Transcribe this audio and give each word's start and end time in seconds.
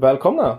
Välkomna! 0.00 0.58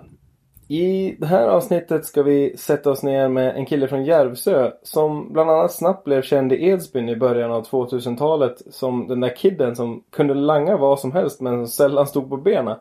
I 0.67 1.15
det 1.19 1.25
här 1.25 1.47
avsnittet 1.47 2.05
ska 2.05 2.23
vi 2.23 2.57
sätta 2.57 2.91
oss 2.91 3.03
ner 3.03 3.27
med 3.27 3.55
en 3.55 3.65
kille 3.65 3.87
från 3.87 4.05
Järvsö 4.05 4.71
som 4.83 5.33
bland 5.33 5.49
annat 5.49 5.73
snabbt 5.73 6.03
blev 6.03 6.21
känd 6.21 6.53
i 6.53 6.65
Edsbyn 6.67 7.09
i 7.09 7.15
början 7.15 7.51
av 7.51 7.65
2000-talet 7.65 8.61
som 8.69 9.07
den 9.07 9.19
där 9.19 9.35
kidden 9.35 9.75
som 9.75 10.03
kunde 10.11 10.33
langa 10.33 10.77
vad 10.77 10.99
som 10.99 11.11
helst 11.11 11.41
men 11.41 11.53
som 11.53 11.67
sällan 11.67 12.07
stod 12.07 12.29
på 12.29 12.37
benen. 12.37 12.77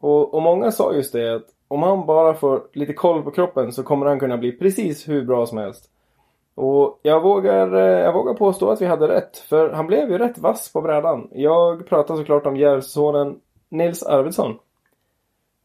Och, 0.00 0.34
och 0.34 0.42
många 0.42 0.70
sa 0.70 0.92
just 0.92 1.12
det 1.12 1.34
att 1.34 1.46
om 1.68 1.82
han 1.82 2.06
bara 2.06 2.34
får 2.34 2.62
lite 2.72 2.92
koll 2.92 3.22
på 3.22 3.30
kroppen 3.30 3.72
så 3.72 3.82
kommer 3.82 4.06
han 4.06 4.20
kunna 4.20 4.38
bli 4.38 4.52
precis 4.52 5.08
hur 5.08 5.24
bra 5.24 5.46
som 5.46 5.58
helst. 5.58 5.84
Och 6.54 7.00
jag 7.02 7.20
vågar, 7.20 7.74
eh, 7.74 8.04
jag 8.04 8.12
vågar 8.12 8.34
påstå 8.34 8.70
att 8.70 8.82
vi 8.82 8.86
hade 8.86 9.08
rätt. 9.08 9.36
För 9.36 9.70
han 9.70 9.86
blev 9.86 10.10
ju 10.10 10.18
rätt 10.18 10.38
vass 10.38 10.72
på 10.72 10.80
brädan. 10.80 11.28
Jag 11.32 11.88
pratar 11.88 12.16
såklart 12.16 12.46
om 12.46 12.56
Järvsösonen 12.56 13.36
Nils 13.68 14.02
Arvidsson. 14.02 14.58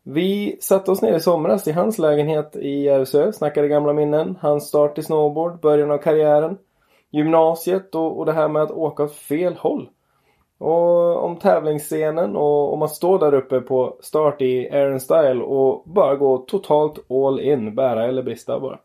Vi 0.03 0.57
satte 0.61 0.91
oss 0.91 1.01
ner 1.01 1.13
i 1.13 1.19
somras 1.19 1.67
i 1.67 1.71
hans 1.71 1.99
lägenhet 1.99 2.55
i 2.55 2.83
Järvsö, 2.83 3.33
snackade 3.33 3.67
gamla 3.67 3.93
minnen, 3.93 4.37
hans 4.41 4.67
start 4.67 4.97
i 4.97 5.03
snowboard, 5.03 5.59
början 5.59 5.91
av 5.91 5.97
karriären, 5.97 6.57
gymnasiet 7.11 7.95
och, 7.95 8.19
och 8.19 8.25
det 8.25 8.33
här 8.33 8.47
med 8.47 8.61
att 8.61 8.71
åka 8.71 9.03
åt 9.03 9.15
fel 9.15 9.53
håll. 9.53 9.89
Och 10.57 11.23
om 11.23 11.35
tävlingsscenen 11.35 12.35
och 12.35 12.73
om 12.73 12.81
att 12.81 12.95
stå 12.95 13.17
där 13.17 13.33
uppe 13.33 13.61
på 13.61 13.97
start 13.99 14.41
i 14.41 14.69
Aaron 14.69 14.99
Style 14.99 15.43
och 15.43 15.83
bara 15.85 16.15
gå 16.15 16.37
totalt 16.37 17.11
all 17.11 17.39
in, 17.39 17.75
bära 17.75 18.07
eller 18.07 18.23
brista 18.23 18.59
bara. 18.59 18.79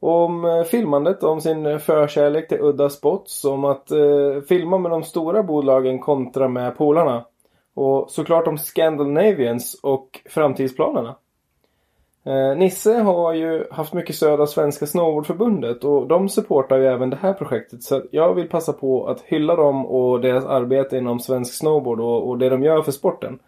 Om 0.00 0.44
eh, 0.44 0.62
filmandet, 0.62 1.22
om 1.22 1.40
sin 1.40 1.80
förkärlek 1.80 2.48
till 2.48 2.60
udda 2.60 2.90
spots, 2.90 3.44
om 3.44 3.64
att 3.64 3.90
eh, 3.90 4.40
filma 4.48 4.78
med 4.78 4.90
de 4.90 5.02
stora 5.02 5.42
bolagen 5.42 5.98
kontra 5.98 6.48
med 6.48 6.76
polarna. 6.76 7.24
Och 7.74 8.10
såklart 8.10 8.46
om 8.46 8.58
Scandinavians 8.58 9.80
och 9.82 10.20
framtidsplanerna. 10.30 11.16
Eh, 12.24 12.56
Nisse 12.56 12.94
har 12.94 13.32
ju 13.32 13.64
haft 13.70 13.92
mycket 13.92 14.16
stöd 14.16 14.40
av 14.40 14.46
Svenska 14.46 14.86
Snowboardförbundet 14.86 15.84
och 15.84 16.06
de 16.06 16.28
supportar 16.28 16.76
ju 16.76 16.86
även 16.86 17.10
det 17.10 17.16
här 17.16 17.32
projektet. 17.32 17.82
Så 17.82 18.02
jag 18.10 18.34
vill 18.34 18.48
passa 18.48 18.72
på 18.72 19.06
att 19.06 19.20
hylla 19.20 19.56
dem 19.56 19.86
och 19.86 20.20
deras 20.20 20.44
arbete 20.44 20.96
inom 20.96 21.20
svensk 21.20 21.54
snowboard 21.54 22.00
och, 22.00 22.28
och 22.28 22.38
det 22.38 22.48
de 22.48 22.62
gör 22.62 22.82
för 22.82 22.92
sporten. 22.92 23.38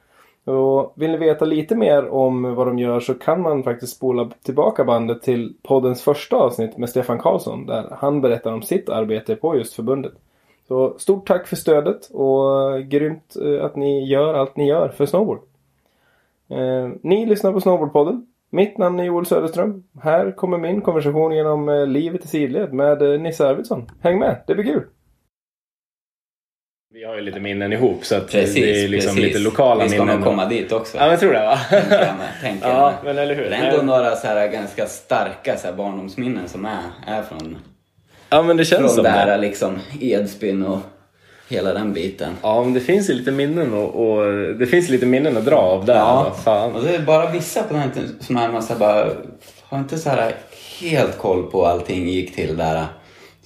Och 0.45 0.93
vill 0.97 1.11
ni 1.11 1.17
veta 1.17 1.45
lite 1.45 1.77
mer 1.77 2.09
om 2.09 2.55
vad 2.55 2.67
de 2.67 2.79
gör 2.79 3.01
så 3.01 3.15
kan 3.15 3.43
man 3.43 3.63
faktiskt 3.63 3.97
spola 3.97 4.31
tillbaka 4.43 4.85
bandet 4.85 5.23
till 5.23 5.55
poddens 5.63 6.03
första 6.03 6.37
avsnitt 6.37 6.79
med 6.79 6.91
Stefan 6.91 7.19
Karlsson 7.19 7.67
där 7.67 7.97
han 7.99 8.21
berättar 8.21 8.53
om 8.53 8.63
sitt 8.63 8.89
arbete 8.89 9.37
på 9.37 9.57
just 9.57 9.75
förbundet. 9.75 10.13
Så 10.69 10.99
stort 10.99 11.27
tack 11.27 11.47
för 11.47 11.57
stödet 11.57 12.11
och 12.11 12.83
grymt 12.85 13.37
eh, 13.45 13.65
att 13.65 13.77
ni 13.77 14.09
gör 14.09 14.35
allt 14.35 14.57
ni 14.57 14.69
gör 14.69 14.89
för 14.89 15.07
snowboard. 15.07 15.39
Eh, 16.51 16.89
ni 17.03 17.27
lyssnar 17.27 17.53
på 17.53 17.61
Snowboardpodden. 17.61 18.27
Mitt 18.51 18.79
namn 18.79 19.01
är 19.01 19.05
Joel 19.05 19.27
Söderström. 19.27 19.83
Här 20.03 20.33
kommer 20.33 20.59
min 20.59 20.81
konversation 20.81 21.33
genom 21.33 21.69
eh, 21.69 21.87
livet 21.87 22.25
i 22.25 22.29
sidled 22.29 22.73
med 22.73 23.03
eh, 23.03 23.21
Nisse 23.21 23.47
Arvidsson. 23.49 23.91
Häng 24.01 24.19
med, 24.19 24.43
det 24.47 24.55
blir 24.55 24.65
kul! 24.65 24.83
Vi 26.95 27.05
har 27.05 27.15
ju 27.15 27.21
lite 27.21 27.41
minnen 27.41 27.73
ihop 27.73 28.05
så 28.05 28.17
att 28.17 28.31
Precis, 28.31 28.55
det 28.55 28.85
är 28.85 28.89
liksom 28.89 29.15
precis. 29.15 29.25
lite 29.35 29.39
lokala 29.39 29.83
Vi 29.85 29.89
ska 29.91 29.99
minnen. 29.99 30.17
nog 30.21 30.25
komma 30.25 30.47
dit 30.49 30.73
också. 30.73 30.97
Ja 30.97 31.03
men 31.03 31.11
jag 31.11 31.21
tror 31.21 31.33
det 31.33 31.41
va? 31.47 31.57
tänker 31.71 31.95
jag 32.07 32.17
med, 32.17 32.29
tänker 32.43 32.69
jag 32.69 32.77
ja 32.77 32.91
med. 32.91 33.15
men 33.15 33.19
eller 33.23 33.35
hur. 33.35 33.51
Det 33.51 33.57
är 33.57 33.71
ändå 33.71 33.83
några 33.83 34.11
så 34.17 34.27
här 34.27 34.49
ganska 34.53 34.87
starka 34.87 35.57
så 35.57 35.67
här 35.67 35.75
barndomsminnen 35.75 36.49
som 36.49 36.65
är, 36.65 36.83
är 37.07 37.23
från, 37.23 37.57
Ja 38.35 38.43
men 38.43 38.57
det 38.57 38.65
känns 38.65 38.81
från 38.81 38.89
som 38.89 39.05
det 39.05 39.11
här 39.11 39.27
det. 39.27 39.37
liksom 39.37 39.79
Edsbyn 40.01 40.67
och 40.67 40.79
hela 41.49 41.75
den 41.75 41.93
biten. 41.93 42.33
Ja 42.43 42.65
men 42.65 42.75
det 42.75 42.81
finns 42.81 43.11
ju 43.11 43.15
lite 43.15 43.33
minnen 43.33 43.75
och, 43.75 44.09
och 44.09 44.33
det 44.59 44.67
finns 44.67 44.89
lite 44.89 45.07
minnen 45.07 45.37
att 45.37 45.45
dra 45.45 45.57
av 45.57 45.85
där. 45.85 45.95
Ja, 45.95 46.37
fan. 46.45 46.75
och 46.75 46.83
det 46.83 46.95
är 46.95 46.99
bara 46.99 47.31
vissa 47.31 47.63
på 47.63 47.75
den 47.75 47.91
som 48.21 48.37
är 48.37 48.49
man 48.49 48.63
så 48.63 48.73
här 48.73 48.81
bara 48.81 49.07
har 49.63 49.79
inte 49.79 49.99
så 49.99 50.11
här 50.11 50.35
helt 50.81 51.19
koll 51.19 51.43
på 51.43 51.67
allting 51.67 52.09
gick 52.09 52.35
till 52.35 52.57
där. 52.57 52.85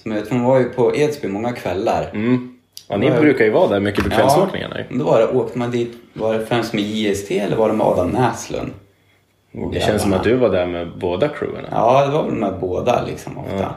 Som 0.01 0.11
jag 0.11 0.19
vet, 0.19 0.31
man 0.31 0.43
var 0.43 0.59
ju 0.59 0.69
på 0.69 0.95
Edsbyn 0.95 1.31
många 1.31 1.51
kvällar. 1.51 2.09
Mm. 2.13 2.55
Ja, 2.87 2.97
ni 2.97 3.11
brukar 3.11 3.45
ju 3.45 3.51
vara 3.51 3.67
där 3.67 3.79
mycket 3.79 4.03
på 4.03 4.09
kvällsåkningarna. 4.09 4.75
Ja, 4.79 4.85
då 4.89 5.05
var 5.05 5.19
det, 5.19 5.27
åkte 5.27 5.57
man 5.57 5.71
dit, 5.71 5.93
var 6.13 6.33
det 6.33 6.45
främst 6.45 6.73
med 6.73 6.83
JST 6.83 7.31
eller 7.31 7.55
var 7.55 7.67
det 7.67 7.75
med 7.75 7.87
Adam 7.87 8.09
Näslund? 8.09 8.71
Det 9.73 9.79
känns 9.79 10.01
som 10.01 10.13
att 10.13 10.23
du 10.23 10.35
var 10.35 10.49
där 10.49 10.65
med 10.65 10.91
båda 10.99 11.27
crewerna. 11.27 11.67
Ja, 11.71 12.05
det 12.05 12.11
var 12.11 12.23
väl 12.23 12.33
med 12.33 12.53
båda 12.59 13.05
liksom 13.05 13.37
ofta. 13.37 13.75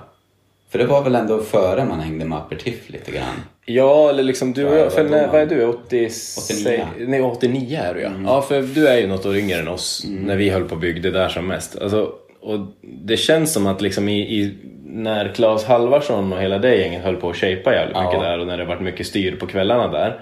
För 0.73 0.79
det 0.79 0.87
var 0.87 1.03
väl 1.05 1.15
ändå 1.15 1.39
före 1.43 1.85
man 1.85 2.01
hängde 2.01 2.25
med 2.25 2.39
Apertiff 2.39 2.91
lite 2.91 3.11
grann. 3.11 3.43
Ja, 3.65 4.09
eller 4.11 4.23
liksom 4.23 4.53
du 4.53 4.67
och 4.67 4.75
Ja, 4.75 4.79
jag, 4.79 4.93
för 4.93 5.05
när, 5.05 5.29
vad 5.29 5.41
är 5.41 5.47
du? 5.47 5.65
80, 5.65 6.09
89. 6.39 6.87
Nej, 6.99 7.23
89 7.23 7.79
är 7.83 7.95
du 7.95 8.01
ja. 8.01 8.11
Ja, 8.27 8.43
för 8.43 8.63
du 8.63 8.89
är 8.89 8.99
ju 8.99 9.07
något 9.07 9.27
år 9.27 9.37
yngre 9.37 9.59
än 9.59 9.69
oss 9.69 10.05
när 10.09 10.37
vi 10.37 10.51
höll 10.51 10.65
på 10.65 10.75
och 10.75 10.81
byggde 10.81 11.11
där 11.11 11.29
som 11.29 11.47
mest. 11.47 11.79
Alltså, 11.83 12.13
och 12.41 12.59
det 12.83 13.17
känns 13.17 13.53
som 13.53 13.67
att 13.67 13.81
liksom 13.81 14.09
i, 14.09 14.21
i 14.21 14.55
när 14.87 15.35
Claes 15.35 15.65
Halvarsson 15.65 16.33
och 16.33 16.41
hela 16.41 16.59
det 16.59 16.77
gänget 16.77 17.03
höll 17.03 17.17
på 17.17 17.31
att 17.31 17.37
shapea 17.37 17.73
jävligt 17.75 17.97
Ja. 17.97 18.05
mycket 18.05 18.21
där 18.21 18.39
och 18.39 18.47
när 18.47 18.59
det 18.59 18.65
varit 18.65 18.83
mycket 18.83 19.07
styr 19.07 19.37
på 19.37 19.47
kvällarna 19.47 19.89
där. 19.89 20.21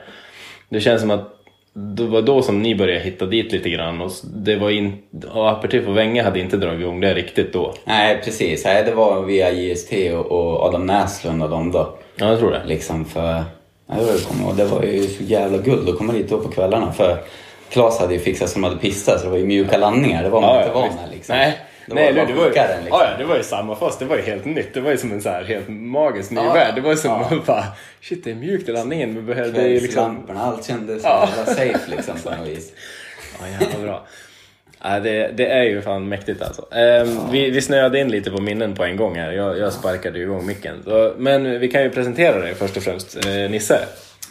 Det 0.69 0.81
känns 0.81 1.01
som 1.01 1.11
att 1.11 1.40
det 1.73 2.07
var 2.07 2.23
då 2.23 2.43
som 2.43 2.63
ni 2.63 2.75
började 2.75 3.01
hitta 3.01 3.27
dit 3.27 3.53
lite 3.53 3.71
grann 3.71 4.01
och 4.01 4.11
det 4.35 4.57
var 4.57 4.71
in, 4.71 4.99
och 5.33 5.51
Apertif 5.51 5.89
och 5.89 5.97
Wenge 5.97 6.23
hade 6.23 6.41
inte 6.41 6.57
dragit 6.57 6.81
igång 6.81 7.01
det 7.01 7.15
riktigt 7.15 7.53
då. 7.53 7.75
Nej, 7.85 8.21
precis. 8.25 8.65
Nej, 8.65 8.85
det 8.85 8.95
var 8.95 9.23
via 9.23 9.51
JST 9.51 9.93
och, 10.29 10.63
Adam 10.63 10.87
Näslund 10.87 11.43
och 11.43 11.51
dem 11.51 11.73
då. 11.73 11.95
Ja, 12.17 12.29
jag 12.29 12.39
tror 12.39 12.51
det. 12.51 12.63
Liksom 12.67 13.05
för... 13.05 13.45
Ja, 13.87 13.95
jag 13.97 14.23
kommer 14.23 14.45
ihåg, 14.45 14.57
det 14.57 14.65
var 14.65 14.83
ju 14.83 15.03
så 15.03 15.23
jävla 15.23 15.59
guld 15.59 15.89
att 15.89 15.99
komma 15.99 16.13
dit 16.13 16.29
då 16.29 16.39
på 16.39 16.49
kvällarna. 16.49 16.93
För 16.93 17.19
Claes 17.71 17.99
hade 17.99 18.15
ju 18.15 18.21
fixat 18.21 18.55
de 18.55 18.65
hade 18.65 18.77
pissat 18.77 19.19
så 19.21 19.25
det 19.25 19.31
var 19.31 19.39
ju 19.39 19.47
mjuka 19.47 19.79
landningar. 19.79 20.23
Det 20.23 20.29
var 20.29 20.41
man 20.41 20.59
inte 20.59 20.73
van 20.73 20.89
med 20.89 21.11
liksom. 21.11 21.37
Nej, 21.37 21.59
det 21.95 22.03
Nej, 22.03 22.13
var 22.15 22.27
det, 22.27 22.33
var 22.33 22.45
ju, 22.45 22.51
liksom. 22.51 22.87
ja, 22.91 23.07
det 23.19 23.25
var 23.25 23.37
ju 23.37 23.43
samma 23.43 23.77
för 23.77 23.87
oss. 23.87 23.99
Det 23.99 24.05
var 24.05 24.17
ju 24.17 24.23
helt 24.23 24.45
nytt. 24.45 24.75
Det 24.75 24.81
var 24.81 24.91
ju 24.91 24.97
som 24.97 25.13
en 25.13 25.23
så 25.23 25.29
här 25.29 25.45
helt 25.45 25.69
magisk 25.69 26.31
ny 26.31 26.41
Ja, 26.41 26.53
värld. 26.53 26.75
Det 26.75 26.81
var 26.81 26.91
ju 26.91 26.97
som 26.97 27.11
ja. 27.11 27.29
man 27.31 27.43
bara, 27.47 27.65
shit 28.01 28.25
det 28.25 28.31
är 28.31 28.35
mjukt 28.35 28.69
i 28.69 28.73
landningen. 28.73 29.15
Vi 29.15 29.23
behövde 29.23 29.69
ju 29.69 29.81
liksom... 29.81 30.31
Allt 30.37 30.67
kändes 30.67 31.03
Ja. 31.05 31.29
jävla 31.37 31.55
safe 31.55 31.91
liksom 31.91 32.15
på 32.25 32.31
något 32.31 32.49
vis. 32.49 32.73
Ja, 33.41 33.47
jävla 33.67 33.87
bra. 33.87 34.07
Ja, 34.83 35.01
det, 35.01 35.29
det 35.37 35.47
är 35.47 35.63
ju 35.63 35.83
fan 35.83 36.09
mäktigt 36.09 36.43
alltså. 36.43 36.75
Ehm, 36.75 37.19
vi, 37.31 37.51
vi 37.51 37.61
snöade 37.63 38.01
in 38.01 38.09
lite 38.09 38.31
på 38.31 38.41
minnen 38.41 38.75
på 38.75 38.85
en 38.85 38.97
gång 38.97 39.17
här. 39.17 39.33
Jag, 39.33 39.59
jag 39.59 39.73
sparkade 39.73 40.19
ju 40.19 40.25
igång 40.25 40.47
micken. 40.47 40.83
Så, 40.85 41.15
men 41.19 41.61
vi 41.61 41.69
kan 41.69 41.83
ju 41.83 41.91
presentera 41.91 42.39
dig 42.41 42.55
först 42.55 42.77
och 42.77 42.83
främst. 42.83 43.27
Eh, 43.27 43.51
Nisse. 43.51 43.79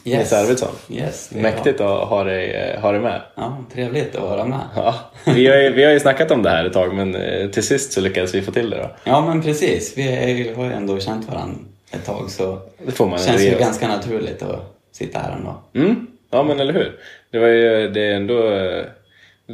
Yes. 0.03 0.19
Nisse 0.19 0.37
Arvidsson. 0.37 0.75
Yes, 0.89 1.31
Mäktigt 1.31 1.81
att 1.81 2.07
ha 2.07 2.23
dig, 2.23 2.51
eh, 2.51 2.81
ha 2.81 2.91
dig 2.91 3.01
med. 3.01 3.21
Ja, 3.35 3.57
trevligt 3.73 4.15
att 4.15 4.21
vara 4.21 4.45
med. 4.45 4.59
Ja, 4.75 4.95
vi, 5.25 5.47
har 5.47 5.55
ju, 5.57 5.73
vi 5.73 5.83
har 5.83 5.91
ju 5.91 5.99
snackat 5.99 6.31
om 6.31 6.43
det 6.43 6.49
här 6.49 6.65
ett 6.65 6.73
tag 6.73 6.93
men 6.95 7.15
eh, 7.15 7.49
till 7.49 7.63
sist 7.63 7.91
så 7.91 8.01
lyckades 8.01 8.35
vi 8.35 8.41
få 8.41 8.51
till 8.51 8.69
det 8.69 8.77
då. 8.77 8.89
Ja, 9.03 9.25
men 9.25 9.41
precis. 9.41 9.93
Vi 9.97 10.07
är, 10.07 10.55
har 10.55 10.65
ju 10.65 10.71
ändå 10.71 10.99
känt 10.99 11.29
varandra 11.29 11.59
ett 11.91 12.05
tag 12.05 12.29
så 12.31 12.59
Det 12.85 12.91
får 12.91 13.07
man 13.07 13.19
känns 13.19 13.41
ju 13.41 13.57
ganska 13.59 13.87
naturligt 13.87 14.41
att 14.41 14.75
sitta 14.91 15.19
här 15.19 15.31
ändå. 15.31 15.61
Mm. 15.75 16.07
Ja 16.31 16.43
men 16.43 16.59
eller 16.59 16.73
hur. 16.73 16.99
Det 17.31 17.39
var 17.39 17.47
ju, 17.47 17.89
det 17.89 18.01
är 18.01 18.13
ändå 18.15 18.51
eh, 18.51 18.83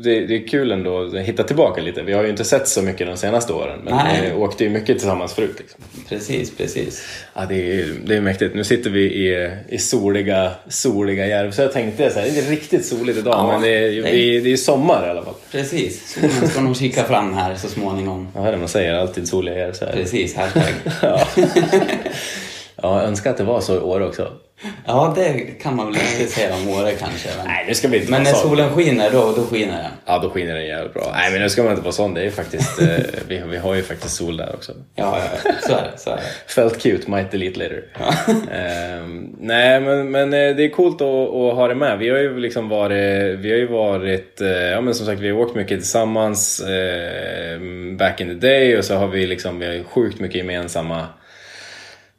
det, 0.04 0.26
det 0.26 0.36
är 0.36 0.48
kul 0.48 0.72
ändå 0.72 1.02
att 1.02 1.16
hitta 1.16 1.44
tillbaka 1.44 1.82
lite. 1.82 2.04
Vi 2.04 2.14
har 2.14 2.24
ju 2.24 2.30
inte 2.30 2.46
sett 2.46 2.68
så 2.68 2.82
mycket 2.82 3.08
de 3.08 3.18
senaste 3.18 3.54
åren 3.54 3.80
men 3.84 3.96
Nej. 3.96 4.22
vi 4.24 4.34
åkte 4.34 4.64
ju 4.64 4.70
mycket 4.70 5.00
tillsammans 5.00 5.34
förut. 5.34 5.56
Liksom. 5.58 5.82
Precis, 6.10 6.58
precis. 6.58 7.04
Ja, 7.34 7.46
det 7.50 7.82
är, 7.82 7.88
det 8.06 8.16
är 8.16 8.22
mäktigt. 8.22 8.56
Nu 8.56 8.64
sitter 8.64 8.90
vi 8.90 9.02
i, 9.02 9.52
i 9.70 9.78
soliga, 9.78 10.52
soliga 10.68 11.28
Järvsö. 11.28 11.62
Jag 11.62 11.72
tänkte 11.72 12.12
så 12.12 12.20
här, 12.20 12.30
det 12.30 12.40
är 12.40 12.50
riktigt 12.50 12.86
soligt 12.86 13.18
idag 13.18 13.34
Ja, 13.34 13.52
men 13.52 13.62
det 13.62 13.70
är, 13.70 14.04
det 14.04 14.40
det 14.40 14.54
är 14.54 14.58
sommar 14.58 15.08
i 15.08 15.10
alla 15.10 15.24
fall. 15.24 15.34
Precis. 15.52 16.14
Solen 16.14 16.50
ska 16.50 16.62
nog 16.62 16.78
kika 16.78 17.04
fram 17.04 17.34
här 17.34 17.56
så 17.56 17.68
småningom. 17.68 18.28
Ja, 18.36 18.42
det 18.42 18.48
är 18.48 18.52
det 18.52 18.58
man 18.58 18.68
säger, 18.68 18.94
alltid 18.94 19.28
soliga 19.28 19.58
Järvsö. 19.58 19.92
Precis, 19.94 20.36
hashtag. 20.36 20.74
Ja. 21.02 21.28
ja, 22.82 23.00
jag 23.00 23.04
önskar 23.04 23.30
att 23.30 23.38
det 23.38 23.44
var 23.44 23.62
så 23.62 23.76
i 23.76 23.80
år 23.80 24.02
också. 24.02 24.32
Ja, 24.86 25.14
det 25.16 25.34
kan 25.62 25.76
man 25.76 25.86
väl 25.86 25.96
inte 25.96 26.34
säga 26.34 26.56
om 26.56 26.70
Åre 26.70 26.92
kanske. 26.92 27.30
Men, 27.38 27.48
Nej, 27.48 27.66
nu 27.68 27.74
ska 27.74 27.88
vi 27.88 27.98
inte 27.98 28.12
men 28.12 28.24
när 28.24 28.32
sån. 28.32 28.50
solen 28.50 28.70
skiner, 28.70 29.12
då, 29.12 29.34
då 29.36 29.44
skiner 29.44 29.78
den. 29.78 29.92
Ja, 30.06 30.20
då 30.20 30.30
skiner 30.30 30.56
den 30.56 30.66
jävligt 30.66 30.94
bra. 30.94 31.12
Nej, 31.14 31.32
men 31.32 31.42
nu 31.42 31.50
ska 31.50 31.64
man 31.64 31.72
inte 31.72 31.84
vara 31.84 31.92
sån. 31.92 32.14
Det 32.14 32.22
är 32.22 32.32
faktiskt, 32.32 32.82
eh, 32.82 32.88
vi, 33.28 33.42
vi 33.50 33.58
har 33.58 33.76
ju 33.76 33.84
faktiskt 33.84 34.16
sol 34.16 34.38
där 34.38 34.56
också. 34.56 34.72
Ja, 34.96 35.20
ja, 35.46 35.52
så 35.68 35.74
är 35.74 35.92
det. 35.92 35.98
Så 35.98 36.10
är 36.10 36.16
det. 36.16 36.24
Felt 36.48 36.82
cute, 36.82 37.12
might 37.12 37.32
delete 37.32 37.60
later. 37.60 37.84
Ehm, 38.52 39.36
nej, 39.40 39.82
men, 39.82 40.12
men 40.12 40.34
eh, 40.34 40.56
det 40.56 40.66
är 40.66 40.70
coolt 40.70 41.02
att, 41.02 41.08
att 41.30 41.56
ha 41.56 41.68
det 41.68 41.76
med. 41.76 41.98
Vi 41.98 42.10
har 42.10 42.18
ju 42.18 42.40
liksom 42.40 42.70
varit, 42.70 43.40
vi 43.40 43.52
har 43.52 43.58
ju 43.58 43.68
varit, 43.68 44.42
eh, 44.42 44.48
ja 44.48 44.82
men 44.82 44.96
som 44.96 45.06
sagt 45.06 45.22
vi 45.22 45.30
har 45.30 45.40
åkt 45.40 45.56
mycket 45.56 45.80
tillsammans 45.80 46.60
eh, 46.60 47.60
back 47.98 48.22
in 48.22 48.28
the 48.28 48.48
day 48.48 48.78
och 48.78 48.86
så 48.86 48.96
har 48.96 49.08
vi 49.08 49.28
liksom, 49.28 49.60
vi 49.60 49.66
har 49.66 49.74
ju 49.74 49.84
sjukt 49.84 50.20
mycket 50.20 50.38
gemensamma 50.38 51.08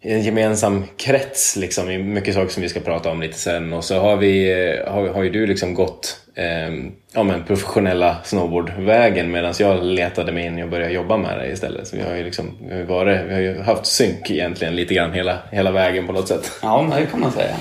en 0.00 0.22
gemensam 0.22 0.84
krets 0.96 1.56
liksom 1.56 1.90
i 1.90 1.98
mycket 1.98 2.34
saker 2.34 2.48
som 2.48 2.62
vi 2.62 2.68
ska 2.68 2.80
prata 2.80 3.10
om 3.10 3.20
lite 3.20 3.38
sen 3.38 3.72
och 3.72 3.84
så 3.84 3.98
har 3.98 4.16
vi, 4.16 4.50
eh, 4.50 4.92
har, 4.92 5.08
har 5.08 5.22
ju 5.22 5.30
du 5.30 5.46
liksom 5.46 5.74
gått 5.74 6.20
eh, 6.34 6.74
ja, 7.12 7.22
men 7.22 7.44
professionella 7.44 8.16
snowboardvägen 8.24 9.30
medan 9.30 9.54
jag 9.58 9.84
letade 9.84 10.32
mig 10.32 10.46
in 10.46 10.62
och 10.62 10.68
började 10.68 10.92
jobba 10.92 11.16
med 11.16 11.38
det 11.38 11.52
istället. 11.52 11.88
Så 11.88 11.96
vi 11.96 12.02
har 12.02 12.14
ju 12.14 12.24
liksom, 12.24 12.56
vi 12.68 12.74
har 12.74 12.82
varit, 12.82 13.20
vi 13.26 13.34
har 13.34 13.40
ju 13.40 13.62
haft 13.62 13.86
synk 13.86 14.30
egentligen 14.30 14.76
lite 14.76 14.94
grann 14.94 15.12
hela, 15.12 15.38
hela 15.50 15.70
vägen 15.70 16.06
på 16.06 16.12
något 16.12 16.28
sätt. 16.28 16.52
Ja, 16.62 16.92
det 16.98 17.06
kan 17.06 17.20
man 17.20 17.32
säga. 17.32 17.56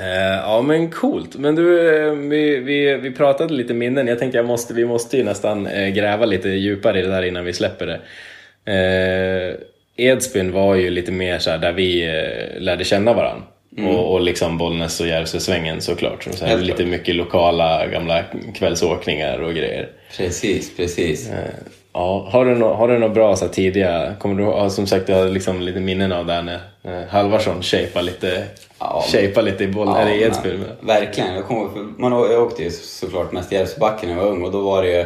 Eh, 0.00 0.40
ja 0.42 0.62
men 0.62 0.90
coolt. 0.90 1.36
Men 1.36 1.54
du, 1.54 1.96
eh, 1.96 2.12
vi, 2.12 2.58
vi, 2.60 2.96
vi 2.96 3.10
pratade 3.10 3.54
lite 3.54 3.74
minnen. 3.74 4.06
Jag 4.06 4.18
tänkte 4.18 4.38
jag 4.38 4.46
måste, 4.46 4.74
vi 4.74 4.84
måste 4.84 5.16
ju 5.16 5.24
nästan 5.24 5.66
eh, 5.66 5.88
gräva 5.88 6.26
lite 6.26 6.48
djupare 6.48 6.98
i 6.98 7.02
det 7.02 7.08
där 7.08 7.22
innan 7.22 7.44
vi 7.44 7.52
släpper 7.52 7.86
det. 7.86 8.00
Edsbyn 9.96 10.52
var 10.52 10.74
ju 10.74 10.90
lite 10.90 11.12
mer 11.12 11.38
så 11.38 11.50
där 11.56 11.72
vi 11.72 12.02
eh, 12.08 12.60
lärde 12.62 12.84
känna 12.84 13.12
varandra. 13.12 13.42
Och, 13.88 14.12
och 14.12 14.20
liksom 14.20 14.58
Bollnäs 14.58 15.00
och 15.00 15.06
Järvsösvängen 15.06 15.80
såklart. 15.80 16.28
Så 16.34 16.44
här, 16.44 16.58
lite 16.58 16.84
mycket 16.84 17.14
lokala 17.14 17.86
gamla 17.86 18.22
kvällsåkningar 18.54 19.38
och 19.38 19.54
grejer. 19.54 19.88
Precis, 20.16 20.76
precis. 20.76 21.30
Eh, 21.30 21.36
Ja, 21.96 22.28
har 22.32 22.44
du 22.44 22.54
några 22.54 22.98
nå 22.98 23.08
bra 23.08 23.36
så 23.36 23.44
här, 23.44 23.52
tidiga, 23.52 24.14
kommer 24.18 24.64
du 24.64 24.70
som 24.70 24.86
sagt 24.86 25.08
jag 25.08 25.16
har 25.16 25.28
liksom 25.28 25.60
lite 25.60 25.80
minnen 25.80 26.12
av 26.12 26.26
där 26.26 26.42
när 26.42 26.60
Halvarsson 27.10 27.62
shapeade 27.62 28.02
lite, 28.06 28.44
Ja, 28.78 29.04
lite 29.42 29.64
i 29.64 29.68
boll, 29.68 29.88
eller 29.88 30.12
i 30.14 30.20
men- 30.20 30.28
Edsbyn. 30.28 30.64
Verkligen. 30.80 31.34
Jag, 31.34 31.44
kommer, 31.44 31.68
man, 32.00 32.12
jag 32.12 32.42
åkte 32.42 32.62
ju 32.62 32.70
såklart 32.70 33.32
mest 33.32 33.52
Järvsöbacken 33.52 34.08
när 34.08 34.16
jag 34.16 34.22
var 34.24 34.30
ung 34.30 34.42
och 34.44 34.52
då 34.52 34.60
var 34.60 34.82
det 34.82 34.88
ju 34.88 35.04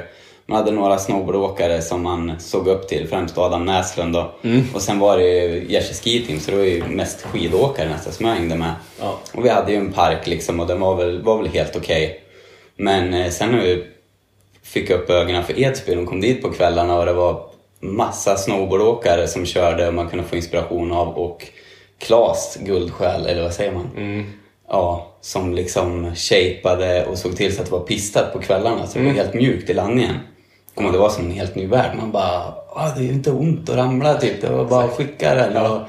man 0.49 0.59
hade 0.59 0.71
några 0.71 0.99
snowboardåkare 0.99 1.83
som 1.83 2.03
man 2.03 2.33
såg 2.39 2.69
upp 2.69 2.89
till, 2.89 3.09
främst 3.09 3.39
Adam 3.39 3.65
Näslund 3.65 4.13
då. 4.13 4.33
Mm. 4.43 4.65
Och 4.75 4.83
sen 4.83 4.99
var 4.99 5.19
det 5.19 5.25
ju 5.25 5.67
Jerzy 5.69 5.95
Ski 5.95 6.25
Team, 6.27 6.41
så 6.41 6.51
det 6.51 6.57
var 6.57 6.65
ju 6.65 6.85
mest 6.85 7.23
skidåkare 7.23 7.89
nästan 7.89 8.13
som 8.13 8.27
jag 8.27 8.35
hängde 8.35 8.57
med. 8.57 8.75
Ja. 9.01 9.19
Och 9.33 9.45
vi 9.45 9.49
hade 9.49 9.73
ju 9.73 9.79
en 9.79 9.93
park 9.93 10.27
liksom 10.27 10.61
och 10.61 10.67
den 10.67 10.81
var 10.81 10.95
väl, 10.95 11.23
var 11.23 11.43
väl 11.43 11.49
helt 11.49 11.77
okej. 11.77 12.21
Men 12.77 13.15
eh, 13.15 13.31
sen 13.31 13.51
när 13.51 13.59
vi 13.59 13.85
fick 14.63 14.91
upp 14.91 15.11
ögonen 15.11 15.45
för 15.45 15.61
Edsbyn 15.61 15.99
och 15.99 16.07
kom 16.07 16.21
dit 16.21 16.43
på 16.43 16.51
kvällarna 16.51 16.99
och 16.99 17.07
det 17.07 17.13
var 17.13 17.43
massa 17.81 18.37
snowboardåkare 18.37 19.29
som 19.29 19.47
körde 19.47 19.89
och 19.89 19.95
man 19.95 20.09
kunde 20.09 20.25
få 20.25 20.37
inspiration 20.37 20.93
av 20.93 21.09
och 21.09 21.47
Klas 21.99 22.59
guldsjäl, 22.61 23.27
eller 23.27 23.43
vad 23.43 23.55
säger 23.55 23.73
man? 23.73 23.91
Ja, 24.69 25.17
som 25.21 25.55
liksom 25.55 26.15
shapeade 26.15 27.07
och 27.07 27.19
såg 27.19 27.37
till 27.37 27.55
så 27.57 27.61
att 27.63 27.67
det 27.67 27.73
var 27.73 27.87
pistat 27.87 28.33
på 28.33 28.39
kvällarna 28.39 28.87
så 28.87 28.99
det 28.99 29.05
var 29.05 29.13
helt 29.13 29.35
mjukt 29.35 29.71
i 29.71 29.75
landningen. 29.75 30.15
Och 30.87 30.93
det 30.93 30.99
var 30.99 31.09
som 31.09 31.25
en 31.25 31.31
helt 31.31 31.55
ny 31.55 31.67
värld. 31.67 31.97
Man 31.97 32.13
bara, 32.13 32.55
ah, 32.73 32.95
det 32.97 33.01
är 33.01 33.05
ju 33.05 33.13
inte 33.13 33.31
ont 33.31 33.69
att 33.69 33.77
ramla 33.77 34.15
typ. 34.15 34.41
Det 34.41 34.51
var 34.51 34.65
bara 34.65 34.85
att 34.85 34.91
skicka 34.97 35.35
den. 35.35 35.57
Och, 35.57 35.81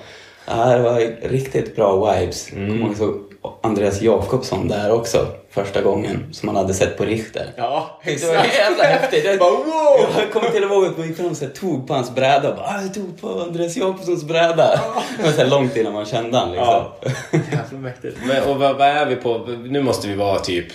ja, 0.45 0.65
det 0.65 0.79
var 0.79 1.27
riktigt 1.29 1.75
bra 1.75 2.13
vibes. 2.15 2.51
Mm. 2.53 2.81
Kommer 2.81 2.95
så 2.95 3.13
Andreas 3.61 4.01
Jakobsson 4.01 4.67
där 4.67 4.91
också. 4.91 5.27
Första 5.51 5.81
gången 5.81 6.29
som 6.31 6.45
man 6.47 6.55
hade 6.55 6.73
sett 6.73 6.97
på 6.97 7.05
Richter. 7.05 7.53
Ja, 7.57 7.99
Det 8.05 8.27
var 8.27 8.33
jävla 8.33 8.83
häftigt. 8.83 9.25
Jag, 9.25 9.35
jag 9.35 10.31
kommer 10.33 10.49
till 10.49 10.63
ihåg 10.63 10.85
att 10.85 10.97
jag 10.97 11.07
gick 11.07 11.17
fram 11.17 11.27
och 11.27 11.53
tog 11.53 11.87
på 11.87 11.93
hans 11.93 12.15
bräda 12.15 12.49
och 12.49 12.55
bara 12.55 12.67
ah, 12.67 12.81
jag 12.81 12.93
tog 12.93 13.21
på 13.21 13.41
Andreas 13.41 13.77
Jakobssons 13.77 14.23
bräda. 14.23 14.79
Det 15.17 15.23
var 15.23 15.31
så 15.31 15.45
långt 15.45 15.77
innan 15.77 15.93
man 15.93 16.05
kände 16.05 16.37
han 16.37 16.51
liksom. 16.51 16.67
Ja. 16.67 16.95
Jävla 17.31 17.77
mäktigt. 17.77 18.17
Men, 18.27 18.43
och 18.43 18.59
vad, 18.59 18.77
vad 18.77 18.87
är 18.87 19.05
vi 19.05 19.15
på? 19.15 19.37
Nu 19.47 19.81
måste 19.81 20.07
vi 20.07 20.15
vara 20.15 20.39
typ... 20.39 20.67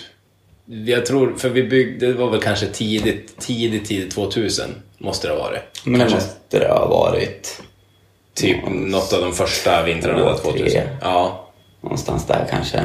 Jag 0.65 1.05
tror, 1.05 1.33
för 1.37 1.49
vi 1.49 1.63
byggde, 1.63 2.07
det 2.07 2.13
var 2.13 2.29
väl 2.29 2.41
kanske 2.41 2.67
tidigt, 2.67 3.37
tidigt, 3.39 3.85
tidigt 3.87 4.13
2000 4.13 4.69
måste 4.97 5.27
det 5.27 5.33
ha 5.33 5.39
varit. 5.43 5.61
Men 5.83 5.93
det 5.93 5.99
Kanske 5.99 6.15
måste 6.17 6.59
det 6.59 6.67
ha 6.67 6.87
varit. 6.87 7.61
typ 8.33 8.57
Ja. 8.63 8.69
något 8.69 9.13
av 9.13 9.21
de 9.21 9.33
första 9.33 9.83
vintrarna 9.83 10.33
Två, 10.33 10.51
2000. 10.51 10.69
tre. 10.69 10.81
Ja, 11.01 11.49
Någonstans 11.81 12.25
där 12.27 12.47
kanske. 12.49 12.81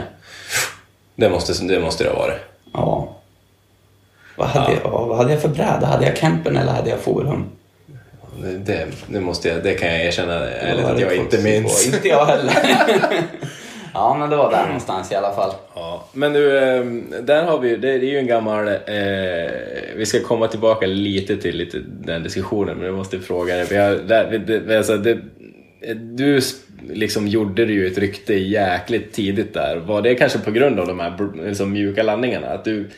det 1.15 1.31
måste 1.31 1.65
det, 1.67 1.81
måste 1.81 2.05
det 2.05 2.11
ha 2.11 2.19
varit. 2.19 2.39
Ja. 2.73 3.17
Vad 4.37 4.49
hade, 4.49 4.73
jag, 4.85 4.91
vad 4.91 5.17
hade 5.17 5.33
jag 5.33 5.43
för 5.43 5.49
bräda? 5.49 5.87
Hade 5.87 6.07
jag 6.07 6.17
campen 6.17 6.57
eller 6.57 6.73
hade 6.73 6.91
jag 6.91 6.99
forum? 7.01 7.45
Det, 8.65 8.87
det, 9.09 9.21
måste 9.21 9.49
jag, 9.49 9.63
det 9.63 9.75
kan 9.75 9.89
jag 9.89 10.01
erkänna 10.05 10.35
ärligt 10.51 10.85
att 10.85 11.01
jag 11.01 11.17
inte 11.17 11.37
2002? 11.37 11.43
minns. 11.69 11.87
Inte 11.95 12.09
jag 12.09 12.27
heller. 12.27 12.55
ja, 13.95 14.17
men 14.19 14.31
det 14.31 14.37
var 14.37 14.51
där 14.51 14.65
någonstans 14.67 15.13
i 15.13 15.15
alla 15.15 15.33
fall. 15.33 15.51
Ja, 15.75 16.05
men 16.13 16.33
du, 16.33 16.59
ehm, 16.59 17.15
där 17.23 17.43
har 17.45 17.59
vi 17.59 17.69
ju- 17.69 17.77
det 17.77 17.91
är 17.91 17.99
ju 17.99 18.19
en 18.19 18.27
gammal, 18.27 18.69
eh, 18.69 18.75
vi 19.97 20.07
ska 20.07 20.21
komma 20.23 20.49
tillbaka 20.49 20.87
lite 20.87 21.37
till 21.37 21.57
lite 21.57 21.79
den 21.87 22.23
diskussionen, 22.23 22.77
men 22.77 22.87
jag 22.87 22.95
måste 22.95 23.19
fråga 23.21 23.57
dig. 23.57 23.67
Vi 23.71 23.77
har, 23.77 23.91
där, 23.91 24.39
det, 24.47 24.59
det, 24.61 24.77
alltså, 24.77 24.97
det, 24.97 25.19
du 25.95 26.41
liksom 26.91 27.29
gjorde 27.29 27.65
det 27.67 27.73
ju 27.73 27.87
ett 27.87 27.99
rykte 27.99 28.35
jäkligt 28.35 29.13
tidigt 29.13 29.55
där. 29.55 29.77
Var 29.77 30.03
det 30.03 30.15
kanske 30.15 30.39
på 30.39 30.51
grund 30.51 30.81
av 30.81 30.87
de 30.87 31.01
här 31.01 31.47
liksom, 31.47 31.73
mjuka 31.73 32.03
landningarna? 32.03 32.47
Att 32.47 32.65
du, 32.65 32.91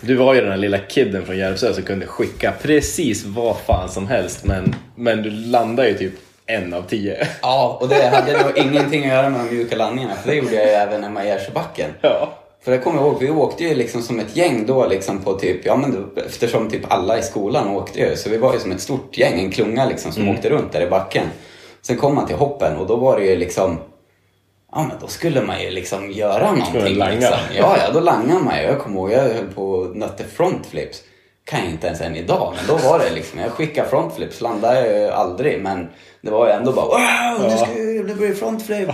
du 0.00 0.14
var 0.14 0.34
ju 0.34 0.40
den 0.40 0.50
här 0.50 0.56
lilla 0.56 0.78
kidden 0.78 1.26
från 1.26 1.38
Järvsö 1.38 1.72
som 1.72 1.82
kunde 1.82 2.06
skicka 2.06 2.52
precis 2.62 3.24
vad 3.26 3.56
fan 3.66 3.88
som 3.88 4.06
helst, 4.08 4.44
men, 4.46 4.74
men 4.96 5.22
du 5.22 5.30
landade 5.30 5.88
ju 5.88 5.94
typ 5.94 6.12
en 6.48 6.74
av 6.74 6.82
tio. 6.82 7.28
Ja, 7.42 7.78
och 7.80 7.88
det 7.88 8.06
hade 8.06 8.42
nog 8.42 8.58
ingenting 8.58 9.02
att 9.04 9.08
göra 9.08 9.30
med 9.30 9.40
de 9.40 9.54
mjuka 9.56 9.76
landningarna, 9.76 10.14
för 10.14 10.30
det 10.30 10.36
gjorde 10.36 10.54
jag 10.54 10.64
ju 10.64 10.70
även 10.70 11.04
hemma 11.04 11.24
i 11.24 11.28
Gärsöbacken. 11.28 11.90
Ja. 12.00 12.28
För 12.64 12.72
jag 12.72 12.84
kommer 12.84 13.00
ihåg, 13.00 13.16
vi 13.20 13.30
åkte 13.30 13.64
ju 13.64 13.74
liksom 13.74 14.02
som 14.02 14.18
ett 14.20 14.36
gäng 14.36 14.66
då 14.66 14.86
liksom 14.86 15.18
på 15.18 15.34
typ, 15.34 15.66
ja 15.66 15.76
men 15.76 15.92
då, 15.92 16.20
eftersom 16.20 16.70
typ 16.70 16.92
alla 16.92 17.18
i 17.18 17.22
skolan 17.22 17.68
åkte 17.68 18.00
ju, 18.00 18.16
så 18.16 18.30
vi 18.30 18.36
var 18.36 18.52
ju 18.54 18.58
som 18.60 18.72
ett 18.72 18.80
stort 18.80 19.18
gäng, 19.18 19.40
en 19.40 19.50
klunga 19.50 19.86
liksom 19.86 20.12
som 20.12 20.28
åkte 20.28 20.50
runt 20.50 20.72
där 20.72 20.80
i 20.80 20.86
backen. 20.86 21.26
Sen 21.82 21.96
kom 21.96 22.14
man 22.14 22.26
till 22.26 22.36
hoppen 22.36 22.76
och 22.76 22.86
då 22.86 22.96
var 22.96 23.18
det 23.18 23.24
ju 23.24 23.36
liksom, 23.36 23.78
ja 24.72 24.82
men 24.88 24.96
då 25.00 25.06
skulle 25.06 25.42
man 25.42 25.62
ju 25.62 25.70
liksom 25.70 26.10
göra 26.10 26.52
någonting 26.52 26.94
langa. 26.96 27.10
liksom. 27.14 27.38
Ja, 27.56 27.76
ja, 27.84 27.92
då 27.92 28.00
langade 28.00 28.40
man 28.44 28.58
ju. 28.58 28.62
Jag 28.62 28.78
kommer 28.78 28.96
ihåg, 29.00 29.12
jag 29.12 29.22
höll 29.22 29.52
på 29.54 29.70
och 29.70 29.96
nötte 29.96 30.24
frontflips. 30.24 31.02
Kan 31.48 31.60
jag 31.60 31.68
inte 31.68 31.86
ens 31.86 32.00
än 32.00 32.16
idag, 32.16 32.54
men 32.56 32.66
då 32.66 32.88
var 32.88 32.98
det 32.98 33.10
liksom, 33.10 33.40
jag 33.40 33.50
skickade 33.50 33.88
frontflips, 33.88 34.40
landade 34.40 34.86
jag 34.86 34.98
ju 34.98 35.08
aldrig, 35.08 35.62
men 35.62 35.88
det 36.20 36.30
var 36.30 36.46
ju 36.46 36.52
ändå 36.52 36.72
bara 36.72 36.86
wow, 36.86 37.50
du 37.50 37.56
ska 37.56 37.78
ju, 37.78 38.02
det 38.02 38.14
blir 38.14 38.34
frontflip. 38.34 38.88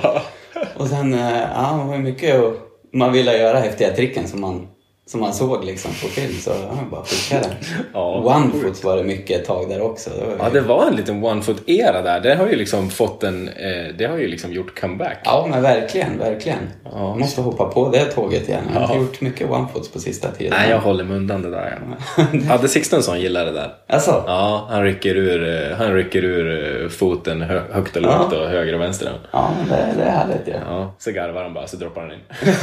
Och 0.76 0.88
sen, 0.88 1.14
eh, 1.14 1.40
ja, 1.54 1.80
det 1.82 1.90
var 1.90 1.98
mycket 1.98 2.40
och 2.42 2.54
man 2.92 3.12
ville 3.12 3.38
göra 3.38 3.58
häftiga 3.58 3.90
tricken 3.94 4.28
som 4.28 4.40
man, 4.40 4.68
som 5.06 5.20
man 5.20 5.32
såg 5.34 5.64
liksom 5.64 5.90
på 5.90 6.06
film, 6.08 6.32
så 6.40 6.50
ja, 6.50 6.76
jag 6.80 6.90
bara 6.90 7.04
skickade. 7.04 7.54
Ja, 7.92 8.22
One-foot 8.24 8.84
var 8.84 8.96
det 8.96 9.02
mycket 9.04 9.40
ett 9.40 9.46
tag 9.46 9.68
där 9.68 9.80
också. 9.82 10.10
Det 10.10 10.16
ju- 10.16 10.36
Ja, 10.38 10.50
det 10.52 10.60
var 10.60 10.86
en 10.86 10.96
liten 10.96 11.24
one-foot-era 11.24 12.02
där. 12.02 12.20
Det 12.20 12.34
har 12.34 12.46
ju 12.46 12.56
liksom 12.56 12.90
fått 12.90 13.22
en... 13.24 13.48
Eh, 13.48 13.94
det 13.98 14.04
har 14.06 14.16
ju 14.18 14.28
liksom 14.28 14.52
gjort 14.52 14.80
comeback. 14.80 15.18
Ja, 15.24 15.46
men 15.50 15.62
verkligen, 15.62 16.18
verkligen. 16.18 16.58
Ja. 16.92 17.14
Måste 17.14 17.40
hoppa 17.40 17.64
på 17.64 17.88
det 17.90 18.04
tåget 18.04 18.48
igen. 18.48 18.62
Jag 18.74 18.80
har 18.80 18.94
inte 18.94 19.04
gjort 19.06 19.20
mycket 19.20 19.48
one-foots 19.48 19.92
på 19.92 19.98
sista 19.98 20.30
tiden. 20.30 20.52
Nej, 20.58 20.70
jag 20.70 20.78
håller 20.78 21.04
mig 21.04 21.16
undan 21.16 21.42
det 21.42 21.50
där. 21.50 21.78
Ja. 22.16 22.24
Hade 22.48 22.68
Sixtensson 22.68 23.20
gillat 23.20 23.46
det 23.46 23.52
där? 23.52 23.74
Alltså? 23.88 24.24
Ja, 24.26 24.66
han 24.70 24.82
rycker 24.82 25.14
ur, 25.16 25.70
eh, 25.70 25.76
han 25.76 25.94
rycker 25.94 26.24
ur 26.24 26.82
eh, 26.82 26.88
foten 26.88 27.42
hö, 27.42 27.62
högt 27.72 27.96
och 27.96 28.02
lågt 28.02 28.32
och 28.32 28.48
höger 28.48 28.74
och 28.74 28.80
vänster. 28.80 29.10
Ja, 29.30 29.50
det, 29.68 29.94
det 29.96 30.02
är 30.02 30.10
härligt 30.10 30.48
ju. 30.48 30.52
Ja. 30.52 30.58
Ja, 30.68 30.94
så 30.98 31.10
garvar 31.10 31.42
han 31.42 31.54
bara 31.54 31.66
så 31.66 31.76
droppar 31.76 32.00
han 32.00 32.12
in. 32.12 32.18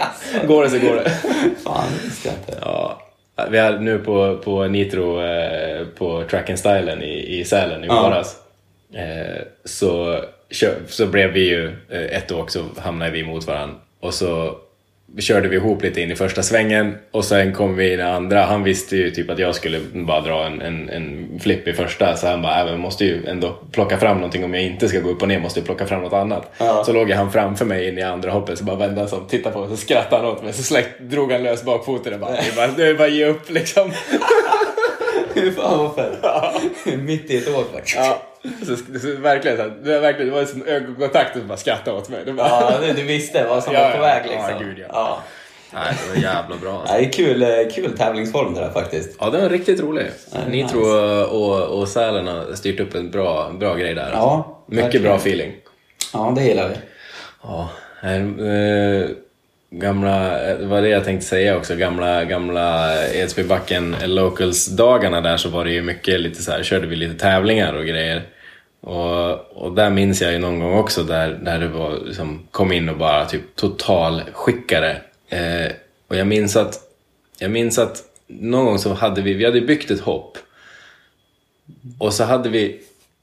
alltså, 0.00 0.46
Går 0.46 0.62
det 0.64 0.70
så 0.70 0.78
går 0.78 0.94
det. 0.94 1.12
fan, 1.64 1.88
det 1.98 2.04
visste 2.08 2.28
jag 2.28 2.36
inte. 2.38 2.58
Ja. 2.60 3.02
Vi 3.50 3.58
hade 3.58 3.78
nu 3.80 3.98
på, 3.98 4.38
på 4.44 4.66
Nitro 4.66 5.22
eh, 5.22 5.86
på 5.98 6.24
Track 6.30 6.50
and 6.50 6.58
Stylen 6.58 7.02
i, 7.02 7.38
i 7.40 7.44
Sälen 7.44 7.84
i 7.84 7.86
Ja. 7.86 8.02
våras. 8.02 8.36
Eh, 8.94 9.42
så, 9.64 10.20
kö- 10.50 10.78
så 10.88 11.06
blev 11.06 11.30
vi 11.32 11.48
ju 11.48 11.66
eh, 11.90 12.02
ett 12.16 12.32
åk 12.32 12.50
så 12.50 12.64
hamnade 12.78 13.10
vi 13.10 13.24
mot 13.24 13.46
varandra. 13.46 13.76
Och 14.00 14.14
så 14.14 14.56
körde 15.18 15.48
vi 15.48 15.56
ihop 15.56 15.82
lite 15.82 16.00
in 16.00 16.10
i 16.10 16.16
första 16.16 16.42
svängen 16.42 16.94
och 17.10 17.24
sen 17.24 17.52
kom 17.52 17.76
vi 17.76 17.92
in 17.92 18.00
i 18.00 18.02
andra. 18.02 18.44
Han 18.44 18.62
visste 18.62 18.96
ju 18.96 19.10
typ 19.10 19.30
att 19.30 19.38
jag 19.38 19.54
skulle 19.54 19.80
bara 19.92 20.20
dra 20.20 20.46
en, 20.46 20.60
en, 20.62 20.88
en 20.88 21.38
flipp 21.40 21.68
i 21.68 21.72
första 21.72 22.16
så 22.16 22.26
han 22.26 22.42
bara, 22.42 22.60
äh, 22.60 22.66
men 22.66 22.80
måste 22.80 23.04
ju 23.04 23.26
ändå 23.26 23.58
plocka 23.72 23.98
fram 23.98 24.16
någonting 24.16 24.44
om 24.44 24.54
jag 24.54 24.62
inte 24.62 24.88
ska 24.88 25.00
gå 25.00 25.10
upp 25.10 25.22
och 25.22 25.28
ner, 25.28 25.40
måste 25.40 25.60
jag 25.60 25.66
plocka 25.66 25.86
fram 25.86 26.02
något 26.02 26.12
annat. 26.12 26.52
Ja. 26.58 26.84
Så 26.84 26.92
låg 26.92 27.10
han 27.10 27.32
framför 27.32 27.64
mig 27.64 27.88
in 27.88 27.98
i 27.98 28.02
andra 28.02 28.30
hoppet 28.30 28.58
så 28.58 28.64
bara 28.64 28.76
vände 28.76 29.00
han 29.00 29.08
sig 29.08 29.18
om, 29.18 29.26
tittade 29.26 29.54
på 29.54 29.60
mig 29.60 29.68
så 29.68 29.76
skrattade 29.76 30.22
han 30.22 30.32
åt 30.32 30.42
mig 30.42 30.52
så 30.52 30.62
släkt, 30.62 31.00
drog 31.00 31.32
han 31.32 31.42
lös 31.42 31.64
bakfoten 31.64 32.14
och 32.14 32.20
bara, 32.20 32.30
det 32.30 32.48
är 32.52 32.56
bara, 32.56 32.76
det 32.76 32.86
är 32.86 32.94
bara 32.94 33.08
ge 33.08 33.26
upp 33.26 33.50
liksom. 33.50 33.92
Hur 35.34 35.50
fan 35.50 35.78
vad 35.78 35.94
fett. 35.94 36.98
Mitt 36.98 37.30
i 37.30 37.36
ett 37.36 37.48
åk 37.48 37.72
faktiskt. 37.72 37.96
Ja, 37.96 38.22
så, 38.66 38.76
så, 39.00 39.16
verkligen, 39.20 39.56
så, 39.56 39.62
här, 39.62 39.72
det, 39.82 39.92
var 39.94 40.00
verkligen, 40.00 40.32
det 40.32 40.38
var 40.40 40.44
som 40.44 40.62
ögonkontakt 40.66 41.36
och 41.36 41.42
bara 41.42 41.58
skrattade 41.58 41.96
åt 41.96 42.08
mig. 42.08 42.20
Det 42.24 42.32
bara, 42.32 42.48
Ja, 42.48 42.72
du, 42.80 42.92
du 42.92 43.02
visste 43.02 43.46
vad 43.46 43.64
som 43.64 43.72
Ja, 43.74 43.80
var 43.82 43.90
på 43.90 43.96
ja. 43.96 44.02
väg 44.02 44.22
Ja, 44.26 44.48
liksom. 44.48 44.66
gud, 44.66 44.84
ja. 44.88 45.22
Nej, 45.74 45.94
det 46.02 46.08
var 46.08 46.22
jävla 46.34 46.56
bra. 46.56 46.78
Alltså. 46.80 46.94
Ja, 46.94 47.00
det 47.00 47.06
är 47.06 47.12
kul, 47.12 47.42
eh, 47.42 47.48
kul 47.74 47.96
tävlingsform 47.98 48.54
det 48.54 48.60
där 48.60 48.70
faktiskt. 48.70 49.16
Ja, 49.20 49.30
den 49.30 49.42
var 49.42 49.48
riktigt 49.48 49.80
rolig. 49.80 50.06
Ja, 50.32 50.38
Nitro 50.48 50.78
nice. 50.78 51.24
och, 51.24 51.78
och 51.80 51.88
Sälen 51.88 52.26
har 52.26 52.54
styrt 52.54 52.80
upp 52.80 52.94
en 52.94 53.10
bra, 53.10 53.50
bra 53.60 53.74
grej 53.74 53.94
där. 53.94 54.10
Ja, 54.12 54.18
alltså. 54.36 54.54
Mycket 54.66 54.84
verkligen. 54.84 55.04
bra 55.06 55.16
feeling. 55.16 55.52
Ja, 56.12 56.32
det 56.36 56.42
gillar 56.44 56.68
vi. 56.68 56.74
Ja, 57.42 57.68
här, 58.00 58.18
eh, 58.20 59.06
gamla, 59.72 60.48
eh, 60.50 60.58
det 60.58 60.66
var 60.66 60.82
det 60.82 60.88
jag 60.88 61.04
tänkte 61.04 61.26
säga 61.26 61.56
också, 61.56 61.76
gamla, 61.76 62.24
gamla 62.24 62.96
Edsbybacken 63.06 63.96
Locals-dagarna 64.06 65.20
där 65.20 65.36
så 65.36 65.48
var 65.48 65.64
det 65.64 65.70
ju 65.70 65.82
mycket 65.82 66.20
lite 66.20 66.42
så 66.42 66.52
här, 66.52 66.62
körde 66.62 66.86
vi 66.86 66.96
lite 66.96 67.18
tävlingar 67.18 67.72
och 67.72 67.86
grejer. 67.86 68.22
Och, 68.80 69.40
och 69.56 69.72
där 69.72 69.90
minns 69.90 70.22
jag 70.22 70.32
ju 70.32 70.38
någon 70.38 70.60
gång 70.60 70.74
också 70.74 71.02
där, 71.02 71.28
där 71.42 71.58
det 71.58 71.68
var 71.68 71.98
liksom, 72.06 72.46
kom 72.50 72.72
in 72.72 72.88
och 72.88 72.96
bara 72.98 73.24
typ 73.24 73.56
total 73.56 74.22
skickare. 74.32 74.96
Eh, 75.28 75.72
och 76.08 76.16
jag 76.16 76.26
minns 76.26 76.56
att, 76.56 76.80
jag 77.38 77.50
minns 77.50 77.78
att 77.78 78.02
någon 78.26 78.64
gång 78.64 78.78
så 78.78 78.94
hade 78.94 79.22
vi, 79.22 79.34
vi 79.34 79.44
hade 79.44 79.60
byggt 79.60 79.90
ett 79.90 80.00
hopp. 80.00 80.38
Och 81.98 82.12
så 82.12 82.24
hade 82.24 82.48
vi, 82.48 82.80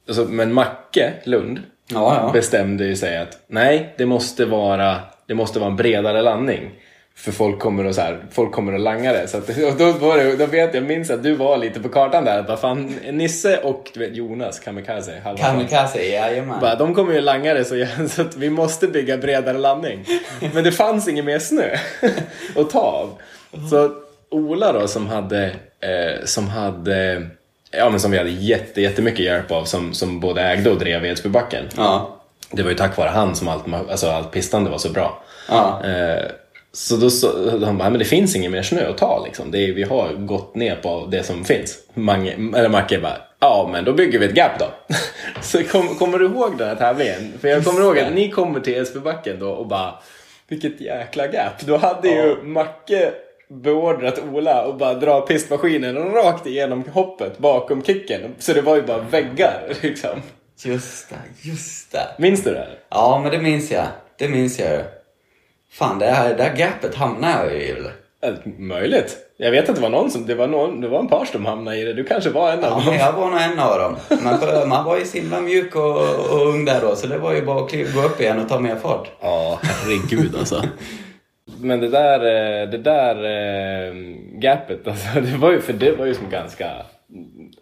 alltså, 0.07 0.25
men 0.25 0.53
Macke 0.53 1.13
Lund, 1.23 1.59
Ja, 1.91 2.15
ja. 2.15 2.31
bestämde 2.33 2.85
ju 2.85 2.95
sig 2.95 3.17
att 3.17 3.37
nej, 3.47 3.93
det 3.97 4.05
måste 4.05 4.45
vara 4.45 4.99
det 5.29 5.35
måste 5.35 5.59
vara 5.59 5.69
en 5.69 5.75
bredare 5.75 6.21
landning. 6.21 6.71
För 7.15 7.31
folk 7.31 7.59
kommer 7.59 7.85
att, 7.85 7.95
så 7.95 8.01
här, 8.01 8.19
folk 8.31 8.51
kommer 8.51 8.73
att 8.73 8.81
langa 8.81 9.13
det. 9.13 9.27
Så 9.27 9.37
att, 9.37 9.49
och 9.49 9.73
då, 9.77 9.91
var 9.91 10.17
det, 10.17 10.35
då 10.35 10.45
vet 10.45 10.73
jag, 10.73 10.83
minns 10.83 11.09
att 11.09 11.23
du 11.23 11.35
var 11.35 11.57
lite 11.57 11.79
på 11.79 11.89
kartan 11.89 12.25
där. 12.25 12.43
Bara, 12.43 12.57
fan, 12.57 12.95
Nisse 13.11 13.57
och 13.57 13.91
vet, 13.95 14.15
Jonas 14.15 14.59
Kamikaze. 14.59 15.21
halva 15.23 15.43
Kamikaze, 15.43 16.03
jajamän. 16.03 16.59
bara, 16.59 16.75
de 16.75 16.95
kommer 16.95 17.13
ju 17.13 17.21
langa 17.21 17.53
det 17.53 17.65
så, 17.65 17.85
så 18.09 18.21
att 18.21 18.37
vi 18.37 18.49
måste 18.49 18.87
bygga 18.87 19.17
bredare 19.17 19.57
landning. 19.57 20.05
Men 20.53 20.63
det 20.63 20.71
fanns 20.71 21.07
ingen 21.07 21.25
mer 21.25 21.39
snö 21.39 21.75
att 22.55 22.69
ta 22.69 22.79
av. 22.79 23.09
Så 23.69 23.91
Ola 24.29 24.73
då 24.73 24.87
som 24.87 25.07
hade, 25.07 25.45
eh, 25.79 26.25
som 26.25 26.47
hade, 26.47 27.27
ja 27.71 27.89
men 27.89 27.99
som 27.99 28.11
vi 28.11 28.17
hade 28.17 28.29
jätte, 28.29 28.81
jättemycket 28.81 29.25
hjälp 29.25 29.51
av 29.51 29.63
som, 29.63 29.93
som 29.93 30.19
både 30.19 30.41
ägde 30.41 30.69
och 30.69 30.79
drev 30.79 31.05
Edsbybacken. 31.05 31.65
Ja. 31.77 32.18
Det 32.51 32.63
var 32.63 32.69
ju 32.69 32.77
tack 32.77 32.97
vare 32.97 33.09
han 33.09 33.35
som 33.35 33.47
allt, 33.47 33.63
alltså 33.89 34.07
allt 34.07 34.31
pistande 34.31 34.69
var 34.69 34.77
så 34.77 34.89
bra. 34.89 35.23
Ja. 35.49 35.81
Eh, 35.85 36.31
så 36.71 36.95
då 36.95 37.09
så, 37.09 37.57
de 37.57 37.77
bara, 37.77 37.89
men 37.89 37.99
det 37.99 38.05
finns 38.05 38.35
ingen 38.35 38.51
mer 38.51 38.61
snö 38.61 38.89
att 38.89 38.97
ta 38.97 39.25
liksom. 39.25 39.51
Det 39.51 39.57
är, 39.57 39.73
vi 39.73 39.83
har 39.83 40.13
gått 40.13 40.55
ner 40.55 40.75
på 40.75 41.07
det 41.11 41.23
som 41.23 41.45
finns. 41.45 41.77
Mange, 41.93 42.31
eller 42.31 42.69
Macke 42.69 42.99
bara, 42.99 43.17
ja 43.39 43.69
men 43.71 43.85
då 43.85 43.93
bygger 43.93 44.19
vi 44.19 44.25
ett 44.25 44.35
gap 44.35 44.59
då. 44.59 44.65
så 45.41 45.63
kom, 45.63 45.95
kommer 45.95 46.19
du 46.19 46.25
ihåg 46.25 46.57
den 46.57 46.67
här 46.67 46.75
tävlingen? 46.75 47.33
För 47.41 47.47
jag 47.47 47.65
kommer 47.65 47.81
ihåg 47.81 47.99
att 47.99 48.13
ni 48.13 48.29
kommer 48.29 48.59
till 48.59 48.73
Edsbybacken 48.73 49.39
då 49.39 49.49
och 49.49 49.67
bara, 49.67 49.93
vilket 50.47 50.81
jäkla 50.81 51.27
gap. 51.27 51.61
Då 51.65 51.77
hade 51.77 52.07
ju 52.07 52.43
Macke 52.43 53.11
beordrat 53.49 54.19
Ola 54.31 54.63
att 54.63 54.77
bara 54.77 54.93
dra 54.93 55.21
pistmaskinen 55.21 55.97
rakt 55.97 56.47
igenom 56.47 56.83
hoppet 56.93 57.37
bakom 57.37 57.83
kicken. 57.83 58.21
Så 58.39 58.53
det 58.53 58.61
var 58.61 58.75
ju 58.75 58.81
bara 58.81 59.01
väggar 59.01 59.73
liksom. 59.81 60.21
Just 60.65 61.09
det, 61.09 61.49
just 61.49 61.91
det. 61.91 62.07
Minns 62.17 62.43
du 62.43 62.53
det? 62.53 62.67
Ja, 62.89 63.19
men 63.23 63.31
det 63.31 63.39
minns 63.39 63.71
jag. 63.71 63.85
Det 64.17 64.27
minns 64.29 64.59
jag 64.59 64.71
ju. 64.71 64.83
Fan, 65.71 65.99
det 65.99 66.05
här, 66.05 66.35
det 66.37 66.43
här 66.43 66.55
gapet 66.55 66.95
hamnade 66.95 67.45
jag 67.45 67.55
i? 67.61 67.75
Eh, 68.21 68.33
Möjligt. 68.57 69.17
Jag 69.37 69.51
vet 69.51 69.69
att 69.69 69.75
det 69.75 69.81
var 69.81 69.89
någon 69.89 70.11
som, 70.11 70.25
det 70.25 70.35
var, 70.35 70.47
någon, 70.47 70.81
det 70.81 70.87
var 70.87 70.99
en 70.99 71.07
par 71.07 71.25
som 71.25 71.45
hamnade 71.45 71.77
i 71.77 71.83
det. 71.83 71.93
Du 71.93 72.03
kanske 72.03 72.29
var 72.29 72.51
en 72.51 72.63
av 72.63 72.63
Ja, 72.63 72.69
dem. 72.75 72.83
men 72.85 72.95
jag 72.99 73.13
var 73.13 73.29
nog 73.29 73.39
en 73.41 73.59
av 73.59 73.79
dem. 73.79 73.95
Men 74.23 74.69
man 74.69 74.85
var 74.85 74.97
ju 74.97 75.05
så 75.05 75.17
himla 75.17 75.41
mjuk 75.41 75.75
och, 75.75 75.95
och 76.31 76.47
ung 76.47 76.65
där 76.65 76.81
då, 76.81 76.95
så 76.95 77.07
det 77.07 77.17
var 77.17 77.33
ju 77.33 77.41
bara 77.45 77.63
att 77.65 77.71
gå 77.93 78.01
upp 78.01 78.21
igen 78.21 78.39
och 78.39 78.49
ta 78.49 78.59
mer 78.59 78.75
fart. 78.75 79.07
Ja, 79.21 79.59
herregud 79.63 80.35
alltså. 80.39 80.63
Men 81.59 81.79
det 81.79 81.89
där, 81.89 82.19
eh, 82.19 82.69
det 82.69 82.77
där 82.77 83.15
eh, 83.15 83.93
gapet, 84.39 84.87
alltså, 84.87 85.19
det 85.21 85.37
var 85.37 85.51
ju, 85.51 85.61
för 85.61 85.73
det 85.73 85.91
var 85.91 86.05
ju 86.05 86.13
som 86.15 86.29
ganska, 86.29 86.71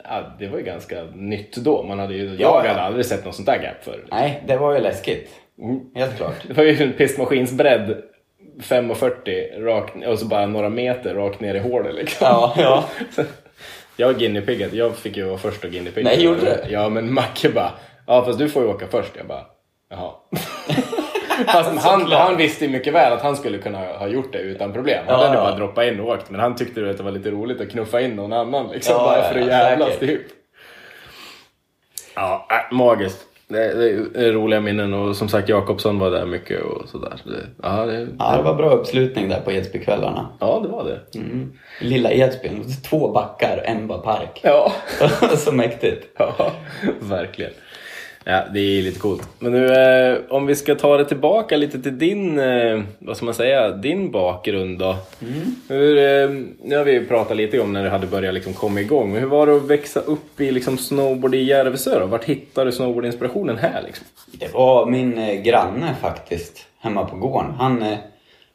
ja, 0.03 0.35
det 0.39 0.47
var 0.47 0.57
ju 0.57 0.63
ganska 0.63 1.03
nytt 1.15 1.55
då. 1.55 1.83
Man 1.83 1.99
hade 1.99 2.13
ju, 2.13 2.23
jag 2.25 2.33
Ja, 2.39 2.61
ja. 2.63 2.69
hade 2.69 2.81
aldrig 2.81 3.05
sett 3.05 3.25
något 3.25 3.35
sånt 3.35 3.45
där 3.45 3.63
gap 3.63 3.83
förr. 3.83 4.05
Nej, 4.11 4.43
det 4.47 4.57
var 4.57 4.73
ju 4.73 4.79
läskigt. 4.81 5.29
Mm. 5.61 5.79
Helt 5.95 6.17
klart. 6.17 6.35
Det 6.47 6.53
var 6.53 6.63
ju 6.63 6.83
en 6.83 6.93
pistmaskinsbredd 6.93 8.01
5,40 8.59 9.59
rakt 9.63 10.05
och 10.07 10.19
så 10.19 10.25
bara 10.25 10.45
några 10.45 10.69
meter 10.69 11.13
rakt 11.15 11.39
ner 11.39 11.55
i 11.55 11.59
hålet 11.59 11.95
liksom. 11.95 12.27
Ja, 12.27 12.53
ja. 12.57 12.83
Jag 13.99 14.19
guinepiggade, 14.19 14.77
jag 14.77 14.95
fick 14.95 15.17
ju 15.17 15.23
vara 15.23 15.37
först 15.37 15.63
och 15.65 15.71
guinepigga. 15.71 16.09
Nej, 16.09 16.23
gjorde 16.23 16.41
du? 16.41 16.71
Ja, 16.73 16.89
men 16.89 17.13
Macke 17.13 17.49
bara, 17.49 17.71
ja 18.07 18.25
fast 18.25 18.39
du 18.39 18.49
får 18.49 18.63
ju 18.63 18.69
åka 18.69 18.87
först. 18.87 19.11
Jag 19.17 19.27
bara, 19.27 19.45
jaha. 19.89 20.11
Fast 21.47 21.85
han, 21.85 22.11
han 22.11 22.37
visste 22.37 22.65
ju 22.65 22.71
mycket 22.71 22.93
väl 22.93 23.13
att 23.13 23.21
han 23.21 23.35
skulle 23.35 23.57
kunna 23.57 23.77
ha 23.77 24.07
gjort 24.07 24.33
det 24.33 24.39
utan 24.39 24.73
problem. 24.73 25.03
Han 25.07 25.19
Ja, 25.19 25.25
hade 25.25 25.37
ja. 25.37 25.43
bara 25.43 25.55
droppat 25.55 25.85
in 25.85 25.99
och 25.99 26.07
åkt. 26.07 26.29
Men 26.29 26.39
han 26.39 26.55
tyckte 26.55 26.89
att 26.89 26.97
det 26.97 27.03
var 27.03 27.11
lite 27.11 27.31
roligt 27.31 27.61
att 27.61 27.69
knuffa 27.69 28.01
in 28.01 28.15
någon 28.15 28.33
annan 28.33 28.67
liksom. 28.71 28.95
Ja, 28.95 29.03
bara 29.03 29.23
för 29.23 29.39
att 29.39 29.45
ja, 29.47 29.51
jävlas 29.51 29.89
säkert. 29.89 29.99
typ. 30.09 30.21
Ja, 32.15 32.47
äh, 32.49 32.75
magiskt. 32.77 33.23
Det, 33.49 33.73
det 33.73 34.25
är 34.27 34.31
roliga 34.31 34.59
minnen 34.61 34.93
och 34.93 35.15
som 35.15 35.29
sagt 35.29 35.49
Jakobsson 35.49 35.99
var 35.99 36.11
där 36.11 36.25
mycket 36.25 36.61
och 36.61 36.89
sådär. 36.89 37.13
Så 37.23 37.29
det, 37.29 37.37
ja, 37.63 37.85
det, 37.85 38.07
Ja, 38.19 38.37
det 38.37 38.43
var 38.43 38.53
bra 38.55 38.69
uppslutning 38.69 39.29
där 39.29 39.39
på 39.41 39.51
Edsbykvällarna. 39.51 40.27
ja, 40.39 40.59
det 40.63 40.67
var 40.69 40.83
det. 40.83 41.19
Mm. 41.19 41.53
Lilla 41.81 42.11
Edsbyn, 42.11 42.63
två 42.89 43.11
backar, 43.11 43.61
en 43.65 43.87
bara 43.87 43.99
park. 43.99 44.39
Ja. 44.43 44.71
så 45.37 45.51
mäktigt. 45.51 46.07
Ja, 46.17 46.51
verkligen. 46.99 47.51
Ja, 48.29 48.43
det 48.53 48.59
är 48.59 48.81
lite 48.81 48.99
coolt. 48.99 49.29
Men 49.39 49.51
nu, 49.51 49.65
eh, 49.65 50.17
om 50.29 50.45
vi 50.45 50.55
ska 50.55 50.75
ta 50.75 50.97
det 50.97 51.05
tillbaka 51.05 51.57
lite 51.57 51.81
till 51.81 51.97
din, 51.97 52.39
eh, 52.39 52.81
vad 52.99 53.17
ska 53.17 53.25
man 53.25 53.33
säga, 53.33 53.71
din 53.71 54.11
bakgrund 54.11 54.79
då. 54.79 54.95
Hur, 55.69 55.97
eh, 55.97 56.29
nu 56.63 56.77
har 56.77 56.83
vi 56.83 56.91
ju 56.91 57.05
pratat 57.05 57.37
lite 57.37 57.59
om 57.59 57.73
när 57.73 57.83
du 57.83 57.89
hade 57.89 58.07
börjat 58.07 58.33
liksom 58.33 58.53
komma 58.53 58.81
igång. 58.81 59.11
Men 59.11 59.21
hur 59.21 59.29
var 59.29 59.47
det 59.47 59.55
att 59.55 59.67
växa 59.67 59.99
upp 59.99 60.41
i 60.41 60.51
liksom 60.51 60.77
snowboard 60.77 61.35
i 61.35 61.43
Järvsö 61.43 61.99
då? 61.99 62.05
Vart 62.05 62.23
hittade 62.23 62.67
du 62.67 62.71
snowboardinspirationen 62.71 63.57
här 63.57 63.81
liksom? 63.85 64.05
Det 64.39 64.53
var 64.53 64.85
min 64.85 65.17
eh, 65.17 65.41
granne 65.41 65.95
faktiskt, 66.01 66.65
hemma 66.79 67.05
på 67.05 67.15
gården. 67.15 67.51
Han 67.51 67.81
eh, 67.81 67.97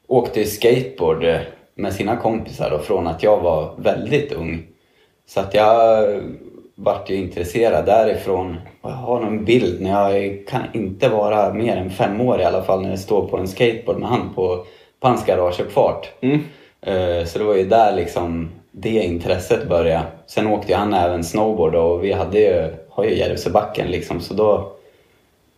åkte 0.06 0.44
skateboard 0.44 1.24
eh, 1.24 1.40
med 1.74 1.92
sina 1.92 2.16
kompisar 2.16 2.70
då, 2.70 2.78
från 2.78 3.06
att 3.06 3.22
jag 3.22 3.40
var 3.40 3.74
väldigt 3.78 4.32
ung. 4.32 4.66
Så 5.26 5.40
att 5.40 5.54
jag 5.54 6.06
vart 6.74 7.10
ju 7.10 7.14
intresserad 7.16 7.86
därifrån. 7.86 8.56
Och 8.80 8.90
jag 8.90 8.96
har 8.96 9.20
någon 9.20 9.44
bild 9.44 9.82
när 9.82 9.90
jag 10.10 10.46
kan 10.48 10.62
inte 10.72 11.08
vara 11.08 11.52
mer 11.54 11.76
än 11.76 11.90
fem 11.90 12.20
år 12.20 12.40
i 12.40 12.44
alla 12.44 12.62
fall 12.62 12.82
när 12.82 12.90
jag 12.90 12.98
står 12.98 13.28
på 13.28 13.36
en 13.36 13.48
skateboard 13.48 13.98
med 13.98 14.08
han 14.08 14.34
på, 14.34 14.64
på 15.00 15.08
hans 15.08 15.26
garageuppfart. 15.26 16.10
Eh, 16.80 17.24
Så 17.24 17.38
det 17.38 17.44
var 17.44 17.54
ju 17.54 17.64
där 17.68 17.96
liksom 17.96 18.50
det 18.70 18.88
intresset 19.04 19.68
började. 19.68 20.02
Sen 20.26 20.46
åkte 20.46 20.72
ju 20.72 20.78
han 20.78 20.94
även 20.94 21.24
snowboard 21.24 21.74
och 21.74 22.04
vi 22.04 22.12
hade 22.12 22.38
ju, 22.38 22.72
har 22.90 23.04
ju 23.04 23.18
Järvsöbacken 23.18 23.90
liksom 23.90 24.20
så 24.20 24.34
då 24.34 24.72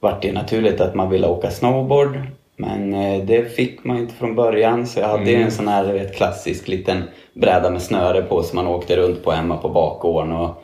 vart 0.01 0.23
det 0.23 0.33
naturligt 0.33 0.81
att 0.81 0.95
man 0.95 1.11
ville 1.11 1.27
åka 1.29 1.51
snowboard. 1.51 2.19
Men 2.57 2.95
eh, 2.95 3.25
det 3.25 3.57
fick 3.57 3.85
man 3.85 3.99
inte 3.99 4.15
från 4.15 4.35
början 4.35 4.87
så 4.87 5.01
jag 5.01 5.09
hade 5.09 5.31
ju 5.31 5.43
en 5.43 5.51
sån 5.51 5.69
här 5.69 5.93
vet, 5.93 6.17
klassisk 6.17 6.69
liten 6.69 7.03
bräda 7.35 7.71
med 7.71 7.83
snöre 7.83 8.23
på 8.23 8.43
som 8.43 8.57
man 8.57 8.67
åkte 8.67 8.97
runt 8.97 9.25
på 9.25 9.31
hemma 9.31 9.57
på 9.57 9.69
bakgården. 9.69 10.33
Och 10.33 10.64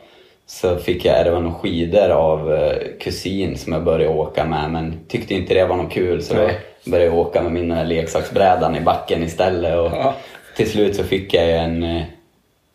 så 0.53 0.75
fick 0.75 1.05
jag 1.05 1.17
ärva 1.17 1.39
några 1.39 1.55
skidor 1.55 2.09
av 2.09 2.53
eh, 2.53 2.73
kusin 2.99 3.57
som 3.57 3.73
jag 3.73 3.83
började 3.83 4.13
åka 4.13 4.45
med 4.45 4.71
men 4.71 4.99
tyckte 5.07 5.33
inte 5.33 5.53
det 5.53 5.65
var 5.65 5.75
något 5.77 5.91
kul 5.91 6.23
så 6.23 6.33
då 6.33 6.41
Nej. 6.41 6.59
började 6.85 7.09
jag 7.11 7.19
åka 7.19 7.41
med 7.43 7.51
min 7.51 7.67
den 7.69 7.77
här 7.77 7.85
leksaksbrädan 7.85 8.75
i 8.75 8.81
backen 8.81 9.23
istället. 9.23 9.77
Och 9.79 9.85
Ja. 9.91 10.13
till 10.57 10.69
slut 10.71 10.95
så 10.95 11.03
fick 11.03 11.33
jag 11.33 11.51
en 11.63 11.83
eh, 11.83 12.01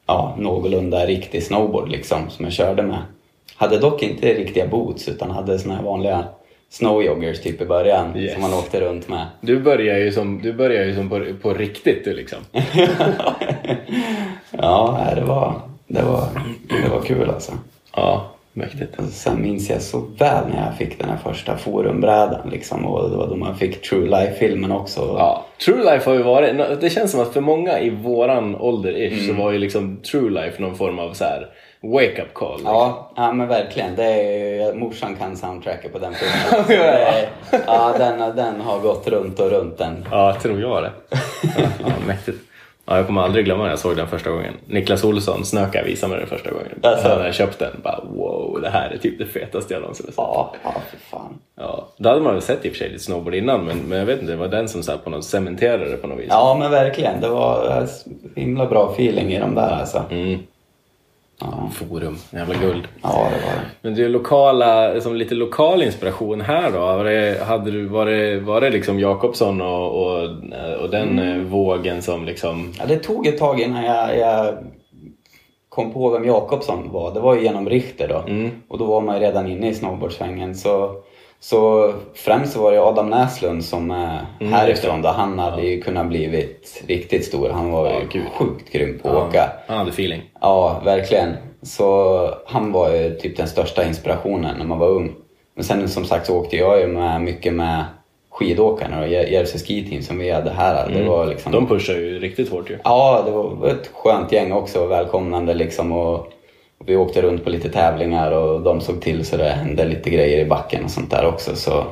ja, 0.07 0.35
någorlunda 0.39 1.07
riktig 1.07 1.43
snowboard 1.43 1.89
liksom 1.89 2.31
som 2.31 2.45
jag 2.45 2.53
körde 2.55 2.83
med. 2.83 2.99
Hade 3.57 3.79
dock 3.79 4.03
inte 4.03 4.35
riktiga 4.35 4.67
boots 4.67 5.09
utan 5.09 5.31
hade 5.31 5.59
såna 5.59 5.75
här 5.77 5.83
vanliga 5.83 6.25
snowjoggers 6.71 7.41
typ 7.41 7.61
i 7.61 7.65
början 7.67 8.17
Yes. 8.17 8.33
som 8.33 8.43
man 8.43 8.55
åkte 8.55 8.81
runt 8.81 9.09
med. 9.09 9.27
Du 9.41 9.61
börjar 9.61 9.99
ju 9.99 10.13
som, 10.13 10.43
du 10.43 10.53
börjar 10.53 10.85
ju 10.85 10.95
som 10.95 11.09
på, 11.11 11.25
på 11.43 11.55
riktigt 11.55 12.05
du 12.05 12.15
liksom. 12.15 12.39
Ja, 14.51 14.99
det 15.15 15.21
var, 15.25 15.55
det 15.89 16.03
var, 16.03 16.29
det 16.83 16.89
var 16.89 17.01
kul 17.01 17.31
alltså. 17.31 17.53
Ja, 17.97 18.27
mäktigt. 18.53 18.99
Och 18.99 19.05
Sen 19.05 19.43
minns 19.43 19.71
jag 19.71 19.83
så 19.83 19.99
väl 20.19 20.49
när 20.49 20.67
jag 20.67 20.77
fick 20.79 20.99
den 21.01 21.09
här 21.09 21.17
första 21.17 21.57
forumbrädan 21.57 22.49
liksom 22.51 22.87
och 22.87 23.11
det 23.11 23.17
var 23.17 23.27
då 23.27 23.37
man 23.37 23.57
fick 23.57 23.83
True 23.83 24.07
Life-filmen 24.09 24.73
också. 24.73 25.01
Ja, 25.19 25.45
True 25.65 25.93
Life 25.93 26.11
har 26.11 26.17
ju 26.17 26.23
varit, 26.23 26.81
det 26.81 26.91
känns 26.91 27.11
som 27.11 27.21
att 27.21 27.33
för 27.33 27.41
många 27.41 27.81
i 27.81 27.91
våran 27.91 28.57
ålder-ish 28.57 29.27
så 29.29 29.33
var 29.43 29.53
ju 29.53 29.59
liksom 29.59 29.97
True 29.97 30.31
Life 30.31 30.63
någon 30.63 30.77
form 30.77 30.99
av 30.99 31.13
så 31.13 31.25
här 31.25 31.49
wake-up 31.83 32.35
call. 32.35 32.57
liksom. 32.57 32.75
Ja, 32.75 33.13
ja 33.17 33.33
men 33.33 33.49
verkligen. 33.49 33.97
Det 33.97 34.05
är, 34.05 34.75
morsan 34.75 35.17
kan 35.17 35.37
soundtracket 35.37 35.93
på 35.93 35.99
den 35.99 36.15
filmen. 36.45 36.65
Ja, 36.69 36.85
är, 36.85 37.29
ja, 37.67 37.95
den, 37.99 38.37
den 38.37 38.61
har 38.61 38.79
gått 38.81 39.09
runt 39.09 39.41
och 39.41 39.51
runt 39.51 39.79
den. 39.79 40.07
Ja, 40.11 40.37
tror 40.43 40.61
jag 40.61 40.83
det. 40.83 40.91
Ja, 41.11 41.19
ja, 41.81 41.93
mäktigt. 42.07 42.39
Ja, 42.87 42.97
jag 42.97 43.07
kommer 43.07 43.23
aldrig 43.23 43.45
glömma 43.45 43.63
när 43.63 43.71
jag 43.71 43.79
såg 43.79 43.97
den 43.97 44.09
första 44.09 44.31
gången. 44.31 44.55
Niklas 44.67 45.05
Olsson, 45.05 45.45
Snöka, 45.45 45.83
visade 45.83 46.11
mig 46.11 46.19
den 46.19 46.29
första 46.29 46.51
gången. 46.51 46.81
Alltså. 46.83 47.09
När 47.09 47.25
jag 47.25 47.35
köpte 47.35 47.65
den, 47.65 47.81
bara 47.83 48.01
wow, 48.05 48.61
det 48.63 48.69
här 48.69 48.91
är 48.91 48.99
typ 48.99 49.19
det 49.19 49.27
fetaste 49.27 49.75
jag 49.75 49.81
någonsin 49.81 50.07
har 50.07 50.11
sett. 50.11 50.17
Ja, 50.17 50.55
ja 50.63 50.75
för 50.91 50.99
fan. 50.99 51.39
Ja, 51.57 51.89
då 51.97 52.09
hade 52.09 52.21
man 52.21 52.33
väl 52.33 52.43
sett 52.43 52.65
i 52.65 52.69
och 52.69 52.73
för 52.73 52.79
sig 52.79 52.89
lite 52.89 53.05
snowboard 53.05 53.35
innan, 53.35 53.65
men, 53.65 53.79
men 53.79 53.99
jag 53.99 54.07
vet 54.07 54.21
inte, 54.21 54.33
det 54.33 54.39
var 54.39 54.49
den 54.49 54.69
som 54.69 54.83
så 54.83 54.91
här 54.91 54.99
på 54.99 55.11
något 55.11 55.25
cementerade 55.25 55.91
det 55.91 55.97
på 55.97 56.07
något 56.07 56.19
vis. 56.19 56.27
Ja, 56.31 56.57
men 56.61 56.71
verkligen. 56.71 57.21
Det 57.21 57.29
var 57.29 57.79
eh, 57.79 57.89
himla 58.35 58.67
bra 58.67 58.93
feeling 58.93 59.33
i 59.33 59.39
de 59.39 59.55
där 59.55 59.71
alltså. 59.71 60.03
Mm. 60.11 60.39
Ja, 61.41 61.71
Forum, 61.73 62.17
jävla 62.31 62.55
guld. 62.55 62.89
ja 63.03 63.09
det 63.09 63.15
var 63.47 63.53
det. 63.55 63.61
Men 63.83 63.95
du, 63.95 64.09
lokala, 64.09 65.01
som 65.01 65.15
lite 65.17 65.35
lokal 65.35 65.83
inspiration 65.83 66.41
här 66.41 66.71
då? 66.73 66.79
Var 66.79 67.05
det, 67.05 67.45
hade 67.47 67.71
du, 67.71 67.87
var 67.87 68.07
det, 68.07 68.41
var 68.41 68.61
det 68.61 68.71
liksom 68.71 69.01
Jakobsson 69.01 69.61
och, 69.61 70.03
och, 70.03 70.23
och 70.83 70.91
den 70.91 71.19
Mm. 71.19 71.41
eh, 71.41 71.47
vågen 71.47 72.03
som 72.03 72.25
liksom... 72.25 72.73
Ja, 72.79 72.85
det 72.89 72.97
tog 72.97 73.27
ett 73.27 73.39
tag 73.39 73.61
innan 73.61 73.85
jag, 73.85 74.19
jag 74.19 74.55
kom 75.69 75.93
på 75.93 76.11
vem 76.11 76.25
Jakobsson 76.25 76.93
var. 76.93 77.15
Det 77.15 77.21
var 77.21 77.35
ju 77.35 77.43
genom 77.43 77.69
Richter 77.69 78.09
då. 78.09 78.23
Mm. 78.33 78.51
Och 78.69 78.79
då 78.79 78.85
var 78.85 79.01
man 79.01 79.15
ju 79.15 79.21
redan 79.27 79.47
inne 79.49 79.69
i 79.69 79.75
snowboardsvängen. 79.75 80.55
Så, 80.55 80.91
så 81.41 81.93
främst 82.15 82.57
var 82.57 82.73
det 82.73 82.81
Adam 82.83 83.11
Näslund 83.11 83.65
som 83.65 83.91
är 83.91 84.27
Mm, 84.41 84.53
härifrån. 84.53 85.03
Då. 85.03 85.09
Han 85.09 85.39
hade 85.39 85.63
ju 85.63 85.81
kunnat 85.83 86.07
blivit 86.07 86.83
riktigt 86.87 87.25
stor. 87.25 87.51
Han 87.51 87.71
var 87.71 87.87
Ja, 87.87 88.01
ju 88.01 88.07
gud. 88.13 88.23
sjukt 88.39 88.73
grym 88.73 88.99
på 89.03 89.09
att 89.09 89.29
åka. 89.29 89.51
Han 89.67 89.79
hade 89.79 89.91
feeling. 89.91 90.23
Ja, 90.41 90.81
verkligen. 90.85 91.37
Så 91.63 92.31
han 92.47 92.73
var 92.73 92.91
ju 92.91 93.15
typ 93.15 93.37
den 93.37 93.49
största 93.49 93.85
inspirationen 93.85 94.59
när 94.59 94.65
man 94.67 94.79
var 94.79 94.89
ung. 94.89 95.13
Men 95.55 95.65
sen 95.65 95.89
som 95.89 96.05
sagt 96.05 96.27
så 96.27 96.37
åkte 96.39 96.57
jag 96.57 96.81
ju 96.81 96.87
med 96.87 97.21
mycket 97.21 97.53
med 97.55 97.85
skidåkarna 98.31 99.01
och 99.01 99.09
Järvsö 99.09 99.59
Ski 99.59 99.89
Team 99.91 100.03
som 100.03 100.19
vi 100.19 100.31
hade 100.31 100.51
här. 100.51 100.89
Det 100.91 101.03
var 101.03 101.27
liksom... 101.27 101.53
De 101.53 101.67
pushar 101.67 101.95
ju 101.95 102.19
riktigt 102.19 102.51
hårt 102.51 102.71
ju. 102.71 102.79
Ja, 102.85 103.23
det 103.27 103.31
var 103.31 103.69
ett 103.69 103.91
skönt 103.95 104.33
gäng 104.33 104.53
också, 104.53 104.87
välkomnande 104.87 105.55
liksom. 105.55 105.93
Och 105.93 106.33
vi 106.87 106.97
åkte 106.97 107.23
runt 107.23 107.45
på 107.45 107.51
lite 107.51 107.69
tävlingar 107.69 108.33
och 108.33 108.61
de 108.61 108.81
såg 108.81 109.01
till 109.01 109.27
så 109.27 109.37
det 109.37 109.49
hände 109.49 109.85
lite 109.85 110.11
grejer 110.11 110.39
i 110.39 110.49
backen 110.49 110.85
och 110.85 110.91
sånt 110.91 111.11
där 111.11 111.27
också. 111.27 111.57
Så, 111.57 111.85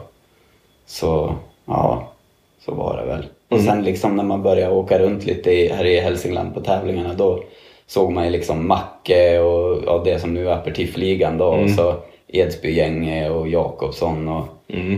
så 0.86 1.34
ja, 1.66 2.08
så 2.64 2.74
var 2.74 2.96
det 2.96 3.04
väl. 3.04 3.24
Och 3.48 3.60
sen 3.60 3.82
liksom 3.82 4.16
när 4.16 4.24
man 4.24 4.42
började 4.42 4.74
åka 4.74 4.98
runt 4.98 5.26
lite 5.26 5.50
i, 5.50 5.68
här 5.68 5.84
i 5.84 6.00
Hälsingland 6.00 6.54
på 6.54 6.60
tävlingarna 6.60 7.14
då 7.14 7.42
såg 7.86 8.12
man 8.12 8.24
ju 8.24 8.30
liksom 8.30 8.68
Macke 8.68 9.38
och 9.38 9.82
ja, 9.86 10.02
det 10.04 10.18
som 10.18 10.34
nu 10.34 10.48
är 10.48 10.52
Aperitifligan 10.52 11.38
då 11.38 11.46
och 11.46 11.70
så 11.70 11.94
Edsbygänge 12.28 13.30
och 13.30 13.48
Jakobsson 13.48 14.28
och 14.28 14.46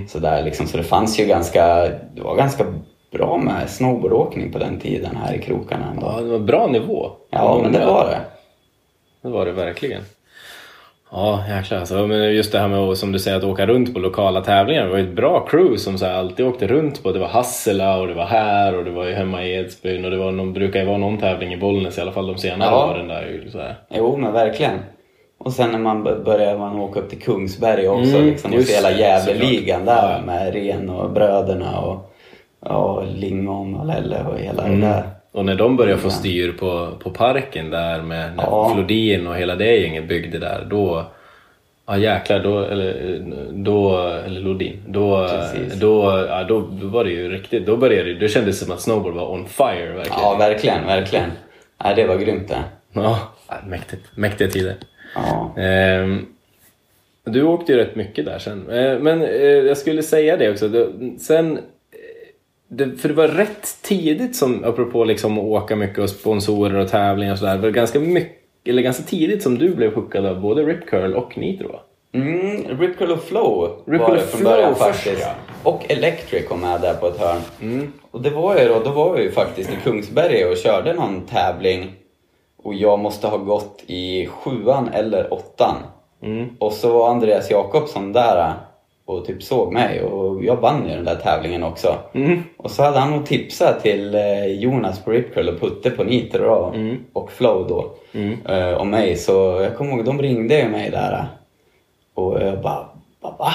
sådär 0.08 0.44
liksom. 0.44 0.66
Så 0.66 0.76
det 0.76 0.82
fanns 0.82 1.20
ju 1.20 1.26
ganska, 1.26 1.88
det 2.14 2.20
var 2.22 2.36
ganska 2.36 2.64
bra 3.12 3.36
med 3.36 3.70
snowboardåkning 3.70 4.52
på 4.52 4.58
den 4.58 4.80
tiden 4.80 5.16
här 5.16 5.34
i 5.34 5.38
krokarna 5.38 5.90
ändå. 5.90 6.06
Ja, 6.16 6.20
det 6.20 6.30
var 6.30 6.38
bra 6.38 6.66
nivå. 6.66 7.10
Ja, 7.30 7.58
men 7.62 7.72
det 7.72 7.86
var 7.86 8.04
det. 8.04 8.20
Det 9.22 9.28
var 9.28 9.46
det 9.46 9.52
verkligen. 9.52 10.02
Ja, 11.10 11.44
jäklar 11.48 11.78
alltså. 11.78 12.06
Men 12.06 12.34
just 12.34 12.52
det 12.52 12.58
här 12.58 12.68
med 12.68 12.78
att, 12.78 12.98
som 12.98 13.12
du 13.12 13.18
säger, 13.18 13.36
att 13.36 13.44
åka 13.44 13.66
runt 13.66 13.94
på 13.94 14.00
lokala 14.00 14.40
tävlingar. 14.40 14.84
Det 14.84 14.90
var 14.90 14.98
ju 14.98 15.04
ett 15.04 15.16
bra 15.16 15.46
crew 15.50 15.76
som 15.78 15.98
så 15.98 16.06
här, 16.06 16.12
alltid 16.14 16.46
åkte 16.46 16.66
runt 16.66 17.02
på. 17.02 17.12
Det 17.12 17.18
var 17.18 17.28
Hassela 17.28 17.98
och 17.98 18.06
det 18.06 18.14
var 18.14 18.24
här 18.24 18.76
och 18.78 18.84
det 18.84 18.90
var 18.90 19.06
ju 19.06 19.14
hemma 19.14 19.44
i 19.44 19.54
Edsbyn 19.54 20.04
och 20.04 20.10
det 20.10 20.16
var 20.16 20.32
någon, 20.32 20.52
brukar 20.52 20.80
ju 20.80 20.86
vara 20.86 20.98
någon 20.98 21.18
tävling 21.18 21.52
i 21.52 21.56
Bollnäs 21.56 21.98
i 21.98 22.00
alla 22.00 22.12
fall 22.12 22.26
de 22.26 22.38
senare 22.38 22.70
Ja. 22.70 22.90
åren 22.90 23.08
där. 23.08 23.44
Så 23.52 23.58
här. 23.58 23.74
Jo, 23.90 24.16
men 24.16 24.32
verkligen. 24.32 24.78
Och 25.38 25.52
sen 25.52 25.72
när 25.72 25.78
man 25.78 26.04
b- 26.04 26.10
började 26.24 26.58
man 26.58 26.80
åka 26.80 27.00
upp 27.00 27.08
till 27.10 27.20
Kungsberg 27.22 27.88
också 27.88 28.16
Mm, 28.16 28.26
liksom, 28.26 28.50
och 28.50 28.56
just 28.56 28.68
se 28.70 28.76
hela 28.76 28.90
Gävleligan 28.90 29.84
där 29.84 30.02
Ja, 30.10 30.12
ja. 30.20 30.26
med 30.26 30.52
Ren 30.54 30.90
och 30.90 31.10
bröderna 31.10 31.80
och, 31.80 32.12
och 32.60 33.06
Lingon 33.06 33.74
och 33.76 33.86
Lelle 33.86 34.24
och 34.32 34.38
hela 34.38 34.62
Mm. 34.64 34.80
det 34.80 34.86
där. 34.86 35.02
Och 35.36 35.44
när 35.44 35.54
de 35.54 35.76
började 35.76 36.00
få 36.00 36.10
styr 36.10 36.52
på, 36.52 36.90
på 36.98 37.10
parken 37.10 37.70
där 37.70 38.02
med 38.02 38.36
när 38.36 38.44
Ja. 38.44 38.72
Flodin 38.74 39.26
och 39.26 39.36
hela 39.36 39.56
det 39.56 39.76
gänget 39.76 40.08
byggde 40.08 40.38
där. 40.38 40.66
Då, 40.70 41.06
ja 41.86 41.98
jäklar, 41.98 42.38
då, 42.40 42.60
eller, 42.60 43.18
då, 43.52 43.98
eller 44.26 44.40
Lodin. 44.40 44.82
Då, 44.86 45.28
Precis. 45.28 45.74
då, 45.80 46.24
ja, 46.28 46.44
då, 46.44 46.60
då 46.60 46.86
var 46.86 47.04
det 47.04 47.10
ju 47.10 47.28
riktigt, 47.28 47.66
då 47.66 47.76
började 47.76 48.14
det, 48.14 48.20
då 48.20 48.28
kändes 48.28 48.58
det 48.60 48.64
som 48.64 48.74
att 48.74 48.80
snowboard 48.80 49.14
var 49.14 49.30
on 49.30 49.48
fire 49.48 49.92
verkligen. 49.92 50.20
Ja, 50.22 50.36
verkligen, 50.38 50.86
verkligen. 50.86 51.30
Nej, 51.84 51.94
det 51.94 52.06
var 52.06 52.16
grymt 52.16 52.48
det. 52.48 52.62
Ja, 52.92 53.18
ja, 53.48 53.54
mäktigt. 53.66 54.02
Mäktiga 54.14 54.48
tider. 54.48 54.74
Ja. 55.14 55.54
Ehm, 55.62 56.26
du 57.24 57.42
åkte 57.42 57.72
ju 57.72 57.78
rätt 57.78 57.96
mycket 57.96 58.24
där 58.24 58.38
sen. 58.38 58.70
Eh, 58.70 58.98
men 58.98 59.22
eh, 59.22 59.40
jag 59.40 59.76
skulle 59.76 60.02
säga 60.02 60.36
det 60.36 60.50
också. 60.50 60.68
Det, 60.68 60.88
sen, 61.20 61.58
det, 62.68 62.96
för 62.96 63.08
det 63.08 63.14
var 63.14 63.28
rätt 63.28 63.82
tidigt 63.82 64.36
som, 64.36 64.64
apropå 64.64 65.04
liksom 65.04 65.38
att 65.38 65.44
åka 65.44 65.76
mycket 65.76 65.98
och 65.98 66.10
sponsorer 66.10 66.74
och 66.74 66.88
tävlingar 66.88 67.32
och 67.32 67.38
sådär. 67.38 67.54
Det 67.54 67.62
var 67.62 67.70
ganska, 67.70 68.00
mycket, 68.00 68.68
eller 68.68 68.82
ganska 68.82 69.02
tidigt 69.02 69.42
som 69.42 69.58
du 69.58 69.74
blev 69.74 69.94
hookad 69.94 70.26
av 70.26 70.40
både 70.40 70.62
Rip 70.62 70.86
Curl 70.86 71.14
och 71.14 71.38
Nitro? 71.38 71.80
Mm, 72.12 72.78
Rip 72.80 72.98
Curl 72.98 73.10
och 73.10 73.22
Flow 73.22 73.82
Rip 73.86 74.00
var 74.00 74.14
det 74.14 74.20
från 74.20 74.40
Flow 74.40 74.52
början 74.52 74.74
först, 74.74 74.80
faktiskt. 74.80 75.20
ja. 75.22 75.32
Och 75.62 75.84
Electric 75.88 76.48
kom 76.48 76.60
med 76.60 76.80
där 76.80 76.94
på 76.94 77.06
ett 77.06 77.18
hörn. 77.18 77.40
Mm. 77.60 77.92
Och 78.10 78.22
det 78.22 78.30
var 78.30 78.58
ju 78.58 78.68
då, 78.68 78.80
då 78.84 78.90
var 78.90 79.16
jag 79.16 79.24
ju 79.24 79.30
faktiskt 79.30 79.70
i 79.70 79.76
Kungsberg 79.84 80.44
och 80.44 80.56
körde 80.56 80.92
någon 80.92 81.20
tävling. 81.20 81.92
Och 82.62 82.74
jag 82.74 82.98
måste 82.98 83.26
ha 83.26 83.36
gått 83.36 83.84
i 83.86 84.26
sjuan 84.26 84.88
eller 84.92 85.32
åttan. 85.32 85.76
Mm. 86.22 86.48
Och 86.58 86.72
så 86.72 86.92
var 86.92 87.10
Andreas 87.10 87.50
Jakobsson 87.50 88.12
där 88.12 88.54
och 89.06 89.24
typ 89.24 89.42
såg 89.42 89.72
mig 89.72 90.02
och 90.02 90.44
jag 90.44 90.56
vann 90.56 90.88
ju 90.88 90.94
den 90.94 91.04
där 91.04 91.14
tävlingen 91.16 91.62
också. 91.62 91.94
Mm. 92.14 92.42
Och 92.56 92.70
så 92.70 92.82
hade 92.82 92.98
han 92.98 93.10
nog 93.10 93.26
tipsat 93.26 93.82
till 93.82 94.14
eh, 94.14 94.46
Jonas 94.46 95.04
på 95.04 95.10
Rip 95.10 95.34
Curl 95.34 95.48
och 95.48 95.60
Putte 95.60 95.90
på 95.90 96.04
Nitro 96.04 96.44
då, 96.44 96.72
Mm. 96.74 96.96
och 97.12 97.32
Flow 97.32 97.66
då 97.68 97.94
eh, 98.48 98.72
om 98.80 98.90
mig. 98.90 99.16
Så 99.16 99.32
jag 99.62 99.76
kommer 99.76 99.92
ihåg, 99.92 100.04
de 100.04 100.22
ringde 100.22 100.58
ju 100.60 100.68
mig 100.68 100.90
där 100.90 101.26
och 102.14 102.42
jag 102.42 102.60
bara 102.62 102.86
Va? 103.20 103.34
Va? 103.38 103.52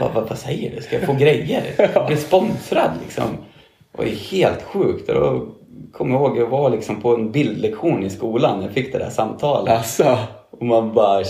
Va, 0.00 0.10
va, 0.14 0.26
vad 0.28 0.38
säger 0.38 0.76
du? 0.76 0.82
Ska 0.82 0.96
jag 0.96 1.04
få 1.06 1.12
grejer? 1.14 1.62
Jag 1.94 2.06
blir 2.06 2.16
sponsrad 2.16 2.90
liksom. 3.02 3.24
Det 3.92 3.98
var 3.98 4.04
ju 4.04 4.14
helt 4.14 4.62
sjukt. 4.62 5.08
Och 5.08 5.14
då 5.14 5.46
kommer 5.92 6.14
jag 6.14 6.22
ihåg, 6.22 6.38
jag 6.38 6.46
var 6.46 6.70
liksom 6.70 7.00
på 7.00 7.14
en 7.14 7.32
bildlektion 7.32 8.02
i 8.04 8.10
skolan 8.10 8.58
när 8.58 8.66
jag 8.66 8.74
fick 8.74 8.92
det 8.92 8.98
där 8.98 9.10
samtalet. 9.10 9.72
Alltså. 9.76 10.18
Och 10.50 10.66
man 10.66 10.94
bara, 10.94 11.22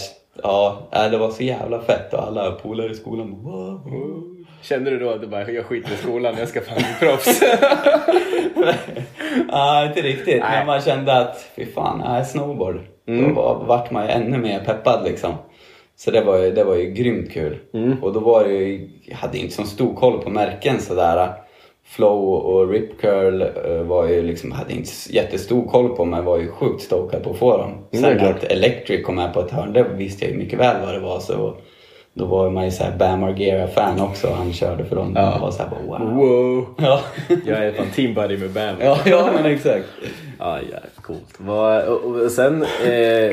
ja, 0.42 0.88
det 1.10 1.18
var 1.18 1.30
så 1.30 1.42
jävla 1.42 1.80
fett 1.80 2.14
och 2.14 2.22
alla 2.22 2.50
polare 2.52 2.90
i 2.90 2.94
skolan 2.94 3.42
bara. 3.42 3.80
Kände 4.62 4.90
du 4.90 4.98
då 4.98 5.10
att 5.10 5.20
du 5.20 5.26
bara, 5.26 5.50
jag 5.50 5.64
skiter 5.64 5.92
i 5.92 5.96
skolan, 5.96 6.34
jag 6.38 6.48
ska 6.48 6.60
fan 6.60 6.76
bli 6.76 7.08
proffs? 7.08 7.42
Ja, 9.48 9.86
inte 9.86 10.00
riktigt. 10.00 10.40
Nej. 10.40 10.58
Men 10.58 10.66
man 10.66 10.80
kände 10.80 11.16
att, 11.18 11.50
fy 11.56 11.66
fan, 11.66 12.02
nej, 12.06 12.24
snowboard. 12.24 12.80
Då 13.06 13.34
var, 13.34 13.64
vart 13.66 13.90
man 13.90 14.04
ju 14.04 14.10
ännu 14.10 14.38
mer 14.38 14.60
peppad 14.64 15.04
liksom. 15.04 15.34
Så 15.96 16.10
det 16.10 16.20
var 16.20 16.38
ju, 16.38 16.50
det 16.52 16.64
var 16.64 16.74
ju 16.74 16.90
grymt 16.90 17.32
kul. 17.32 17.58
Och 18.02 18.12
då 18.12 18.20
var 18.20 18.44
det 18.44 18.52
ju, 18.52 18.90
jag 19.04 19.16
hade 19.16 19.38
inte 19.38 19.54
så 19.54 19.64
stor 19.64 19.94
koll 19.94 20.22
på 20.22 20.30
märken 20.30 20.80
sådär. 20.80 21.32
Flow 21.88 22.34
och 22.34 22.70
Rip 22.70 23.00
Curl 23.00 23.42
eh, 23.42 23.82
var 23.82 24.06
ju 24.06 24.22
liksom, 24.22 24.52
hade 24.52 24.72
inte 24.72 24.90
jättestor 25.10 25.66
koll 25.68 25.88
på 25.96 26.04
men 26.04 26.24
var 26.24 26.38
ju 26.38 26.48
sjukt 26.48 26.82
stokad 26.82 27.22
på 27.22 27.30
att 27.30 27.36
få 27.36 27.56
dem. 27.56 27.72
Sen 27.92 28.18
klart. 28.18 28.36
att 28.36 28.44
Electric 28.44 29.06
kom 29.06 29.14
med 29.14 29.34
på 29.34 29.40
ett 29.40 29.50
hörn, 29.50 29.72
det 29.72 29.86
visste 29.96 30.24
jag 30.24 30.32
ju 30.32 30.38
mycket 30.38 30.58
väl 30.58 30.76
vad 30.86 30.94
det 30.94 31.00
var. 31.00 31.20
Så 31.20 31.56
då 32.14 32.24
var 32.24 32.50
man 32.50 32.64
ju 32.64 32.70
såhär 32.70 32.96
Bam 32.98 33.20
Margera-fan 33.20 34.00
också. 34.00 34.30
Han 34.30 34.52
körde 34.52 34.84
för 34.84 34.96
dem. 34.96 35.12
Ja. 35.14 35.32
Jag 35.32 35.40
var 35.40 35.50
såhär 35.50 35.70
bara 35.70 35.98
wow. 35.98 36.16
wow. 36.16 36.66
Ja, 36.78 37.00
Jag 37.46 37.66
är 37.66 37.72
fan 37.72 37.86
team 37.94 38.14
buddy 38.14 38.38
med 38.38 38.50
Bam. 38.50 38.76
ja, 38.80 38.98
ja 39.06 39.30
men 39.34 39.52
exakt. 39.52 39.86
Ja, 40.38 40.58
ja 40.72 40.78
coolt. 41.02 41.38
Och, 41.88 42.04
och 42.04 42.30
sen, 42.30 42.62
eh, 42.62 43.32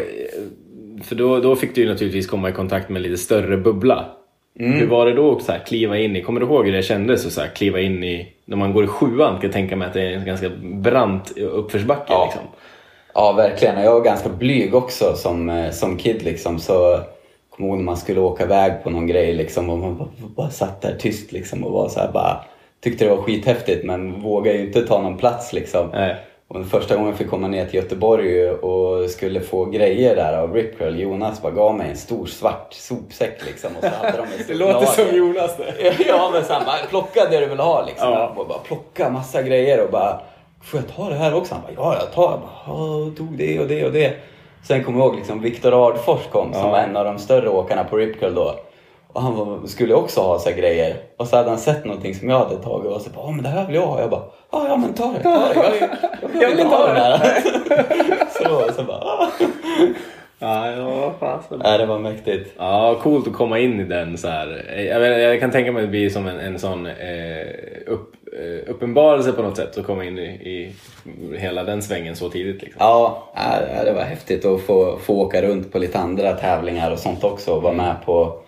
för 1.03 1.15
då, 1.15 1.39
då 1.39 1.55
fick 1.55 1.75
du 1.75 1.81
ju 1.81 1.87
naturligtvis 1.87 2.27
komma 2.27 2.49
i 2.49 2.51
kontakt 2.51 2.89
med 2.89 2.97
en 2.97 3.03
lite 3.03 3.17
större 3.17 3.57
bubbla. 3.57 4.05
Hur 4.55 4.87
var 4.87 5.05
det 5.05 5.13
då 5.13 5.31
att 5.35 5.43
så 5.43 5.51
här, 5.51 5.59
kliva 5.59 5.97
in 5.97 6.15
i, 6.15 6.21
kommer 6.21 6.39
du 6.39 6.45
ihåg 6.45 6.65
hur 6.65 6.73
det 6.73 6.83
kändes 6.83 7.25
att 7.25 7.31
så 7.31 7.41
här, 7.41 7.47
kliva 7.47 7.79
in 7.79 8.03
i, 8.03 8.33
när 8.45 8.57
man 8.57 8.73
går 8.73 8.83
i 8.83 8.87
sjuan, 8.87 9.33
kan 9.35 9.43
jag 9.43 9.51
tänka 9.51 9.75
mig 9.75 9.87
att 9.87 9.93
det 9.93 10.01
är 10.01 10.11
en 10.11 10.25
ganska 10.25 10.49
brant 10.63 11.37
uppförsbacke 11.37 12.03
Ja. 12.13 12.23
liksom. 12.25 12.41
Ja, 13.13 13.31
verkligen. 13.33 13.83
Jag 13.83 13.93
var 13.93 14.01
ganska 14.01 14.29
blyg 14.29 14.75
också 14.75 15.13
som, 15.15 15.49
eh, 15.49 15.71
som 15.71 15.97
kid 15.97 16.23
liksom. 16.23 16.59
Så 16.59 16.99
kommer 17.49 17.69
ihåg 17.69 17.77
när 17.77 17.85
man 17.85 17.97
skulle 17.97 18.19
åka 18.19 18.43
iväg 18.43 18.83
på 18.83 18.89
någon 18.89 19.07
grej 19.07 19.33
liksom 19.33 19.69
och 19.69 19.77
man 19.77 19.97
bara, 19.97 20.09
bara 20.35 20.49
satt 20.49 20.81
där 20.81 20.95
tyst 20.99 21.31
liksom 21.31 21.63
och 21.63 21.71
var 21.71 21.89
så 21.89 21.99
här 21.99 22.11
bara 22.11 22.43
tyckte 22.83 23.05
det 23.05 23.15
var 23.15 23.21
skithäftigt 23.21 23.85
men 23.85 24.21
vågade 24.21 24.57
ju 24.57 24.65
inte 24.65 24.87
ta 24.87 25.01
någon 25.01 25.17
plats 25.17 25.53
liksom. 25.53 25.89
Nej. 25.93 26.15
Och 26.53 26.59
den 26.59 26.69
första 26.69 26.95
gången 26.95 27.09
jag 27.09 27.17
fick 27.17 27.29
komma 27.29 27.47
ner 27.47 27.65
till 27.65 27.75
Göteborg 27.75 28.49
och 28.51 29.09
skulle 29.09 29.41
få 29.41 29.65
grejer 29.65 30.15
där 30.15 30.37
av 30.37 30.53
Rip 30.53 30.77
Curl, 30.77 30.99
Jonas 30.99 31.41
bara 31.41 31.51
gav 31.51 31.75
mig 31.77 31.89
en 31.89 31.97
stor 31.97 32.25
svart 32.25 32.73
sopsäck 32.73 33.45
liksom 33.45 33.71
och 33.77 33.83
så 33.83 33.89
hade 34.05 34.17
de 34.17 34.25
Det 34.47 34.53
låter 34.53 34.73
lager. 34.73 34.85
som 34.87 35.17
Jonas 35.17 35.57
det. 35.57 35.95
Ja 36.07 36.29
men 36.33 36.45
så 36.45 36.53
han 36.53 36.65
bara, 36.65 36.75
plocka 36.89 37.25
det 37.29 37.39
du 37.39 37.45
vill 37.45 37.59
ha 37.59 37.85
liksom. 37.85 38.09
Ja. 38.11 38.33
Jag 38.37 38.47
bara 38.47 38.57
plocka 38.59 39.09
massa 39.09 39.41
grejer 39.41 39.83
och 39.85 39.91
bara, 39.91 40.21
får 40.63 40.79
jag 40.79 40.95
ta 40.95 41.09
det 41.09 41.15
här 41.15 41.33
också? 41.33 41.53
Han 41.55 41.63
bara, 41.75 41.83
ja 41.95 41.99
jag 41.99 42.11
tar. 42.13 42.31
Jag 42.31 42.39
bara, 42.39 43.15
tog 43.17 43.37
det 43.37 43.59
och 43.59 43.67
det 43.67 43.85
och 43.85 43.91
det. 43.91 44.13
Sen 44.67 44.83
kommer 44.83 44.99
jag 44.99 45.07
ihåg 45.07 45.15
liksom 45.15 45.41
Viktor 45.41 45.87
Ardfors 45.87 46.27
kom 46.31 46.53
som 46.53 46.61
Ja. 46.61 46.69
var 46.71 46.77
en 46.79 46.97
av 46.97 47.05
de 47.05 47.17
större 47.19 47.49
åkarna 47.49 47.83
på 47.83 47.97
Rip 47.97 48.19
Curl 48.19 48.33
då. 48.35 48.55
Och 49.13 49.21
han 49.21 49.35
var, 49.35 49.67
skulle 49.67 49.93
också 49.93 50.21
ha 50.21 50.39
så 50.39 50.49
grejer. 50.51 50.95
Och 51.17 51.27
så 51.27 51.35
hade 51.35 51.49
han 51.49 51.59
sett 51.59 51.85
någonting 51.85 52.15
som 52.15 52.29
jag 52.29 52.39
hade 52.39 52.55
tagit 52.55 52.91
och 52.91 53.01
så 53.01 53.09
bara, 53.09 53.25
ja 53.25 53.31
men 53.31 53.43
det 53.43 53.49
här 53.49 53.65
vill 53.65 53.75
jag 53.75 53.87
ha. 53.87 54.01
Jag 54.01 54.09
bara, 54.09 54.23
ja 54.51 54.67
ja 54.67 54.77
men 54.77 54.93
ta 54.93 55.11
det, 55.11 55.23
ta 55.23 55.29
det. 55.29 55.55
Jag, 55.55 55.89
jag, 56.31 56.41
jag, 56.41 56.49
vill 56.49 56.59
inte 56.59 56.75
ha 56.75 56.87
det. 56.87 56.99
här. 56.99 57.43
så, 58.43 58.73
så 58.73 58.83
bara, 58.83 58.97
ah. 58.97 59.29
Ja, 60.39 60.71
ja, 60.71 61.13
fasen. 61.19 61.61
Nej 61.63 61.77
det 61.77 61.85
var 61.85 61.99
mäktigt. 61.99 62.53
Ja, 62.57 62.99
coolt 63.01 63.27
att 63.27 63.33
komma 63.33 63.59
in 63.59 63.79
i 63.79 63.83
den 63.83 64.17
så 64.17 64.27
här. 64.27 64.75
Jag, 64.89 64.99
vet, 64.99 65.21
jag 65.21 65.39
kan 65.39 65.51
tänka 65.51 65.71
mig 65.71 65.83
att 65.83 65.87
det 65.87 65.91
blir 65.91 66.09
som 66.09 66.27
en, 66.27 66.39
en 66.39 66.59
sån 66.59 66.85
eh, 66.85 67.47
upp, 67.85 68.15
eh, 68.39 68.69
uppenbarelse 68.69 69.31
på 69.31 69.41
något 69.41 69.57
sätt 69.57 69.77
att 69.77 69.85
komma 69.85 70.05
in 70.05 70.19
i, 70.19 70.25
i 70.25 70.75
hela 71.37 71.63
den 71.63 71.81
svängen 71.81 72.15
så 72.15 72.29
tidigt. 72.29 72.61
Liksom. 72.61 72.77
Ja, 72.79 73.31
ja, 73.35 73.83
det 73.83 73.93
var 73.93 74.01
häftigt 74.01 74.45
att 74.45 74.61
få, 74.61 74.97
få 74.97 75.13
åka 75.13 75.41
runt 75.41 75.71
på 75.71 75.79
lite 75.79 75.99
andra 75.99 76.33
tävlingar 76.33 76.91
och 76.91 76.99
sånt 76.99 77.23
också 77.23 77.51
och 77.51 77.61
vara 77.61 77.73
med 77.73 77.95
på 78.05 78.42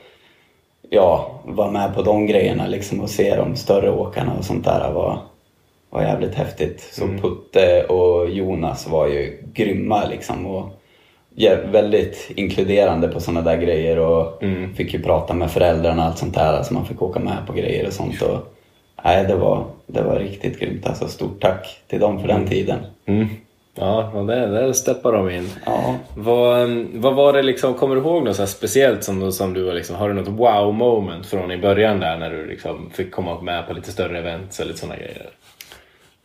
ja, 0.89 1.41
vara 1.45 1.71
med 1.71 1.95
på 1.95 2.01
de 2.01 2.27
grejerna 2.27 2.67
liksom 2.67 2.99
och 2.99 3.09
se 3.09 3.35
de 3.35 3.55
större 3.55 3.91
åkarna 3.91 4.33
och 4.37 4.45
sånt 4.45 4.65
där 4.65 4.91
var, 4.91 5.19
var 5.89 6.01
jävligt 6.01 6.35
häftigt. 6.35 6.89
Så 6.91 7.07
Putte 7.07 7.83
och 7.83 8.29
Jonas 8.29 8.87
var 8.87 9.07
ju 9.07 9.43
grymma 9.53 10.05
liksom 10.05 10.45
och 10.45 10.69
ja, 11.35 11.55
väldigt 11.71 12.31
inkluderande 12.35 13.07
på 13.07 13.19
sådana 13.19 13.41
där 13.41 13.57
grejer 13.57 13.99
och 13.99 14.43
fick 14.75 14.93
ju 14.93 15.01
prata 15.01 15.33
med 15.33 15.51
föräldrarna 15.51 16.01
och 16.01 16.07
allt 16.07 16.17
sånt 16.17 16.33
där 16.35 16.63
så 16.63 16.73
man 16.73 16.85
fick 16.85 17.01
åka 17.01 17.19
med 17.19 17.37
på 17.47 17.53
grejer 17.53 17.87
och 17.87 17.93
sånt. 17.93 18.21
Och, 18.21 18.53
nej, 19.03 19.25
det 19.27 19.35
var, 19.35 19.65
det 19.87 20.01
var 20.01 20.19
riktigt 20.19 20.59
grymt 20.59 20.87
alltså. 20.87 21.07
Stort 21.07 21.41
tack 21.41 21.81
till 21.87 21.99
dem 21.99 22.19
för 22.19 22.27
den 22.27 22.47
tiden. 22.47 22.79
Mm. 23.05 23.27
Ja, 23.77 24.23
där, 24.27 24.47
där 24.47 24.73
steppar 24.73 25.11
de 25.11 25.29
in. 25.29 25.49
Ja. 25.65 25.95
Vad, 26.15 26.69
vad 26.93 27.15
var 27.15 27.33
det 27.33 27.41
liksom, 27.41 27.73
kommer 27.73 27.95
du 27.95 28.01
ihåg 28.01 28.23
något 28.23 28.35
så 28.35 28.47
speciellt 28.47 29.03
som, 29.03 29.31
som 29.31 29.53
du 29.53 29.63
var 29.63 29.73
liksom, 29.73 29.95
har 29.95 30.07
du 30.07 30.13
något 30.13 30.27
wow 30.27 30.73
moment 30.73 31.25
från 31.25 31.51
i 31.51 31.57
början 31.57 31.99
där 31.99 32.17
när 32.17 32.29
du 32.29 32.47
liksom 32.47 32.89
fick 32.93 33.11
komma 33.11 33.41
med 33.41 33.67
på 33.67 33.73
lite 33.73 33.91
större 33.91 34.19
events 34.19 34.59
lite 34.59 34.79
sådana 34.79 34.95
grejer? 34.95 35.29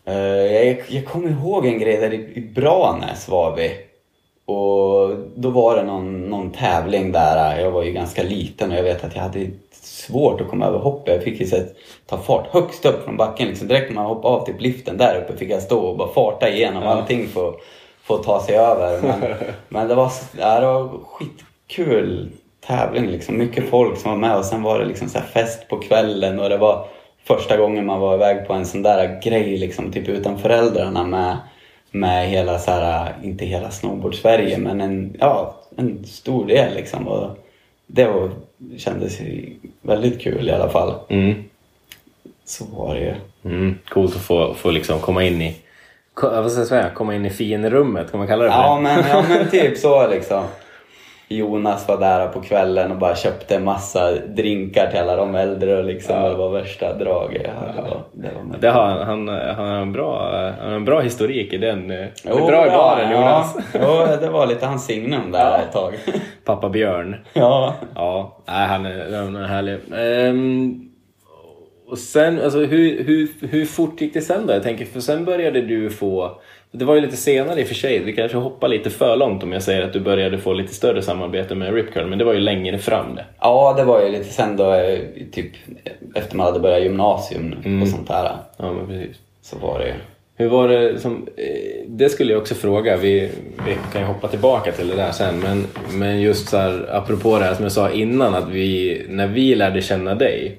Eh, 0.04 0.66
jag, 0.66 0.82
jag 0.88 1.06
kommer 1.06 1.28
ihåg 1.30 1.66
en 1.66 1.78
grej 1.78 1.96
där 1.96 2.12
i, 2.12 2.32
i 2.34 2.40
Branäs 2.54 3.28
var 3.28 3.56
vi. 3.56 3.70
Och 4.44 5.16
då 5.36 5.50
var 5.50 5.76
det 5.76 5.82
någon, 5.82 6.30
någon 6.30 6.50
tävling 6.50 7.12
där. 7.12 7.60
Jag 7.60 7.70
var 7.70 7.82
ju 7.82 7.92
ganska 7.92 8.22
liten 8.22 8.70
och 8.70 8.78
jag 8.78 8.82
vet 8.82 9.04
att 9.04 9.14
jag 9.14 9.22
hade 9.22 9.46
svårt 10.00 10.40
att 10.40 10.48
komma 10.48 10.66
över 10.66 10.78
hoppet. 10.78 11.14
Jag 11.14 11.24
fick 11.24 11.40
ju 11.40 11.66
ta 12.06 12.18
fart 12.18 12.46
högst 12.52 12.84
upp 12.86 13.04
från 13.04 13.16
backen. 13.16 13.48
Liksom 13.48 13.68
direkt 13.68 13.88
när 13.88 13.94
man 13.94 14.06
hoppade 14.06 14.34
av 14.34 14.46
typ 14.46 14.60
liften 14.60 14.96
där 14.96 15.18
uppe 15.22 15.36
fick 15.36 15.50
jag 15.50 15.62
stå 15.62 15.78
och 15.80 15.96
bara 15.96 16.08
farta 16.08 16.48
igenom 16.48 16.82
Ja. 16.82 16.88
allting 16.88 17.28
för, 17.28 17.54
för 18.02 18.14
att 18.14 18.22
ta 18.22 18.40
sig 18.40 18.56
över. 18.56 19.02
Men, 19.02 19.20
men 19.68 19.88
det, 19.88 19.94
var, 19.94 20.12
ja, 20.38 20.60
det 20.60 20.66
var 20.66 20.88
skitkul 21.06 22.28
tävling 22.66 23.06
liksom. 23.06 23.38
Mycket 23.38 23.68
folk 23.68 23.98
som 23.98 24.10
var 24.10 24.18
med 24.18 24.36
och 24.36 24.44
sen 24.44 24.62
var 24.62 24.78
det 24.78 24.84
liksom 24.84 25.08
så 25.08 25.18
fest 25.20 25.68
på 25.68 25.76
kvällen 25.76 26.40
och 26.40 26.48
det 26.48 26.56
var 26.56 26.86
första 27.24 27.56
gången 27.56 27.86
man 27.86 28.00
var 28.00 28.14
iväg 28.14 28.46
på 28.46 28.52
en 28.52 28.66
sån 28.66 28.82
där 28.82 29.20
grej 29.24 29.56
liksom, 29.56 29.92
typ 29.92 30.08
utan 30.08 30.38
föräldrarna 30.38 31.04
med, 31.04 31.36
med 31.90 32.28
hela 32.28 32.58
så 32.58 32.70
här, 32.70 33.14
inte 33.22 33.44
hela 33.44 33.68
snowboard-Sverige 33.70 34.58
men 34.58 34.80
en, 34.80 35.16
ja, 35.20 35.54
en 35.76 36.04
stor 36.04 36.46
del 36.46 36.74
liksom. 36.74 37.08
Och 37.08 37.28
det 37.86 38.04
var, 38.04 38.30
kändes 38.78 39.20
ju 39.20 39.54
väldigt 39.82 40.20
kul 40.20 40.48
i 40.48 40.52
alla 40.52 40.68
fall. 40.68 40.94
Mm. 41.08 41.34
Så 42.44 42.64
var 42.64 42.94
det 42.94 43.00
ju. 43.00 43.14
Mm. 43.44 43.78
Coolt 43.88 44.16
att 44.16 44.22
få, 44.22 44.54
få 44.54 44.70
liksom 44.70 45.00
komma 45.00 45.24
in 45.24 45.42
i 45.42 45.56
vad 46.22 46.50
ska 46.52 46.60
jag 46.60 46.68
säga, 46.68 46.90
komma 46.94 47.14
in 47.14 47.26
i 47.26 47.30
finrummet, 47.30 48.10
kan 48.10 48.18
man 48.18 48.26
kalla 48.26 48.44
det 48.44 48.50
för 48.50 48.58
Ja 48.58 48.76
det? 48.76 48.82
men, 48.82 49.04
ja 49.08 49.24
men 49.28 49.50
typ 49.50 49.78
så 49.78 50.08
liksom. 50.08 50.44
Jonas 51.34 51.88
var 51.88 51.96
där 52.00 52.28
på 52.28 52.40
kvällen 52.40 52.90
och 52.92 52.96
bara 52.98 53.16
köpte 53.16 53.56
en 53.56 53.64
massa 53.64 54.12
drinkar 54.12 54.90
till 54.90 55.00
alla 55.00 55.16
de 55.16 55.34
äldre 55.34 55.78
och 55.78 55.84
liksom 55.84 56.14
Ja. 56.16 56.28
det 56.28 56.34
var 56.34 56.50
värsta 56.50 56.94
draget. 56.94 57.42
Ja, 57.44 57.72
det 57.76 57.82
var, 57.90 58.00
det 58.12 58.28
var 58.50 58.58
Det 58.60 58.68
har, 58.70 58.82
han, 59.04 59.28
han, 59.28 59.56
har 59.68 59.76
en 59.76 59.92
bra, 59.92 60.30
han 60.60 60.68
har 60.70 60.76
en 60.76 60.84
bra 60.84 61.00
historik 61.00 61.52
i 61.52 61.58
den. 61.58 61.90
eh, 61.90 62.06
Jo, 62.24 62.36
det 62.36 62.42
är 62.42 62.46
bra 62.46 62.66
i 62.66 62.70
baren 62.70 63.10
ja, 63.10 63.16
Jonas. 63.20 63.56
Ja, 63.74 64.06
Jo, 64.10 64.16
det 64.20 64.28
var 64.30 64.46
lite 64.46 64.66
hans 64.66 64.86
signum 64.86 65.32
där 65.32 65.58
ett 65.58 65.72
tag. 65.72 65.94
Pappa 66.44 66.68
Björn. 66.68 67.16
Ja. 67.32 67.74
Ja, 67.94 68.42
nej, 68.48 68.66
han 68.68 68.86
är, 68.86 69.16
han 69.16 69.36
är 69.36 69.46
härlig. 69.46 69.78
Ehm, 69.96 70.86
och 71.90 71.98
sen, 71.98 72.40
alltså 72.44 72.58
hur, 72.58 73.04
hur, 73.04 73.28
hur 73.48 73.64
fort 73.64 74.00
gick 74.00 74.14
det 74.14 74.20
sen 74.20 74.46
då? 74.46 74.52
Jag 74.52 74.62
tänker, 74.62 74.84
för 74.84 75.00
sen 75.00 75.24
började 75.24 75.60
du 75.60 75.90
få... 75.90 76.40
Det 76.72 76.84
var 76.84 76.94
ju 76.94 77.00
lite 77.00 77.16
senare 77.16 77.60
i 77.60 77.64
och 77.64 77.68
för 77.68 77.74
sig, 77.74 77.98
vi 77.98 78.12
kanske 78.12 78.36
hoppar 78.38 78.68
lite 78.68 78.90
för 78.90 79.16
långt 79.16 79.42
om 79.42 79.52
jag 79.52 79.62
säger 79.62 79.82
att 79.82 79.92
du 79.92 80.00
började 80.00 80.38
få 80.38 80.52
lite 80.52 80.74
större 80.74 81.02
samarbete 81.02 81.54
med 81.54 81.74
Rip 81.74 81.92
Curl, 81.92 82.06
men 82.06 82.18
det 82.18 82.24
var 82.24 82.32
ju 82.32 82.40
längre 82.40 82.78
fram 82.78 83.14
det. 83.14 83.24
ja, 83.40 83.74
det 83.76 83.84
var 83.84 84.02
ju 84.02 84.08
lite 84.08 84.24
sen 84.32 84.56
då, 84.56 84.72
eh, 84.74 84.98
typ 85.32 85.52
efter 86.14 86.36
man 86.36 86.46
hade 86.46 86.60
börjat 86.60 86.82
gymnasium 86.82 87.54
Mm. 87.64 87.82
och 87.82 87.88
sånt 87.88 88.08
där. 88.08 88.32
Ja, 88.56 88.72
men 88.72 88.86
precis. 88.86 89.16
Så 89.42 89.58
var 89.58 89.78
det 89.78 89.86
ju. 89.86 89.94
Hur 90.40 90.48
var 90.48 90.68
det 90.68 90.98
som, 90.98 91.26
eh, 91.36 91.84
det 91.86 92.08
skulle 92.08 92.32
jag 92.32 92.40
också 92.40 92.54
fråga, 92.54 92.96
vi, 92.96 93.30
vi 93.66 93.76
kan 93.92 94.00
ju 94.00 94.06
hoppa 94.06 94.28
tillbaka 94.28 94.72
till 94.72 94.88
det 94.88 94.96
där 94.96 95.12
sen, 95.12 95.40
men, 95.40 95.66
men 95.98 96.20
just 96.20 96.48
så 96.48 96.56
här, 96.56 96.88
apropå 96.92 97.38
det 97.38 97.44
här 97.44 97.54
som 97.54 97.62
jag 97.62 97.72
sa 97.72 97.90
innan, 97.90 98.34
att 98.34 98.48
vi, 98.48 99.02
när 99.08 99.26
vi 99.26 99.54
lärde 99.54 99.82
känna 99.82 100.14
dig 100.14 100.56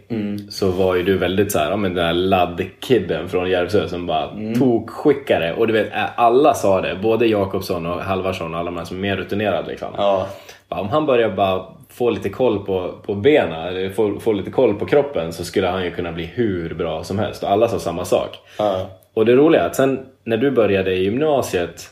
så 0.49 0.71
var 0.71 0.95
ju 0.95 1.03
du 1.03 1.17
väldigt 1.17 1.51
så 1.51 1.59
här, 1.59 1.69
ja 1.69 1.75
men 1.75 1.93
den 1.93 2.05
där 2.05 2.13
laddkidden 2.13 3.29
från 3.29 3.49
Järvsö 3.49 3.87
som 3.87 4.05
bara 4.05 4.29
tog 4.59 4.89
skickare 4.89 5.53
och 5.53 5.67
du 5.67 5.73
vet, 5.73 5.87
alla 6.15 6.53
sa 6.53 6.81
det, 6.81 6.97
både 7.01 7.25
Jakobsson 7.25 7.85
och 7.85 8.01
Halvarsson 8.01 8.53
och 8.53 8.59
alla 8.59 8.71
de 8.71 8.77
här 8.77 8.85
som 8.85 8.97
är 8.97 9.01
mer 9.01 9.17
rutinerade 9.17 9.67
liksom. 9.67 9.89
Ja. 9.97 10.27
Om 10.69 10.89
han 10.89 11.05
börjar 11.05 11.29
bara 11.29 11.65
få 11.89 12.09
lite 12.09 12.29
koll 12.29 12.65
på, 12.65 12.93
på 13.05 13.15
benen, 13.15 13.67
eller 13.67 13.89
få, 13.89 14.19
få 14.19 14.33
lite 14.33 14.51
koll 14.51 14.73
på 14.73 14.85
kroppen 14.85 15.33
så 15.33 15.43
skulle 15.43 15.67
han 15.67 15.83
ju 15.83 15.91
kunna 15.91 16.11
bli 16.11 16.25
hur 16.25 16.73
bra 16.73 17.03
som 17.03 17.19
helst. 17.19 17.43
Och 17.43 17.51
alla 17.51 17.67
sa 17.67 17.79
samma 17.79 18.05
sak. 18.05 18.37
Ja. 18.57 18.87
Och 19.13 19.25
det 19.25 19.35
roliga 19.35 19.61
är 19.61 19.65
att 19.65 19.75
sen 19.75 19.99
när 20.23 20.37
du 20.37 20.51
började 20.51 20.93
i 20.93 21.03
gymnasiet 21.03 21.89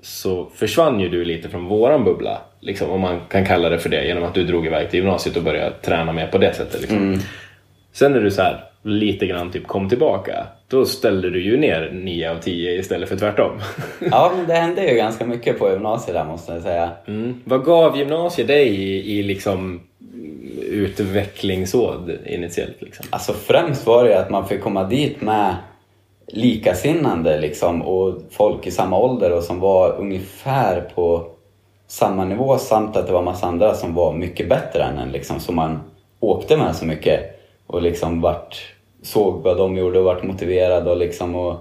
så 0.00 0.46
försvann 0.54 1.00
ju 1.00 1.08
du 1.08 1.24
lite 1.24 1.48
från 1.48 1.64
våran 1.64 2.04
bubbla. 2.04 2.40
Liksom, 2.60 2.90
om 2.90 3.00
man 3.00 3.20
kan 3.28 3.46
kalla 3.46 3.68
det 3.68 3.78
för 3.78 3.88
det. 3.88 4.04
Genom 4.04 4.24
att 4.24 4.34
du 4.34 4.44
drog 4.44 4.66
iväg 4.66 4.90
till 4.90 4.98
gymnasiet 5.00 5.36
och 5.36 5.42
började 5.42 5.70
träna 5.82 6.12
mer 6.12 6.26
på 6.26 6.38
det 6.38 6.54
sättet. 6.54 6.80
Liksom. 6.80 7.20
Sen 7.92 8.12
när 8.12 8.20
du 8.20 8.30
så 8.30 8.42
här, 8.42 8.64
lite 8.82 9.26
grann 9.26 9.50
typ 9.50 9.66
kom 9.66 9.88
tillbaka. 9.88 10.46
Då 10.68 10.84
ställde 10.84 11.30
du 11.30 11.42
ju 11.42 11.56
ner 11.56 11.90
9 11.92 12.30
av 12.30 12.38
10 12.38 12.78
istället 12.78 13.08
för 13.08 13.16
tvärtom. 13.16 13.60
ja, 14.10 14.32
det 14.46 14.54
hände 14.54 14.90
ju 14.90 14.96
ganska 14.96 15.26
mycket 15.26 15.58
på 15.58 15.70
gymnasiet 15.70 16.14
där 16.14 16.24
måste 16.24 16.52
jag 16.52 16.62
säga. 16.62 16.90
Mm. 17.06 17.40
Vad 17.44 17.64
gav 17.64 17.98
gymnasiet 17.98 18.48
dig 18.48 18.68
i, 18.68 19.18
i 19.18 19.22
liksom 19.22 19.80
utvecklingsåd 20.70 22.18
initiellt? 22.26 22.82
Liksom? 22.82 23.06
Alltså 23.10 23.32
främst 23.32 23.86
var 23.86 24.04
det 24.04 24.20
att 24.20 24.30
man 24.30 24.48
fick 24.48 24.60
komma 24.60 24.84
dit 24.84 25.20
med 25.20 25.54
likasinnande 26.26 27.40
liksom 27.40 27.82
och 27.82 28.14
folk 28.30 28.66
i 28.66 28.70
samma 28.70 28.98
ålder 28.98 29.32
och 29.32 29.42
som 29.42 29.60
var 29.60 29.96
ungefär 29.98 30.80
på 30.94 31.26
samma 31.86 32.24
nivå 32.24 32.58
samt 32.58 32.96
att 32.96 33.06
det 33.06 33.12
var 33.12 33.22
massa 33.22 33.46
andra 33.46 33.74
som 33.74 33.94
var 33.94 34.12
mycket 34.12 34.48
bättre 34.48 34.82
än 34.82 34.98
en 34.98 35.12
liksom 35.12 35.40
som 35.40 35.54
man 35.54 35.80
åkte 36.20 36.56
med 36.56 36.76
så 36.76 36.84
mycket 36.84 37.20
och 37.66 37.82
liksom 37.82 38.20
vart, 38.20 38.74
såg 39.02 39.42
vad 39.42 39.56
de 39.56 39.76
gjorde 39.76 39.98
och 39.98 40.04
vart 40.04 40.22
motiverad 40.22 40.88
och 40.88 40.96
liksom 40.96 41.34
och, 41.34 41.56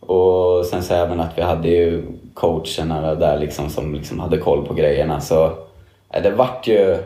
och 0.00 0.66
sen 0.66 0.82
så 0.82 0.94
även 0.94 1.20
att 1.20 1.38
vi 1.38 1.42
hade 1.42 1.68
ju 1.68 2.02
coacherna 2.34 3.14
där 3.14 3.38
liksom 3.38 3.70
som 3.70 3.94
liksom 3.94 4.20
hade 4.20 4.38
koll 4.38 4.66
på 4.66 4.74
grejerna. 4.74 5.20
Så 5.20 5.44
eh, 6.10 6.22
det 6.22 6.30
vart 6.30 6.66
ju, 6.66 6.98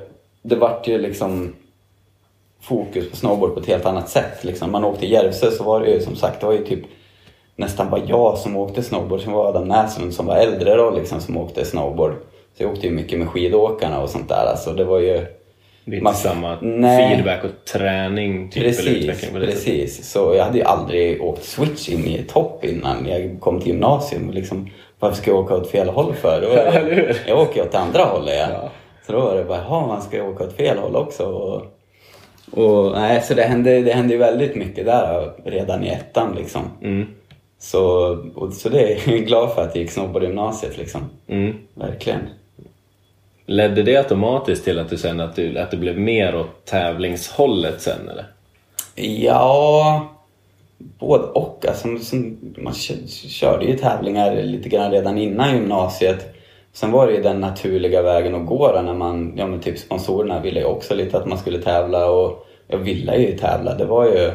det 0.42 0.56
vart 0.56 0.88
ju 0.88 0.98
liksom 0.98 1.54
fokus 2.62 3.10
på 3.10 3.16
snowboard 3.16 3.54
på 3.54 3.60
ett 3.60 3.66
helt 3.66 3.86
annat 3.86 4.08
sätt. 4.08 4.44
Liksom. 4.44 4.72
Man 4.72 4.84
åkte 4.84 5.06
i 5.06 5.12
Järvsö 5.12 5.50
så 5.50 5.64
var 5.64 5.80
det 5.80 5.90
ju 5.90 6.00
som 6.00 6.16
sagt, 6.16 6.40
det 6.40 6.46
var 6.46 6.52
ju 6.52 6.64
typ 6.64 6.80
nästan 7.56 7.90
bara 7.90 8.00
jag 8.06 8.38
som 8.38 8.56
åkte 8.56 8.82
snowboard. 8.82 9.20
Sen 9.20 9.32
var 9.32 9.46
Adam 9.48 9.68
Näslund 9.68 10.14
som 10.14 10.26
var 10.26 10.36
äldre 10.36 10.74
då 10.74 10.90
liksom 10.90 11.20
som 11.20 11.36
åkte 11.36 11.64
snowboard. 11.64 12.12
Så 12.56 12.62
jag 12.62 12.72
åkte 12.72 12.86
ju 12.86 12.92
mycket 12.92 13.18
med 13.18 13.28
skidåkarna 13.28 14.00
och 14.02 14.10
sånt 14.10 14.28
där. 14.28 14.46
Alltså 14.50 14.72
det 14.72 14.84
var 14.84 14.98
ju... 14.98 15.26
Det 15.84 15.92
är 15.92 15.94
inte 15.94 16.04
Man- 16.04 16.14
samma 16.14 16.58
Nej. 16.60 17.08
feedback 17.14 17.44
och 17.44 17.64
träning 17.72 18.50
typ, 18.50 18.62
Precis, 18.62 19.30
precis. 19.32 20.10
Så 20.12 20.34
jag 20.34 20.44
hade 20.44 20.58
ju 20.58 20.64
aldrig 20.64 21.22
åkt 21.22 21.44
switch 21.44 21.88
in 21.88 22.04
i 22.04 22.16
ett 22.18 22.30
hopp 22.30 22.64
innan 22.64 23.06
jag 23.08 23.36
kom 23.40 23.58
till 23.60 23.68
gymnasium. 23.68 24.30
Liksom, 24.30 24.70
varför 24.98 25.16
ska 25.16 25.30
jag 25.30 25.40
åka 25.40 25.54
åt 25.56 25.70
fel 25.70 25.88
håll 25.88 26.14
för? 26.14 26.40
Hur? 26.84 27.16
jag 27.26 27.38
åker 27.38 27.56
ju 27.56 27.62
åt 27.68 27.74
andra 27.74 28.04
hållet. 28.04 28.34
Ja. 28.38 28.46
Ja. 28.52 28.70
Så 29.06 29.12
då 29.12 29.20
var 29.20 29.34
det 29.36 29.44
bara, 29.44 29.58
jaha, 29.68 29.86
man 29.86 30.02
ska 30.02 30.22
åka 30.22 30.44
åt 30.44 30.52
fel 30.56 30.78
håll 30.78 30.96
också. 30.96 31.24
Och, 31.24 31.62
och, 32.50 32.92
nej, 32.92 33.22
så 33.22 33.34
det 33.34 33.42
hände, 33.42 33.80
det 33.80 33.92
hände 33.92 34.12
ju 34.14 34.18
väldigt 34.18 34.54
mycket 34.54 34.86
där 34.86 35.32
redan 35.44 35.84
i 35.84 35.88
ettan. 35.88 36.34
Liksom. 36.34 36.62
Mm. 36.82 37.06
Så, 37.58 37.82
och, 38.34 38.52
så 38.52 38.68
det 38.68 38.92
är 38.92 39.10
jag 39.12 39.26
glad 39.26 39.54
för 39.54 39.62
att 39.62 39.74
jag 39.74 39.82
gick 39.82 39.90
snowboardgymnasiet. 39.90 40.78
Liksom. 40.78 41.00
Mm. 41.28 41.56
Verkligen. 41.74 42.20
Ledde 43.46 43.82
det 43.82 43.96
automatiskt 43.96 44.64
till 44.64 44.78
att 44.78 44.90
du 44.90 44.96
kände 44.96 45.24
att 45.24 45.36
du, 45.36 45.58
att 45.58 45.70
du 45.70 45.76
blev 45.76 45.98
mer 45.98 46.36
åt 46.36 46.64
tävlingshållet 46.64 47.80
sen 47.80 48.08
eller? 48.08 48.26
Ja, 48.94 50.08
både 50.78 51.24
och. 51.24 51.64
Alltså, 51.68 51.88
man 52.58 52.72
kö- 52.72 53.06
körde 53.28 53.64
ju 53.64 53.76
tävlingar 53.76 54.42
lite 54.42 54.68
grann 54.68 54.90
redan 54.90 55.18
innan 55.18 55.54
gymnasiet. 55.54 56.34
Sen 56.72 56.90
var 56.90 57.06
det 57.06 57.12
ju 57.12 57.22
den 57.22 57.40
naturliga 57.40 58.02
vägen 58.02 58.34
att 58.34 58.46
gå 58.46 58.72
då 58.72 58.82
när 58.82 58.94
man, 58.94 59.32
ja 59.36 59.46
men 59.46 59.60
typ 59.60 59.78
sponsorerna 59.78 60.40
ville 60.40 60.60
ju 60.60 60.66
också 60.66 60.94
lite 60.94 61.18
att 61.18 61.26
man 61.26 61.38
skulle 61.38 61.58
tävla 61.58 62.10
och 62.10 62.46
jag 62.68 62.78
ville 62.78 63.16
ju 63.16 63.38
tävla. 63.38 63.74
Det 63.74 63.84
var 63.84 64.04
ju 64.04 64.30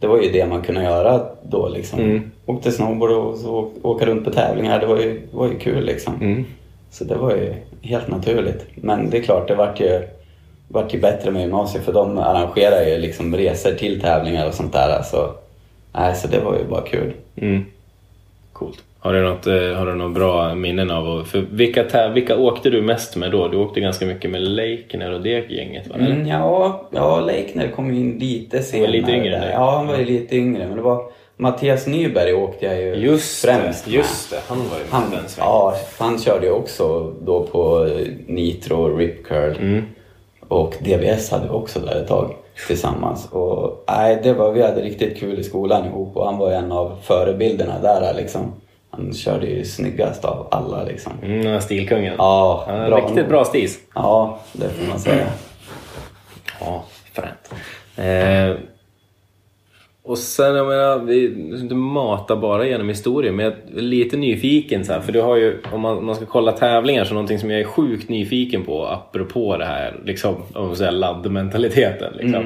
det, 0.00 0.06
var 0.06 0.20
ju 0.20 0.30
det 0.32 0.46
man 0.46 0.62
kunde 0.62 0.82
göra 0.82 1.26
då 1.42 1.68
liksom. 1.68 2.00
Mm. 2.00 2.30
Åkte 2.46 2.72
snowboard 2.72 3.10
och 3.10 3.36
så 3.36 3.70
åka 3.82 4.06
runt 4.06 4.24
på 4.24 4.30
tävlingar, 4.30 4.80
det 4.80 4.86
var 4.86 4.98
ju, 5.00 5.20
det 5.30 5.36
var 5.36 5.48
ju 5.48 5.58
kul 5.58 5.84
liksom. 5.84 6.14
Mm. 6.20 6.44
Så 6.90 7.04
det 7.04 7.14
var 7.14 7.30
ju 7.30 7.54
helt 7.82 8.08
naturligt. 8.08 8.66
Men 8.74 9.10
det 9.10 9.18
är 9.18 9.22
klart, 9.22 9.48
det 9.48 9.54
vart 9.54 9.80
ju, 9.80 10.02
vart 10.68 10.94
ju 10.94 11.00
bättre 11.00 11.30
med 11.30 11.42
gymnasiet 11.42 11.84
för 11.84 11.92
de 11.92 12.18
arrangerar 12.18 12.82
ju 12.82 12.98
liksom 12.98 13.36
resor 13.36 13.72
till 13.72 14.00
tävlingar 14.00 14.48
och 14.48 14.54
sånt 14.54 14.72
där. 14.72 15.02
Så, 15.02 15.30
nej, 15.92 16.14
så 16.14 16.28
det 16.28 16.40
var 16.40 16.58
ju 16.58 16.64
bara 16.64 16.82
kul. 16.82 17.12
Mm. 17.36 17.64
Coolt. 18.52 18.84
Har 19.02 19.12
du 19.12 19.22
något, 19.22 19.46
eh, 19.46 19.52
har 19.78 19.86
du 19.86 19.94
något 19.94 20.14
bra 20.14 20.54
minnen 20.54 20.90
av? 20.90 21.24
För 21.24 21.44
vilka, 21.50 22.08
vilka 22.14 22.38
åkte 22.38 22.70
du 22.70 22.82
mest 22.82 23.16
med 23.16 23.30
då? 23.32 23.48
Du 23.48 23.56
åkte 23.56 23.80
ganska 23.80 24.06
mycket 24.06 24.30
med 24.30 24.42
Leikner 24.42 25.12
och 25.12 25.20
det 25.20 25.50
gänget 25.50 25.88
va? 25.88 25.94
Mm, 25.98 26.26
ja, 26.26 26.88
ja, 26.90 27.20
Leikner 27.20 27.68
kom 27.68 27.94
ju 27.94 28.00
in 28.00 28.18
lite 28.18 28.62
senare. 28.62 28.90
lite 28.90 29.10
yngre 29.12 29.34
än 29.34 29.40
där. 29.40 29.46
dig. 29.46 29.50
Ja, 29.54 29.70
han 29.70 29.86
var 29.86 29.96
ju 29.96 30.04
lite 30.04 30.36
yngre. 30.36 30.66
Men 30.66 30.76
det 30.76 30.82
var 30.82 31.02
Mattias 31.36 31.86
Nyberg 31.86 32.32
åkte 32.34 32.66
jag 32.66 32.80
ju 32.80 32.94
Just 32.94 33.44
främst 33.44 33.84
det, 33.84 33.90
med. 33.90 33.98
just 33.98 34.30
det. 34.30 34.36
Han 34.48 34.58
var 34.58 34.64
ju 34.64 34.82
med 34.82 34.90
Han, 34.90 35.10
den 35.10 35.28
svängen. 35.28 35.50
ja, 35.50 35.74
han 35.98 36.18
körde 36.18 36.46
ju 36.46 36.52
också 36.52 37.12
då 37.22 37.42
på 37.46 37.84
eh, 37.84 38.06
Nitro 38.26 38.96
Rip 38.96 39.24
Curl. 39.26 39.56
Mm. 39.60 39.82
Och 40.48 40.74
DBS 40.80 41.30
hade 41.30 41.44
vi 41.44 41.50
också 41.50 41.80
där 41.80 42.00
ett 42.02 42.08
tag 42.08 42.34
tillsammans. 42.66 43.28
Och, 43.32 43.84
nej, 43.88 44.20
det 44.22 44.32
var, 44.32 44.52
vi 44.52 44.62
hade 44.62 44.80
riktigt 44.80 45.20
kul 45.20 45.38
i 45.38 45.44
skolan 45.44 45.86
ihop 45.86 46.16
och 46.16 46.24
han 46.26 46.38
var 46.38 46.50
ju 46.50 46.56
en 46.56 46.72
av 46.72 46.96
förebilderna 47.02 47.78
där 47.82 48.14
liksom. 48.16 48.52
Han 49.00 49.14
körde 49.14 49.46
ju 49.46 49.64
snyggast 49.64 50.24
av 50.24 50.48
alla 50.50 50.84
liksom. 50.84 51.12
Mm, 51.22 51.60
stilkungen. 51.60 52.14
Ja, 52.18 52.64
Ja, 52.68 52.96
riktigt 52.96 53.28
bra 53.28 53.44
stis. 53.44 53.78
Ja, 53.94 54.38
det 54.52 54.68
får 54.68 54.88
man 54.88 54.98
säga. 54.98 55.26
Ja, 56.60 56.84
fränt. 57.12 57.54
Eh, 57.96 58.56
och 60.02 60.18
sen, 60.18 60.54
jag 60.54 60.66
menar, 60.66 60.98
vi 60.98 61.24
inte 61.60 61.74
mata 61.74 62.36
bara 62.36 62.66
genom 62.66 62.88
historien, 62.88 63.36
men 63.36 63.44
jag 63.44 63.54
är 63.76 63.80
lite 63.80 64.16
nyfiken 64.16 64.84
så 64.84 64.92
här, 64.92 65.00
för 65.00 65.12
du 65.12 65.20
har 65.20 65.36
ju, 65.36 65.60
om 65.72 65.80
man, 65.80 65.98
om 65.98 66.06
man 66.06 66.14
ska 66.14 66.26
kolla 66.26 66.52
tävlingar, 66.52 67.04
så 67.04 67.14
någonting 67.14 67.38
som 67.38 67.50
jag 67.50 67.60
är 67.60 67.64
sjukt 67.64 68.08
nyfiken 68.08 68.62
på, 68.64 68.86
apropå 68.86 69.56
det 69.56 69.64
här, 69.64 70.00
liksom, 70.04 70.34
om 70.54 70.66
man 70.66 70.76
säger 70.76 70.92
laddmentaliteten. 70.92 72.12
Liksom. 72.16 72.42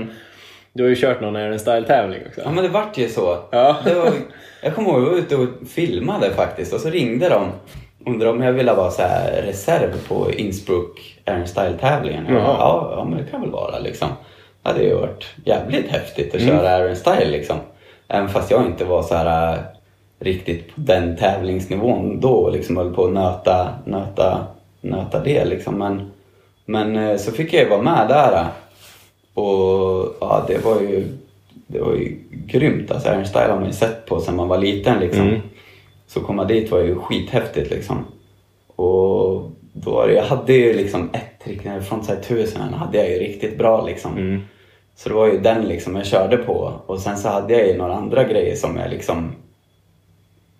Du 0.77 0.83
har 0.83 0.91
ju 0.91 0.97
kört 0.97 1.21
någon 1.21 1.37
Iron 1.37 1.59
Style-tävling 1.59 2.21
också. 2.29 2.41
Ja 2.45 2.51
men 2.51 2.65
det 2.65 2.71
vart 2.71 2.99
ju 2.99 3.09
så. 3.09 3.39
Ja. 3.51 3.77
Var, 3.85 4.13
jag 4.63 4.75
kommer 4.75 4.91
ihåg 4.91 4.99
att 5.01 5.05
jag 5.05 5.11
var 5.11 5.19
ute 5.19 5.37
och 5.37 5.69
filmade 5.69 6.31
faktiskt 6.31 6.73
och 6.73 6.81
så 6.81 6.91
ringde 6.91 7.29
de. 7.29 7.49
Undrade 8.07 8.31
om 8.31 8.43
jag 8.43 8.53
ville 8.53 8.75
vara 8.75 8.91
så 8.91 9.03
här 9.03 9.43
reserv 9.43 10.09
på 10.09 10.33
Innsbruck 10.33 11.21
Iron 11.27 11.47
Style-tävlingen. 11.47 12.27
Jaha. 12.29 12.57
Ja, 12.59 12.95
ja, 12.97 13.05
men 13.05 13.19
det 13.19 13.31
kan 13.31 13.41
väl 13.41 13.51
vara 13.51 13.79
liksom. 13.79 14.09
Det 14.63 14.69
hade 14.69 14.83
ju 14.83 14.95
varit 14.95 15.35
jävligt 15.45 15.89
häftigt 15.89 16.35
att 16.35 16.41
köra 16.41 16.79
Iron 16.79 16.97
Style 16.97 17.31
liksom. 17.31 17.57
Även 18.09 18.29
fast 18.29 18.51
jag 18.51 18.67
inte 18.67 18.85
var 18.85 19.03
så 19.03 19.15
här 19.15 19.53
äh, 19.53 19.59
riktigt 20.19 20.75
på 20.75 20.81
den 20.81 21.17
tävlingsnivån 21.17 22.21
då 22.21 22.51
liksom 22.51 22.77
höll 22.77 22.95
på 22.95 23.05
att 23.05 23.13
nöta, 23.13 23.69
nöta, 23.85 24.47
nöta 24.81 25.21
det 25.21 25.45
liksom. 25.45 25.79
Men, 25.79 26.11
men 26.65 26.97
eh, 26.97 27.17
så 27.17 27.33
fick 27.33 27.53
jag 27.53 27.63
ju 27.63 27.69
vara 27.69 27.83
med 27.83 28.09
där. 28.09 28.47
Och 29.35 30.16
ja, 30.20 30.44
det 30.49 30.64
var 30.64 30.81
ju, 30.81 31.09
det 31.66 31.81
var 31.81 31.92
ju 31.92 32.16
grymt. 32.47 32.90
Alltså 32.90 33.09
Iron 33.09 33.27
Style 33.27 33.49
har 33.49 33.57
man 33.57 33.66
ju 33.66 33.73
sett 33.73 34.07
på 34.07 34.20
sedan 34.20 34.37
man 34.37 34.49
var 34.49 34.59
liten 34.59 35.01
liksom. 35.01 35.29
Mm. 35.29 35.40
Så 36.07 36.20
komma 36.20 36.44
dit 36.44 36.70
var 36.70 36.81
ju 36.81 36.94
skithäftigt 36.94 37.70
liksom. 37.70 38.05
Och 38.77 39.51
då 39.73 40.11
jag 40.14 40.25
hade 40.25 40.53
ju 40.53 40.75
liksom 40.75 41.11
ett 41.12 41.44
trick 41.44 41.64
när 41.64 41.81
frontside 41.81 42.18
1000 42.18 42.61
hade 42.61 42.99
jag 42.99 43.11
ju 43.11 43.18
riktigt 43.18 43.59
bra 43.59 43.87
liksom. 43.87 44.16
Mm. 44.16 44.42
Så 44.97 45.09
det 45.09 45.14
var 45.14 45.27
ju 45.27 45.38
den 45.38 45.64
liksom 45.64 45.97
jag 45.97 46.07
körde 46.07 46.37
på. 46.37 46.73
Och 46.87 47.01
sen 47.01 47.18
så 47.18 47.29
hade 47.29 47.53
jag 47.53 47.66
ju 47.66 47.77
några 47.77 47.94
andra 47.94 48.25
grejer 48.25 48.57
som 48.57 48.77
jag 48.77 48.90
liksom 48.90 49.33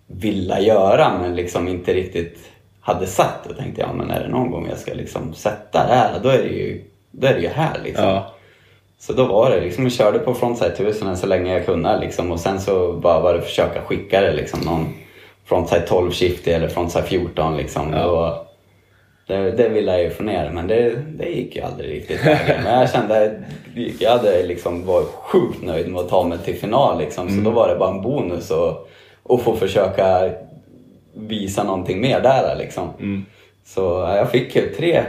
ville 0.07 0.59
göra 0.59 1.17
men 1.21 1.35
liksom 1.35 1.67
inte 1.67 1.93
riktigt 1.93 2.51
hade 2.81 3.07
satt. 3.07 3.47
Och 3.49 3.57
tänkte 3.57 3.81
jag, 3.81 3.95
men 3.95 4.11
är 4.11 4.23
det 4.23 4.29
någon 4.29 4.51
gång 4.51 4.67
jag 4.69 4.77
ska 4.77 4.93
liksom 4.93 5.33
sätta 5.33 5.87
det 5.87 5.93
här, 5.93 6.19
då 6.23 6.29
är 6.29 6.37
det 6.37 6.49
ju, 6.49 6.83
då 7.11 7.27
är 7.27 7.33
det 7.33 7.41
ju 7.41 7.47
här 7.47 7.79
liksom. 7.83 8.05
Ja. 8.05 8.34
Så 8.99 9.13
då 9.13 9.25
var 9.25 9.49
det 9.49 9.61
liksom, 9.61 9.83
jag 9.83 9.93
körde 9.93 10.19
på 10.19 10.33
frontside 10.33 10.71
1000 10.71 11.17
så 11.17 11.27
länge 11.27 11.53
jag 11.53 11.65
kunde 11.65 11.99
liksom. 11.99 12.31
Och 12.31 12.39
sen 12.39 12.61
så 12.61 12.93
bara 12.93 13.19
var 13.19 13.33
det 13.33 13.39
att 13.39 13.45
försöka 13.45 13.81
skicka 13.81 14.21
det 14.21 14.33
liksom 14.33 14.59
någon 14.59 14.93
frontside 15.45 15.87
12 15.87 16.11
shifty 16.11 16.51
eller 16.51 16.67
frontside 16.67 17.05
14 17.05 17.57
liksom. 17.57 17.93
Ja. 17.93 18.05
Och 18.05 18.45
det, 19.27 19.51
det 19.51 19.69
ville 19.69 19.91
jag 19.91 20.03
ju 20.03 20.09
få 20.09 20.23
ner 20.23 20.49
men 20.49 20.67
det, 20.67 20.95
det 21.17 21.29
gick 21.29 21.55
ju 21.55 21.61
aldrig 21.61 21.91
riktigt 21.91 22.25
vägen. 22.25 22.55
Men 22.63 22.79
jag 22.79 22.91
kände, 22.91 23.41
jag 23.99 24.11
hade 24.11 24.43
liksom 24.43 24.85
varit 24.85 25.07
sjukt 25.07 25.63
nöjd 25.63 25.91
med 25.91 26.01
att 26.01 26.09
ta 26.09 26.23
mig 26.23 26.37
till 26.37 26.55
final 26.55 26.99
liksom. 26.99 27.29
Så 27.29 27.35
då 27.35 27.49
var 27.49 27.69
det 27.69 27.75
bara 27.75 27.89
en 27.89 28.01
bonus 28.01 28.51
och, 28.51 28.89
och 29.23 29.41
få 29.41 29.55
försöka 29.55 30.29
visa 31.13 31.63
någonting 31.63 32.01
mer 32.01 32.21
där 32.21 32.55
liksom. 32.55 32.89
Så 33.65 33.81
ja, 33.81 34.17
jag 34.17 34.31
fick 34.31 34.55
ju 34.55 34.69
tre, 34.69 35.03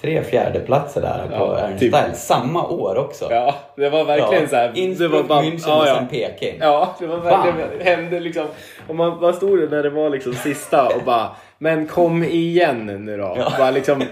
tre 0.00 0.22
fjärdeplatser 0.22 1.00
där 1.00 1.38
på 1.38 1.44
Ja, 1.44 1.58
Ernst 1.58 1.80
typ. 1.80 1.94
Style 1.94 2.14
samma 2.14 2.68
år 2.68 2.96
också. 2.96 3.28
ja, 3.30 3.54
det 3.76 3.88
var 3.90 4.04
verkligen 4.04 4.48
så 4.48 4.56
här. 4.56 4.70
det 4.74 4.80
Innsbruck, 4.80 5.12
var 5.12 5.22
bara, 5.22 5.42
München 5.42 5.64
ja, 5.66 5.82
och 5.82 5.88
ja. 5.88 5.94
sen 5.94 6.08
Peking. 6.08 6.58
Ja, 6.60 6.96
det 6.98 7.06
var 7.06 7.16
verkligen, 7.16 7.78
det 7.78 7.84
hände 7.84 8.20
liksom. 8.20 8.46
Och 8.88 8.94
man, 8.94 9.20
man 9.20 9.34
stod 9.34 9.58
där 9.58 9.68
när 9.68 9.82
det 9.82 9.90
var 9.90 10.10
liksom 10.10 10.34
sista 10.34 10.88
och 10.88 11.02
bara, 11.04 11.28
men 11.58 11.86
kom 11.86 12.24
igen 12.24 12.86
nu 12.86 13.16
då. 13.16 13.34
Ja. 13.38 13.52
Bara 13.58 13.70
liksom, 13.70 14.04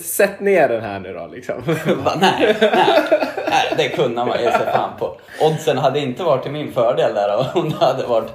sätt 0.00 0.40
ner 0.40 0.68
den 0.68 0.82
här 0.82 1.00
nu 1.00 1.12
då 1.12 1.26
liksom. 1.32 1.62
Bara, 2.04 2.14
nej, 2.20 2.56
nej, 2.60 3.02
nej, 3.50 3.74
det 3.76 3.88
kunde 3.88 4.24
man 4.24 4.42
ge 4.42 4.52
sig 4.52 4.66
fan 4.72 4.90
på. 4.98 5.16
Oddsen 5.40 5.78
hade 5.78 5.98
inte 6.00 6.22
varit 6.22 6.42
till 6.42 6.52
min 6.52 6.72
fördel 6.72 7.14
där 7.14 7.50
om 7.54 7.70
det 7.70 7.76
hade 7.84 8.06
varit 8.06 8.32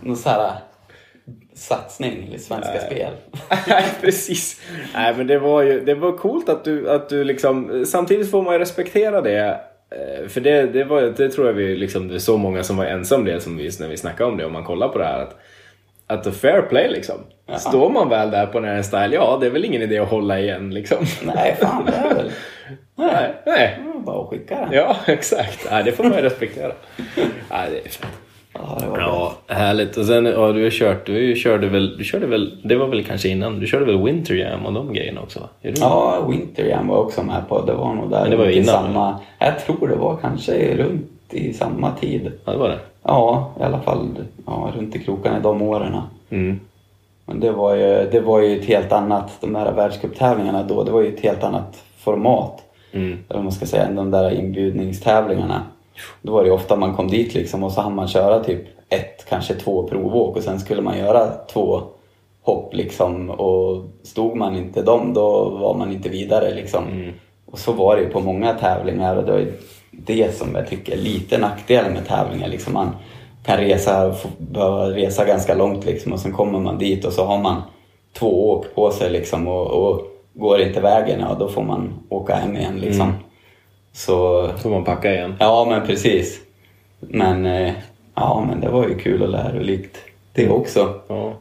någon 0.00 0.16
så 0.16 0.28
här 0.28 0.52
satsning 1.54 2.32
i 2.34 2.38
Svenska 2.38 2.80
Spel. 2.80 3.12
Nej, 3.68 3.84
precis. 4.00 4.60
Nej, 4.94 5.14
men 5.16 5.26
det 5.26 5.38
var 5.38 5.62
ju 5.62 5.80
det 5.80 5.94
var 5.94 6.12
coolt 6.12 6.48
att 6.48 6.64
du, 6.64 6.90
att 6.90 7.08
du 7.08 7.24
liksom, 7.24 7.84
samtidigt 7.86 8.30
får 8.30 8.42
man 8.42 8.52
ju 8.54 8.58
respektera 8.60 9.20
det. 9.20 9.60
eh, 9.90 10.28
För 10.28 10.40
det, 10.40 10.62
det, 10.62 10.84
var, 10.84 11.02
det 11.02 11.28
tror 11.28 11.46
jag 11.46 11.54
vi 11.54 11.76
liksom, 11.76 12.08
det 12.08 12.14
är 12.14 12.18
så 12.18 12.36
många 12.36 12.62
som 12.62 12.76
var 12.76 12.84
ensamma 12.84 13.24
det 13.24 13.40
som 13.40 13.56
vi, 13.56 13.70
när 13.80 13.88
vi 13.88 13.96
snackade 13.96 14.30
om 14.30 14.36
det, 14.36 14.44
om 14.46 14.52
man 14.52 14.64
kollar 14.64 14.88
på 14.88 14.98
det 14.98 15.04
här. 15.04 15.20
Att, 15.22 15.36
att 16.06 16.24
the 16.24 16.30
fair 16.32 16.62
play 16.62 16.90
liksom. 16.90 17.16
Ja. 17.46 17.58
Står 17.58 17.90
man 17.90 18.08
väl 18.08 18.30
där 18.30 18.46
på 18.46 18.60
den 18.60 18.74
här 18.74 18.82
style, 18.82 19.14
ja 19.14 19.38
det 19.40 19.46
är 19.46 19.50
väl 19.50 19.64
ingen 19.64 19.82
idé 19.82 19.98
att 19.98 20.08
hålla 20.08 20.40
igen 20.40 20.74
liksom. 20.74 21.04
Nej, 21.22 21.56
fan 21.60 21.86
det 21.86 21.92
är 21.92 22.14
väl... 22.14 22.30
Nej, 22.94 23.34
nej. 23.46 23.78
Bara 24.06 24.22
att 24.22 24.28
skicka 24.30 24.54
den. 24.54 24.68
Ja, 24.72 24.96
exakt. 25.06 25.66
Nej, 25.70 25.84
det 25.84 25.92
får 25.92 26.04
man 26.04 26.12
ju 26.16 26.22
respektera. 26.22 26.72
Nej, 27.50 27.68
det 27.70 27.78
är 27.78 27.88
fett. 27.88 28.08
Ja, 28.54 28.78
det 28.80 28.86
var 28.86 28.96
bra. 28.96 29.32
Ja, 29.46 29.54
härligt. 29.54 29.96
Och 29.96 30.04
sen, 30.04 30.26
ja, 30.26 30.52
du 30.52 30.62
har 30.62 30.70
kört, 30.70 31.06
du 31.06 31.36
körde 31.36 31.66
väl, 31.66 31.98
du 31.98 32.04
körde 32.04 32.26
väl, 32.26 32.60
det 32.64 32.76
var 32.76 32.86
väl 32.86 33.04
kanske 33.04 33.28
innan, 33.28 33.60
du 33.60 33.66
körde 33.66 33.84
väl 33.84 34.02
Winter 34.02 34.34
Jam 34.34 34.66
och 34.66 34.72
de 34.72 34.92
grejerna 34.92 35.20
också? 35.20 35.48
Ja, 35.60 36.26
Winter 36.28 36.64
Jam 36.64 36.88
var 36.88 36.96
också 36.96 37.22
med 37.22 37.48
på. 37.48 37.60
Det 37.60 37.74
var 37.74 37.94
nog 37.94 38.10
där 38.10 38.20
Men 38.20 38.30
det 38.30 38.36
var 38.36 38.48
innan, 38.48 38.66
samma... 38.66 39.18
Jag 39.38 39.58
tror 39.58 39.88
det 39.88 39.96
var 39.96 40.16
kanske 40.16 40.76
runt 40.76 41.10
i 41.30 41.52
samma 41.52 41.92
tid. 41.92 42.32
Ja, 42.44 42.52
det 42.52 42.58
var 42.58 42.68
det. 42.68 42.78
Ja, 43.02 43.52
i 43.60 43.62
alla 43.62 43.80
fall 43.80 44.08
ja, 44.46 44.72
runt 44.76 44.96
i 44.96 44.98
krokarna 44.98 45.38
i 45.38 45.42
de 45.42 45.62
åren. 45.62 45.96
Mm. 46.30 46.60
Men 47.26 47.40
det 47.40 47.52
var, 47.52 47.74
ju, 47.74 48.08
det 48.10 48.20
var 48.20 48.40
ju 48.40 48.58
ett 48.58 48.64
helt 48.64 48.92
annat, 48.92 49.30
de 49.40 49.52
där 49.52 49.72
världscuptävlingarna 49.72 50.62
då, 50.62 50.84
det 50.84 50.90
var 50.90 51.00
ju 51.02 51.14
ett 51.14 51.20
helt 51.20 51.44
annat 51.44 51.82
format. 51.98 52.62
Mm. 52.92 53.18
Eller 53.28 53.42
man 53.42 53.52
ska 53.52 53.66
säga, 53.66 53.84
än 53.84 53.94
de 53.94 54.10
där 54.10 54.30
inbjudningstävlingarna. 54.30 55.62
Då 56.22 56.32
var 56.32 56.44
det 56.44 56.50
ofta 56.50 56.76
man 56.76 56.94
kom 56.96 57.08
dit 57.08 57.34
liksom 57.34 57.62
och 57.64 57.72
så 57.72 57.80
hann 57.80 57.94
man 57.94 58.08
köra 58.08 58.44
typ 58.44 58.64
ett, 58.88 59.26
kanske 59.28 59.54
två 59.54 59.88
provåk 59.88 60.36
och 60.36 60.42
sen 60.42 60.60
skulle 60.60 60.82
man 60.82 60.98
göra 60.98 61.30
två 61.52 61.82
hopp 62.42 62.74
liksom 62.74 63.30
och 63.30 63.84
stod 64.02 64.36
man 64.36 64.56
inte 64.56 64.82
dem 64.82 65.14
då 65.14 65.48
var 65.48 65.74
man 65.74 65.92
inte 65.92 66.08
vidare 66.08 66.54
liksom. 66.54 66.84
Och 67.46 67.58
så 67.58 67.72
var 67.72 67.96
det 67.96 68.02
ju 68.02 68.08
på 68.08 68.20
många 68.20 68.54
tävlingar 68.54 69.16
och 69.16 69.24
det 69.24 69.40
ju 69.40 69.52
det 69.90 70.36
som 70.36 70.54
jag 70.54 70.68
tycker 70.68 70.92
är 70.92 70.96
lite 70.96 71.38
nackdelen 71.38 71.92
med 71.92 72.06
tävlingar 72.06 72.48
liksom. 72.48 72.72
Man 72.72 72.90
kan 73.44 73.56
resa, 73.56 74.14
behöva 74.38 74.90
resa 74.90 75.24
ganska 75.24 75.54
långt 75.54 75.84
liksom 75.84 76.12
och 76.12 76.20
sen 76.20 76.32
kommer 76.32 76.60
man 76.60 76.78
dit 76.78 77.04
och 77.04 77.12
så 77.12 77.24
har 77.24 77.38
man 77.38 77.62
två 78.12 78.50
åk 78.50 78.74
på 78.74 78.90
sig 78.90 79.10
liksom 79.10 79.48
och, 79.48 79.66
och 79.66 80.00
går 80.34 80.60
inte 80.60 80.80
vägen, 80.80 81.20
ja 81.20 81.36
då 81.38 81.48
får 81.48 81.62
man 81.62 81.92
åka 82.08 82.34
hem 82.34 82.56
igen 82.56 82.78
liksom. 82.78 83.12
Så 83.92 84.48
Får 84.62 84.70
man 84.70 84.84
packa 84.84 85.14
igen. 85.14 85.34
Ja, 85.40 85.66
men 85.70 85.86
precis. 85.86 86.40
Men, 87.00 87.46
eh, 87.46 87.72
ja, 88.14 88.44
men 88.48 88.60
det 88.60 88.68
var 88.68 88.88
ju 88.88 88.98
kul 88.98 89.22
och 89.22 89.28
lärorikt 89.28 89.96
det 90.32 90.48
också. 90.48 90.94
Ja. 91.08 91.34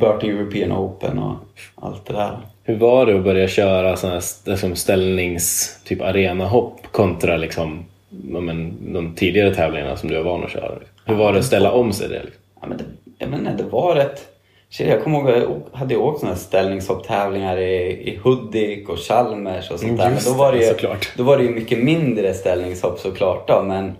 Burton 0.00 0.30
European 0.30 0.72
Open 0.72 1.18
och 1.18 1.36
allt 1.74 2.06
det 2.06 2.12
där. 2.12 2.38
Hur 2.64 2.76
var 2.76 3.06
det 3.06 3.16
att 3.16 3.24
börja 3.24 3.48
köra 3.48 3.96
sådana 3.96 4.14
här 4.14 4.50
liksom 4.50 4.76
ställnings, 4.76 5.78
typ 5.84 6.02
arenahopp 6.02 6.92
kontra 6.92 7.36
liksom, 7.36 7.84
men, 8.08 8.92
de 8.92 9.14
tidigare 9.14 9.54
tävlingarna 9.54 9.96
som 9.96 10.08
du 10.08 10.16
var 10.16 10.22
van 10.22 10.44
att 10.44 10.50
köra? 10.50 10.78
Hur 11.04 11.14
var 11.14 11.32
det 11.32 11.38
att 11.38 11.44
ställa 11.44 11.72
om 11.72 11.92
sig 11.92 12.08
det? 12.08 12.22
Liksom? 12.24 12.42
Ja, 12.60 12.66
men 12.66 12.78
det, 12.78 12.84
jag 13.18 13.30
menar, 13.30 13.52
det 13.52 13.64
var 13.64 13.94
rätt... 13.94 14.35
Shit, 14.70 14.88
Jag 14.88 15.04
kommer 15.04 15.18
ihåg 15.18 15.30
att 15.30 15.36
jag 15.72 15.78
hade 15.78 15.96
åkt 15.96 16.20
sådana 16.20 16.34
här 16.34 16.42
ställningshopptävlingar 16.42 17.56
i, 17.58 18.10
i 18.10 18.20
Hudik 18.22 18.88
och 18.88 18.98
Chalmers 18.98 19.70
och 19.70 19.80
sånt 19.80 19.98
där. 19.98 20.10
Men 20.10 20.18
då 20.24 20.32
var 20.32 20.52
det, 20.52 20.58
ju, 20.58 20.64
såklart. 20.64 21.12
då 21.16 21.22
var 21.22 21.36
det 21.36 21.44
ju 21.44 21.50
mycket 21.50 21.78
mindre 21.78 22.34
ställningshopp 22.34 22.98
såklart 22.98 23.48
då. 23.48 23.62
Men, 23.62 23.96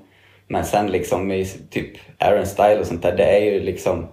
men 0.49 0.65
sen 0.65 0.87
liksom 0.87 1.33
i 1.33 1.45
typ 1.71 1.91
Aaron 2.19 2.47
Style 2.47 2.81
och 2.81 2.87
sånt 2.87 3.03
där, 3.03 3.17
det 3.17 3.25
är 3.25 3.41
ju 3.41 3.61
liksom... 3.61 4.07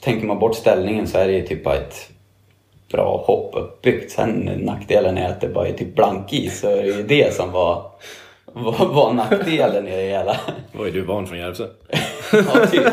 Tänker 0.00 0.26
man 0.26 0.38
bort 0.38 0.54
ställningen 0.54 1.06
så 1.06 1.18
är 1.18 1.26
det 1.26 1.32
ju 1.32 1.46
typ 1.46 1.64
bara 1.64 1.74
ett 1.74 2.10
bra 2.92 3.24
hopp 3.26 3.50
uppbyggt. 3.56 4.10
Sen 4.10 4.52
nackdelen 4.56 5.18
är 5.18 5.28
att 5.28 5.40
det 5.40 5.48
bara 5.48 5.68
är 5.68 5.72
typ 5.72 5.94
blankis. 5.94 6.60
Så 6.60 6.68
är 6.70 6.82
det 6.82 6.88
ju 6.88 7.02
det 7.02 7.34
som 7.34 7.52
var, 7.52 7.90
var, 8.52 8.86
var 8.86 9.12
nackdelen 9.12 9.88
i 9.88 9.96
det 9.96 10.02
hela. 10.02 10.36
Ju 10.84 10.90
du 10.90 11.00
van 11.02 11.26
från 11.26 11.38
Järvsö? 11.38 11.66
Ja, 12.32 12.66
typ. 12.66 12.84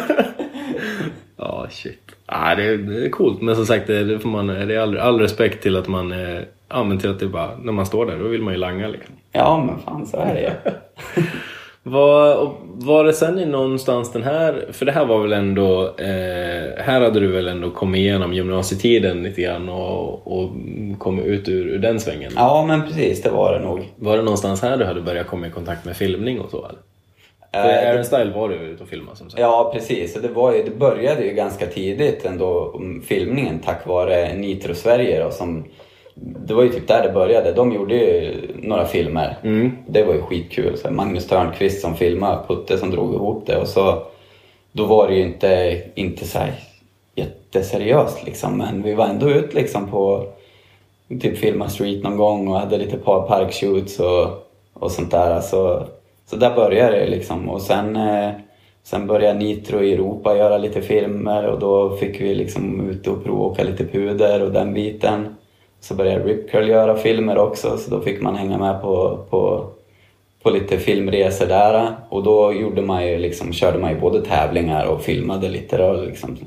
Ja, 1.37 1.67
shit. 1.69 2.11
Ja, 2.27 2.55
det, 2.55 2.63
är, 2.63 2.77
det 2.77 3.05
är 3.05 3.09
coolt, 3.09 3.41
men 3.41 3.55
som 3.55 3.65
sagt, 3.65 3.87
det, 3.87 4.03
det 4.03 4.19
får 4.19 4.29
man, 4.29 4.47
det 4.47 4.75
är 4.75 4.79
all, 4.79 4.97
all 4.97 5.19
respekt 5.19 5.63
till 5.63 5.77
att 5.77 5.87
man, 5.87 6.11
eh, 6.11 6.39
ja 6.69 6.83
men 6.83 6.99
till 6.99 7.09
att 7.09 7.19
det 7.19 7.27
bara, 7.27 7.57
när 7.57 7.71
man 7.71 7.85
står 7.85 8.05
där, 8.05 8.19
då 8.19 8.27
vill 8.27 8.41
man 8.41 8.53
ju 8.53 8.59
langa 8.59 8.87
liksom. 8.87 9.15
Ja, 9.31 9.63
men 9.67 9.79
fan 9.79 10.05
så 10.05 10.17
är 10.17 10.33
det 10.33 10.41
ju. 10.41 10.71
Var, 11.87 12.51
var 12.61 13.03
det 13.03 13.13
sen 13.13 13.39
i 13.39 13.45
någonstans 13.45 14.11
den 14.11 14.23
här, 14.23 14.65
för 14.71 14.85
det 14.85 14.91
här 14.91 15.05
var 15.05 15.21
väl 15.21 15.33
ändå, 15.33 15.83
eh, 15.97 16.83
här 16.83 17.01
hade 17.01 17.19
du 17.19 17.27
väl 17.27 17.47
ändå 17.47 17.71
kommit 17.71 17.99
igenom 17.99 18.33
gymnasietiden 18.33 19.23
lite 19.23 19.41
grann 19.41 19.69
och, 19.69 20.37
och 20.37 20.51
kommit 20.97 21.25
ut 21.25 21.49
ur, 21.49 21.67
ur 21.67 21.79
den 21.79 21.99
svängen? 21.99 22.31
Ja, 22.35 22.65
men 22.67 22.83
precis, 22.83 23.21
det 23.21 23.29
var 23.29 23.53
det 23.53 23.59
nog. 23.59 23.93
Var 23.95 24.17
det 24.17 24.23
någonstans 24.23 24.61
här 24.61 24.77
du 24.77 24.85
hade 24.85 25.01
börjat 25.01 25.27
komma 25.27 25.47
i 25.47 25.51
kontakt 25.51 25.85
med 25.85 25.97
filmning 25.97 26.39
och 26.39 26.51
så 26.51 26.57
eller? 26.57 26.79
För 27.61 27.69
Eh, 27.69 27.89
Aaron 27.89 28.05
Style 28.05 28.33
var 28.33 28.49
du 28.49 28.55
ute 28.55 28.83
och 28.83 28.89
filmade 28.89 29.17
som 29.17 29.29
sagt. 29.29 29.41
Ja, 29.41 29.71
precis. 29.73 30.15
Och 30.15 30.21
det, 30.21 30.27
var 30.27 30.53
ju, 30.53 30.63
det 30.63 30.71
började 30.71 31.25
ju 31.25 31.33
ganska 31.33 31.65
tidigt 31.65 32.25
ändå, 32.25 32.71
um, 32.75 33.01
filmningen, 33.01 33.59
tack 33.59 33.87
vare 33.87 34.33
Nitro 34.33 34.75
Sverige 34.75 35.23
då, 35.23 35.31
som 35.31 35.65
det 36.15 36.53
var 36.53 36.63
ju 36.63 36.69
typ 36.69 36.87
där 36.87 37.03
det 37.03 37.13
började. 37.13 37.51
De 37.51 37.73
gjorde 37.73 37.95
ju 37.95 38.33
några 38.55 38.85
filmer. 38.85 39.37
Det 39.87 40.03
var 40.03 40.13
ju 40.13 40.21
skitkul. 40.21 40.77
Så 40.77 40.91
Magnus 40.91 41.27
Törnqvist 41.27 41.81
som 41.81 41.95
filmade, 41.95 42.47
Putte 42.47 42.77
som 42.77 42.91
drog 42.91 43.13
ihop 43.13 43.43
det 43.45 43.57
och 43.57 43.67
så 43.67 44.03
då 44.71 44.85
var 44.85 45.07
det 45.07 45.15
ju 45.15 45.21
inte, 45.21 45.81
inte 45.95 46.25
så 46.25 46.39
här 46.39 46.53
jätteseriöst 47.15 48.25
liksom. 48.25 48.57
Men 48.57 48.83
vi 48.83 48.93
var 48.93 49.07
ändå 49.07 49.29
ut 49.29 49.53
liksom 49.53 49.87
på 49.87 50.27
typ 51.21 51.37
filma 51.37 51.69
street 51.69 52.03
någon 52.03 52.17
gång 52.17 52.47
och 52.47 52.59
hade 52.59 52.77
lite 52.77 52.97
par 52.97 53.27
parkshoots 53.27 53.99
och, 53.99 54.49
och 54.73 54.91
sånt 54.91 55.11
där. 55.11 55.41
Så, 55.41 55.87
så 56.25 56.35
där 56.35 56.55
började 56.55 56.99
det 56.99 57.07
liksom. 57.07 57.49
Och 57.49 57.61
sen, 57.61 57.95
eh, 57.95 58.29
sen 58.83 59.07
började 59.07 59.39
Nitro 59.39 59.81
i 59.83 59.93
Europa 59.93 60.37
göra 60.37 60.57
lite 60.57 60.81
filmer 60.81 61.47
och 61.47 61.59
då 61.59 61.95
fick 61.95 62.21
vi 62.21 62.35
liksom 62.35 62.89
ut 62.89 63.07
och 63.07 63.23
provåka 63.23 63.63
lite 63.63 63.85
puder 63.85 64.41
och 64.41 64.51
den 64.51 64.73
biten. 64.73 65.35
Så 65.79 65.95
började 65.95 66.25
Rip 66.25 66.51
Curl 66.51 66.69
göra 66.69 66.97
filmer 66.97 67.37
också 67.37 67.77
så 67.77 67.91
då 67.91 68.01
fick 68.01 68.21
man 68.21 68.35
hänga 68.35 68.57
med 68.57 68.81
på, 68.81 69.19
på, 69.29 69.69
på 70.43 70.49
lite 70.49 70.77
filmresor 70.77 71.45
där. 71.45 71.93
Och 72.09 72.23
då 72.23 72.53
gjorde 72.53 72.81
man 72.81 73.07
ju 73.07 73.17
liksom, 73.17 73.53
körde 73.53 73.79
man 73.79 73.91
ju 73.91 73.99
både 73.99 74.21
tävlingar 74.21 74.85
och 74.85 75.01
filmade 75.01 75.49
lite 75.49 75.77
då, 75.77 75.93
liksom, 75.93 76.37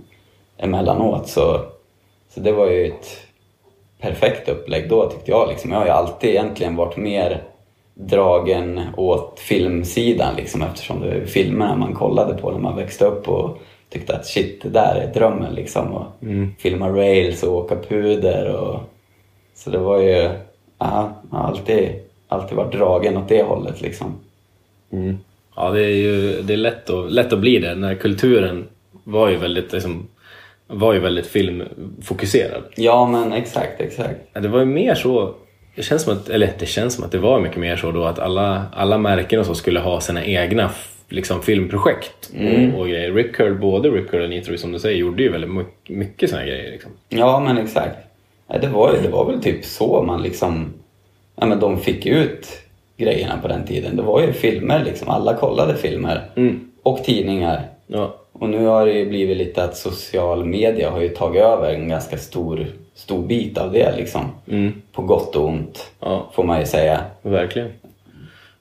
emellanåt. 0.57 1.29
Så, 1.29 1.61
så 2.35 2.41
det 2.41 2.53
var 2.53 2.67
ju 2.67 2.87
ett 2.87 3.07
perfekt 4.01 4.49
upplägg 4.49 4.89
då 4.89 5.11
tyckte 5.11 5.31
jag. 5.31 5.49
Liksom. 5.49 5.71
Jag 5.71 5.79
har 5.79 5.87
ju 5.87 5.93
alltid 5.93 6.31
egentligen 6.31 6.77
varit 6.77 6.97
mer 6.97 7.43
dragen 7.99 8.81
åt 8.97 9.41
filmsidan 9.41 10.37
liksom, 10.37 10.63
eftersom 10.63 11.01
det 11.01 11.11
är 11.11 11.27
filmerna 11.27 11.77
man 11.77 11.95
kollade 11.95 12.35
på 12.35 12.51
när 12.51 12.59
man 12.59 12.77
växte 12.77 13.05
upp 13.05 13.29
och 13.29 13.59
tyckte 13.91 14.17
att 14.17 14.27
shit, 14.27 14.63
det 14.63 14.69
där 14.69 14.95
är 14.95 15.15
drömmen 15.15 15.55
liksom. 15.55 15.93
Och 15.93 16.07
filma 16.59 16.89
rails 16.89 17.43
och 17.43 17.57
åka 17.57 17.77
puder 17.77 18.55
och 18.55 18.81
så 19.55 19.71
det 19.71 19.79
var 19.79 19.99
ju, 19.99 20.31
ja, 20.79 21.13
jag 21.31 21.39
har 21.39 21.49
alltid, 21.49 21.89
alltid 22.29 22.57
varit 22.57 22.73
dragen 22.73 23.17
åt 23.17 23.29
det 23.29 23.43
hållet 23.43 23.81
liksom. 23.81 24.15
Mm. 24.93 25.19
Ja, 25.57 25.71
det 25.71 25.85
är 25.85 25.97
ju 25.97 26.43
det 26.43 26.53
är 26.53 26.57
lätt, 26.57 26.91
att, 26.91 27.13
lätt 27.13 27.33
att 27.33 27.41
bli 27.41 27.59
det. 27.59 27.69
Den 27.69 27.85
här 27.85 27.95
kulturen 27.95 28.69
var 29.05 29.29
ju 29.29 29.37
väldigt, 29.37 29.73
liksom, 29.73 30.09
var 30.67 30.93
ju 30.93 31.01
väldigt 31.01 31.27
filmfokuserad. 31.27 32.63
Ja 32.77 33.09
men 33.09 33.33
exakt, 33.33 33.81
exakt. 33.81 34.21
Ja, 34.33 34.41
Det 34.41 34.49
var 34.49 34.59
ju 34.59 34.65
mer 34.65 34.95
så, 34.95 35.35
det 35.79 35.85
känns 35.85 36.03
som 36.03 36.13
att, 36.13 36.29
eller 36.29 36.53
det 36.59 36.67
känns 36.67 36.95
som 36.95 37.05
att 37.05 37.13
det 37.13 37.19
var 37.19 37.41
mycket 37.41 37.59
mer 37.59 37.77
så 37.77 37.91
då 37.91 38.05
att 38.05 38.19
alla, 38.19 38.67
alla 38.73 38.99
märken 38.99 39.41
och 39.41 39.47
så 39.47 39.55
skulle 39.55 39.81
ha 39.81 40.01
sina 40.01 40.25
egna 40.25 40.71
liksom, 41.09 41.43
filmprojekt 41.43 42.31
och, 42.33 42.81
och 42.81 42.89
grejer. 42.89 43.13
Rick 43.13 43.35
Curl, 43.35 43.55
både 43.55 43.89
Rick 43.89 44.11
Curl 44.11 44.23
och 44.23 44.31
Nitro 44.31 44.59
som 44.59 44.73
du 44.73 44.79
säger 44.79 44.97
gjorde 44.97 45.23
ju 45.23 45.33
väldigt 45.33 45.67
mycket, 45.89 46.31
såna 46.31 46.43
grejer. 46.43 46.71
Liksom. 46.71 46.91
Ja 47.09 47.41
men 47.41 47.59
exakt. 47.59 47.97
Det, 48.61 48.67
var, 48.67 48.93
det 49.03 49.09
var 49.09 49.25
väl 49.25 49.43
typ 49.43 49.65
så 49.65 50.03
man 50.03 50.23
liksom, 50.23 50.73
ja 51.37 51.47
men 51.47 51.61
de 51.61 51.81
fick 51.81 52.07
ut 52.07 52.49
grejerna 52.97 53.39
på 53.43 53.49
den 53.49 53.67
tiden. 53.67 53.97
Det 53.97 54.03
var 54.03 54.23
ju 54.23 54.33
filmer 54.33 54.85
liksom, 54.85 55.09
alla 55.09 55.35
kollade 55.35 55.77
filmer. 55.77 56.23
Och 56.83 57.05
tidningar. 57.05 57.63
Ja. 57.87 58.15
Och 58.33 58.49
nu 58.49 58.67
har 58.67 58.87
det 58.87 58.93
ju 58.93 59.09
blivit 59.09 59.37
lite 59.37 59.65
att 59.65 59.77
social 59.77 60.45
media 60.45 60.91
har 60.91 61.01
ju 61.01 61.09
tagit 61.09 61.43
över 61.43 61.75
en 61.75 61.89
ganska 61.89 62.19
stor, 62.19 62.67
stor 62.99 63.27
bit 63.27 63.59
av 63.59 63.73
det 63.73 63.97
liksom. 63.97 64.21
På 64.93 65.03
gott 65.03 65.37
och 65.37 65.49
ont, 65.49 65.91
Ja. 66.01 66.31
får 66.35 66.45
man 66.45 66.61
ju 66.61 66.67
säga. 66.67 67.01
Verkligen. 67.23 67.69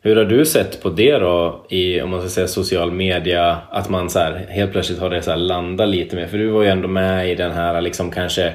Hur 0.02 0.16
har 0.16 0.26
du 0.26 0.46
sett 0.46 0.82
på 0.84 0.90
det 0.90 1.18
då 1.18 1.66
i 1.70 2.02
om 2.02 2.10
man 2.10 2.20
ska 2.20 2.30
säga 2.30 2.48
social 2.48 2.92
media? 2.92 3.58
Att 3.70 3.90
man 3.90 4.10
så 4.10 4.20
här, 4.20 4.46
helt 4.50 4.72
plötsligt 4.72 5.00
har 5.00 5.10
det 5.10 5.22
så 5.22 5.30
här 5.32 5.38
landat 5.38 5.90
lite 5.90 6.16
mer. 6.16 6.28
För 6.28 6.38
du 6.38 6.48
var 6.48 6.62
ju 6.64 6.70
ändå 6.70 6.88
med 6.88 7.32
i 7.32 7.36
den 7.36 7.52
här 7.52 7.82
liksom 7.82 8.12
kanske 8.12 8.54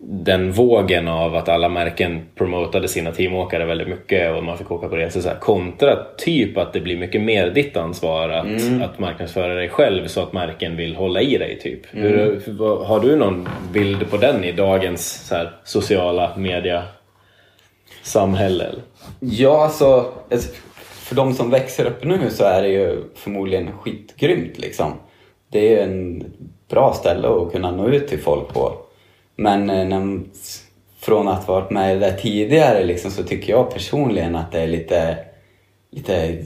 den 0.00 0.52
vågen 0.52 1.08
av 1.08 1.34
att 1.34 1.48
alla 1.48 1.68
märken 1.68 2.20
promotade 2.34 2.88
sina 2.88 3.12
teamåkare 3.12 3.64
väldigt 3.64 3.88
mycket 3.88 4.36
och 4.36 4.44
man 4.44 4.58
fick 4.58 4.70
åka 4.70 4.88
på 4.88 4.96
resor 4.96 5.20
så 5.20 5.28
här, 5.28 5.38
kontra 5.38 6.04
typ 6.18 6.58
att 6.58 6.72
det 6.72 6.80
blir 6.80 6.96
mycket 6.96 7.20
mer 7.20 7.50
ditt 7.50 7.76
ansvar 7.76 8.28
att, 8.28 8.82
att 8.82 8.98
marknadsföra 8.98 9.54
dig 9.54 9.68
själv 9.68 10.06
så 10.06 10.22
att 10.22 10.32
märken 10.32 10.76
vill 10.76 10.96
hålla 10.96 11.20
i 11.20 11.38
dig 11.38 11.58
typ. 11.58 11.80
Hur, 11.90 12.42
hur, 12.46 12.84
har 12.84 13.00
du 13.00 13.16
någon 13.16 13.48
bild 13.72 14.10
på 14.10 14.16
den 14.16 14.44
i 14.44 14.52
dagens 14.52 15.26
så 15.28 15.34
här, 15.34 15.52
sociala 15.64 16.36
media 16.36 16.82
samhälle? 18.02 18.66
Ja, 19.20 19.64
alltså, 19.64 20.12
alltså, 20.30 20.48
för 20.80 21.14
de 21.14 21.34
som 21.34 21.50
växer 21.50 21.86
upp 21.86 22.04
nu 22.04 22.30
så 22.30 22.44
är 22.44 22.62
det 22.62 22.68
ju 22.68 23.04
förmodligen 23.14 23.72
skitgrymt 23.72 24.58
liksom. 24.58 24.92
Det 25.50 25.74
är 25.74 25.84
en 25.84 26.24
bra 26.70 26.92
ställe 26.92 27.28
att 27.28 27.52
kunna 27.52 27.70
nå 27.70 27.88
ut 27.88 28.08
till 28.08 28.18
folk 28.18 28.48
på. 28.48 28.87
Men 29.40 29.70
eh, 29.70 29.84
när, 29.86 30.20
från 31.00 31.28
att 31.28 31.44
ha 31.44 31.54
varit 31.54 31.70
med 31.70 31.90
i 31.90 31.98
det 31.98 32.06
där 32.06 32.16
tidigare 32.16 32.84
liksom, 32.84 33.10
så 33.10 33.22
tycker 33.22 33.52
jag 33.52 33.70
personligen 33.70 34.36
att 34.36 34.52
det 34.52 34.60
är 34.60 34.66
lite, 34.66 35.18
lite 35.90 36.44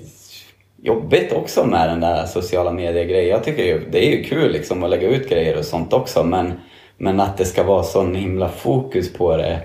jobbigt 0.76 1.32
också 1.32 1.64
med 1.64 1.88
den 1.88 2.00
där 2.00 2.26
sociala 2.26 2.72
medier-grejen. 2.72 3.30
Jag 3.30 3.44
tycker 3.44 3.64
ju, 3.64 3.90
det 3.90 4.06
är 4.06 4.10
ju 4.10 4.24
kul 4.24 4.52
liksom 4.52 4.82
att 4.82 4.90
lägga 4.90 5.08
ut 5.08 5.28
grejer 5.28 5.58
och 5.58 5.64
sånt 5.64 5.92
också 5.92 6.24
men, 6.24 6.52
men 6.96 7.20
att 7.20 7.36
det 7.36 7.44
ska 7.44 7.62
vara 7.62 7.82
sån 7.82 8.14
himla 8.14 8.48
fokus 8.48 9.12
på 9.12 9.36
det 9.36 9.58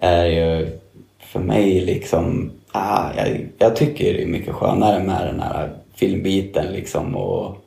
är 0.00 0.26
ju 0.26 0.78
för 1.18 1.40
mig 1.40 1.80
liksom, 1.80 2.52
ah, 2.72 3.08
jag, 3.16 3.48
jag 3.58 3.76
tycker 3.76 4.14
det 4.14 4.22
är 4.22 4.26
mycket 4.26 4.54
skönare 4.54 5.04
med 5.04 5.26
den 5.26 5.40
här 5.40 5.72
filmbiten 5.94 6.72
liksom 6.72 7.16
och, 7.16 7.63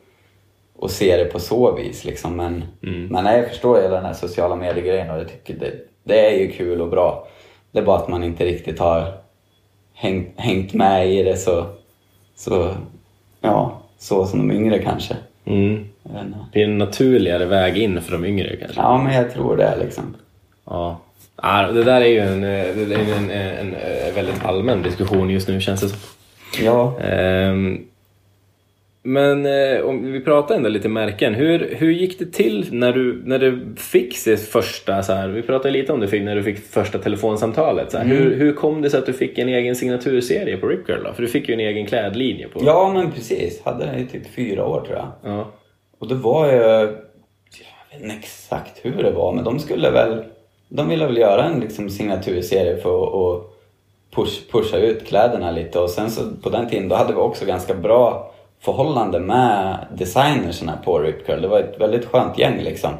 och 0.77 0.91
se 0.91 1.17
det 1.17 1.25
på 1.25 1.39
så 1.39 1.75
vis 1.75 2.05
liksom. 2.05 2.35
Men, 2.35 2.63
men 3.09 3.23
nej, 3.23 3.37
jag 3.39 3.49
förstår 3.49 3.81
hela 3.81 3.95
den 3.95 4.05
här 4.05 4.13
sociala 4.13 4.55
medier-grejen 4.55 5.09
och 5.11 5.19
jag 5.19 5.27
tycker 5.27 5.53
det, 5.53 5.73
det 6.03 6.27
är 6.27 6.39
ju 6.39 6.51
kul 6.51 6.81
och 6.81 6.89
bra. 6.89 7.27
Det 7.71 7.79
är 7.79 7.83
bara 7.83 7.97
att 7.97 8.07
man 8.07 8.23
inte 8.23 8.45
riktigt 8.45 8.79
har 8.79 9.13
hängt, 9.93 10.39
hängt 10.39 10.73
med 10.73 11.11
i 11.11 11.23
det 11.23 11.37
så, 11.37 11.65
så, 12.35 12.75
ja, 13.41 13.79
så 13.97 14.25
som 14.25 14.47
de 14.47 14.55
yngre 14.55 14.79
kanske. 14.79 15.15
Mm. 15.45 15.85
Det 16.53 16.61
är 16.61 16.65
en 16.65 16.77
naturligare 16.77 17.45
väg 17.45 17.77
in 17.77 18.01
för 18.01 18.11
de 18.11 18.25
yngre 18.25 18.55
kanske. 18.55 18.81
Ja, 18.81 19.01
men 19.03 19.13
jag 19.13 19.33
tror 19.33 19.57
det 19.57 19.77
liksom. 19.79 20.15
Ja. 20.65 20.99
Det 21.73 21.83
där 21.83 22.01
är 22.01 22.05
ju 22.05 22.19
en, 22.19 22.43
eh, 22.43 22.75
det 22.75 22.95
är 22.95 23.17
en, 23.17 23.29
en, 23.29 23.31
en, 23.31 23.73
eh, 23.73 24.13
väldigt 24.15 24.45
allmän 24.45 24.81
diskussion 24.81 25.29
just 25.29 25.47
nu 25.47 25.61
känns 25.61 25.81
det 25.81 25.89
som. 25.89 25.99
Ja, 26.63 26.99
Ehm, 26.99 27.85
Men 29.07 29.45
eh, 29.45 29.85
om 29.85 30.11
vi 30.11 30.19
pratar 30.19 30.55
ändå 30.55 30.69
lite 30.69 30.89
märken. 30.89 31.33
Hur, 31.33 31.75
hur 31.75 31.91
gick 31.91 32.19
det 32.19 32.25
till 32.25 32.67
när 32.71 32.93
du, 32.93 33.21
när 33.25 33.39
du 33.39 33.75
fick 33.77 34.25
det 34.25 34.37
första, 34.37 35.03
så 35.03 35.13
här, 35.13 35.27
vi 35.27 35.41
pratade 35.41 35.71
lite 35.71 35.93
om 35.93 35.99
det 35.99 36.07
fick, 36.07 36.23
när 36.23 36.35
du 36.35 36.43
fick 36.43 36.57
första 36.57 36.97
telefonsamtalet. 36.97 37.91
Så 37.91 37.97
här, 37.97 38.05
hur, 38.05 38.35
hur 38.35 38.53
kom 38.53 38.81
det 38.81 38.89
sig 38.89 38.99
att 38.99 39.05
du 39.05 39.13
fick 39.13 39.37
en 39.37 39.49
egen 39.49 39.75
signaturserie 39.75 40.57
på 40.57 40.67
Rip 40.67 40.85
Curl 40.85 41.03
då? 41.03 41.13
För 41.13 41.21
du 41.21 41.27
fick 41.27 41.49
ju 41.49 41.53
en 41.53 41.59
egen 41.59 41.85
klädlinje 41.85 42.47
på... 42.47 42.59
ja 42.65 42.91
men 42.93 43.11
precis. 43.11 43.61
Hade 43.65 43.85
den 43.85 43.99
i 43.99 44.05
typ 44.05 44.27
fyra 44.35 44.65
år 44.65 44.81
tror 44.81 44.97
jag. 44.97 45.07
Ja. 45.23 45.47
Och 45.99 46.07
det 46.07 46.15
var 46.15 46.51
ju, 46.51 46.57
jag 46.57 46.87
vet 47.91 48.03
inte 48.03 48.15
exakt 48.15 48.79
hur 48.85 49.03
det 49.03 49.11
var, 49.11 49.33
men 49.33 49.43
de 49.43 49.59
skulle 49.59 49.91
väl, 49.91 50.23
de 50.69 50.89
ville 50.89 51.05
väl 51.05 51.17
göra 51.17 51.43
en 51.43 51.59
liksom 51.59 51.89
signaturserie 51.89 52.77
för 52.77 53.03
att 53.03 53.13
att 53.15 53.57
push, 54.15 54.51
pusha 54.51 54.77
ut 54.77 55.07
kläderna 55.07 55.51
lite 55.51 55.79
och 55.79 55.89
sen 55.89 56.11
så 56.11 56.21
på 56.43 56.49
den 56.49 56.69
tiden 56.69 56.89
då 56.89 56.95
hade 56.95 57.13
vi 57.13 57.19
också 57.19 57.45
ganska 57.45 57.73
bra 57.73 58.33
förhållande 58.59 59.19
med 59.19 59.77
designerserna 59.93 60.79
på 60.85 60.99
Rip 60.99 61.25
Curl. 61.25 61.41
Det 61.41 61.47
var 61.47 61.59
ett 61.59 61.79
väldigt 61.79 62.05
skönt 62.05 62.37
gäng 62.39 62.61
liksom. 62.61 62.91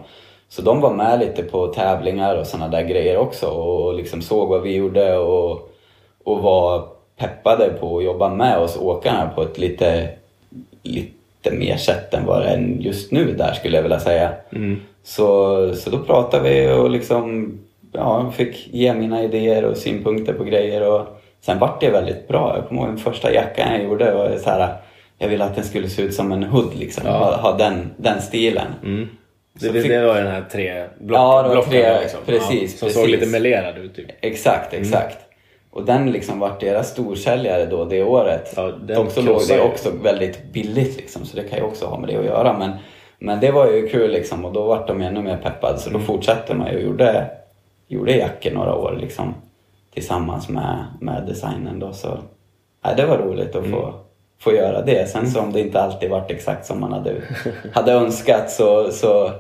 Så 0.50 0.62
de 0.62 0.82
var 0.82 0.94
med 0.94 1.20
lite 1.20 1.44
på 1.44 1.68
tävlingar 1.68 2.36
och 2.36 2.48
sådana 2.48 2.68
där 2.68 2.84
grejer 2.84 3.18
också 3.18 3.48
och 3.48 3.94
liksom 3.94 4.22
såg 4.22 4.50
vad 4.50 4.62
vi 4.62 4.76
gjorde 4.76 5.18
och, 5.18 5.70
och 6.24 6.40
var 6.42 6.88
peppade 7.18 7.70
på 7.70 7.98
att 7.98 8.04
jobba 8.04 8.30
med 8.30 8.58
oss 8.58 8.78
åkarna 8.78 9.32
på 9.36 9.42
ett 9.42 9.58
lite, 9.58 10.10
lite 10.84 11.52
mer 11.52 11.78
sätt 11.78 12.14
än 12.14 12.26
vad 12.26 12.42
det 12.42 12.48
är 12.48 12.58
just 12.80 13.12
nu 13.12 13.34
där 13.34 13.54
skulle 13.54 13.76
jag 13.76 13.84
vilja 13.84 14.00
säga. 14.00 14.32
Så, 15.04 15.76
så 15.76 15.90
då 15.90 16.00
pratade 16.00 16.50
vi 16.50 16.72
och 16.72 16.90
liksom, 16.90 17.52
ja, 17.92 18.32
fick 18.32 18.68
ge 18.74 18.94
mina 18.94 19.24
idéer 19.24 19.66
och 19.66 19.78
synpunkter 19.78 20.34
på 20.34 20.44
grejer 20.44 20.92
och 20.92 21.08
sen 21.42 21.60
vart 21.60 21.82
det 21.82 21.90
väldigt 21.90 22.28
bra. 22.28 22.56
Jag 22.56 22.68
kommer 22.68 22.82
ihåg 22.82 22.90
den 22.90 22.98
första 22.98 23.34
jackan 23.34 23.72
jag 23.72 23.84
gjorde 23.84 24.14
var 24.14 24.38
så 24.38 24.50
här, 24.50 24.76
jag 25.18 25.28
ville 25.28 25.44
att 25.46 25.56
den 25.56 25.64
skulle 25.64 25.90
se 25.90 26.02
ut 26.02 26.14
som 26.14 26.32
en 26.32 26.44
hood 26.44 26.76
liksom, 26.76 27.06
ha, 27.08 27.36
ha 27.36 27.58
den, 27.58 27.92
den 27.98 28.22
stilen. 28.22 28.68
Det, 29.54 29.68
Så 29.68 29.74
det, 29.74 29.82
fick- 29.82 29.92
det 29.92 30.06
var 30.06 30.16
den 30.16 30.28
här 30.32 30.46
tre 30.52 30.86
block, 31.00 31.18
Ja, 31.20 31.42
det 31.42 31.48
var 31.48 31.56
blocken 31.56 31.72
tre- 31.72 32.00
liksom. 32.02 32.20
precis, 32.26 32.74
ja, 32.74 32.78
Som 32.80 32.90
såg 32.90 33.04
precis. 33.04 33.20
lite 33.20 33.32
melerad 33.32 33.78
ut 33.78 33.96
typ. 33.96 34.08
Exakt, 34.22 34.74
exakt. 34.74 35.18
Och 35.72 35.86
den 35.86 36.12
liksom 36.12 36.40
vart 36.40 36.60
deras 36.60 36.90
storsäljare 36.92 37.66
då 37.66 37.86
det 37.86 38.04
året. 38.04 38.54
Ja, 38.56 38.72
den 38.72 38.96
Dock 38.98 39.12
så 39.12 39.22
låg 39.22 39.42
det 39.48 39.62
också 39.62 39.92
väldigt 40.04 40.54
billigt 40.54 40.98
liksom, 40.98 41.26
så 41.26 41.36
det 41.36 41.44
kan 41.44 41.58
ju 41.60 41.64
också 41.66 41.86
ha 41.86 42.00
med 42.00 42.10
det 42.10 42.16
att 42.18 42.26
göra. 42.26 42.58
Men, 42.58 42.72
men 43.20 43.40
det 43.40 43.52
var 43.52 43.72
ju 43.72 43.88
kul 43.88 44.12
liksom 44.12 44.46
och 44.46 44.54
då 44.54 44.64
vart 44.64 44.88
de 44.88 45.02
ännu 45.02 45.22
mer 45.22 45.38
peppade 45.38 45.78
så 45.80 45.90
då 45.90 46.00
fortsatte 46.00 46.56
man 46.56 46.72
ju 46.72 46.76
och 46.78 46.84
gjorde, 46.84 47.26
gjorde 47.88 48.12
jackor 48.18 48.52
några 48.52 48.76
år 48.76 48.98
liksom 49.02 49.34
tillsammans 49.94 50.50
med, 50.50 50.86
med 51.02 51.24
designen 51.28 51.80
då. 51.80 51.94
Så 51.94 52.18
ja, 52.84 52.94
det 52.98 53.06
var 53.06 53.18
roligt 53.18 53.56
att 53.56 53.66
få, 53.66 53.94
få 54.40 54.54
göra 54.54 54.82
det. 54.82 55.10
Sen 55.10 55.28
så 55.28 55.40
om 55.40 55.54
det 55.54 55.60
inte 55.60 55.82
alltid 55.82 56.10
varit 56.10 56.32
exakt 56.32 56.66
som 56.66 56.80
man 56.80 56.92
hade, 56.94 57.14
hade 57.74 57.92
önskat 57.92 58.52
så, 58.52 58.92
så, 58.92 59.32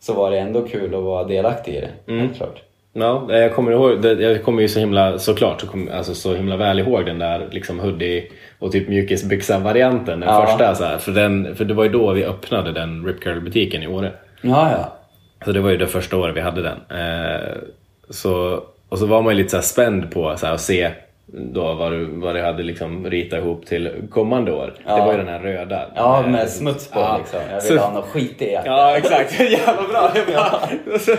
så 0.00 0.14
var 0.14 0.30
det 0.30 0.38
ändå 0.38 0.62
kul 0.62 0.94
att 0.94 1.02
vara 1.02 1.24
delaktig 1.24 1.74
i 1.74 1.80
det. 1.80 2.12
Mm. 2.12 2.34
Klart. 2.34 2.62
Ja, 2.92 3.26
jag 3.28 3.54
kommer 3.54 3.72
ihåg, 3.72 4.04
jag 4.04 4.44
kommer 4.44 4.62
ju 4.62 4.68
så 4.68 4.80
himla, 4.80 5.18
såklart, 5.18 5.60
så, 5.60 5.66
kom, 5.66 5.90
alltså, 5.94 6.14
så 6.14 6.34
himla 6.34 6.56
väl 6.56 6.78
ihåg 6.78 7.06
den 7.06 7.18
där 7.18 7.48
liksom 7.50 7.80
hoodie 7.80 8.24
och 8.58 8.72
typ 8.72 8.88
mjukisbyxa-varianten. 8.88 10.20
Den 10.20 10.28
Ja. 10.28 10.46
första 10.46 10.74
så 10.74 10.84
här, 10.84 10.98
för, 10.98 11.12
den, 11.12 11.56
för 11.56 11.64
det 11.64 11.74
var 11.74 11.84
ju 11.84 11.90
då 11.90 12.12
vi 12.12 12.24
öppnade 12.24 12.72
den 12.72 13.06
Rip 13.06 13.20
Curl-butiken 13.20 13.82
i 13.82 13.86
Åre. 13.86 14.12
Ja, 14.42 14.70
ja. 14.72 14.92
Så 15.44 15.52
det 15.52 15.60
var 15.60 15.70
ju 15.70 15.76
det 15.76 15.86
första 15.86 16.16
året 16.16 16.36
vi 16.36 16.40
hade 16.40 16.62
den. 16.62 16.98
Eh, 17.00 17.56
så, 18.10 18.60
och 18.88 18.98
så 18.98 19.06
var 19.06 19.22
man 19.22 19.32
ju 19.36 19.42
lite 19.42 19.50
så 19.50 19.62
spänd 19.62 20.10
på 20.10 20.36
så 20.36 20.46
här, 20.46 20.54
att 20.54 20.60
se 20.60 20.90
då 21.32 21.74
vad 21.74 21.92
du, 21.92 22.04
vad 22.04 22.34
du 22.34 22.42
hade 22.42 22.62
liksom 22.62 23.10
ritat 23.10 23.38
ihop 23.38 23.66
till 23.66 23.90
kommande 24.10 24.52
år. 24.52 24.74
Ja. 24.86 24.96
Det 24.96 25.00
var 25.02 25.12
ju 25.12 25.18
den 25.18 25.28
här 25.28 25.38
röda. 25.40 25.82
Ja, 25.94 26.20
Eh, 26.24 26.30
med 26.30 26.48
smuts 26.48 26.90
på 26.90 27.00
ja. 27.00 27.18
liksom. 27.18 27.40
Jag 27.52 27.62
Så- 27.62 27.72
vill 27.72 27.82
ha 27.82 27.92
något 27.92 28.04
skit 28.04 28.42
i 28.42 28.52
jackan. 28.52 28.72
Ja 28.76 28.96
exakt, 28.96 29.40
jävla 29.40 29.88
bra! 29.88 30.10
Jag, 30.14 30.26
bara, 30.26 30.94
och 30.94 31.00
så, 31.00 31.12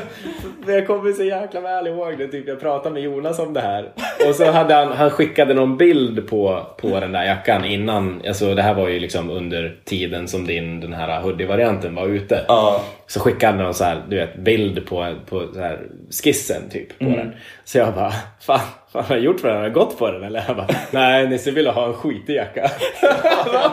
jag 0.68 0.88
kommer 0.88 1.12
så 1.12 1.24
jäkla 1.24 1.62
väl 1.62 1.88
ihåg 1.88 2.18
det, 2.18 2.28
typ, 2.28 2.48
jag 2.48 2.60
pratade 2.60 2.94
med 2.94 3.04
Jonas 3.04 3.40
om 3.40 3.54
det 3.54 3.62
här. 3.62 3.90
Och 4.30 4.36
så 4.36 4.52
hade 4.52 4.74
han, 4.76 4.92
han 4.92 5.10
skickade 5.10 5.54
någon 5.54 5.78
bild 5.78 6.30
på, 6.30 6.66
på 6.78 6.88
den 7.00 7.12
där 7.12 7.24
jackan 7.24 7.66
innan, 7.66 8.22
alltså 8.28 8.56
det 8.56 8.62
här 8.62 8.74
var 8.74 8.88
ju 8.88 9.00
liksom 9.00 9.30
under 9.30 9.76
tiden 9.86 10.28
som 10.28 10.48
din 10.48 10.80
den 10.80 10.94
här 10.94 11.22
hoodie-varianten 11.22 11.96
var 11.96 12.08
ute. 12.08 12.46
Ja. 12.48 12.82
Så 13.08 13.20
skickade 13.20 13.54
han 13.54 13.64
någon 13.64 13.74
så 13.74 13.84
här, 13.84 14.02
du 14.10 14.16
vet, 14.16 14.36
bild 14.36 14.86
på, 14.88 15.14
på 15.30 15.44
så 15.54 15.60
här 15.60 15.80
skissen 16.24 16.70
typ 16.70 17.00
på 17.00 17.06
den. 17.06 17.34
Så 17.64 17.78
jag 17.78 17.94
bara, 17.94 18.12
fan 18.42 18.60
har 19.00 19.16
jag 19.16 19.20
gjort 19.20 19.40
för 19.40 19.48
den? 19.48 19.58
Har 19.58 19.64
jag 19.64 19.74
gått 19.74 19.98
på 19.98 20.12
den? 20.12 20.24
Eller 20.24 20.44
jag 20.48 20.58
bara, 20.58 20.68
nej 20.92 21.28
Nisse 21.28 21.52
ville 21.52 21.70
ha 21.70 21.86
en 21.88 21.94
skitig 21.94 22.36
jacka. 22.36 22.72
Bara, 23.02 23.72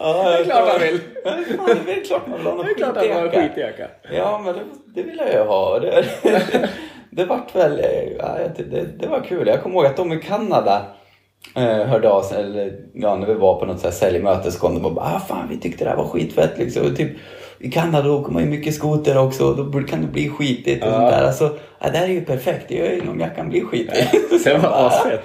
Ja, 0.00 0.30
det 0.30 0.38
är 0.38 0.44
klart 0.44 0.68
han 0.68 0.80
vill. 0.80 1.00
Ja, 1.24 1.30
det 1.86 1.92
är 1.92 2.04
klart 2.04 2.26
man 2.26 2.38
vill 2.38 2.46
ha 2.46 2.56
han 2.56 2.64
skitig 3.30 3.62
en 3.62 3.68
jacka. 3.68 3.86
Ja, 4.12 4.40
men 4.44 4.54
det, 4.54 4.60
det 4.94 5.02
vill 5.02 5.18
jag 5.18 5.32
ju 5.32 5.40
ha. 5.48 5.78
Det, 5.78 6.04
det 7.10 7.24
vart 7.24 7.56
väl... 7.56 7.78
eh, 7.78 8.12
Ja, 8.18 8.36
det, 8.56 8.62
det, 8.62 8.84
det 8.98 9.06
var 9.06 9.20
kul. 9.20 9.46
Jag 9.46 9.62
kommer 9.62 9.76
ihåg 9.76 9.86
att 9.86 9.96
de 9.96 10.12
i 10.12 10.16
Kanada 10.22 10.82
eh, 11.56 11.62
hörde 11.86 12.08
av 12.10 12.22
sig, 12.22 12.42
eller 12.42 12.72
ja, 12.94 13.16
när 13.16 13.26
vi 13.26 13.34
var 13.34 13.60
på 13.60 13.66
något 13.66 13.80
så 13.80 13.86
här 13.86 13.94
säljmöte 13.94 14.50
så 14.52 14.60
kom 14.60 14.74
de 14.74 14.84
och 14.84 14.92
bara 14.94 15.04
ah, 15.16 15.20
fan 15.20 15.48
vi 15.50 15.58
tyckte 15.58 15.84
det 15.84 15.90
här 15.90 15.96
var 15.96 16.08
skitfett 16.08 16.58
liksom. 16.58 16.86
Och 16.86 16.96
typ, 16.96 17.10
I 17.60 17.70
Kanada 17.70 18.10
åker 18.10 18.32
man 18.32 18.42
ju 18.42 18.48
mycket 18.48 18.74
skoter 18.74 19.18
också 19.18 19.44
och 19.44 19.56
då 19.70 19.82
kan 19.82 20.00
det 20.02 20.06
bli 20.08 20.28
skitigt 20.28 20.82
och 20.82 20.88
Ja. 20.88 20.92
sånt 20.94 21.10
där. 21.10 21.24
Alltså, 21.26 21.50
ja, 21.80 21.90
det 21.90 21.98
här 21.98 22.04
är 22.06 22.12
ju 22.12 22.24
perfekt. 22.24 22.64
Det 22.68 22.74
gör 22.74 22.86
ju 22.90 23.10
om 23.10 23.20
jag 23.20 23.36
kan 23.36 23.48
bli 23.48 23.60
skitig. 23.60 24.04
Var 24.30 24.38
Så 24.38 24.48
jag 24.48 24.60
bara, 24.62 24.72
asfett. 24.72 25.22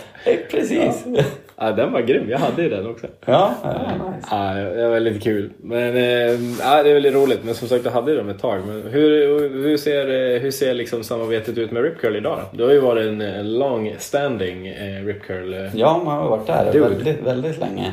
Precis. 0.52 1.04
Ja, 1.16 1.24
Ja, 1.58 1.72
den 1.72 1.92
var 1.94 2.02
grym. 2.02 2.30
Jag 2.30 2.38
hade 2.40 2.62
ju 2.64 2.70
den 2.70 2.88
också. 2.88 3.08
ja, 3.26 3.52
ja 3.64 3.70
nice. 3.72 4.28
Ja, 4.32 4.54
det 4.76 4.84
var 4.84 4.90
väldigt 4.94 5.24
kul. 5.24 5.50
Men 5.64 5.96
eh, 5.98 6.32
ja, 6.62 6.84
det 6.84 6.90
är 6.90 6.94
väldigt 6.94 7.14
roligt. 7.14 7.40
Men 7.44 7.56
som 7.56 7.68
sagt, 7.68 7.84
du 7.84 7.90
hade 7.90 8.12
ju 8.12 8.18
dem 8.18 8.30
ett 8.30 8.40
tag. 8.42 8.60
Men 8.68 8.82
hur, 8.92 9.40
hur 9.64 9.78
ser, 9.78 10.34
eh, 10.36 10.42
hur 10.42 10.52
ser 10.52 10.74
liksom 10.74 11.04
samarbetet 11.04 11.58
ut 11.58 11.72
med 11.72 11.84
Rip 11.84 11.98
Curl 12.02 12.16
idag? 12.16 12.40
Du 12.52 12.64
har 12.64 12.72
ju 12.72 12.80
varit 12.80 13.08
en, 13.08 13.54
long 13.58 13.96
standing 14.00 14.68
eh, 14.68 15.06
Rip 15.06 15.24
Curl. 15.24 15.54
Eh. 15.54 15.60
Ja, 15.76 16.02
man 16.06 16.18
har 16.18 16.30
varit 16.30 16.48
där 16.48 16.72
Dude. 16.74 16.90
väldigt, 16.90 17.22
väldigt 17.24 17.60
länge. 17.60 17.92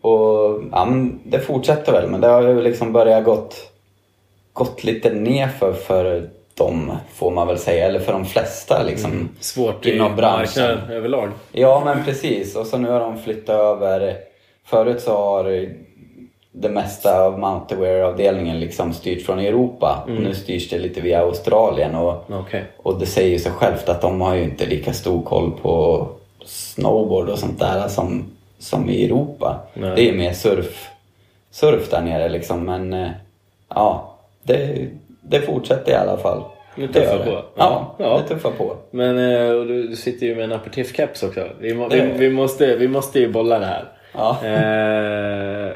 Och 0.00 0.62
ja, 0.72 0.84
men 0.84 1.20
det 1.24 1.38
fortsätter 1.38 1.92
väl, 1.92 2.10
men 2.10 2.20
det 2.20 2.26
har 2.26 2.42
ju 2.42 2.60
liksom 2.62 2.92
börjat 2.92 3.24
gått, 3.24 3.71
gått 4.52 4.84
lite 4.84 5.10
ner 5.10 5.48
för, 5.48 6.28
dem, 6.54 6.92
får 7.14 7.30
man 7.30 7.46
väl 7.46 7.58
säga. 7.58 7.86
Eller 7.86 8.00
för 8.00 8.12
de 8.12 8.24
flesta 8.24 8.82
liksom. 8.82 9.28
Svårt 9.40 9.86
i 9.86 9.94
Inom 9.94 10.16
branschen. 10.16 10.38
marknaden 10.62 10.90
överlag. 10.90 11.28
Ja, 11.52 11.82
men 11.84 12.04
precis. 12.04 12.56
Och 12.56 12.66
så 12.66 12.78
nu 12.78 12.90
har 12.90 13.00
de 13.00 13.18
flyttat 13.18 13.56
över. 13.60 14.16
Förut 14.64 15.00
så 15.00 15.16
har 15.16 15.68
det 16.52 16.68
mesta 16.68 17.20
av 17.20 17.38
Mounterwear-avdelningen 17.38 18.60
liksom 18.60 18.92
styrt 18.92 19.26
från 19.26 19.38
Europa. 19.38 20.02
Och 20.04 20.10
nu 20.10 20.34
styrs 20.34 20.68
det 20.70 20.78
lite 20.78 21.00
via 21.00 21.20
Australien. 21.20 21.94
Och, 21.94 22.24
Okej. 22.30 22.64
och 22.76 22.98
det 23.00 23.06
säger 23.06 23.30
ju 23.30 23.38
sig 23.38 23.52
självt 23.52 23.88
att 23.88 24.00
de 24.00 24.20
har 24.20 24.34
ju 24.34 24.42
inte 24.42 24.66
lika 24.66 24.92
stor 24.92 25.22
koll 25.22 25.50
på 25.62 26.06
snowboard 26.44 27.28
och 27.28 27.38
sånt 27.38 27.58
där 27.58 27.88
som, 27.88 28.24
som 28.58 28.90
i 28.90 29.04
Europa. 29.04 29.60
Nej. 29.74 29.92
Det 29.96 30.02
är 30.02 30.12
ju 30.12 30.18
mer 30.18 30.32
surf, 30.32 30.88
surf 31.50 31.90
där 31.90 32.00
nere 32.00 32.28
liksom. 32.28 32.64
Men 32.64 32.92
eh, 32.92 33.10
ja, 33.68 34.11
det, 34.42 34.88
det 35.22 35.40
fortsätter 35.40 35.92
i 35.92 35.94
alla 35.94 36.16
fall. 36.16 36.42
Det 36.76 36.88
tuffar 36.88 37.18
på. 37.18 37.30
Ja, 37.30 37.44
Ja, 37.56 37.94
ja. 37.98 38.18
det 38.22 38.34
tuffar 38.34 38.50
på. 38.50 38.76
Men 38.90 39.18
eh, 39.18 39.50
och 39.50 39.66
du, 39.66 39.88
du 39.88 39.96
sitter 39.96 40.26
ju 40.26 40.34
med 40.34 40.44
en 40.44 40.52
aperitif-keps 40.52 41.26
också. 41.28 41.48
Vi, 41.60 41.74
må, 41.74 41.88
vi, 41.88 42.00
vi, 42.00 42.30
måste, 42.30 42.76
vi 42.76 42.88
måste 42.88 43.20
ju 43.20 43.28
bolla 43.32 43.58
det 43.58 43.66
här. 43.66 43.84
Ja. 44.14 44.30
Eh, 44.44 45.72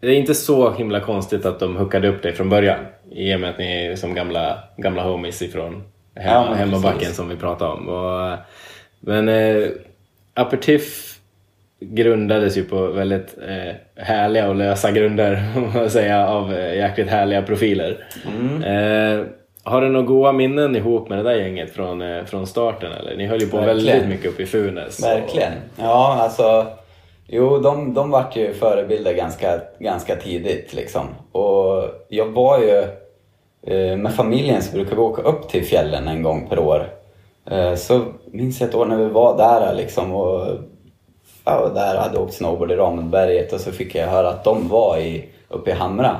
det 0.00 0.06
är 0.08 0.14
inte 0.14 0.34
så 0.34 0.70
himla 0.70 1.00
konstigt 1.00 1.46
att 1.46 1.60
de 1.60 1.76
hookade 1.76 2.08
upp 2.08 2.22
dig 2.22 2.32
från 2.32 2.48
början. 2.48 2.78
I 3.10 3.34
och 3.34 3.40
med 3.40 3.50
att 3.50 3.58
ni 3.58 3.86
är 3.86 3.96
som 3.96 4.14
gamla, 4.14 4.58
gamla 4.76 5.02
homies 5.02 5.42
ifrån 5.42 5.82
Ja, 6.14 6.20
hem, 6.22 6.44
men 6.48 6.58
hemmabacken 6.58 7.12
som 7.12 7.28
vi 7.28 7.36
pratade 7.36 7.72
om. 7.72 7.88
Och, 7.88 8.26
eh, 8.26 8.38
men 9.00 9.28
eh, 9.28 9.68
aperitif 10.34 11.15
grundades 11.80 12.56
ju 12.56 12.64
på 12.64 12.86
väldigt 12.86 13.36
eh, 13.48 14.04
härliga 14.04 14.48
och 14.48 14.54
lösa 14.54 14.90
grunder, 14.90 15.42
man 15.74 15.90
säga, 15.90 16.28
av 16.28 16.52
eh, 16.52 16.76
jäkligt 16.76 17.08
härliga 17.08 17.42
profiler. 17.42 18.06
Mm. 18.38 18.62
Eh, 18.62 19.26
har 19.62 19.80
du 19.80 19.88
några 19.88 20.06
goda 20.06 20.32
minnen 20.32 20.76
ihop 20.76 21.08
med 21.08 21.18
det 21.18 21.22
där 21.22 21.34
gänget 21.34 21.70
från, 21.70 22.02
eh, 22.02 22.24
från 22.24 22.46
starten? 22.46 22.92
Eller? 22.92 23.16
Ni 23.16 23.26
höll 23.26 23.40
ju 23.40 23.48
på 23.48 23.56
Verkligen. 23.56 23.86
väldigt 23.86 24.08
mycket 24.08 24.30
upp 24.30 24.40
i 24.40 24.46
Funäs. 24.46 25.04
Verkligen. 25.04 25.52
Ja, 25.76 26.18
alltså. 26.20 26.66
Jo, 27.28 27.58
de, 27.58 27.94
de 27.94 28.10
vart 28.10 28.36
ju 28.36 28.52
förebilder 28.52 29.14
ganska, 29.14 29.60
ganska 29.78 30.16
tidigt 30.16 30.74
liksom. 30.74 31.06
Och 31.32 31.84
jag 32.08 32.26
var 32.26 32.58
ju... 32.58 32.84
Eh, 33.66 33.96
med 33.96 34.14
familjen 34.14 34.62
så 34.62 34.72
brukar 34.72 34.96
vi 34.96 35.02
åka 35.02 35.22
upp 35.22 35.48
till 35.48 35.64
fjällen 35.64 36.08
en 36.08 36.22
gång 36.22 36.46
per 36.48 36.58
år. 36.58 36.88
Eh, 37.50 37.74
så 37.74 38.00
minns 38.32 38.60
jag 38.60 38.68
ett 38.68 38.74
år 38.74 38.86
när 38.86 38.96
vi 38.96 39.08
var 39.08 39.36
där 39.36 39.74
liksom 39.74 40.12
och 40.12 40.46
ja, 41.46 41.70
där 41.74 41.96
hade 41.96 42.18
åkt 42.18 42.34
snowboard 42.34 42.72
i 42.72 42.76
Ramundberget 42.76 43.52
och 43.52 43.60
så 43.60 43.72
fick 43.72 43.94
jag 43.94 44.06
höra 44.06 44.28
att 44.28 44.44
de 44.44 44.68
var 44.68 44.98
i, 44.98 45.24
uppe 45.48 45.70
i 45.70 45.74
Hamra. 45.74 46.16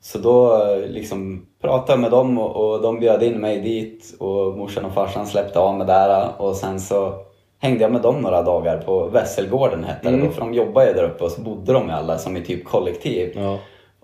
Så 0.00 0.18
då 0.18 0.64
liksom 0.86 1.46
pratade 1.60 1.92
jag 1.92 2.00
med 2.00 2.10
dem 2.10 2.38
och, 2.38 2.56
och 2.56 2.82
de 2.82 3.00
bjöd 3.00 3.22
in 3.22 3.40
mig 3.40 3.60
dit 3.60 4.14
och 4.18 4.58
morsan 4.58 4.84
och 4.84 4.94
farsan 4.94 5.26
släppte 5.26 5.58
av 5.58 5.76
mig 5.76 5.86
där 5.86 6.28
och 6.38 6.56
sen 6.56 6.80
så 6.80 7.14
hängde 7.58 7.82
jag 7.82 7.92
med 7.92 8.02
dem 8.02 8.20
några 8.20 8.42
dagar 8.42 8.78
på 8.78 9.06
Vässelgården 9.06 9.84
hette 9.84 10.10
det 10.10 10.16
då, 10.26 10.30
för 10.30 10.40
de 10.40 10.54
jobbade 10.54 10.86
ju 10.88 10.94
där 10.94 11.04
uppe 11.04 11.24
och 11.24 11.30
så 11.30 11.40
bodde 11.40 11.72
de 11.72 11.86
ju 11.86 11.92
alla 11.92 12.18
som 12.18 12.36
i 12.36 12.40
typ 12.40 12.64
kollektiv. 12.64 13.32
Ja. 13.34 13.58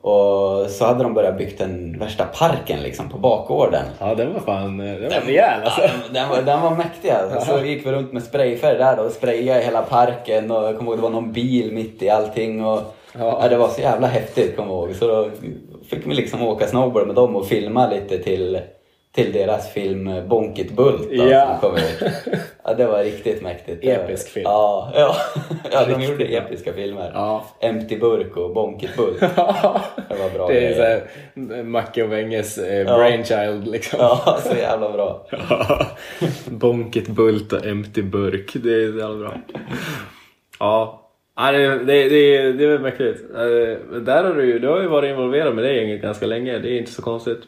Och 0.09 0.71
så 0.71 0.85
hade 0.85 1.03
de 1.03 1.15
börjat 1.15 1.39
byggt 1.39 1.59
den 1.59 1.99
värsta 1.99 2.25
parken 2.25 2.83
liksom 2.83 3.09
på 3.09 3.19
bakgården. 3.19 3.85
ja, 3.99 4.15
den 4.15 4.33
var 4.33 4.41
fan 4.41 4.81
eh, 4.81 4.95
den 4.95 5.11
var 5.11 5.21
rejäl 5.27 5.63
alltså. 5.65 5.81
Ja, 5.81 5.89
den, 6.05 6.15
den, 6.15 6.29
var, 6.29 6.43
den 6.43 6.61
var 6.63 6.71
mäktig 6.71 7.11
alltså. 7.11 7.41
Så 7.41 7.65
gick 7.65 7.87
vi 7.87 7.93
runt 7.93 8.13
med 8.13 8.23
sprayfärg 8.23 8.79
där 8.79 8.97
då 8.97 9.03
och 9.03 9.13
sprayade 9.13 9.61
hela 9.61 9.83
parken 9.83 10.51
och 10.51 10.65
jag 10.65 10.77
kommer 10.79 10.91
ihåg 10.91 10.99
det 10.99 11.03
var 11.03 11.11
någon 11.11 11.33
bil 11.33 11.73
mitt 11.73 12.03
i 12.03 12.11
allting 12.11 12.65
och 12.65 12.95
Ja. 13.19 13.39
ja. 13.43 13.49
det 13.49 13.57
var 13.57 13.69
så 13.69 13.81
jävla 13.81 14.07
häftigt 14.07 14.57
kommer 14.57 14.73
jag 14.75 14.85
ihåg. 14.85 14.95
Så 14.95 15.07
då 15.07 15.29
fick 15.91 16.07
vi 16.07 16.15
liksom 16.15 16.43
åka 16.43 16.67
snowboard 16.67 17.07
med 17.07 17.17
dem 17.17 17.37
och 17.37 17.47
filma 17.47 17.91
lite 17.91 18.19
till, 18.19 18.61
till 19.25 19.33
deras 19.33 19.73
film 19.73 20.29
Bonkit 20.29 20.73
Bult 20.77 21.11
då, 21.11 21.29
Ja. 21.29 21.59
som 21.61 21.71
kom 21.71 21.77
ut. 21.79 22.03
Ja, 22.65 22.75
det 22.75 22.87
var 22.87 23.05
riktigt 23.05 23.43
mäktigt. 23.43 23.85
Episk 23.85 24.29
film. 24.29 24.45
Ja, 24.45 24.93
ja. 24.95 25.17
ja 25.73 25.85
de 25.87 26.03
gjorde 26.05 26.25
episka 26.25 26.73
filmer. 26.73 27.11
Ja. 27.15 27.45
Empty 27.61 27.99
Burk 27.99 28.37
och 28.37 28.55
Bonkit 28.55 28.97
Bult. 28.97 29.21
Det 30.09 30.15
var 30.23 30.31
bra 30.35 30.47
Det 30.49 30.57
är 30.57 30.61
grejer. 30.61 31.03
såhär 31.35 31.63
Macke 31.63 32.03
och 32.03 32.13
Wenges 32.13 32.59
eh, 32.59 32.79
Ja. 32.79 32.85
brainchild 32.97 33.67
liksom. 33.69 33.99
Ja, 34.03 34.39
så 34.43 34.57
jävla 34.57 34.93
bra. 34.93 35.27
Bonkit 36.51 37.09
Bult 37.09 37.53
och 37.53 37.67
Empty 37.67 38.03
Burk. 38.03 38.51
Det 38.55 38.75
är 38.75 38.93
så 38.93 38.99
jävla 38.99 39.17
bra. 39.19 39.35
Ja. 40.61 41.05
Ja, 41.37 41.53
det, 41.53 41.69
det, 41.79 42.09
det, 42.09 42.53
det 42.53 42.65
är 42.65 42.79
mäktigt. 42.79 43.21
Eh, 43.35 43.99
Där 44.01 44.25
har 44.25 44.35
du 44.35 44.59
du 44.59 44.69
har 44.69 44.81
ju 44.81 44.89
varit 44.89 45.11
involverad 45.11 45.55
med 45.55 45.65
det 45.65 45.73
gänget 45.75 46.03
ganska 46.03 46.27
länge. 46.27 46.59
Det 46.59 46.69
är 46.71 46.79
inte 46.79 46.91
så 46.93 47.03
konstigt. 47.03 47.39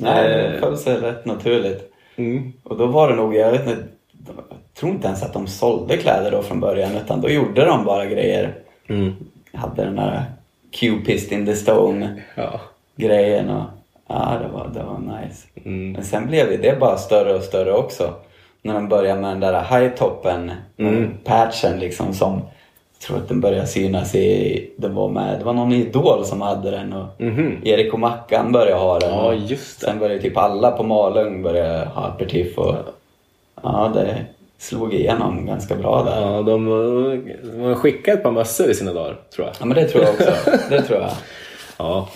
Nej, 0.00 0.24
Eh. 0.44 0.52
det 0.52 0.58
föll 0.60 0.78
sig 0.78 0.96
rätt 0.96 1.24
naturligt. 1.26 1.92
Mm. 2.16 2.52
Och 2.64 2.76
då 2.76 2.86
var 2.86 3.08
det 3.08 3.14
nog, 3.16 3.34
jag 3.34 3.52
vet 3.52 3.60
inte, 3.60 3.84
jag 4.26 4.34
tror 4.74 4.92
inte 4.92 5.06
ens 5.06 5.22
att 5.22 5.32
de 5.32 5.46
sålde 5.46 5.96
kläder 5.96 6.30
då 6.30 6.42
från 6.42 6.60
början 6.60 6.96
utan 7.04 7.20
då 7.20 7.28
gjorde 7.30 7.64
de 7.64 7.84
bara 7.84 8.06
grejer. 8.06 8.54
Mm. 8.88 9.12
Jag 9.52 9.60
hade 9.60 9.84
den 9.84 9.96
där 9.96 10.24
Q-pist 10.70 11.32
in 11.32 11.46
the 11.46 11.54
stone 11.56 12.22
Ja. 12.34 12.60
grejen 12.96 13.50
och 13.50 13.62
ja, 14.08 14.38
det 14.42 14.48
var, 14.52 14.70
det 14.74 14.82
var 14.82 14.98
nice. 15.20 15.46
Mm. 15.64 15.92
Men 15.92 16.04
sen 16.04 16.26
blev 16.26 16.62
det 16.62 16.80
bara 16.80 16.96
större 16.98 17.34
och 17.34 17.42
större 17.42 17.72
också. 17.72 18.14
När 18.62 18.74
de 18.74 18.88
började 18.88 19.20
med 19.20 19.30
den 19.30 19.40
där 19.40 19.62
high-toppen, 19.62 20.50
Mm. 20.78 21.10
patchen 21.24 21.78
liksom 21.78 22.14
som 22.14 22.40
tror 23.06 23.16
att 23.16 23.28
den 23.28 23.40
började 23.40 23.66
synas 23.66 24.14
i, 24.14 24.70
den 24.76 24.94
var 24.94 25.08
med, 25.08 25.38
det 25.38 25.44
var 25.44 25.52
någon 25.52 25.72
idol 25.72 26.24
som 26.24 26.40
hade 26.40 26.70
den 26.70 26.92
och 26.92 27.06
Mhm. 27.20 27.60
Erik 27.64 27.92
och 27.92 28.00
Mackan 28.00 28.52
började 28.52 28.80
ha 28.80 28.98
den. 28.98 29.10
Ja, 29.10 29.34
just 29.34 29.80
det. 29.80 29.86
Sen 29.86 29.98
började 29.98 30.22
typ 30.22 30.36
alla 30.36 30.70
på 30.70 30.82
Malung 30.82 31.42
börja 31.42 31.84
ha 31.84 32.02
aperitif 32.06 32.58
och 32.58 32.74
ja, 33.62 33.90
det, 33.94 34.16
slog 34.58 34.94
igenom 34.94 35.46
ganska 35.46 35.74
bra 35.74 36.02
där. 36.04 36.20
Ja, 36.20 36.42
de, 36.42 36.64
de 37.54 37.60
har 37.60 37.74
skickat 37.74 38.14
ett 38.14 38.22
par 38.22 38.30
mössor 38.30 38.70
i 38.70 38.74
sina 38.74 38.92
dagar, 38.92 39.16
tror 39.34 39.46
jag. 39.46 39.56
Ja, 39.60 39.64
men 39.66 39.76
det 39.76 39.88
tror 39.88 40.04
jag 40.04 40.12
också. 40.14 40.50
Det 40.70 40.82
tror 40.82 40.98
jag. 41.00 41.10
Ja, 41.78 42.08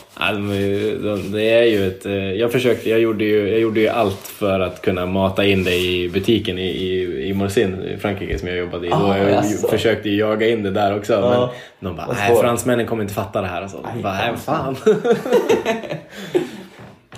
det 1.33 1.51
är 1.51 1.63
ju 1.63 1.87
ett... 1.89 2.07
eh, 2.07 2.13
Jag 2.33 2.53
försökte, 2.53 2.91
jag 2.91 3.01
gjorde 3.01 3.25
ju, 3.25 3.49
jag 3.49 3.61
gjorde 3.61 3.81
ju 3.81 3.89
allt 3.89 4.19
för 4.27 4.61
att 4.61 4.83
kunna 4.83 5.07
mata 5.07 5.45
in 5.45 5.65
det 5.65 5.77
i 5.77 6.09
butiken 6.09 6.59
i, 6.59 6.67
i, 6.67 7.29
i 7.29 7.33
Morsin 7.35 7.83
i 7.83 7.97
Frankrike 7.97 8.39
som 8.39 8.49
jag 8.49 8.57
jobbade 8.57 8.87
i. 8.87 8.91
Ah, 8.93 9.17
jag 9.19 9.31
jaså. 9.31 9.69
försökte 9.69 10.09
ju 10.09 10.17
jaga 10.17 10.49
in 10.49 10.63
det 10.63 10.71
där 10.71 10.97
också. 10.97 11.13
Men 11.13 11.23
Ja. 11.33 11.53
de 11.81 11.97
bara, 11.97 12.07
nej 12.07 12.31
svårt." 12.31 12.41
fransmännen 12.41 12.87
kommer 12.87 13.03
inte 13.03 13.15
fatta 13.15 13.41
det 13.41 13.47
här. 13.47 13.65
Och 13.65 13.71
så. 13.71 13.77
Aj, 13.95 14.03
bara, 14.03 14.13
nej, 14.15 14.33
fan. 14.37 14.77
fan. 14.77 14.95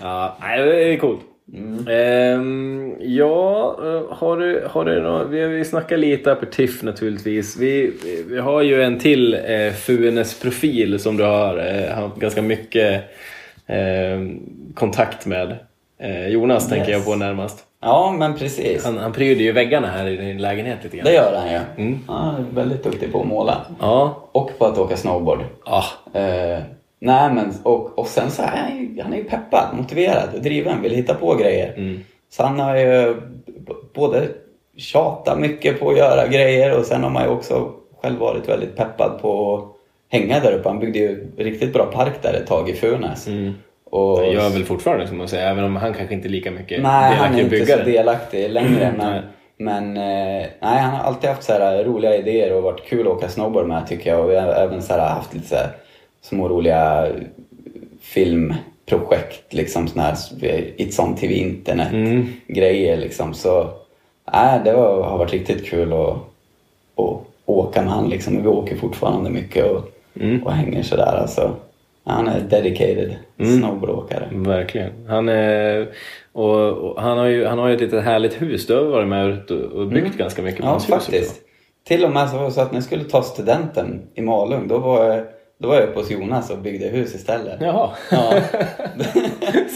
ja, 0.00 0.36
nej, 0.40 0.58
det 0.64 0.84
är 0.94 0.96
coolt. 0.96 1.20
Mm. 1.52 1.86
Ehm, 1.88 2.94
ja, 3.00 3.76
eh, 3.84 4.16
har 4.16 4.36
du, 4.36 4.66
har 4.70 4.84
du 4.84 5.02
nå- 5.02 5.24
vi 5.24 5.40
har 5.42 5.48
ju 5.50 5.64
snackat 5.64 5.98
lite 5.98 6.32
aperitif 6.32 6.82
naturligtvis. 6.82 7.56
Vi, 7.56 7.92
vi 8.28 8.38
har 8.38 8.62
ju 8.62 8.82
en 8.82 8.98
till 8.98 9.34
eh, 9.34 9.72
Funes-profil 9.72 10.98
som 10.98 11.16
du 11.16 11.24
har 11.24 11.58
eh, 11.58 11.94
haft 11.94 12.16
ganska 12.16 12.42
mycket 12.42 13.02
eh, 13.66 14.20
kontakt 14.74 15.26
med. 15.26 15.56
Eh, 15.98 16.28
Jonas 16.28 16.68
tänker 16.68 16.90
jag 16.90 16.98
Yes. 16.98 17.06
på 17.06 17.16
närmast. 17.16 17.64
Ja, 17.80 18.14
men 18.18 18.34
precis. 18.38 18.84
Han, 18.84 18.98
han 18.98 19.12
pryder 19.12 19.42
ju 19.44 19.52
väggarna 19.52 19.86
här 19.88 20.06
i 20.06 20.16
din 20.16 20.38
lägenhet 20.42 20.78
lite 20.82 20.96
grann. 20.96 21.04
Det 21.06 21.12
gör 21.14 21.36
han 21.36 21.50
ju. 21.52 21.58
Mm. 21.86 21.98
Han 22.06 22.34
är 22.34 22.54
väldigt 22.54 22.84
duktig 22.84 23.12
på 23.12 23.20
att 23.20 23.26
måla. 23.26 23.66
Ja. 23.80 24.28
Och 24.32 24.50
på 24.58 24.64
att 24.66 24.78
åka 24.78 24.96
snowboard. 24.96 25.38
Ja. 25.66 25.84
Eh, 26.14 26.58
nej 27.02 27.32
men, 27.32 27.52
och, 27.62 27.98
och 27.98 28.06
sen 28.06 28.30
så 28.30 28.42
är 28.42 28.46
han 28.46 28.78
ju, 28.78 29.02
han 29.02 29.12
är 29.12 29.16
ju 29.16 29.24
peppad, 29.24 29.76
motiverad 29.76 30.28
driven, 30.42 30.82
vill 30.82 30.94
hitta 30.94 31.14
på 31.14 31.34
grejer. 31.34 31.74
Mm. 31.76 32.00
Så 32.30 32.42
han 32.42 32.60
har 32.60 32.76
ju 32.76 33.16
både 33.94 34.28
tjatat 34.76 35.38
mycket 35.38 35.80
på 35.80 35.90
att 35.90 35.96
göra 35.96 36.26
grejer 36.26 36.78
och 36.78 36.84
sen 36.84 37.02
har 37.02 37.10
man 37.10 37.22
ju 37.22 37.28
också 37.28 37.72
själv 38.02 38.18
varit 38.18 38.48
väldigt 38.48 38.76
peppad 38.76 39.18
på 39.22 39.56
att 39.56 39.64
hänga 40.18 40.40
där 40.40 40.52
uppe. 40.52 40.68
Han 40.68 40.78
byggde 40.78 40.98
ju 40.98 41.26
riktigt 41.36 41.72
bra 41.72 41.86
park 41.86 42.22
där 42.22 42.34
ett 42.34 42.46
tag 42.46 42.68
i 42.68 42.72
Funäs. 42.72 43.26
Mm. 43.26 43.54
Och, 43.84 44.20
Det 44.20 44.32
gör 44.32 44.50
väl 44.50 44.64
fortfarande 44.64 45.06
som 45.06 45.18
man 45.18 45.28
säger, 45.28 45.50
även 45.50 45.64
om 45.64 45.76
han 45.76 45.94
kanske 45.94 46.14
inte 46.14 46.28
är 46.28 46.30
lika 46.30 46.50
mycket 46.50 46.82
nej, 46.82 47.14
han 47.16 47.34
är 47.34 47.36
delaktig 47.36 47.60
inte 47.60 47.78
så 47.78 47.84
delaktig 47.84 48.50
längre. 48.50 48.94
Men, 48.98 49.10
Nej. 49.10 49.22
men 49.56 49.96
eh, 49.96 50.46
nej, 50.60 50.80
han 50.80 50.94
har 50.94 51.04
alltid 51.04 51.30
haft 51.30 51.42
så 51.42 51.52
roliga 51.84 52.16
idéer 52.16 52.52
och 52.52 52.62
varit 52.62 52.84
kul 52.84 53.06
att 53.06 53.12
åka 53.12 53.28
snowboard 53.28 53.66
med 53.66 53.86
tycker 53.86 54.10
jag. 54.10 54.24
Och 54.24 54.30
vi 54.30 54.36
har 54.36 54.48
även 54.48 54.82
så 54.82 54.98
haft 54.98 55.34
lite 55.34 55.48
så 55.48 55.54
här 55.54 55.70
små 56.22 56.48
roliga 56.48 57.08
filmprojekt, 58.00 59.54
liksom 59.54 59.88
såna 59.88 60.02
här 60.02 60.14
It's 60.76 61.00
on 61.00 61.14
TV 61.16 61.34
internet 61.34 61.92
Mm. 61.92 62.26
grejer 62.46 62.96
liksom. 62.96 63.34
Så 63.34 63.70
nej, 64.32 64.60
det 64.64 64.72
var, 64.72 65.02
har 65.02 65.18
varit 65.18 65.32
riktigt 65.32 65.66
kul 65.66 65.92
att, 65.92 66.16
att 66.96 67.20
åka 67.46 67.82
med 67.82 67.90
han 67.92 68.08
liksom. 68.08 68.42
Vi 68.42 68.48
åker 68.48 68.76
fortfarande 68.76 69.30
mycket 69.30 69.70
och, 69.70 69.88
Mm. 70.20 70.42
och 70.42 70.52
hänger 70.52 70.82
sådär 70.82 71.16
alltså. 71.22 71.54
Han 72.04 72.28
är 72.28 72.40
dedicated 72.40 73.14
Mm. 73.38 73.58
snowboardåkare. 73.58 74.28
Verkligen. 74.32 74.90
Han, 75.08 75.28
är, 75.28 75.88
och, 76.32 76.68
och 76.72 77.02
han, 77.02 77.18
har 77.18 77.26
ju, 77.26 77.44
han 77.46 77.58
har 77.58 77.68
ju 77.68 77.74
ett 77.74 77.80
litet 77.80 78.04
härligt 78.04 78.42
hus. 78.42 78.66
Du 78.66 78.74
har 78.76 78.84
varit 78.84 79.08
med 79.08 79.50
och, 79.50 79.86
byggt 79.86 80.16
ganska 80.18 80.42
mycket 80.42 80.60
på 80.60 80.66
Mm. 80.66 80.68
Ja, 80.68 80.72
hans 80.72 80.84
hus 80.84 80.90
faktiskt. 80.94 81.30
också. 81.30 81.42
Till 81.84 82.04
och 82.04 82.10
med 82.10 82.30
så 82.30 82.36
var 82.36 82.44
det 82.44 82.50
så 82.50 82.60
att 82.60 82.72
när 82.72 82.76
jag 82.76 82.84
skulle 82.84 83.04
ta 83.04 83.22
studenten 83.22 84.00
i 84.14 84.22
Malung, 84.22 84.68
då 84.68 84.78
var 84.78 85.04
jag, 85.04 85.24
då 85.62 85.68
var 85.68 85.74
jag 85.74 85.88
uppe 85.88 86.00
hos 86.00 86.10
Jonas 86.10 86.50
och 86.50 86.58
byggde 86.58 86.86
hus 86.86 87.14
istället. 87.14 87.60
Jaha. 87.60 87.90
Ja. 88.10 88.32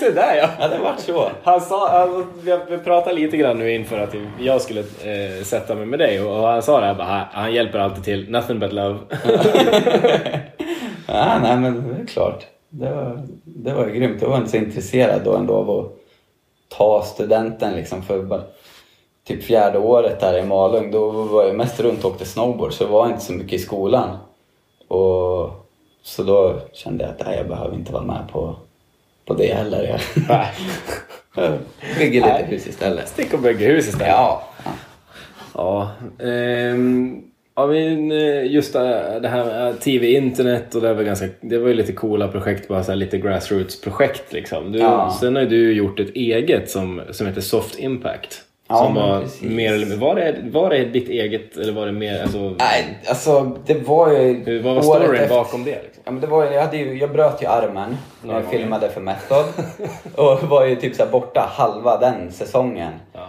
Se 0.01 0.11
där 0.11 0.37
ja. 0.37 0.49
Ja, 0.61 0.69
det 0.69 0.79
vart 0.79 1.01
så. 1.01 1.31
Han 1.43 1.61
sa, 1.61 1.89
alltså, 1.89 2.27
vi, 2.71 2.79
pratade 2.79 3.17
lite 3.17 3.37
grann 3.37 3.59
nu 3.59 3.75
inför 3.75 3.99
att 3.99 4.15
jag 4.41 4.61
skulle 4.61 4.81
eh, 4.81 5.43
sätta 5.45 5.75
mig 5.75 5.87
med 5.87 5.99
dig 5.99 6.21
och, 6.21 6.41
och 6.41 6.49
han 6.49 6.63
sa 6.63 6.81
det 6.81 6.87
här 6.87 6.95
bara, 6.95 7.07
han, 7.07 7.25
han 7.31 7.55
hjälper 7.55 7.79
alltid 7.79 8.05
till, 8.05 8.31
nothing 8.31 8.59
but 8.59 8.73
love. 8.73 8.99
Ja, 11.09 11.39
nej 11.43 11.57
men 11.57 11.89
det 11.89 12.03
är 12.03 12.07
klart. 12.07 12.47
Det 12.69 12.91
var, 12.91 13.23
det 13.45 13.75
var 13.75 13.87
ju 13.87 13.95
grymt. 13.95 14.23
Jag 14.23 14.29
var 14.29 14.37
inte 14.37 14.51
så 14.51 14.57
intresserad 14.57 15.21
då 15.25 15.37
ändå 15.37 15.55
av 15.55 15.71
att 15.71 15.93
ta 16.69 17.03
studenten 17.03 17.75
liksom 17.75 18.03
för 18.03 18.23
bara, 18.23 18.43
typ 19.27 19.45
fjärde 19.45 19.79
året 19.79 20.21
där 20.21 20.39
i 20.39 20.43
Malung. 20.43 20.91
Då 20.91 21.11
var 21.11 21.45
jag 21.45 21.57
mest 21.57 21.81
runt 21.81 22.05
och 22.05 22.11
åkte 22.11 22.25
snowboard 22.25 22.73
så 22.73 22.85
jag 22.85 22.89
var 22.89 23.07
inte 23.07 23.21
så 23.21 23.33
mycket 23.33 23.53
i 23.53 23.59
skolan. 23.59 24.17
Och, 24.89 25.66
så 26.07 26.23
då 26.23 26.61
kände 26.73 27.05
jag 27.05 27.11
att 27.11 27.27
nej, 27.27 27.37
jag 27.37 27.49
behöver 27.49 27.75
inte 27.75 27.93
vara 27.93 28.05
med 28.05 28.29
på, 28.33 28.57
på 29.25 29.35
det 29.35 29.55
heller. 29.55 30.01
Jag 31.35 31.59
bygger 31.99 32.21
lite 32.21 32.33
Nej. 32.33 32.45
hus 32.49 32.67
istället. 32.67 33.09
Stick 33.09 33.35
och 33.35 33.41
bygga 33.41 33.67
hus 33.67 33.89
istället. 33.89 34.09
Ja. 34.09 34.43
Ja, 35.55 35.91
ehm, 36.19 37.23
ja 37.55 37.67
men 37.67 38.13
eh, 38.13 38.53
just 38.53 38.73
det 38.73 39.19
det 39.23 39.29
här 39.29 39.45
med 39.45 39.81
TV, 39.81 40.11
internet 40.11 40.75
och 40.75 40.81
det 40.81 40.95
var, 40.95 41.03
ganska, 41.03 41.27
det 41.41 41.59
var 41.59 41.69
ju 41.69 41.75
lite 41.75 41.93
coola 41.93 42.29
projekt, 42.29 42.69
bara 42.69 42.85
så 42.85 42.91
här 42.91 42.97
lite 42.97 43.19
grassroots-projekt 43.19 44.33
liksom. 44.33 44.73
Du, 44.73 44.79
Ja. 44.79 45.17
Sen 45.21 45.35
har 45.37 45.43
ju 45.43 45.49
du 45.49 45.73
gjort 45.73 46.01
ett 46.01 46.11
eget 46.15 46.71
som, 46.71 47.03
som 47.11 47.27
heter 47.27 47.41
Soft 47.41 47.79
Impact. 47.79 48.43
Ja, 48.69 48.77
som 48.77 48.95
var 48.95 49.21
precis. 49.21 49.43
mer 49.43 49.73
eller 49.75 49.97
var 49.97 50.15
det, 50.15 50.37
var 50.53 50.71
det 50.71 50.85
ditt 50.85 51.09
eget 51.09 51.57
eller 51.57 51.73
var 51.73 51.87
det 51.87 51.93
mer, 51.93 52.23
alltså, 52.23 52.39
Nej, 52.39 52.99
alltså 53.09 53.57
det 53.67 53.75
var 53.89 54.11
ju... 54.13 54.45
hur- 54.45 54.63
vad 54.63 54.75
var 54.75 54.83
storyn 54.83 55.15
efter- 55.23 55.29
bakom 55.37 55.65
det? 55.65 55.83
Liksom? 55.83 56.03
Ja, 56.05 56.11
men 56.11 56.21
det 56.21 56.27
var 56.27 56.45
ju, 56.47 56.53
jag, 56.55 56.63
hade 56.63 56.77
ju, 56.77 56.99
jag 56.99 57.13
bröt 57.13 57.43
ju 57.43 57.47
armen 57.47 57.97
när 58.23 58.35
jag 58.35 58.43
Ja, 58.45 58.49
filmade 58.49 58.89
för 58.89 59.01
Method. 59.01 59.45
och 60.17 60.43
var 60.43 60.65
ju 60.65 60.77
typ 60.77 60.95
så 60.95 61.07
borta 61.07 61.41
halva 61.53 61.97
den 62.01 62.33
säsongen. 62.33 62.93
Ja. 63.13 63.27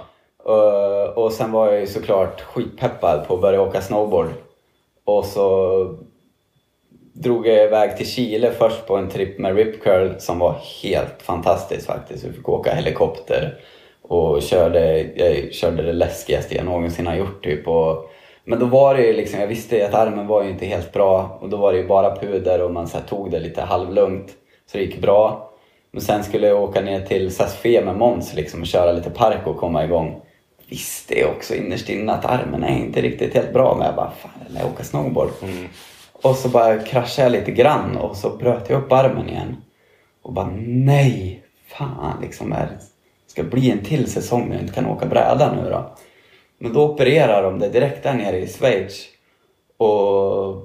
Och, 0.54 1.24
och 1.26 1.32
sen 1.32 1.52
var 1.52 1.68
jag 1.72 1.80
ju 1.80 1.88
såklart 1.88 2.42
skitpeppad 2.42 3.28
på 3.28 3.34
att 3.34 3.42
börja 3.42 3.62
åka 3.62 3.82
snowboard. 3.82 4.30
Och 5.06 5.26
så 5.26 5.98
drog 7.14 7.48
jag 7.48 7.64
iväg 7.64 7.98
till 7.98 8.08
Chile 8.08 8.52
först 8.52 8.86
på 8.88 8.96
en 8.98 9.10
trip 9.10 9.40
med 9.40 9.56
Rip 9.56 9.84
Curl 9.84 10.10
som 10.20 10.40
var 10.40 10.56
helt 10.84 11.22
fantastisk 11.22 11.86
faktiskt. 11.88 12.24
Vi 12.24 12.34
fick 12.34 12.50
åka 12.50 12.74
helikopter 12.76 13.58
och 14.08 14.42
körde, 14.42 15.02
jag 15.16 15.54
körde 15.54 15.84
det 15.84 15.94
läskigaste 15.94 16.56
jag 16.56 16.66
någonsin 16.66 17.08
har 17.08 17.16
gjort 17.16 17.44
typ. 17.44 17.68
Och, 17.68 18.10
men 18.44 18.60
då 18.60 18.66
var 18.66 18.96
det 18.96 19.02
ju 19.02 19.14
liksom, 19.14 19.40
jag 19.40 19.48
visste 19.48 19.88
att 19.88 19.94
armen 19.94 20.28
var 20.28 20.44
ju 20.44 20.50
inte 20.50 20.66
helt 20.66 20.94
bra 20.94 21.38
och 21.42 21.50
då 21.50 21.58
var 21.58 21.74
det 21.74 21.80
ju 21.80 21.88
bara 21.88 22.16
puder 22.16 22.62
och 22.62 22.72
man 22.72 22.88
så 22.88 22.98
tog 23.00 23.32
det 23.32 23.40
lite 23.40 23.62
halvlugnt. 23.62 24.28
Så 24.72 24.78
det 24.78 24.84
gick 24.84 25.02
bra. 25.02 25.52
Men 25.92 26.02
sen 26.02 26.24
skulle 26.24 26.48
jag 26.48 26.64
åka 26.64 26.82
ner 26.82 27.02
till 27.02 27.36
Sasfe 27.36 27.86
med 27.86 27.96
Måns 27.96 28.34
liksom 28.34 28.62
och 28.62 28.68
köra 28.68 28.92
lite 28.92 29.10
park 29.10 29.48
och 29.48 29.58
komma 29.58 29.86
igång. 29.86 30.22
Visste 30.70 31.20
jag 31.20 31.30
också 31.30 31.56
innerst 31.56 31.90
inne 31.90 32.14
att 32.14 32.26
armen 32.26 32.64
är 32.64 32.78
inte 32.78 33.02
riktigt 33.02 33.34
helt 33.34 33.54
bra 33.54 33.76
men 33.76 33.86
jag 33.86 33.96
bara, 33.96 34.12
fan 34.12 34.58
jag 34.60 34.68
åka 34.68 34.84
snowboard. 34.84 35.30
Och 36.22 36.36
så 36.36 36.50
bara 36.50 36.80
kraschade 36.80 37.26
jag 37.26 37.32
lite 37.32 37.52
grann 37.52 37.98
och 37.98 38.18
så 38.18 38.30
bröt 38.30 38.70
jag 38.70 38.84
upp 38.84 38.92
armen 38.92 39.30
igen. 39.30 39.58
Och 40.22 40.34
bara 40.34 40.50
nej, 40.66 41.44
fan 41.68 42.22
liksom. 42.22 42.54
Är, 42.54 42.70
ska 43.38 43.44
bli 43.44 43.72
en 43.72 43.84
till 43.84 44.12
säsong 44.12 44.48
när 44.48 44.56
jag 44.56 44.64
inte 44.64 44.74
kan 44.74 44.86
åka 44.86 45.06
bräda 45.06 45.54
nu 45.56 45.70
då? 45.70 45.92
Men 46.60 46.74
då 46.74 46.86
opererar 46.86 47.44
de 47.44 47.60
det 47.60 47.70
direkt 47.70 48.04
där 48.04 48.14
nere 48.14 48.38
i 48.38 48.48
Schweiz. 48.48 49.06
Och, 49.78 50.56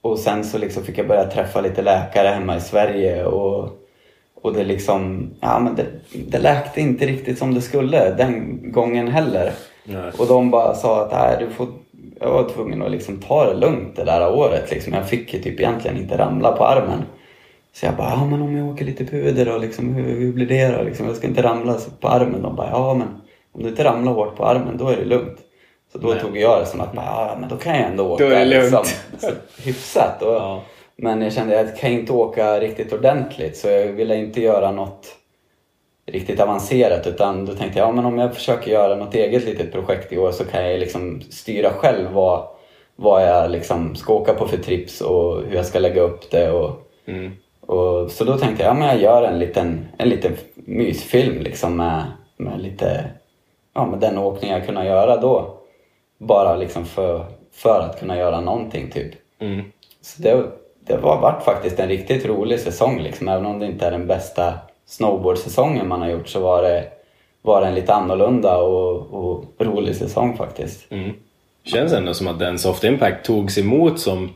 och 0.00 0.18
sen 0.18 0.44
så 0.44 0.58
liksom 0.58 0.84
fick 0.84 0.98
jag 0.98 1.08
börja 1.08 1.24
träffa 1.24 1.60
lite 1.60 1.82
läkare 1.82 2.28
hemma 2.28 2.56
i 2.56 2.60
Sverige 2.60 3.24
och, 3.24 3.68
och 4.42 4.52
det 4.52 4.64
liksom, 4.64 5.30
ja 5.40 5.60
men 5.60 5.74
det, 5.74 5.86
det 6.26 6.38
läkte 6.38 6.80
inte 6.80 7.06
riktigt 7.06 7.38
som 7.38 7.54
det 7.54 7.60
skulle 7.60 8.14
den 8.14 8.60
gången 8.72 9.08
heller. 9.08 9.52
Nej. 9.84 10.12
Och 10.18 10.26
de 10.26 10.50
bara 10.50 10.74
sa 10.74 11.04
att 11.04 11.12
nej, 11.12 11.36
du 11.40 11.54
får, 11.54 11.68
jag 12.20 12.30
var 12.30 12.48
tvungen 12.48 12.82
att 12.82 12.90
liksom 12.90 13.16
ta 13.16 13.46
det 13.46 13.54
lugnt 13.54 13.96
det 13.96 14.04
där 14.04 14.34
året. 14.34 14.70
Liksom. 14.70 14.92
Jag 14.92 15.08
fick 15.08 15.34
ju 15.34 15.42
typ 15.42 15.60
egentligen 15.60 15.96
inte 15.96 16.18
ramla 16.18 16.52
på 16.52 16.64
armen. 16.64 17.02
Så 17.74 17.86
jag 17.86 17.96
bara, 17.96 18.10
ja 18.10 18.24
men 18.24 18.42
om 18.42 18.56
jag 18.56 18.68
åker 18.68 18.84
lite 18.84 19.04
puder 19.04 19.46
då, 19.46 19.58
liksom, 19.58 19.94
hur, 19.94 20.20
hur 20.20 20.32
blir 20.32 20.46
det 20.46 20.76
då? 20.76 20.82
Liksom, 20.82 21.06
jag 21.06 21.16
ska 21.16 21.26
inte 21.26 21.42
ramla 21.42 21.78
på 22.00 22.08
armen. 22.08 22.42
De 22.42 22.56
bara, 22.56 22.70
ja 22.70 22.94
men 22.94 23.08
om 23.52 23.62
du 23.62 23.68
inte 23.68 23.84
ramlar 23.84 24.12
hårt 24.12 24.36
på 24.36 24.44
armen 24.46 24.76
då 24.78 24.88
är 24.88 24.96
det 24.96 25.04
lugnt. 25.04 25.38
Så 25.92 25.98
då 25.98 26.08
Nej. 26.08 26.20
tog 26.20 26.36
jag 26.36 26.60
det 26.60 26.66
som 26.66 26.80
att, 26.80 26.90
ja 26.94 27.36
men 27.40 27.48
då 27.48 27.56
kan 27.56 27.74
jag 27.76 27.90
ändå 27.90 28.04
åka 28.04 28.24
Då 28.24 28.30
är 28.30 28.38
det 28.38 28.44
lugnt. 28.44 28.72
Liksom, 28.72 28.84
så, 29.18 29.62
hyfsat. 29.62 30.22
Och, 30.22 30.34
Ja. 30.34 30.62
Men 30.96 31.22
jag 31.22 31.32
kände 31.32 31.60
att 31.60 31.66
jag 31.66 31.78
kan 31.78 31.90
inte 31.90 32.12
åka 32.12 32.60
riktigt 32.60 32.92
ordentligt 32.92 33.56
så 33.56 33.68
jag 33.68 33.86
ville 33.86 34.16
inte 34.16 34.40
göra 34.40 34.70
något 34.70 35.06
riktigt 36.06 36.40
avancerat 36.40 37.06
utan 37.06 37.46
då 37.46 37.54
tänkte 37.54 37.78
jag, 37.78 37.88
ja 37.88 37.92
men 37.92 38.04
om 38.04 38.18
jag 38.18 38.34
försöker 38.34 38.70
göra 38.70 38.96
något 38.96 39.14
eget 39.14 39.44
litet 39.44 39.72
projekt 39.72 40.12
i 40.12 40.18
år 40.18 40.32
så 40.32 40.44
kan 40.44 40.70
jag 40.70 40.80
liksom 40.80 41.20
styra 41.30 41.70
själv 41.70 42.12
vad, 42.12 42.44
vad 42.96 43.28
jag 43.28 43.50
liksom 43.50 43.96
ska 43.96 44.12
åka 44.14 44.34
på 44.34 44.48
för 44.48 44.56
trips 44.56 45.00
och 45.00 45.42
hur 45.42 45.56
jag 45.56 45.66
ska 45.66 45.78
lägga 45.78 46.02
upp 46.02 46.30
det 46.30 46.50
och, 46.50 46.80
Mm. 47.06 47.32
Och 47.66 48.10
så 48.10 48.24
då 48.24 48.38
tänkte 48.38 48.62
jag, 48.62 48.70
ja 48.70 48.74
men 48.74 48.88
jag 48.88 49.00
gör 49.00 49.22
en 49.22 49.38
liten, 49.38 49.88
en 49.96 50.08
liten 50.08 50.32
mysfilm 50.54 51.42
liksom 51.42 51.76
med, 51.76 52.04
med 52.36 52.60
lite, 52.60 53.04
ja 53.74 53.86
med 53.86 54.00
den 54.00 54.18
åkning 54.18 54.50
jag 54.50 54.66
kunde 54.66 54.84
göra 54.84 55.16
då. 55.16 55.54
Bara 56.18 56.56
liksom 56.56 56.84
för, 56.84 57.24
för 57.52 57.80
att 57.80 58.00
kunna 58.00 58.16
göra 58.16 58.40
någonting 58.40 58.90
typ. 58.90 59.14
Mm. 59.38 59.64
Så 60.00 60.22
det, 60.22 60.44
det 60.86 60.96
var 60.96 61.20
vart 61.20 61.44
faktiskt 61.44 61.78
en 61.78 61.88
riktigt 61.88 62.26
rolig 62.26 62.60
säsong 62.60 63.00
liksom. 63.00 63.28
Även 63.28 63.46
om 63.46 63.58
det 63.58 63.66
inte 63.66 63.86
är 63.86 63.90
den 63.90 64.06
bästa 64.06 64.54
snowboardsäsongen 64.86 65.88
man 65.88 66.02
har 66.02 66.08
gjort 66.08 66.28
så 66.28 66.40
var 66.40 66.62
det, 66.62 66.84
vara 67.42 67.68
en 67.68 67.74
lite 67.74 67.94
annorlunda 67.94 68.56
och, 68.56 69.14
och 69.14 69.44
rolig 69.58 69.96
säsong 69.96 70.36
faktiskt. 70.36 70.92
Mm. 70.92 71.12
Känns 71.64 71.92
ändå 71.92 72.14
som 72.14 72.28
att 72.28 72.38
den 72.38 72.58
Soft 72.58 72.84
Impact 72.84 73.24
togs 73.24 73.58
emot 73.58 74.00
som... 74.00 74.30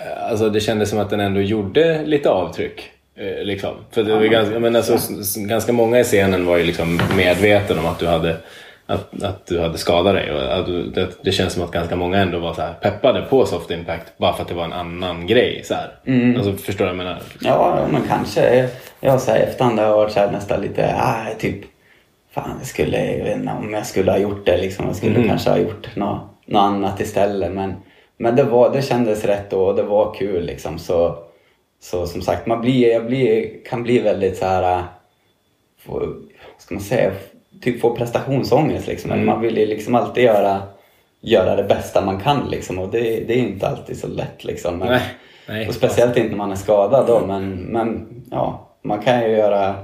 eh, 0.00 0.30
Alltså 0.30 0.50
det 0.50 0.60
kändes 0.60 0.90
som 0.90 0.98
att 0.98 1.10
den 1.10 1.20
ändå 1.20 1.40
gjorde 1.40 2.02
lite 2.04 2.30
avtryck. 2.30 2.90
eh, 3.16 3.44
Liksom. 3.44 3.74
För 3.90 4.02
det 4.02 4.14
var 4.14 4.22
ganska, 4.24 4.58
men 4.60 4.76
alltså, 4.76 4.98
ganska 5.36 5.72
många 5.72 6.00
i 6.00 6.04
scenen 6.04 6.46
var 6.46 6.56
ju 6.56 6.64
liksom 6.64 7.00
medveten 7.16 7.78
om 7.78 7.86
att 7.86 7.98
du 7.98 8.06
hade, 8.06 8.36
att, 8.86 9.22
att 9.22 9.46
du 9.46 9.60
hade 9.60 9.78
skadat 9.78 10.14
dig. 10.14 10.32
Och 10.32 10.58
att 10.58 10.66
du, 10.66 10.82
det, 10.90 11.08
det 11.22 11.32
känns 11.32 11.52
som 11.52 11.62
att 11.62 11.70
ganska 11.70 11.96
många 11.96 12.18
ändå 12.18 12.38
var 12.38 12.54
så 12.54 12.62
peppade 12.80 13.22
på 13.22 13.46
Soft 13.46 13.70
Impact 13.70 14.18
bara 14.18 14.32
för 14.32 14.42
att 14.42 14.48
det 14.48 14.54
var 14.54 14.64
en 14.64 14.72
annan 14.72 15.26
grej. 15.26 15.62
Så 15.64 15.74
här. 15.74 15.90
Alltså, 16.36 16.52
förstår 16.52 16.84
du 16.84 16.90
vad 16.90 16.98
jag 16.98 17.04
menar? 17.06 17.22
Ja, 17.40 17.86
men 17.92 18.02
kanske. 18.08 18.68
Jag 19.00 19.20
så 19.20 19.30
här, 19.30 19.38
efterhand 19.40 19.78
har 19.78 19.86
jag 19.86 19.96
varit 19.96 20.12
så 20.12 20.20
här, 20.20 20.30
nästan 20.32 20.60
lite, 20.60 20.94
ah, 20.98 21.24
typ, 21.38 21.56
fan 22.34 22.50
jag 22.58 22.66
skulle, 22.66 23.12
jag 23.16 23.24
vet 23.24 23.36
inte 23.36 23.52
om 23.52 23.72
jag 23.74 23.86
skulle 23.86 24.10
ha 24.10 24.18
gjort 24.18 24.46
det 24.46 24.56
liksom. 24.56 24.86
Jag 24.86 24.96
skulle 24.96 25.28
kanske 25.28 25.50
ha 25.50 25.58
gjort 25.58 25.96
något, 25.96 26.20
något 26.46 26.60
annat 26.62 27.00
istället. 27.00 27.52
Men, 27.52 27.74
men 28.16 28.36
det, 28.36 28.42
var, 28.42 28.72
det 28.72 28.82
kändes 28.82 29.24
rätt 29.24 29.50
då 29.50 29.66
och 29.66 29.76
det 29.76 29.82
var 29.82 30.14
kul 30.14 30.44
liksom. 30.44 30.78
Så, 30.78 31.18
så 31.80 32.06
som 32.06 32.22
sagt, 32.22 32.46
man 32.46 32.60
blir, 32.60 32.92
jag 32.92 33.06
blir, 33.06 33.64
kan 33.64 33.82
bli 33.82 33.98
väldigt 33.98 34.36
så 34.36 34.44
här, 34.44 34.78
äh, 34.78 34.84
få, 35.78 35.98
vad 35.98 36.58
ska 36.58 36.74
man 36.74 36.82
säga, 36.82 37.12
typ 37.60 37.80
få 37.80 37.96
prestationsångest 37.96 38.86
liksom. 38.86 39.10
Mm. 39.10 39.26
Man 39.26 39.40
vill 39.40 39.58
ju 39.58 39.66
liksom 39.66 39.94
alltid 39.94 40.24
göra, 40.24 40.62
göra 41.20 41.56
det 41.56 41.64
bästa 41.64 42.04
man 42.04 42.20
kan 42.20 42.48
liksom. 42.50 42.78
Och 42.78 42.88
det, 42.88 43.00
det 43.00 43.34
är 43.34 43.38
inte 43.38 43.68
alltid 43.68 43.98
så 43.98 44.06
lätt 44.06 44.44
liksom. 44.44 44.78
Men, 44.78 44.88
Nej. 44.88 45.02
Nej. 45.48 45.68
och 45.68 45.74
speciellt 45.74 46.16
inte 46.16 46.30
när 46.30 46.36
man 46.36 46.52
är 46.52 46.56
skadad 46.56 47.06
då, 47.06 47.26
men, 47.26 47.50
men 47.50 48.06
ja, 48.30 48.68
man 48.82 49.02
kan 49.02 49.22
ju 49.22 49.28
göra, 49.28 49.74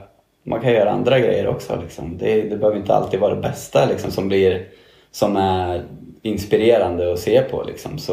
man 0.43 0.61
kan 0.61 0.73
göra 0.73 0.91
andra 0.91 1.19
grejer 1.19 1.49
också. 1.49 1.79
Liksom. 1.83 2.19
Det, 2.19 2.43
det 2.43 2.57
behöver 2.57 2.79
inte 2.79 2.95
alltid 2.95 3.21
vara 3.21 3.35
det 3.35 3.41
bästa 3.41 3.87
liksom, 3.87 4.11
som, 4.11 4.29
blir, 4.29 4.67
som 5.11 5.37
är 5.37 5.83
inspirerande 6.23 7.13
att 7.13 7.19
se 7.19 7.43
på. 7.43 7.63
Liksom. 7.63 7.99
Så, 7.99 8.13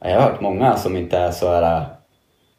ja, 0.00 0.08
jag 0.08 0.20
har 0.20 0.30
hört 0.30 0.40
många 0.40 0.76
som 0.76 0.96
inte 0.96 1.18
är 1.18 1.30
så, 1.30 1.50
här, 1.50 1.86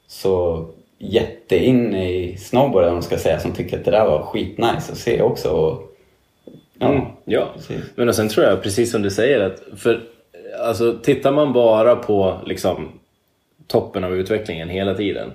så 0.07 0.65
jätteinne 0.97 2.09
i 2.09 2.37
snowboard, 2.37 2.83
vad 2.83 2.93
man 2.93 3.03
ska 3.03 3.17
säga, 3.17 3.39
som 3.39 3.51
tycker 3.51 3.79
att 3.79 3.85
det 3.85 3.91
där 3.91 4.05
var 4.05 4.21
skitnice 4.21 4.91
att 4.91 4.97
se 4.97 5.21
också. 5.21 5.49
Och, 5.49 5.83
ja, 6.79 6.87
Mm, 6.87 7.05
ja, 7.25 7.53
men 7.95 8.09
och 8.09 8.15
sen 8.15 8.29
tror 8.29 8.45
jag 8.45 8.63
precis 8.63 8.91
som 8.91 9.01
du 9.01 9.09
säger 9.09 9.39
att 9.39 9.63
för 9.77 10.01
alltså 10.59 10.97
tittar 11.03 11.31
man 11.31 11.53
bara 11.53 11.95
på 11.95 12.41
liksom 12.45 12.87
toppen 13.67 14.03
av 14.03 14.15
utvecklingen 14.15 14.69
hela 14.69 14.93
tiden 14.93 15.31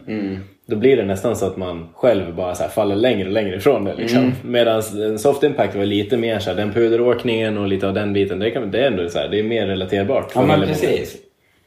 då 0.66 0.76
blir 0.76 0.96
det 0.96 1.04
nästan 1.04 1.36
så 1.36 1.46
att 1.46 1.56
man 1.56 1.88
själv 1.94 2.34
bara 2.34 2.54
så 2.54 2.64
faller 2.64 2.96
längre 2.96 3.26
och 3.26 3.32
längre 3.32 3.56
ifrån 3.56 3.84
det. 3.84 3.94
Liksom. 3.94 4.32
Medan 4.44 4.82
en 5.02 5.18
soft 5.18 5.42
impact 5.42 5.74
var 5.76 5.84
lite 5.84 6.16
mer 6.16 6.38
så 6.38 6.50
här, 6.50 6.56
den 6.56 6.72
puderåkningen 6.72 7.58
och 7.58 7.68
lite 7.68 7.88
av 7.88 7.94
den 7.94 8.12
biten, 8.12 8.38
det, 8.38 8.50
kan, 8.50 8.70
det 8.70 8.78
är 8.78 8.86
ändå 8.86 9.08
så 9.08 9.18
här, 9.18 9.28
det 9.28 9.38
är 9.38 9.42
mer 9.42 9.66
relaterbart. 9.66 10.32
Ja 10.34 10.46
men 10.46 10.60
precis. 10.60 11.16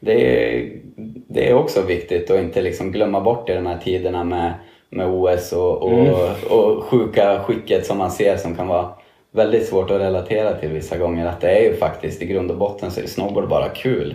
Det 0.00 0.46
är, 0.54 0.68
det 1.28 1.48
är 1.48 1.54
också 1.54 1.82
viktigt 1.82 2.30
att 2.30 2.40
inte 2.40 2.62
liksom 2.62 2.92
glömma 2.92 3.20
bort 3.20 3.50
i 3.50 3.54
de 3.54 3.66
här 3.66 3.78
tiderna 3.84 4.24
med, 4.24 4.52
med 4.90 5.06
OS 5.06 5.52
och, 5.52 5.82
och, 5.82 5.92
Mm. 5.92 6.14
och 6.50 6.84
sjuka 6.84 7.42
skicket 7.42 7.86
som 7.86 7.98
man 7.98 8.10
ser 8.10 8.36
som 8.36 8.54
kan 8.54 8.68
vara 8.68 8.88
väldigt 9.32 9.66
svårt 9.66 9.90
att 9.90 10.00
relatera 10.00 10.52
till 10.52 10.68
vissa 10.68 10.98
gånger. 10.98 11.26
Att 11.26 11.40
det 11.40 11.50
är 11.50 11.62
ju 11.62 11.76
faktiskt 11.76 12.22
i 12.22 12.26
grund 12.26 12.50
och 12.50 12.56
botten 12.56 12.90
så 12.90 13.00
är 13.00 13.06
snowboard 13.06 13.48
bara 13.48 13.68
kul. 13.68 14.14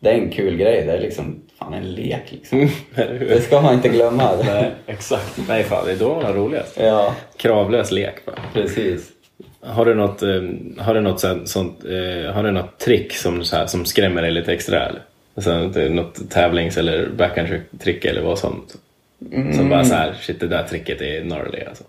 Det 0.00 0.10
är 0.10 0.14
en 0.14 0.30
kul 0.30 0.56
grej. 0.56 0.84
Det 0.86 0.92
är 0.92 1.00
liksom 1.00 1.40
fan 1.58 1.74
en 1.74 1.94
lek 1.94 2.22
liksom. 2.32 2.58
Hur? 2.94 3.28
Det 3.28 3.40
ska 3.40 3.60
man 3.60 3.74
inte 3.74 3.88
glömma. 3.88 4.30
Nej, 4.44 4.70
exakt. 4.86 5.38
Nej 5.48 5.64
fan, 5.64 5.86
det 5.86 5.92
är 5.92 5.96
då 5.96 6.14
man 6.14 6.24
har 6.24 6.32
roligast. 6.32 6.76
Ja, 6.80 7.14
Kravlös 7.36 7.90
lek 7.92 8.24
bara. 8.26 8.36
precis. 8.52 9.10
Har 9.60 9.84
du 9.84 9.94
något, 9.94 10.22
eh, 10.22 10.28
har 10.78 10.94
du 10.94 11.00
något, 11.00 11.20
sånt, 11.20 11.48
sånt, 11.48 11.84
eh, 11.84 12.32
har 12.32 12.42
du 12.42 12.50
något 12.50 12.78
trick 12.78 13.12
som, 13.16 13.44
så 13.44 13.56
här, 13.56 13.66
som 13.66 13.84
skrämmer 13.84 14.22
dig 14.22 14.30
lite 14.30 14.52
extra? 14.52 14.86
Eller? 14.86 15.02
Alltså, 15.34 15.58
något 15.88 16.30
tävlings 16.30 16.76
eller 16.76 17.08
backhand-trick 17.08 18.04
eller 18.04 18.22
vad 18.22 18.38
sånt? 18.38 18.76
Som 19.56 19.68
bara 19.68 19.84
så 19.84 19.94
här, 19.94 20.14
shit 20.20 20.40
det 20.40 20.48
där 20.48 20.62
tricket 20.62 21.00
är 21.00 21.20
gnarly 21.22 21.60
alltså. 21.68 21.84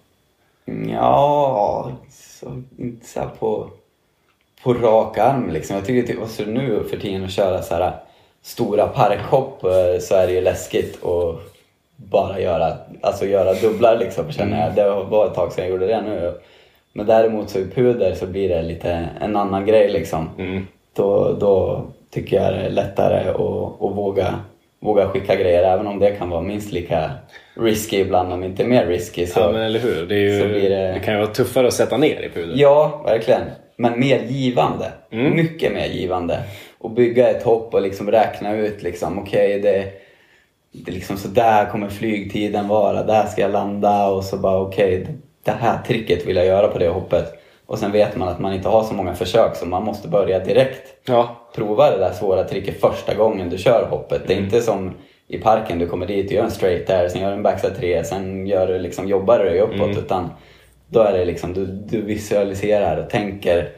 Ja, 0.89 1.91
så, 2.11 2.63
inte 2.77 3.07
så 3.07 3.29
på, 3.39 3.69
på 4.63 4.73
rak 4.73 5.17
arm 5.17 5.49
liksom. 5.53 5.75
Jag 5.75 5.85
tycker 5.85 6.07
typ, 6.07 6.21
alltså 6.21 6.43
nu 6.43 6.83
för 6.89 6.97
tiden 6.97 7.23
att 7.23 7.31
köra 7.31 7.61
så 7.61 7.73
här 7.75 7.91
stora 8.41 8.87
parkhopp 8.87 9.63
eh, 9.63 9.99
så 9.99 10.15
är 10.15 10.27
det 10.27 10.33
ju 10.33 10.41
läskigt 10.41 11.03
att 11.05 11.35
bara 11.95 12.39
göra, 12.39 12.73
alltså 13.01 13.25
göra 13.25 13.53
dubblar 13.53 13.97
liksom 13.97 14.31
känner 14.31 14.65
jag. 14.65 14.75
Det 14.75 14.89
var 15.09 15.25
ett 15.27 15.33
tag 15.33 15.51
sedan 15.53 15.63
jag 15.63 15.71
gjorde 15.71 15.87
det 15.87 16.01
nu. 16.01 16.33
Men 16.93 17.05
däremot 17.05 17.49
så 17.49 17.59
i 17.59 17.65
puder 17.65 18.13
så 18.15 18.25
blir 18.25 18.49
det 18.49 18.61
lite 18.61 19.09
en 19.21 19.35
annan 19.35 19.65
grej 19.65 19.89
liksom. 19.91 20.29
Då, 20.95 21.33
då 21.39 21.83
tycker 22.11 22.37
jag 22.43 22.53
det 22.53 22.59
är 22.59 22.69
lättare 22.69 23.29
att, 23.29 23.35
att 23.81 23.95
våga, 23.97 24.35
våga 24.81 25.07
skicka 25.09 25.35
grejer 25.35 25.63
även 25.63 25.87
om 25.87 25.99
det 25.99 26.11
kan 26.11 26.29
vara 26.29 26.41
minst 26.41 26.71
lika 26.71 27.11
risky 27.53 27.97
ibland 27.99 28.33
om 28.33 28.43
inte 28.43 28.63
mer 28.63 28.85
risky. 28.85 29.25
Så, 29.25 29.39
Ja 29.39 29.51
men 29.51 29.61
eller 29.61 29.79
hur, 29.79 30.05
det, 30.05 30.15
ju, 30.15 30.39
det- 30.53 30.69
det... 30.93 30.99
kan 31.05 31.13
ju 31.13 31.19
vara 31.19 31.31
tuffare 31.33 31.67
att 31.67 31.73
sätta 31.73 31.97
ner 31.97 32.21
i 32.21 32.29
pudeln. 32.29 32.53
Ja, 32.59 33.01
verkligen. 33.05 33.41
Men 33.81 33.99
mer 33.99 34.23
givande. 34.23 34.91
Mycket 35.09 35.73
mer 35.73 35.87
givande. 35.87 36.43
Och 36.77 36.91
bygga 36.91 37.29
ett 37.29 37.43
hopp 37.43 37.73
och 37.73 37.81
liksom 37.81 38.11
räkna 38.11 38.55
ut 38.55 38.83
liksom, 38.83 39.19
okej 39.19 39.59
det, 39.59 39.85
det 40.71 40.91
är 40.91 40.93
liksom 40.93 41.17
så 41.17 41.27
där 41.27 41.65
kommer 41.65 41.89
flygtiden 41.89 42.67
vara, 42.67 43.03
där 43.03 43.25
ska 43.25 43.41
jag 43.41 43.51
landa 43.51 44.07
och 44.07 44.23
så 44.23 44.37
bara 44.37 44.59
okej, 44.59 45.07
det 45.43 45.51
här 45.51 45.77
tricket 45.87 46.25
vill 46.25 46.35
jag 46.35 46.45
göra 46.45 46.67
på 46.67 46.77
det 46.77 46.87
hoppet. 46.89 47.25
Och 47.65 47.79
sen 47.79 47.91
vet 47.91 48.15
man 48.15 48.27
att 48.27 48.39
man 48.39 48.53
inte 48.53 48.69
har 48.69 48.83
så 48.83 48.93
många 48.93 49.15
försök 49.15 49.55
så 49.55 49.65
man 49.65 49.83
måste 49.83 50.07
börja 50.07 50.39
direkt. 50.39 50.87
Ja. 51.05 51.49
Prova 51.55 51.91
det 51.91 51.97
där 51.97 52.13
svåra 52.13 52.43
tricket 52.43 52.81
första 52.81 53.13
gången 53.13 53.49
du 53.49 53.57
kör 53.57 53.87
hoppet. 53.89 54.21
Det 54.27 54.33
är 54.33 54.37
inte 54.37 54.61
som 54.61 54.93
i 55.27 55.37
parken, 55.37 55.79
du 55.79 55.87
kommer 55.87 56.05
dit 56.05 56.25
och 56.25 56.31
gör 56.31 56.43
en 56.43 56.51
straight 56.51 56.87
där, 56.87 57.07
sen 57.07 57.21
gör 57.21 57.29
du 57.29 57.35
en 57.35 57.43
backside 57.43 57.77
3, 57.77 58.03
sen 58.03 58.47
gör 58.47 58.67
du 58.67 58.79
liksom, 58.79 59.07
jobbar 59.07 59.39
du 59.39 59.45
dig 59.45 59.59
uppåt. 59.59 59.97
Utan 59.97 60.29
då 60.89 61.01
är 61.01 61.13
det 61.13 61.25
liksom, 61.25 61.53
du, 61.53 61.65
du 61.65 62.01
visualiserar 62.01 62.97
och 63.03 63.09
tänker 63.09 63.69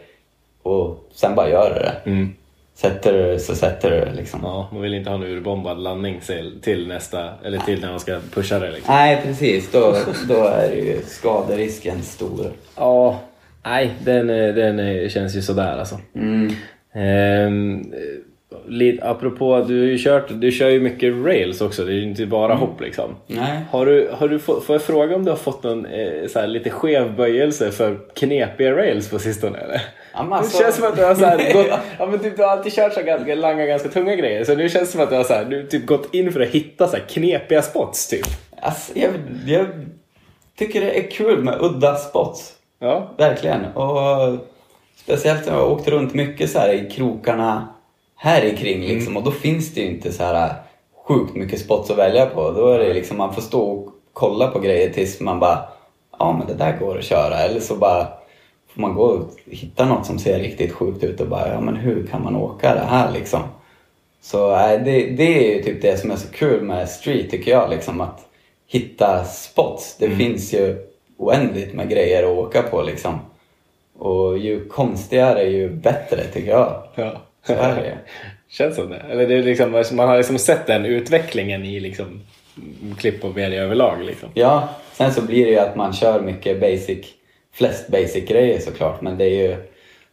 och 0.64 1.10
sen 1.14 1.36
bara 1.36 1.50
gör 1.50 1.74
du 1.74 1.80
det. 1.80 2.12
Mm. 2.12 2.34
Sätter 2.76 3.14
du 3.14 3.40
så 3.40 3.56
sätter 3.56 3.92
du 3.92 4.00
det 4.00 4.14
liksom. 4.14 4.40
ja, 4.44 4.70
man 4.72 4.82
vill 4.82 4.94
inte 4.94 5.10
ha 5.10 5.18
en 5.18 5.24
urbombad 5.24 5.80
landning 5.80 6.22
till, 6.62 6.88
nästa, 6.88 7.30
eller 7.44 7.60
till 7.60 7.82
när 7.82 7.90
man 7.90 8.00
ska 8.00 8.20
pusha 8.34 8.60
det 8.60 8.72
liksom. 8.72 8.96
Nej 8.96 9.22
precis, 9.24 9.72
då, 9.72 9.96
då 10.28 10.44
är 10.44 10.72
ju 10.72 11.02
skaderisken 11.08 12.02
stor. 12.02 12.52
Ja, 12.76 13.20
nej 13.64 13.92
den, 14.04 14.28
den 14.28 15.10
känns 15.10 15.36
ju 15.36 15.42
sådär 15.42 15.78
alltså. 15.78 16.00
Mm. 16.16 16.54
Ehm, 16.94 17.94
eh, 17.94 18.31
lite, 18.68 19.10
apropå, 19.10 19.66
du, 19.68 19.80
har 19.80 19.88
ju 19.88 19.98
kört, 19.98 20.26
du 20.30 20.52
kör 20.52 20.70
ju 20.70 20.80
mycket 20.80 21.14
rails 21.26 21.62
också, 21.62 21.86
det 21.86 21.92
är 21.92 21.96
ju 21.96 22.04
inte 22.04 22.26
bara 22.26 22.54
hopp 22.56 22.82
liksom. 22.82 23.16
Nej. 23.28 23.60
Har 23.72 23.86
du, 23.86 24.10
har 24.14 24.28
du 24.28 24.40
få, 24.40 24.62
får 24.62 24.76
jag 24.76 24.82
fråga 24.82 25.16
om 25.16 25.26
du 25.26 25.32
har 25.32 25.38
fått 25.38 25.64
någon 25.64 25.86
eh, 25.86 26.28
så 26.28 26.40
här, 26.40 26.48
lite 26.48 26.70
skev 26.70 27.16
böjelse 27.16 27.72
för 27.72 28.00
knepiga 28.16 28.72
rails 28.76 29.10
på 29.10 29.20
sistone 29.20 29.58
eller? 29.58 29.82
Alltså- 30.14 30.58
Det 30.58 30.64
känns 30.64 30.76
som 30.76 30.86
att 30.88 30.96
du 30.98 31.04
har 31.06 31.16
så 31.16 31.26
här, 31.26 31.54
gått, 31.54 31.68
ja, 32.00 32.06
men 32.06 32.20
typ, 32.20 32.38
du 32.38 32.44
har 32.44 32.50
alltid 32.50 32.74
kört 32.74 32.94
så 32.94 33.02
ganska, 33.02 33.36
langa 33.36 33.66
ganska 33.66 33.90
tunga 33.90 34.16
grejer 34.16 34.44
så 34.44 34.56
nu 34.56 34.70
känns 34.70 34.88
det 34.88 34.92
som 34.92 35.02
att 35.02 35.10
du 35.10 35.16
har 35.16 35.24
så 35.24 35.34
här, 35.34 35.46
du, 35.46 35.68
typ, 35.68 35.86
gått 35.86 36.14
in 36.16 36.32
för 36.32 36.40
att 36.40 36.50
hitta 36.50 36.88
så 36.88 36.98
här, 36.98 37.04
knepiga 37.04 37.62
spots 37.62 38.08
typ. 38.08 38.26
Alltså, 38.62 38.92
jag, 39.00 39.12
jag 39.46 39.66
tycker 40.58 40.82
det 40.82 40.98
är 41.00 41.12
kul 41.12 41.44
med 41.44 41.58
udda 41.62 41.96
spots. 41.96 42.54
Ja. 42.80 43.12
Verkligen. 43.18 43.66
Och 43.66 44.38
speciellt 44.96 45.46
när 45.46 45.54
jag 45.54 45.60
har 45.60 45.72
åkt 45.72 45.88
runt 45.88 46.14
mycket 46.14 46.50
så 46.50 46.68
i 46.68 46.90
krokarna 46.92 47.68
här 48.24 48.46
i 48.46 48.58
kring 48.58 48.82
liksom. 48.82 49.18
Och 49.18 49.24
då 49.24 49.32
finns 49.32 49.74
det 49.74 49.82
ju 49.82 49.88
inte 49.88 50.12
så 50.12 50.24
här 50.24 50.54
sjukt 51.08 51.36
mycket 51.36 51.60
spots 51.60 51.92
att 51.92 51.98
välja 51.98 52.26
på. 52.26 52.52
Då 52.52 52.68
är 52.68 52.80
det 52.80 52.94
liksom, 52.94 53.18
man 53.18 53.34
får 53.34 53.42
stå 53.42 53.62
och 53.62 53.90
kolla 54.14 54.48
på 54.48 54.60
grejer 54.60 54.94
tills 54.94 55.20
man 55.20 55.40
bara, 55.40 55.60
ja 56.20 56.36
men 56.38 56.48
det 56.48 56.64
där 56.64 56.78
går 56.78 56.98
att 56.98 57.04
köra. 57.04 57.38
Eller 57.38 57.60
så 57.60 57.76
bara 57.76 58.08
får 58.68 58.82
man 58.82 58.96
gå 58.96 59.04
och 59.04 59.30
hitta 59.46 59.86
något 59.86 60.06
som 60.06 60.20
ser 60.20 60.40
riktigt 60.40 60.72
sjukt 60.72 61.04
ut 61.04 61.22
och 61.22 61.28
bara, 61.28 61.54
ja 61.54 61.62
men 61.62 61.76
hur 61.76 62.08
kan 62.08 62.24
man 62.24 62.36
åka 62.36 62.76
det 62.76 62.86
här 62.90 63.12
liksom? 63.12 63.42
Så 64.22 64.52
nej, 64.52 64.80
det, 64.86 65.06
det 65.06 65.52
är 65.52 65.56
ju 65.56 65.64
typ 65.64 65.82
det 65.82 65.98
som 65.98 66.12
är 66.12 66.16
så 66.16 66.28
kul 66.28 66.64
med 66.64 66.90
street 66.90 67.32
tycker 67.32 67.52
jag. 67.52 67.70
Liksom, 67.70 68.02
att 68.02 68.26
hitta 68.68 69.24
spots. 69.24 69.98
Det 69.98 70.10
finns 70.10 70.54
ju 70.54 70.88
oändligt 71.18 71.74
med 71.74 71.90
grejer 71.90 72.24
att 72.24 72.38
åka 72.38 72.62
på 72.62 72.82
liksom. 72.82 73.20
Och 73.98 74.38
ju 74.38 74.68
konstigare 74.68 75.44
ju 75.44 75.70
bättre 75.70 76.24
tycker 76.34 76.52
jag. 76.52 76.84
ja. 76.96 77.22
Det. 77.48 77.98
Känns 78.50 78.76
som 78.76 78.90
det. 78.90 78.98
Eller 79.10 79.28
det 79.28 79.36
är 79.36 79.44
liksom, 79.44 79.72
man 79.72 80.08
har 80.08 80.18
liksom 80.18 80.38
sett 80.38 80.68
den 80.68 80.86
utvecklingen 80.86 81.66
i 81.66 81.80
liksom, 81.80 82.22
klipp 82.98 83.24
och 83.24 83.36
media 83.36 83.64
överlag. 83.64 84.04
Liksom. 84.04 84.30
Ja, 84.34 84.70
sen 84.94 85.14
så 85.14 85.22
blir 85.22 85.46
det 85.46 85.52
ju 85.52 85.60
att 85.60 85.76
man 85.76 85.94
kör 85.94 86.22
mycket 86.22 86.60
basic, 86.60 87.06
flest 87.54 87.88
basic 87.88 88.28
grejer 88.28 88.60
såklart. 88.60 89.02
Men 89.02 89.18
det 89.18 89.26
är 89.26 89.50
ju, 89.50 89.56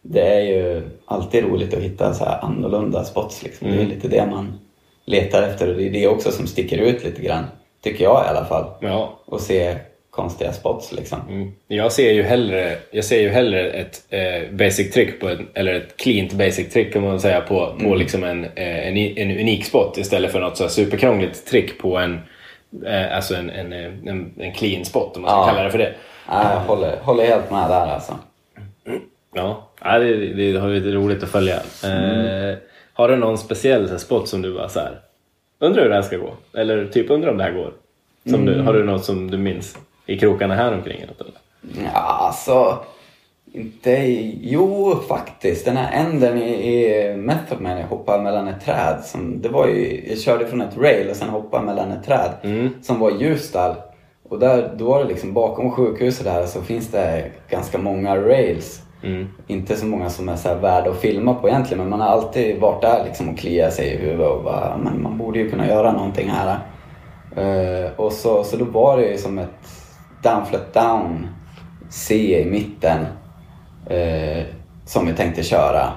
det 0.01 0.21
är 0.21 0.41
ju 0.41 0.81
alltid 1.05 1.43
roligt 1.43 1.73
att 1.73 1.83
hitta 1.83 2.13
så 2.13 2.25
här 2.25 2.45
annorlunda 2.45 3.03
spots 3.03 3.43
liksom. 3.43 3.71
Det 3.71 3.81
är 3.81 3.85
lite 3.85 4.07
det 4.07 4.25
man 4.25 4.59
letar 5.05 5.43
efter 5.43 5.69
och 5.69 5.75
det 5.75 5.87
är 5.87 5.91
det 5.91 6.07
också 6.07 6.31
som 6.31 6.47
sticker 6.47 6.77
ut 6.77 7.03
lite 7.03 7.21
grann. 7.21 7.45
Tycker 7.81 8.03
jag 8.03 8.25
i 8.25 8.29
alla 8.29 8.45
fall. 8.45 8.71
Ja. 8.81 9.19
och 9.25 9.41
se 9.41 9.77
konstiga 10.09 10.53
spots 10.53 10.91
liksom. 10.91 11.19
Mm. 11.29 11.51
Jag 11.67 11.91
ser 11.91 12.11
ju 12.11 12.23
hellre, 12.23 12.77
jag 12.91 13.05
ser 13.05 13.21
ju 13.21 13.29
hellre 13.29 13.69
ett 13.69 14.01
eh, 14.09 14.51
basic 14.51 14.91
trick, 14.91 15.19
på 15.19 15.29
en, 15.29 15.47
eller 15.53 15.73
ett 15.73 15.97
cleant 15.97 16.33
basic 16.33 16.73
trick 16.73 16.93
kan 16.93 17.03
man 17.03 17.19
säga, 17.19 17.41
på, 17.41 17.75
på 17.83 17.95
liksom 17.95 18.23
en, 18.23 18.43
eh, 18.45 18.87
en, 18.87 18.97
en 18.97 19.31
unik 19.31 19.65
spot 19.65 19.97
istället 19.97 20.31
för 20.31 20.39
något 20.39 20.57
så 20.57 20.69
superkrångligt 20.69 21.47
trick 21.47 21.77
på 21.81 21.97
en, 21.97 22.19
eh, 22.85 23.15
alltså 23.15 23.35
en, 23.35 23.49
en, 23.49 23.73
en, 23.73 24.33
en 24.37 24.53
clean 24.53 24.85
spot 24.85 25.15
om 25.15 25.21
man 25.21 25.31
ska 25.31 25.37
Ja. 25.39 25.45
kalla 25.47 25.63
det 25.63 25.71
för 25.71 25.77
det. 25.77 25.93
Ja, 26.27 26.53
jag 26.53 26.59
håller, 26.59 26.97
håller 27.01 27.25
helt 27.25 27.51
med 27.51 27.69
där 27.69 27.87
alltså. 27.87 28.15
Ja, 29.35 29.69
ja 29.83 29.99
det, 29.99 30.15
det 30.33 30.59
har 30.59 30.69
lite 30.69 30.91
roligt 30.91 31.23
att 31.23 31.29
följa. 31.29 31.55
Eh, 31.55 32.57
har 32.93 33.09
du 33.09 33.15
någon 33.15 33.37
speciell 33.37 33.89
här, 33.89 33.97
spot 33.97 34.27
som 34.27 34.41
du 34.41 34.53
bara 34.53 34.69
så 34.69 34.79
här, 34.79 34.99
undrar 35.59 35.81
hur 35.83 35.89
det 35.89 35.95
här 35.95 36.01
ska 36.01 36.17
gå? 36.17 36.33
Eller 36.53 36.85
typ 36.85 37.09
undrar 37.09 37.31
om 37.31 37.37
det 37.37 37.43
här 37.43 37.51
går? 37.51 37.73
Som 38.29 38.45
du, 38.45 38.61
har 38.61 38.73
du 38.73 38.83
något 38.83 39.05
som 39.05 39.31
du 39.31 39.37
minns 39.37 39.77
i 40.09 40.19
krokarna 40.19 40.55
här 40.55 40.73
omkring? 40.73 41.05
Ja, 41.93 41.99
alltså... 41.99 42.77
Inte... 43.51 43.91
Jo, 44.41 44.95
faktiskt. 45.07 45.65
Den 45.65 45.77
här 45.77 46.05
änden 46.05 46.37
i, 46.37 46.75
i 46.75 47.15
Method 47.17 47.61
Man, 47.61 47.77
jag 47.77 47.87
hoppade 47.87 48.23
mellan 48.23 48.47
ett 48.47 48.65
träd. 48.65 48.99
Som, 49.03 49.41
det 49.41 49.49
var 49.49 49.67
ju, 49.67 50.03
jag 50.09 50.19
körde 50.19 50.47
från 50.47 50.61
ett 50.61 50.77
rail 50.77 51.09
och 51.09 51.15
sen 51.15 51.29
hoppade 51.29 51.65
mellan 51.65 51.91
ett 51.91 52.05
träd. 52.05 52.29
Som 52.81 52.99
var 52.99 53.11
i 53.11 53.17
Ljusdal. 53.17 53.75
Och 54.29 54.39
där, 54.39 54.73
då 54.77 54.85
var 54.85 55.03
det 55.03 55.09
liksom 55.09 55.33
bakom 55.33 55.71
sjukhuset 55.71 56.25
där 56.25 56.45
så 56.45 56.61
finns 56.61 56.87
det 56.87 57.31
ganska 57.49 57.77
många 57.77 58.17
rails. 58.17 58.81
Inte 59.47 59.75
så 59.75 59.85
många 59.85 60.09
som 60.09 60.29
är 60.29 60.35
så 60.35 60.49
här 60.49 60.55
värda 60.55 60.89
att 60.89 60.99
filma 60.99 61.33
på 61.33 61.49
egentligen 61.49 61.79
men 61.79 61.89
man 61.89 62.01
har 62.01 62.07
alltid 62.07 62.59
varit 62.59 62.81
där 62.81 63.03
liksom 63.05 63.29
och 63.29 63.37
kliat 63.37 63.73
sig 63.73 63.87
i 63.87 63.97
huvudet 63.97 64.31
och 64.31 64.43
bara, 64.43 64.77
men 64.83 65.01
man 65.01 65.17
borde 65.17 65.39
ju 65.39 65.49
kunna 65.49 65.67
göra 65.67 65.91
någonting 65.91 66.29
här. 66.29 66.59
Eh, 67.35 67.91
och 67.95 68.13
så, 68.13 68.43
så 68.43 68.57
då 68.57 68.65
var 68.65 68.97
det 68.97 69.07
ju 69.07 69.17
som 69.17 69.39
ett 69.39 69.88
down 70.23 70.45
flat 70.45 70.73
down 70.73 71.27
C 71.89 72.15
i 72.41 72.45
mitten 72.45 73.05
eh, 73.89 74.43
som 74.85 75.05
vi 75.07 75.13
tänkte 75.13 75.43
köra. 75.43 75.91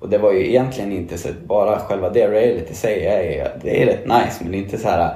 Och 0.00 0.08
det 0.08 0.18
var 0.18 0.32
ju 0.32 0.48
egentligen 0.48 0.92
inte 0.92 1.18
så 1.18 1.28
bara 1.46 1.78
själva 1.78 2.10
det 2.10 2.26
railet 2.28 2.70
i 2.70 2.74
sig 2.74 3.06
är, 3.06 3.58
det 3.62 3.82
är 3.82 3.86
rätt 3.86 4.06
nice 4.06 4.38
men 4.40 4.52
det 4.52 4.58
är 4.58 4.62
inte 4.62 4.78
så 4.78 4.88
här 4.88 5.14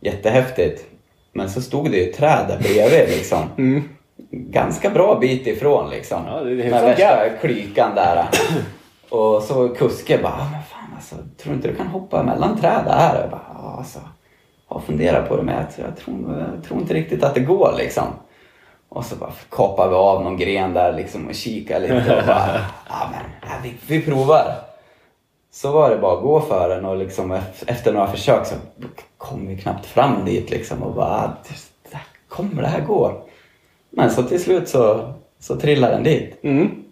jättehäftigt. 0.00 0.84
Men 1.32 1.50
så 1.50 1.60
stod 1.62 1.90
det 1.90 1.96
ju 1.96 2.10
ett 2.10 2.16
träd 2.16 2.44
där 2.48 2.58
bredvid 2.58 3.08
liksom. 3.16 3.38
Ganska 4.30 4.90
bra 4.90 5.18
bit 5.20 5.46
ifrån 5.46 5.90
liksom. 5.90 6.22
Ja, 6.26 6.40
det 6.40 6.50
är 6.50 6.56
Med 6.56 6.82
värsta 6.82 7.28
klykan 7.40 7.94
där. 7.94 8.24
Och 9.10 9.42
så 9.42 9.68
kuske 9.68 10.18
bara, 10.22 10.32
"Ah, 10.32 10.48
men 10.52 10.62
fan 10.62 10.94
alltså, 10.96 11.14
tror 11.14 11.50
du 11.52 11.54
inte 11.54 11.68
du 11.68 11.74
kan 11.74 11.86
hoppa 11.86 12.22
mellan 12.22 12.60
träd 12.60 12.84
här? 12.88 13.20
Jag 13.20 13.30
bara, 13.30 13.76
alltså. 13.78 13.98
Jag 14.70 14.82
funderar 14.82 15.26
på 15.26 15.36
det 15.36 15.42
men 15.42 15.54
jag, 15.54 15.86
jag, 15.86 15.96
tror, 15.96 16.38
jag 16.54 16.64
tror 16.64 16.80
inte 16.80 16.94
riktigt 16.94 17.24
att 17.24 17.34
det 17.34 17.40
går 17.40 17.74
liksom. 17.78 18.04
Och 18.88 19.04
så 19.04 19.16
bara 19.16 19.32
kapar 19.50 19.88
vi 19.88 19.94
av 19.94 20.24
någon 20.24 20.36
gren 20.36 20.74
där 20.74 20.92
liksom 20.92 21.26
och 21.28 21.34
kikar 21.34 21.80
lite 21.80 21.94
och 22.20 22.26
bara, 22.26 22.60
ja 22.88 23.10
men 23.12 23.62
vi, 23.62 23.74
vi 23.88 24.02
provar. 24.04 24.54
Så 25.50 25.72
var 25.72 25.90
det 25.90 25.96
bara 25.96 26.16
att 26.16 26.22
gå 26.22 26.40
för 26.40 26.68
den 26.68 26.84
och 26.84 26.96
liksom 26.96 27.32
ef- 27.32 27.64
efter 27.66 27.92
några 27.92 28.06
försök 28.06 28.46
så 28.46 28.54
kom 29.18 29.46
vi 29.46 29.56
knappt 29.56 29.86
fram 29.86 30.24
dit 30.24 30.50
liksom 30.50 30.82
och 30.82 30.94
bara, 30.94 31.06
"Ah, 31.92 31.98
kommer 32.28 32.62
det 32.62 32.68
här 32.68 32.80
gå? 32.80 33.22
Men 33.90 34.10
så 34.10 34.22
till 34.22 34.42
slut 34.42 34.68
så, 34.68 35.12
så 35.40 35.56
trillade 35.56 35.94
den 35.94 36.02
dit. 36.02 36.38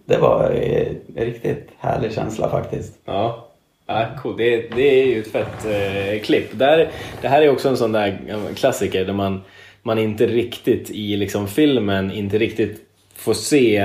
Det 0.05 0.17
var 0.19 0.51
eh, 0.51 0.87
en 1.17 1.25
riktigt 1.25 1.69
härlig 1.79 2.13
känsla 2.13 2.49
faktiskt. 2.49 2.95
Ja, 3.05 3.47
ja 3.87 4.07
cool. 4.23 4.37
det, 4.37 4.57
det 4.77 5.01
är 5.03 5.07
ju 5.07 5.21
ett 5.21 5.33
fett 5.33 5.65
eh, 5.67 6.21
klipp. 6.23 6.49
Där, 6.53 6.91
det 7.21 7.29
här 7.29 7.43
är 7.43 7.49
också 7.51 7.69
en 7.69 7.77
sån 7.77 7.93
där 7.93 8.19
klassiker 8.57 9.05
där 9.05 9.13
man, 9.13 9.43
man 9.83 9.99
inte 9.99 10.27
riktigt 10.27 10.91
i 10.91 11.17
liksom 11.17 11.49
filmen 11.49 12.13
inte 12.13 12.39
riktigt 12.39 12.81
får 13.17 13.35
se 13.35 13.77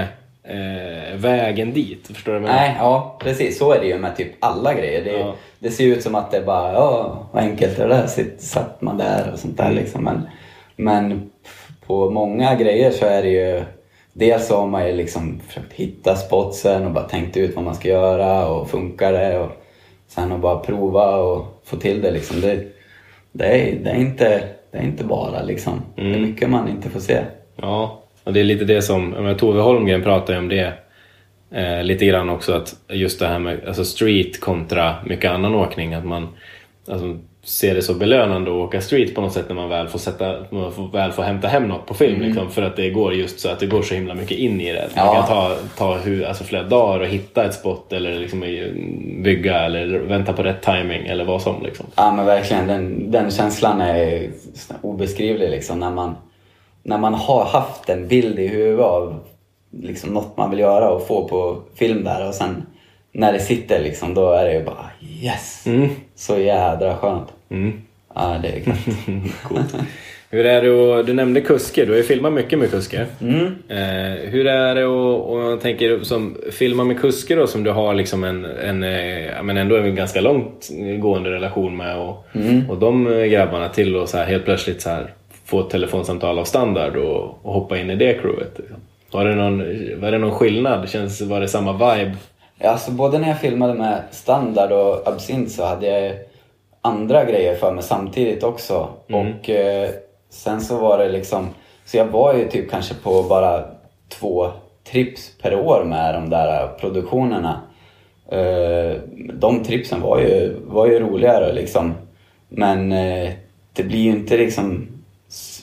eh, 0.43 1.15
vägen 1.15 1.73
dit. 1.73 2.07
Förstår 2.13 2.33
du 2.33 2.39
vad 2.39 2.49
jag 2.49 2.55
menar? 2.55 2.67
Nej, 2.67 2.75
ja 2.79 3.17
precis. 3.23 3.57
Så 3.57 3.71
är 3.71 3.79
det 3.79 3.87
ju 3.87 3.97
med 3.99 4.15
typ 4.15 4.31
alla 4.39 4.73
grejer. 4.73 5.03
Det, 5.03 5.11
Ja. 5.11 5.35
det 5.59 5.71
ser 5.71 5.83
ut 5.85 6.03
som 6.03 6.15
att 6.15 6.31
det 6.31 6.37
är 6.37 6.45
bara, 6.45 6.73
ja 6.73 7.27
vad 7.31 7.43
enkelt 7.43 7.77
det 7.77 7.87
där? 7.87 8.07
Sitt, 8.07 8.41
satt 8.41 8.81
man 8.81 8.97
där 8.97 9.29
och 9.33 9.39
sånt 9.39 9.57
där 9.57 9.65
Mm. 9.65 9.75
liksom. 9.77 10.03
Men, 10.03 10.21
men 10.75 11.29
på 11.85 12.09
många 12.09 12.55
grejer 12.55 12.91
så 12.91 13.05
är 13.05 13.21
det 13.21 13.29
ju 13.29 13.63
Dels 14.13 14.47
så 14.47 14.57
har 14.57 14.67
man 14.67 14.87
ju 14.87 14.93
liksom 14.93 15.39
försökt 15.47 15.73
hitta 15.73 16.15
spotsen 16.15 16.85
och 16.85 16.91
bara 16.91 17.03
tänkt 17.07 17.37
ut 17.37 17.55
vad 17.55 17.63
man 17.65 17.75
ska 17.75 17.87
göra 17.87 18.47
och 18.47 18.69
funkar 18.69 19.13
det? 19.13 19.39
Och 19.39 19.51
sen 20.15 20.31
att 20.31 20.39
bara 20.41 20.59
prova 20.59 21.15
och 21.15 21.61
få 21.65 21.77
till 21.77 22.01
det 22.01 22.11
liksom. 22.11 22.41
Det, 22.41 22.63
det, 23.31 23.45
är, 23.45 23.75
det, 23.83 23.89
är, 23.89 23.95
inte, 23.95 24.43
det 24.71 24.77
är 24.77 24.83
inte 24.83 25.03
bara 25.03 25.43
liksom. 25.43 25.81
Det 25.95 26.01
är 26.01 26.05
Mm. 26.05 26.21
mycket 26.21 26.49
man 26.49 26.69
inte 26.69 26.89
får 26.89 26.99
se. 26.99 27.19
Ja, 27.55 28.03
och 28.23 28.33
det 28.33 28.39
är 28.39 28.43
lite 28.43 28.65
det 28.65 28.81
som, 28.81 29.13
jag 29.13 29.23
menar, 29.23 29.37
Tove 29.37 29.61
Holmgren 29.61 30.03
pratar 30.03 30.33
ju 30.33 30.39
om 30.39 30.47
det 30.49 30.73
eh, 31.51 31.83
lite 31.83 32.05
grann 32.05 32.29
också 32.29 32.53
att 32.53 32.75
just 32.89 33.19
det 33.19 33.27
här 33.27 33.39
med 33.39 33.59
alltså 33.67 33.85
street 33.85 34.39
kontra 34.39 34.95
mycket 35.05 35.31
annan 35.31 35.55
åkning 35.55 35.93
att 35.93 36.05
man 36.05 36.27
alltså, 36.87 37.17
ser 37.43 37.75
det 37.75 37.81
så 37.81 37.93
belönande 37.93 38.51
att 38.51 38.55
åka 38.57 38.81
street 38.81 39.15
på 39.15 39.21
något 39.21 39.33
sätt 39.33 39.45
när 39.47 39.55
man 39.55 39.69
väl 39.69 39.87
får, 39.87 39.99
sätta, 39.99 40.35
man 40.49 40.71
får, 40.71 40.87
väl 40.87 41.11
får 41.11 41.23
hämta 41.23 41.47
hem 41.47 41.67
något 41.67 41.85
på 41.85 41.93
film 41.93 42.21
liksom, 42.21 42.49
för 42.51 42.61
att 42.61 42.75
det 42.75 42.89
går 42.89 43.13
just 43.13 43.39
så 43.39 43.49
att 43.49 43.59
det 43.59 43.65
går 43.65 43.81
så 43.81 43.93
himla 43.95 44.13
mycket 44.13 44.37
in 44.37 44.61
i 44.61 44.71
det. 44.73 44.89
Man 44.95 45.05
Ja. 45.05 45.13
kan 45.13 45.27
ta, 45.27 45.55
ta 45.77 45.97
hur, 45.97 46.25
alltså, 46.25 46.43
flera 46.43 46.63
dagar 46.63 46.99
och 46.99 47.07
hitta 47.07 47.45
ett 47.45 47.53
spot 47.53 47.93
eller 47.93 48.19
liksom, 48.19 48.39
bygga 49.23 49.59
eller 49.59 49.87
vänta 49.99 50.33
på 50.33 50.43
rätt 50.43 50.61
timing 50.61 51.05
eller 51.07 51.23
vad 51.25 51.41
som 51.41 51.63
liksom. 51.63 51.85
Ja 51.95 52.11
men 52.11 52.25
verkligen, 52.25 52.67
den, 52.67 53.11
den 53.11 53.31
känslan 53.31 53.81
är 53.81 54.29
obeskrivlig 54.81 55.49
liksom 55.49 55.79
när 55.79 55.91
man, 55.91 56.15
när 56.83 56.97
man 56.97 57.13
har 57.13 57.45
haft 57.45 57.89
en 57.89 58.07
bild 58.07 58.39
i 58.39 58.47
huvudet 58.47 58.85
av 58.85 59.19
liksom 59.81 60.13
något 60.13 60.37
man 60.37 60.49
vill 60.49 60.59
göra 60.59 60.89
och 60.89 61.07
få 61.07 61.27
på 61.27 61.61
film 61.75 62.03
där 62.03 62.27
och 62.27 62.33
sen 62.35 62.65
när 63.11 63.33
det 63.33 63.39
sitter 63.39 63.83
liksom 63.83 64.13
då 64.13 64.31
är 64.31 64.45
det 64.45 64.53
ju 64.53 64.63
bara 64.63 64.89
yes! 65.23 65.65
Så 66.15 66.39
jädra 66.39 66.97
skönt. 66.97 67.27
Mm. 67.49 67.81
Ja 68.15 68.39
det 68.41 68.47
är 68.47 68.57
gött. 68.57 69.75
Hur 70.29 70.45
är 70.45 70.61
det 70.61 70.99
att, 70.99 71.05
du 71.05 71.13
nämnde 71.13 71.41
kuske, 71.41 71.85
du 71.85 71.91
har 71.91 71.97
ju 71.97 72.03
filmat 72.03 72.33
mycket 72.33 72.59
med 72.59 72.71
kuske. 72.71 73.05
Eh, 73.69 74.29
hur 74.29 74.47
är 74.47 74.75
det 74.75 74.83
att, 74.83 75.25
och 75.27 75.39
jag 75.39 75.61
tänker 75.61 75.99
som 75.99 76.37
filma 76.51 76.83
med 76.83 76.99
kuske 76.99 77.35
då 77.35 77.47
som 77.47 77.63
du 77.63 77.71
har 77.71 77.93
liksom 77.93 78.23
en, 78.23 78.45
en 78.45 78.83
eh, 78.83 79.43
men 79.43 79.57
ändå 79.57 79.77
en 79.77 79.95
ganska 79.95 80.21
långt 80.21 80.69
gående 80.99 81.31
relation 81.31 81.77
med 81.77 81.97
och, 81.97 82.25
och 82.69 82.79
de 82.79 83.07
eh, 83.07 83.25
grabbarna 83.25 83.69
till 83.69 83.95
och 83.95 84.09
så 84.09 84.17
här 84.17 84.25
helt 84.25 84.45
plötsligt 84.45 84.81
så 84.81 84.89
här 84.89 85.13
få 85.45 85.59
ett 85.59 85.69
telefonsamtal 85.69 86.39
av 86.39 86.43
standard 86.43 86.95
och, 86.95 87.45
och 87.45 87.53
hoppa 87.53 87.77
in 87.77 87.89
i 87.89 87.95
det 87.95 88.13
crewet. 88.13 88.53
Liksom. 88.57 88.77
Var, 89.11 89.25
det 89.25 89.35
någon, 89.35 89.57
var 90.01 90.11
det 90.11 90.17
någon 90.17 90.31
skillnad? 90.31 90.89
Känns, 90.89 91.21
var 91.21 91.39
det 91.39 91.47
samma 91.47 91.73
vibe? 91.73 92.15
Alltså 92.63 92.91
både 92.91 93.19
när 93.19 93.27
jag 93.27 93.39
filmade 93.39 93.73
med 93.73 94.03
Standard 94.11 94.71
och 94.71 95.07
Absint 95.07 95.51
så 95.51 95.65
hade 95.65 95.87
jag 95.87 96.15
andra 96.81 97.25
grejer 97.25 97.55
för 97.55 97.71
mig 97.73 97.83
samtidigt 97.83 98.43
också. 98.43 98.89
Och 99.09 99.49
eh, 99.49 99.89
sen 100.29 100.61
så 100.61 100.77
var 100.77 100.97
det 100.97 101.09
liksom, 101.09 101.49
så 101.85 101.97
jag 101.97 102.05
var 102.05 102.33
ju 102.33 102.47
typ 102.47 102.71
kanske 102.71 102.93
på 102.93 103.23
bara 103.23 103.63
två 104.09 104.51
trips 104.91 105.31
per 105.41 105.55
år 105.55 105.83
med 105.83 106.13
de 106.13 106.29
där 106.29 106.67
produktionerna. 106.67 107.61
Eh, 108.31 108.97
de 109.33 109.63
tripsen 109.63 110.01
var 110.01 110.19
ju, 110.19 110.55
var 110.65 110.87
ju 110.87 110.99
roligare 110.99 111.53
liksom. 111.53 111.93
Men 112.49 112.91
eh, 112.91 113.31
det 113.73 113.83
blir 113.83 113.99
ju 113.99 114.09
inte 114.09 114.37
liksom 114.37 114.87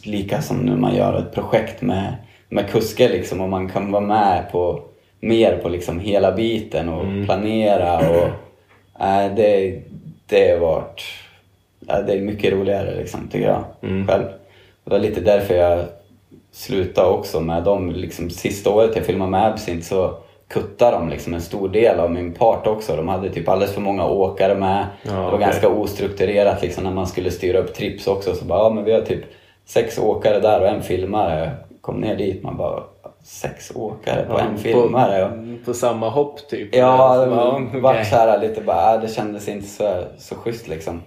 lika 0.02 0.42
som 0.42 0.56
när 0.56 0.76
man 0.76 0.96
gör 0.96 1.18
ett 1.18 1.34
projekt 1.34 1.82
med, 1.82 2.16
med 2.48 2.70
kuske 2.70 3.08
liksom 3.08 3.40
och 3.40 3.48
man 3.48 3.68
kan 3.68 3.92
vara 3.92 4.04
med 4.04 4.52
på 4.52 4.87
mer 5.20 5.56
på 5.56 5.68
liksom 5.68 6.00
hela 6.00 6.32
biten 6.32 6.88
och 6.88 7.26
planera 7.26 7.98
och 7.98 8.28
äh, 9.00 9.34
det, 9.36 9.82
det 10.26 10.50
har 10.50 10.58
varit 10.58 11.02
äh, 11.88 11.98
det 12.06 12.12
är 12.12 12.20
mycket 12.20 12.52
roligare 12.52 12.94
liksom 12.94 13.28
tycker 13.28 13.46
jag 13.46 13.64
själv. 13.80 14.24
Det 14.84 14.90
var 14.90 14.98
lite 14.98 15.20
därför 15.20 15.54
jag 15.54 15.84
slutade 16.52 17.08
också 17.08 17.40
med 17.40 17.62
dem. 17.64 17.90
Liksom, 17.90 18.30
sista 18.30 18.70
året 18.70 18.96
jag 18.96 19.06
filmade 19.06 19.30
med 19.30 19.46
Absint 19.46 19.84
så 19.84 20.18
kuttade 20.48 20.96
de 20.96 21.08
liksom 21.08 21.34
en 21.34 21.40
stor 21.40 21.68
del 21.68 22.00
av 22.00 22.10
min 22.10 22.32
part 22.32 22.66
också. 22.66 22.96
De 22.96 23.08
hade 23.08 23.30
typ 23.30 23.48
alldeles 23.48 23.74
för 23.74 23.80
många 23.80 24.06
åkare 24.06 24.54
med. 24.54 24.86
Ja, 25.02 25.10
det 25.10 25.16
var 25.16 25.28
okej. 25.28 25.40
ganska 25.40 25.68
ostrukturerat 25.68 26.62
liksom 26.62 26.84
när 26.84 26.90
man 26.90 27.06
skulle 27.06 27.30
styra 27.30 27.58
upp 27.58 27.74
trips 27.74 28.06
också. 28.06 28.34
Så 28.34 28.44
bara, 28.44 28.58
ja 28.58 28.70
men 28.70 28.84
vi 28.84 28.92
har 28.92 29.00
typ 29.00 29.24
sex 29.66 29.98
åkare 29.98 30.40
där 30.40 30.60
och 30.60 30.68
en 30.68 30.82
filmare. 30.82 31.50
Kom 31.80 32.00
ner 32.00 32.16
dit, 32.16 32.42
man 32.42 32.56
bara, 32.56 32.82
sex 33.28 33.72
åkare 33.74 34.24
på 34.24 34.38
en 34.38 34.58
filmare. 34.58 35.24
Och, 35.24 35.64
På, 35.64 35.74
samma 35.74 36.08
hopp 36.08 36.48
typ? 36.48 36.74
Ja, 36.74 37.16
det 37.16 37.34
Ja, 37.34 37.60
var 37.80 37.90
okej. 37.92 38.04
så 38.04 38.16
här 38.16 38.40
lite 38.40 38.60
bara, 38.60 38.94
äh, 38.94 39.00
det 39.00 39.08
kändes 39.08 39.48
inte 39.48 39.68
så, 39.68 40.02
så 40.18 40.34
schysst 40.34 40.68
liksom. 40.68 41.02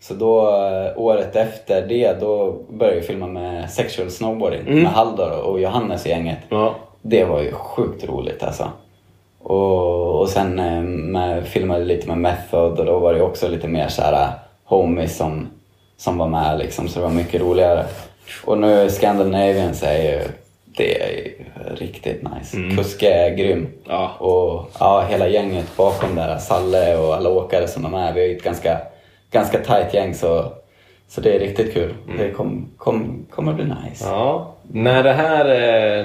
Så 0.00 0.14
då 0.14 0.48
eh, 0.48 0.92
året 1.02 1.36
efter 1.36 1.86
det, 1.88 2.20
då 2.20 2.52
började 2.70 2.96
jag 2.96 3.06
filma 3.06 3.26
med 3.26 3.70
sexual 3.70 4.10
snowboarding 4.10 4.82
med 4.82 4.92
Haldor 4.92 5.30
och 5.44 5.60
Johannes 5.60 6.06
i 6.06 6.08
gänget. 6.08 6.38
Ja. 6.48 6.74
Det 7.02 7.24
var 7.24 7.40
ju 7.42 7.52
sjukt 7.52 8.04
roligt 8.08 8.42
alltså. 8.42 8.68
Och, 9.42 10.20
och 10.20 10.28
sen 10.28 10.58
eh, 10.58 10.80
med, 10.82 11.46
filmade 11.46 11.84
lite 11.84 12.08
med 12.08 12.18
Method 12.18 12.78
och 12.80 12.86
då 12.86 12.98
var 12.98 13.14
det 13.14 13.22
också 13.22 13.48
lite 13.48 13.68
mer 13.68 13.88
så 13.88 14.02
här 14.02 14.12
eh, 14.12 14.28
homies 14.64 15.16
som, 15.16 15.48
som 15.96 16.18
var 16.18 16.28
med 16.28 16.58
liksom, 16.58 16.88
så 16.88 16.98
det 16.98 17.04
var 17.06 17.12
mycket 17.12 17.40
roligare. 17.40 17.84
Och 18.44 18.58
nu 18.58 18.90
Scandinavians 18.90 19.82
är 19.82 20.02
ju, 20.02 20.20
det 20.76 21.02
är 21.02 21.30
riktigt 21.76 22.22
nice. 22.22 22.76
Kuske 22.76 23.10
är 23.10 23.34
grym. 23.34 23.66
Ja. 23.88 24.16
Och 24.18 24.70
ja, 24.80 25.06
hela 25.10 25.28
gänget 25.28 25.76
bakom 25.76 26.14
där, 26.14 26.38
Salle 26.38 26.96
och 26.96 27.14
alla 27.14 27.30
åkare 27.30 27.68
som 27.68 27.82
de 27.82 27.94
är, 27.94 28.12
vi 28.12 28.32
är 28.32 28.36
ett 28.36 28.42
ganska, 28.42 28.78
ganska 29.30 29.58
tight 29.58 29.94
gäng 29.94 30.14
så, 30.14 30.52
så 31.08 31.20
det 31.20 31.36
är 31.36 31.38
riktigt 31.40 31.74
kul. 31.74 31.94
Det 32.18 32.30
kom, 32.30 32.70
kom, 32.76 33.26
kommer 33.30 33.52
bli 33.52 33.64
nice. 33.64 34.04
Ja, 34.04 34.54
när 34.62 35.02
det 35.02 35.12
här, 35.12 35.44
eh, 35.44 36.04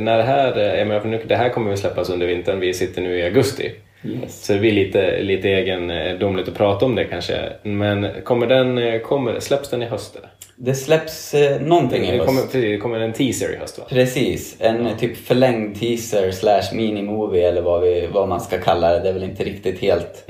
när 0.00 0.16
det 0.16 0.22
här, 0.22 0.58
eh, 0.58 0.78
jag 0.78 0.86
menar, 0.86 1.00
för 1.00 1.08
nu, 1.08 1.22
det 1.28 1.36
här 1.36 1.48
kommer 1.48 1.70
vi 1.70 1.76
släppas 1.76 2.10
under 2.10 2.26
vintern, 2.26 2.60
vi 2.60 2.74
sitter 2.74 3.02
nu 3.02 3.18
i 3.18 3.24
augusti. 3.24 3.72
Yes. 4.04 4.44
Så 4.46 4.52
det 4.52 4.58
blir 4.58 4.72
lite, 4.72 5.22
lite 5.22 5.48
egendomligt 5.48 6.48
att 6.48 6.54
prata 6.56 6.84
om 6.86 6.94
det 6.94 7.04
kanske. 7.04 7.52
Men 7.62 8.08
kommer 8.24 8.46
den, 8.46 8.78
eh, 8.78 9.00
kommer, 9.00 9.40
släpps 9.40 9.70
den 9.70 9.82
i 9.82 9.86
höst 9.86 10.16
eller? 10.16 10.28
Det 10.56 10.74
släpps 10.74 11.34
eh, 11.34 11.60
någonting 11.60 12.02
i 12.04 12.10
Det 12.10 12.16
höst. 12.16 12.26
kommer, 12.52 12.62
det 12.70 12.76
kommer 12.78 13.00
en 13.00 13.12
teaser 13.12 13.54
i 13.54 13.56
höst 13.56 13.78
va? 13.78 13.84
Precis, 13.88 14.56
en 14.60 14.96
typ 14.98 15.16
förlängd 15.16 15.80
teaser 15.80 16.30
slash 16.30 16.62
minimovie 16.74 17.48
eller 17.48 17.62
vad, 17.62 17.82
vi, 17.82 18.08
vad 18.12 18.28
man 18.28 18.40
ska 18.40 18.58
kalla 18.58 18.90
det. 18.92 19.00
Det 19.00 19.08
är 19.08 19.12
väl 19.12 19.22
inte 19.24 19.44
riktigt 19.44 19.80
helt, 19.80 20.28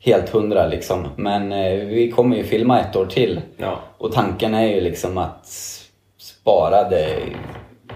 helt 0.00 0.28
hundra 0.28 0.66
liksom. 0.66 1.08
Men 1.16 1.52
eh, 1.52 1.72
vi 1.74 2.10
kommer 2.10 2.36
ju 2.36 2.44
filma 2.44 2.80
ett 2.80 2.96
år 2.96 3.06
till. 3.06 3.40
Ja. 3.56 3.80
Och 3.98 4.12
tanken 4.12 4.54
är 4.54 4.66
ju 4.74 4.80
liksom 4.80 5.18
att 5.18 5.46
spara 6.18 6.88
det, 6.88 7.08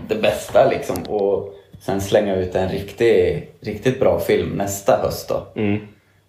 det 0.08 0.14
bästa 0.14 0.70
liksom 0.70 1.02
och 1.02 1.51
sen 1.82 2.00
slänga 2.00 2.34
ut 2.34 2.54
en 2.54 2.68
riktig, 2.68 3.48
riktigt 3.60 4.00
bra 4.00 4.18
film 4.18 4.48
nästa 4.48 4.96
höst 4.96 5.28
då. 5.28 5.60
Mm. 5.60 5.80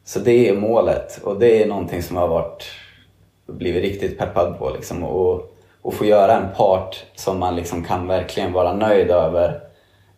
Så 0.05 0.19
det 0.19 0.49
är 0.49 0.53
målet 0.53 1.19
och 1.23 1.39
det 1.39 1.63
är 1.63 1.67
någonting 1.67 2.03
som 2.03 2.17
har 2.17 2.27
varit, 2.27 2.65
blivit 3.45 3.83
riktigt 3.83 4.17
peppad 4.17 4.59
på 4.59 4.69
liksom. 4.69 5.03
Och, 5.03 5.55
och 5.81 5.93
få 5.93 6.05
göra 6.05 6.37
en 6.37 6.55
part 6.57 7.03
som 7.15 7.39
man 7.39 7.55
liksom 7.55 7.83
kan 7.83 8.07
verkligen 8.07 8.53
vara 8.53 8.73
nöjd 8.73 9.11
över. 9.11 9.59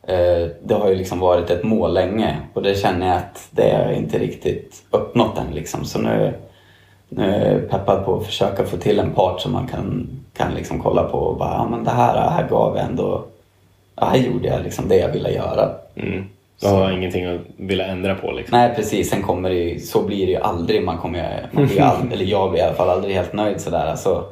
Eh, 0.07 0.47
det 0.63 0.73
har 0.73 0.89
ju 0.89 0.95
liksom 0.95 1.19
varit 1.19 1.49
ett 1.49 1.63
mål 1.63 1.93
länge 1.93 2.38
och 2.53 2.63
det 2.63 2.75
känner 2.75 3.07
jag 3.07 3.17
att 3.17 3.47
det 3.51 3.69
är 3.69 3.91
inte 3.91 4.19
riktigt 4.19 4.83
uppnått 4.89 5.38
än 5.38 5.53
liksom. 5.53 5.86
Så 5.86 5.99
nu, 5.99 6.33
nu 7.09 7.36
är 7.36 7.51
jag 7.51 7.69
peppad 7.69 8.05
på 8.05 8.17
att 8.17 8.25
försöka 8.25 8.65
få 8.65 8.77
till 8.77 8.99
en 8.99 9.13
part 9.13 9.41
som 9.41 9.51
man 9.51 9.67
kan, 9.67 10.09
kan 10.33 10.53
liksom 10.53 10.81
kolla 10.81 11.03
på 11.03 11.17
och 11.17 11.38
bara, 11.38 11.53
ja 11.53 11.67
men 11.69 11.83
det 11.83 11.91
här, 11.91 12.13
det 12.13 12.29
här 12.29 12.49
gav 12.49 12.77
jag 12.77 12.86
ändå, 12.86 13.25
ja, 13.95 14.05
här 14.05 14.17
gjorde 14.17 14.47
jag 14.47 14.63
liksom 14.63 14.87
det 14.87 14.97
jag 14.97 15.11
ville 15.11 15.31
göra. 15.31 15.69
Mm. 15.95 16.23
Du 16.61 16.67
har 16.67 16.91
ingenting 16.91 17.25
att 17.25 17.41
vilja 17.57 17.85
ändra 17.85 18.15
på 18.15 18.31
liksom? 18.31 18.57
Nej 18.57 18.75
precis, 18.75 19.09
sen 19.09 19.21
kommer 19.21 19.49
det 19.49 19.55
ju, 19.55 19.79
så 19.79 20.03
blir 20.03 20.25
det 20.25 20.31
ju 20.31 20.37
aldrig. 20.37 20.83
Man 20.83 20.97
kommer 20.97 21.49
man 21.51 21.65
blir 21.67 21.81
all, 21.81 21.97
eller 22.11 22.25
jag 22.25 22.51
blir 22.51 22.59
i 22.59 22.63
alla 22.63 22.75
fall 22.75 22.89
aldrig 22.89 23.15
helt 23.15 23.33
nöjd 23.33 23.61
sådär. 23.61 23.85
Alltså. 23.85 24.23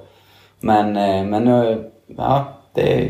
Men, 0.60 0.98
eh, 0.98 1.26
men 1.26 1.44
nu, 1.44 1.90
ja, 2.18 2.54
det 2.74 3.10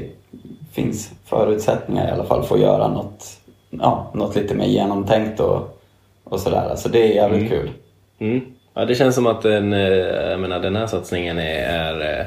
finns 0.74 1.12
förutsättningar 1.26 2.08
i 2.08 2.12
alla 2.12 2.24
fall 2.24 2.44
för 2.44 2.56
att 2.56 2.62
göra 2.62 2.88
något, 2.88 3.26
ja, 3.70 4.12
något 4.14 4.36
lite 4.36 4.56
mer 4.56 4.66
genomtänkt 4.66 5.40
och, 5.40 5.82
och 6.24 6.40
sådär. 6.40 6.76
Så 6.76 6.90
det 6.90 7.04
är 7.04 7.16
jävligt 7.16 7.50
kul. 7.50 7.70
Mm. 8.20 8.42
Ja, 8.74 8.86
det 8.86 8.96
känns 8.96 9.16
som 9.16 9.28
att 9.28 9.42
den, 9.42 9.74
eh, 9.74 9.80
jag 10.30 10.40
menar, 10.40 10.60
den 10.60 10.76
här 10.76 10.88
satsningen 10.88 11.40
är, 11.40 11.64
är 11.70 12.20
eh, 12.20 12.26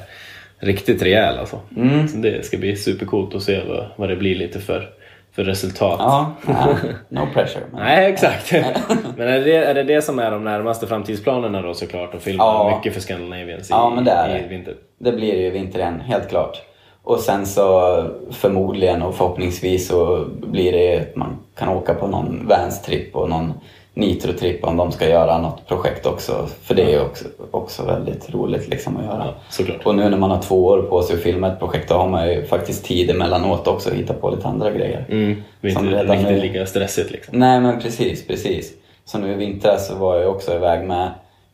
riktigt 0.59 1.03
rejäl 1.03 1.39
alltså. 1.39 1.61
Mm. 1.77 2.09
Så 2.09 2.17
det 2.17 2.47
ska 2.47 2.57
bli 2.59 2.77
supercoolt 2.77 3.35
att 3.35 3.43
se 3.43 3.61
vad, 3.69 3.85
vad 3.97 4.09
det 4.09 4.17
blir 4.17 4.35
lite 4.37 4.61
för, 4.61 4.89
för 5.33 5.45
resultat. 5.45 5.97
Ja, 5.99 6.33
ja, 6.47 6.69
no 7.09 7.27
pressure. 7.35 7.63
Men, 7.73 7.81
Nej, 7.85 8.13
exakt. 8.13 8.53
men 9.17 9.29
är 9.29 9.41
det, 9.41 9.57
är 9.57 9.75
det 9.75 9.83
det 9.83 10.03
som 10.03 10.19
är 10.19 10.31
de 10.31 10.45
närmaste 10.45 10.87
framtidsplanerna 10.87 11.63
då 11.63 11.75
såklart? 11.75 12.15
Att 12.15 12.23
filma 12.23 12.45
Ja. 12.45 12.77
mycket 12.77 12.95
för 12.95 13.01
Scandinavians 13.01 13.71
i, 13.71 13.73
Ja, 13.73 13.93
men 13.95 14.05
det 14.05 14.11
är 14.11 14.39
i 14.39 14.43
det. 14.43 14.49
vinter? 14.49 14.75
Det 14.99 15.13
blir 15.13 15.33
det 15.33 15.39
ju 15.39 15.47
i 15.47 15.51
vinter 15.51 15.79
igen, 15.79 16.01
helt 16.01 16.29
klart. 16.29 16.63
Och 17.03 17.19
sen 17.21 17.47
så 17.47 18.05
förmodligen 18.31 19.03
och 19.03 19.15
förhoppningsvis 19.17 19.89
så 19.89 20.25
blir 20.47 20.73
det 20.73 21.01
att 21.01 21.17
man 21.17 21.37
kan 21.59 21.69
åka 21.69 21.95
på 21.95 22.07
någon 22.07 22.47
Vans-tripp 22.49 23.17
och 23.17 23.29
någon 23.31 23.53
Nitro-tripp 23.97 24.65
om 24.65 24.77
de 24.77 24.93
ska 24.93 25.09
göra 25.09 25.39
något 25.39 25.69
projekt 25.69 26.07
också. 26.07 26.49
För 26.63 26.75
det 26.75 26.95
är 26.95 27.05
också, 27.05 27.25
också 27.51 27.83
väldigt 27.85 28.35
roligt 28.35 28.69
liksom 28.69 28.97
att 28.97 29.05
göra. 29.05 29.35
Ja. 29.59 29.75
Och 29.85 29.95
nu 29.95 30.09
när 30.09 30.19
man 30.19 30.31
har 30.31 30.43
två 30.43 30.65
år 30.65 30.83
på 30.83 31.03
sig 31.03 31.17
att 31.17 31.23
filma 31.23 31.49
ett 31.49 31.59
projekt 31.59 31.89
då 31.89 31.95
har 31.95 32.09
man 32.09 32.29
ju 32.29 32.45
faktiskt 32.47 32.85
tid 32.85 33.11
emellanåt 33.11 33.67
också 33.69 33.91
att 33.91 33.95
hitta 33.97 34.15
på 34.15 34.31
lite 34.31 34.49
andra 34.49 34.71
grejer. 34.71 35.07
Mm. 35.11 35.43
Det 35.61 35.69
är 35.69 35.71
inte 35.71 35.83
redan 35.83 36.17
riktigt 36.17 36.43
lika 36.43 36.67
stressigt 36.67 37.11
liksom. 37.11 37.39
Nej 37.39 37.61
men 37.61 37.81
precis, 37.81 38.27
precis. 38.27 38.73
Så 39.05 39.19
nu 39.19 39.33
i 39.33 39.35
vintras 39.35 39.89
så 39.89 39.95
var 39.95 40.17
jag 40.17 40.31
också 40.31 40.55
iväg 40.55 40.87
med 40.89 41.11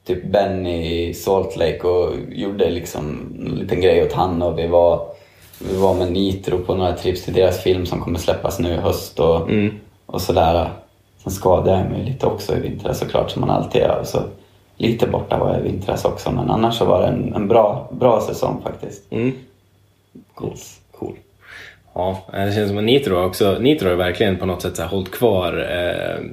typ 0.06 0.24
Benny 0.24 1.08
i 1.08 1.14
Salt 1.14 1.56
Lake 1.56 1.82
och 1.82 2.12
gjorde 2.32 2.70
liksom 2.70 3.34
en 3.46 3.54
liten 3.54 3.80
grej 3.80 4.02
åt 4.02 4.12
han 4.12 4.42
och 4.42 4.58
vi 4.58 4.66
var, 4.66 5.06
vi 5.58 5.76
var 5.76 5.94
med 5.94 6.12
Nitro 6.12 6.58
på 6.58 6.74
några 6.74 6.92
trips 6.92 7.24
till 7.24 7.34
deras 7.34 7.62
film 7.62 7.86
som 7.86 8.00
kommer 8.00 8.18
släppas 8.18 8.58
nu 8.58 8.68
i 8.72 8.76
höst 8.76 9.20
och, 9.20 9.50
Mm. 9.50 9.74
och 10.06 10.20
sådär. 10.20 10.70
Sen 11.22 11.32
skadade 11.32 11.78
jag 11.78 11.90
mig 11.90 12.04
lite 12.04 12.26
också 12.26 12.56
i 12.56 12.60
vintras 12.60 12.98
såklart 12.98 13.30
som 13.30 13.40
man 13.40 13.50
alltid 13.50 13.80
gör. 13.80 14.04
Så 14.04 14.22
lite 14.76 15.06
borta 15.06 15.38
var 15.38 15.48
jag 15.48 15.60
i 15.60 15.62
vintras 15.62 16.04
också 16.04 16.30
men 16.30 16.50
annars 16.50 16.74
så 16.78 16.84
var 16.84 17.02
det 17.02 17.06
en, 17.06 17.34
en 17.34 17.48
bra, 17.48 17.88
bra 17.90 18.20
säsong 18.20 18.60
faktiskt. 18.62 19.12
Mm. 19.12 19.32
Cool. 20.34 20.54
cool. 20.98 21.14
Ja, 21.94 22.18
det 22.32 22.52
känns 22.52 22.68
som 22.68 22.78
att 22.78 22.84
Nitro 22.84 23.26
också, 23.26 23.58
Nitro 23.60 23.88
har 23.88 23.96
verkligen 23.96 24.36
på 24.36 24.46
något 24.46 24.62
sätt 24.62 24.76
så 24.76 24.82
här 24.82 24.88
hållit 24.88 25.10
kvar 25.10 25.58
eh, 25.70 26.24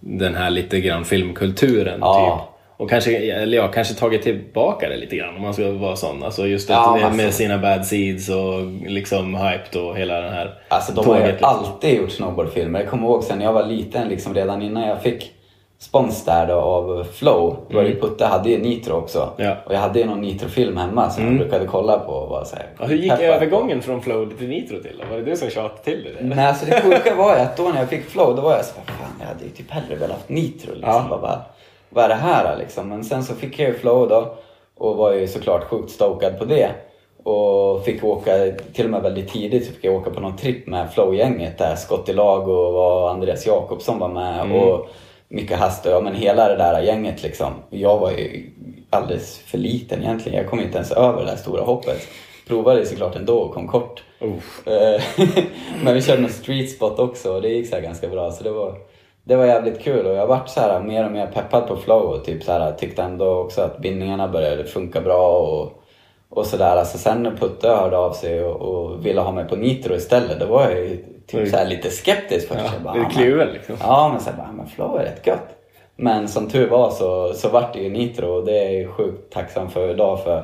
den 0.00 0.34
här 0.34 0.50
lite 0.50 0.80
grann 0.80 1.04
filmkulturen. 1.04 1.98
Ja. 2.00 2.38
Typ. 2.38 2.53
Och 2.76 2.90
kanske, 2.90 3.16
eller 3.32 3.56
ja, 3.56 3.68
kanske 3.68 3.94
tagit 3.94 4.22
tillbaka 4.22 4.88
det 4.88 4.96
lite 4.96 5.16
grann 5.16 5.36
om 5.36 5.42
man 5.42 5.54
ska 5.54 5.70
vara 5.70 5.96
sån. 5.96 6.22
Alltså 6.22 6.46
just 6.46 6.70
Ja, 6.70 6.94
med, 6.94 7.04
alltså. 7.04 7.16
med 7.22 7.34
sina 7.34 7.58
bad 7.58 7.86
seeds 7.86 8.28
och 8.28 8.62
liksom 8.86 9.34
hyped 9.34 9.80
och 9.82 9.96
hela 9.96 10.20
den 10.20 10.32
här 10.32 10.54
Alltså 10.68 10.92
de 10.92 11.06
har 11.06 11.20
ju 11.20 11.26
liksom. 11.26 11.48
alltid 11.48 11.94
gjort 12.00 12.10
snowboardfilmer. 12.10 12.80
Jag 12.80 12.88
kommer 12.88 13.08
ihåg 13.08 13.24
sen 13.24 13.40
jag 13.40 13.52
var 13.52 13.66
liten, 13.66 14.08
liksom 14.08 14.34
redan 14.34 14.62
innan 14.62 14.88
jag 14.88 15.02
fick 15.02 15.30
spons 15.78 16.24
där 16.24 16.46
då 16.46 16.54
av 16.54 17.04
Flow. 17.12 17.56
Då 17.70 17.82
ju 17.82 18.00
Putte 18.00 18.26
hade 18.26 18.50
ju 18.50 18.58
Nitro 18.58 18.94
också. 18.94 19.32
Ja. 19.36 19.56
Och 19.66 19.74
jag 19.74 19.78
hade 19.78 19.98
ju 19.98 20.04
någon 20.06 20.20
Nitro-film 20.20 20.76
hemma 20.76 21.10
som 21.10 21.24
jag 21.24 21.36
brukade 21.36 21.66
kolla 21.66 21.98
på 21.98 22.12
och 22.12 22.28
vara 22.28 22.44
så 22.44 22.56
här, 22.56 22.66
Ja, 22.78 22.86
hur 22.86 22.96
gick 22.96 23.12
övergången 23.12 23.82
från 23.82 24.02
Flow 24.02 24.30
till 24.38 24.48
Nitro 24.48 24.82
till? 24.82 25.02
Var 25.10 25.16
det 25.18 25.24
du 25.24 25.36
som 25.36 25.50
tjatade 25.50 25.82
till 25.84 26.04
det? 26.20 26.24
Nej 26.26 26.46
alltså 26.46 26.66
det 26.66 26.80
sjuka 26.80 27.14
var 27.14 27.36
ju 27.36 27.40
att 27.42 27.56
då 27.56 27.62
när 27.62 27.78
jag 27.78 27.88
fick 27.88 28.04
Flow 28.04 28.36
då 28.36 28.42
var 28.42 28.52
jag 28.52 28.64
så 28.64 28.74
här, 28.76 28.84
fan 28.86 29.16
jag 29.20 29.26
hade 29.26 29.44
ju 29.44 29.50
typ 29.50 29.70
hellre 29.70 29.94
velat 29.94 30.10
haft 30.10 30.28
Nitro 30.28 30.74
liksom. 30.74 30.90
Ja. 30.92 31.06
Bara, 31.10 31.20
bara, 31.20 31.42
vad 31.94 32.04
är 32.04 32.08
det 32.08 32.14
här 32.14 32.56
liksom? 32.58 32.88
Men 32.88 33.04
sen 33.04 33.24
så 33.24 33.34
fick 33.34 33.58
jag 33.58 33.68
ju 33.68 33.74
Flow 33.74 34.08
då 34.08 34.34
och 34.76 34.96
var 34.96 35.12
ju 35.12 35.28
såklart 35.28 35.64
sjukt 35.64 35.90
stokad 35.90 36.38
på 36.38 36.44
det. 36.44 36.70
Och 37.22 37.84
fick 37.84 38.04
åka, 38.04 38.32
till 38.72 38.84
och 38.84 38.90
med 38.90 39.02
väldigt 39.02 39.32
tidigt 39.32 39.66
så 39.66 39.72
fick 39.72 39.84
jag 39.84 39.94
åka 39.94 40.10
på 40.10 40.20
någon 40.20 40.36
tripp 40.36 40.66
med 40.66 40.92
Flow-gänget 40.92 41.58
där 41.58 41.76
Scott 41.76 42.08
i 42.08 42.12
lag 42.12 42.48
och 42.48 43.10
Andreas 43.10 43.46
Jakobsson 43.46 43.98
var 43.98 44.08
med 44.08 44.52
och 44.62 44.88
Micke 45.28 45.52
Hast 45.52 45.86
och 45.86 45.92
ja, 45.92 46.00
men 46.00 46.14
hela 46.14 46.48
det 46.48 46.56
där 46.56 46.82
gänget 46.82 47.22
liksom. 47.22 47.52
Jag 47.70 47.98
var 47.98 48.10
ju 48.10 48.50
alldeles 48.90 49.38
för 49.38 49.58
liten 49.58 50.02
egentligen. 50.02 50.38
Jag 50.38 50.50
kom 50.50 50.60
inte 50.60 50.76
ens 50.76 50.92
över 50.92 51.20
det 51.24 51.30
där 51.30 51.36
stora 51.36 51.62
hoppet. 51.62 52.08
Provade 52.48 52.86
såklart 52.86 53.16
ändå 53.16 53.38
och 53.38 53.54
kom 53.54 53.68
kort. 53.68 54.02
Eh, 54.66 55.02
Men 55.82 55.94
vi 55.94 56.02
körde 56.02 56.22
någon 56.22 56.30
street 56.30 56.70
spot 56.70 56.98
också 56.98 57.32
och 57.34 57.42
det 57.42 57.48
gick 57.48 57.68
så 57.68 57.80
ganska 57.80 58.08
bra. 58.08 58.32
Så 58.32 58.44
det 58.44 58.50
var, 58.50 58.74
det 59.24 59.36
var 59.36 59.46
jävligt 59.46 59.82
kul 59.82 60.06
och 60.06 60.14
jag 60.14 60.20
har 60.20 60.26
varit 60.26 60.48
så 60.48 60.60
här 60.60 60.80
mer 60.80 61.04
och 61.06 61.12
mer 61.12 61.26
peppad 61.26 61.66
på 61.66 61.76
flow 61.76 62.02
och 62.02 62.24
typ 62.24 62.42
så 62.42 62.52
här, 62.52 62.72
tyckte 62.72 63.02
ändå 63.02 63.26
också 63.38 63.60
att 63.60 63.78
bindningarna 63.78 64.28
började 64.28 64.64
funka 64.64 65.00
bra 65.00 65.38
och, 65.38 65.82
och 66.28 66.46
sådär. 66.46 66.76
Alltså 66.76 66.98
sen 66.98 67.22
när 67.22 67.30
Putte 67.30 67.68
hörde 67.68 67.96
av 67.96 68.12
sig 68.12 68.44
och, 68.44 68.56
och 68.60 69.06
ville 69.06 69.20
ha 69.20 69.32
mig 69.32 69.44
på 69.48 69.56
Nitro 69.56 69.94
istället 69.94 70.40
då 70.40 70.46
var 70.46 70.62
jag 70.70 70.78
ju 70.80 70.96
typ 71.26 71.40
Oj. 71.40 71.46
så 71.46 71.56
här 71.56 71.66
lite 71.66 71.90
skeptisk 71.90 72.48
först. 72.48 72.60
Ja, 72.64 72.70
Jag 72.72 72.82
bara, 72.82 72.94
det 72.94 73.00
"Ah, 73.00 73.10
kluven 73.10 73.48
liksom. 73.52 73.76
Ja, 73.80 74.08
men 74.12 74.20
sen 74.20 74.34
bara, 74.36 74.52
men 74.52 74.66
flow 74.66 74.96
är 75.00 75.04
rätt 75.04 75.26
gött. 75.26 75.48
Men 75.96 76.28
som 76.28 76.48
tur 76.50 76.68
var 76.68 76.90
så, 76.90 77.32
så 77.34 77.48
vart 77.48 77.72
det 77.72 77.78
ju 77.80 77.90
Nitro 77.90 78.28
och 78.28 78.44
det 78.46 78.58
är 78.58 78.80
jag 78.80 78.90
sjukt 78.90 79.32
tacksam 79.32 79.70
för 79.70 79.90
idag. 79.90 80.20
För, 80.24 80.42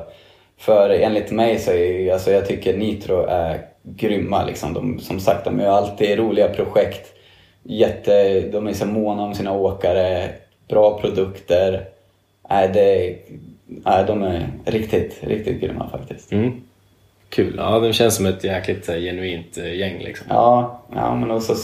för 0.57 0.89
enligt 0.89 1.31
mig 1.31 1.59
så 1.59 1.71
är 1.71 1.75
ju, 1.99 2.11
alltså 2.11 2.31
jag 2.31 2.47
tycker 2.47 2.77
Nitro 2.77 3.25
är 3.29 3.61
grymma 3.83 4.45
liksom. 4.45 4.73
De, 4.73 4.99
som 4.99 5.19
sagt, 5.19 5.45
de 5.45 5.59
gör 5.59 5.69
alltid 5.71 6.19
roliga 6.19 6.47
projekt. 6.49 7.13
Jätte, 7.63 8.41
de 8.41 8.67
är 8.67 8.73
så 8.73 8.85
måna 8.85 9.23
om 9.23 9.35
sina 9.35 9.51
åkare, 9.51 10.29
bra 10.67 10.99
produkter. 10.99 11.85
Nej, 12.49 12.69
det, 12.73 13.17
nej, 13.67 14.03
de 14.07 14.23
är 14.23 14.49
riktigt, 14.65 15.19
riktigt 15.21 15.61
grymma 15.61 15.89
faktiskt. 15.89 16.31
Mm. 16.31 16.61
Kul. 17.29 17.55
Ja, 17.57 17.79
de 17.79 17.93
känns 17.93 18.15
som 18.15 18.25
ett 18.25 18.43
jäkligt 18.43 18.87
här, 18.87 18.99
genuint 18.99 19.57
eh, 19.57 19.73
gäng 19.73 19.99
liksom. 19.99 20.27
Ja, 20.29 20.81
ja 20.95 21.15
men 21.15 21.31
också 21.31 21.55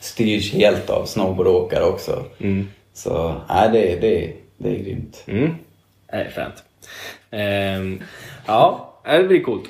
styrs 0.00 0.52
helt 0.52 0.90
av 0.90 1.04
snowboardåkare 1.04 1.84
också. 1.84 2.24
Mm. 2.38 2.68
Så 2.94 3.34
nej, 3.48 3.68
det, 3.72 4.00
det, 4.00 4.32
det 4.56 4.68
är 4.68 4.84
grymt. 4.84 5.24
Mm. 5.26 5.54
Det 6.10 6.16
är 6.16 6.30
fränt. 6.30 6.64
Ehm, 7.30 8.02
ja, 8.46 8.92
det 9.04 9.22
blir 9.22 9.42
coolt. 9.42 9.64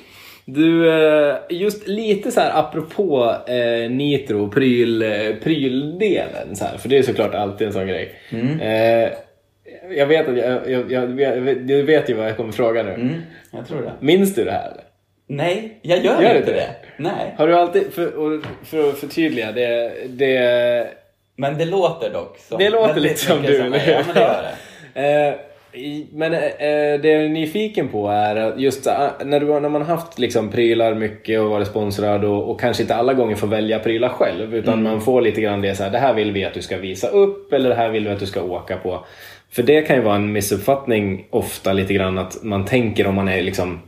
Du, 0.45 0.89
eh, 0.89 1.35
just 1.49 1.87
lite 1.87 2.31
så 2.31 2.39
här 2.39 2.59
apropå 2.59 3.35
eh, 3.47 3.89
Nitro, 3.91 4.47
pryl, 4.51 5.01
eh, 5.01 5.35
pryldelen. 5.43 6.55
Så 6.55 6.65
här, 6.65 6.77
för 6.77 6.89
det 6.89 6.97
är 6.97 7.03
såklart 7.03 7.35
alltid 7.35 7.67
en 7.67 7.73
sån 7.73 7.87
grej. 7.87 8.15
Eh, 8.61 9.11
jag 9.97 10.05
vet 10.07 10.27
att 10.29 10.37
jag, 10.37 10.69
jag, 10.71 10.91
jag, 10.91 11.21
jag, 11.21 11.57
du 11.67 11.81
vet 11.83 12.09
ju 12.09 12.13
vad 12.13 12.27
jag 12.27 12.37
kommer 12.37 12.51
fråga 12.51 12.83
nu. 12.83 12.93
Mm, 12.93 13.13
jag 13.51 13.67
tror 13.67 13.81
det. 13.81 13.91
Minns 13.99 14.35
du 14.35 14.43
det 14.43 14.51
här? 14.51 14.71
eller? 14.71 14.83
Nej, 15.27 15.79
jag 15.81 15.99
gör, 16.05 16.21
Gör 16.21 16.35
inte 16.35 16.51
det. 16.51 16.57
det? 16.57 16.75
Nej. 16.97 17.33
Har 17.37 17.47
du 17.47 17.55
alltid, 17.55 17.93
för, 17.93 18.41
för 18.65 18.89
att 18.89 18.97
förtydliga, 18.97 19.51
det, 19.51 19.93
det, 20.07 20.87
Men 21.35 21.57
det 21.57 21.65
låter 21.65 22.09
dock 22.09 22.37
som... 22.39 22.57
det 22.57 22.69
låter 22.69 22.99
lite 22.99 23.17
som 23.19 23.41
du. 23.41 23.69
mig. 23.69 23.81
Ja, 23.89 24.01
men 24.05 24.15
det 24.15 24.21
gör 24.21 24.43
det. 24.93 25.39
Eh, 25.73 26.05
Men 26.13 26.33
eh, 26.33 26.39
det 27.01 27.07
jag 27.09 27.23
är 27.23 27.29
nyfiken 27.29 27.87
på 27.87 28.07
är 28.07 28.53
just 28.57 28.87
eh, 28.87 29.07
när, 29.25 29.39
du, 29.39 29.45
när 29.59 29.69
man 29.69 29.81
har 29.81 29.95
haft 29.95 30.19
liksom 30.19 30.49
prylar 30.49 30.95
mycket 30.95 31.39
och 31.39 31.49
varit 31.49 31.67
sponsrad 31.67 32.25
och, 32.25 32.49
och 32.49 32.59
kanske 32.59 32.83
inte 32.83 32.95
alla 32.95 33.13
gånger 33.13 33.35
får 33.35 33.47
välja 33.47 33.79
prylar 33.79 34.09
själv 34.09 34.55
utan 34.55 34.73
Mm. 34.73 34.83
man 34.83 35.01
får 35.01 35.21
lite 35.21 35.41
grann 35.41 35.61
det 35.61 35.75
så 35.75 35.83
här, 35.83 35.91
det 35.91 35.97
här 35.99 36.13
vill 36.13 36.31
vi 36.31 36.45
att 36.45 36.53
du 36.53 36.61
ska 36.61 36.77
visa 36.77 37.07
upp 37.07 37.53
eller 37.53 37.69
det 37.69 37.75
här 37.75 37.89
vill 37.89 38.07
vi 38.07 38.13
att 38.13 38.19
du 38.19 38.25
ska 38.25 38.41
åka 38.43 38.77
på. 38.77 39.05
För 39.51 39.63
det 39.63 39.81
kan 39.81 39.95
ju 39.95 40.01
vara 40.01 40.15
en 40.15 40.31
missuppfattning 40.31 41.27
ofta 41.29 41.73
lite 41.73 41.93
grann 41.93 42.17
att 42.17 42.43
man 42.43 42.65
tänker 42.65 43.07
om 43.07 43.15
man 43.15 43.27
är 43.27 43.41
liksom 43.41 43.79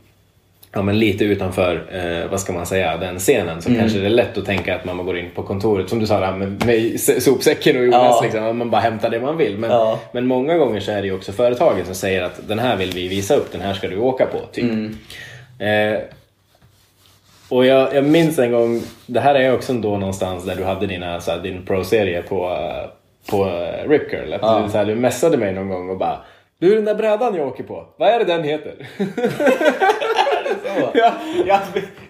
ja, 0.76 0.82
men 0.82 0.98
lite 0.98 1.24
utanför, 1.24 1.82
eh, 1.92 2.30
vad 2.30 2.40
ska 2.40 2.52
man 2.52 2.66
säga, 2.66 2.96
den 2.96 3.18
scenen 3.18 3.62
så 3.62 3.74
kanske 3.74 3.98
det 3.98 4.06
är 4.06 4.10
lätt 4.10 4.38
att 4.38 4.44
tänka 4.46 4.76
att 4.76 4.84
man 4.84 4.96
går 5.06 5.18
in 5.18 5.30
på 5.34 5.42
kontoret, 5.42 5.88
som 5.90 5.98
du 5.98 6.06
sa 6.06 6.20
där 6.20 6.32
med, 6.32 6.66
med 6.66 7.00
sopsäcken 7.00 7.76
och 7.76 7.84
Jonas, 7.84 8.00
Ja. 8.02 8.20
liksom, 8.22 8.58
man 8.58 8.70
bara 8.70 8.80
hämtar 8.80 9.10
det 9.10 9.20
man 9.20 9.36
vill. 9.36 9.58
Men, 9.58 9.70
Ja. 9.70 9.98
men 10.12 10.26
många 10.26 10.56
gånger 10.58 10.80
så 10.80 10.90
är 10.92 11.00
det 11.00 11.06
ju 11.06 11.14
också 11.14 11.32
företagen 11.32 11.84
som 11.84 11.94
säger 11.94 12.22
att 12.22 12.48
den 12.48 12.58
här 12.58 12.76
vill 12.76 12.90
vi 12.90 13.08
visa 13.08 13.34
upp, 13.36 13.52
den 13.52 13.60
här 13.60 13.74
ska 13.74 13.88
du 13.88 13.96
åka 13.98 14.26
på. 14.26 14.38
Typ. 14.52 14.72
Eh, 15.58 15.98
och 17.48 17.66
jag, 17.66 17.94
jag 17.94 18.04
minns 18.04 18.38
en 18.38 18.52
gång, 18.52 18.82
det 19.06 19.20
här 19.20 19.34
är 19.34 19.54
också 19.54 19.72
då 19.72 19.96
någonstans 19.98 20.44
där 20.44 20.56
du 20.56 20.64
hade 20.64 20.86
dina, 20.86 21.20
så 21.20 21.30
här, 21.30 21.38
din 21.38 21.66
pro-serie 21.66 22.22
på, 22.22 22.44
eh, 22.50 22.90
på 23.30 23.46
eh, 23.46 23.88
Rip 23.88 24.10
Curl. 24.10 24.32
Att 24.32 24.40
Ja. 24.42 24.62
du, 24.66 24.70
så 24.72 24.78
här, 24.78 24.84
du 24.84 24.94
messade 24.94 25.36
mig 25.36 25.52
någon 25.52 25.68
gång 25.68 25.90
och 25.90 25.98
bara 25.98 26.18
Du 26.58 26.74
den 26.74 26.84
där 26.84 26.94
brädan 26.94 27.34
jag 27.34 27.48
åker 27.48 27.64
på, 27.64 27.86
vad 27.96 28.08
är 28.08 28.18
det 28.18 28.24
den 28.24 28.42
heter? 28.44 28.74
Ja, 30.94 31.12
jag, 31.46 31.60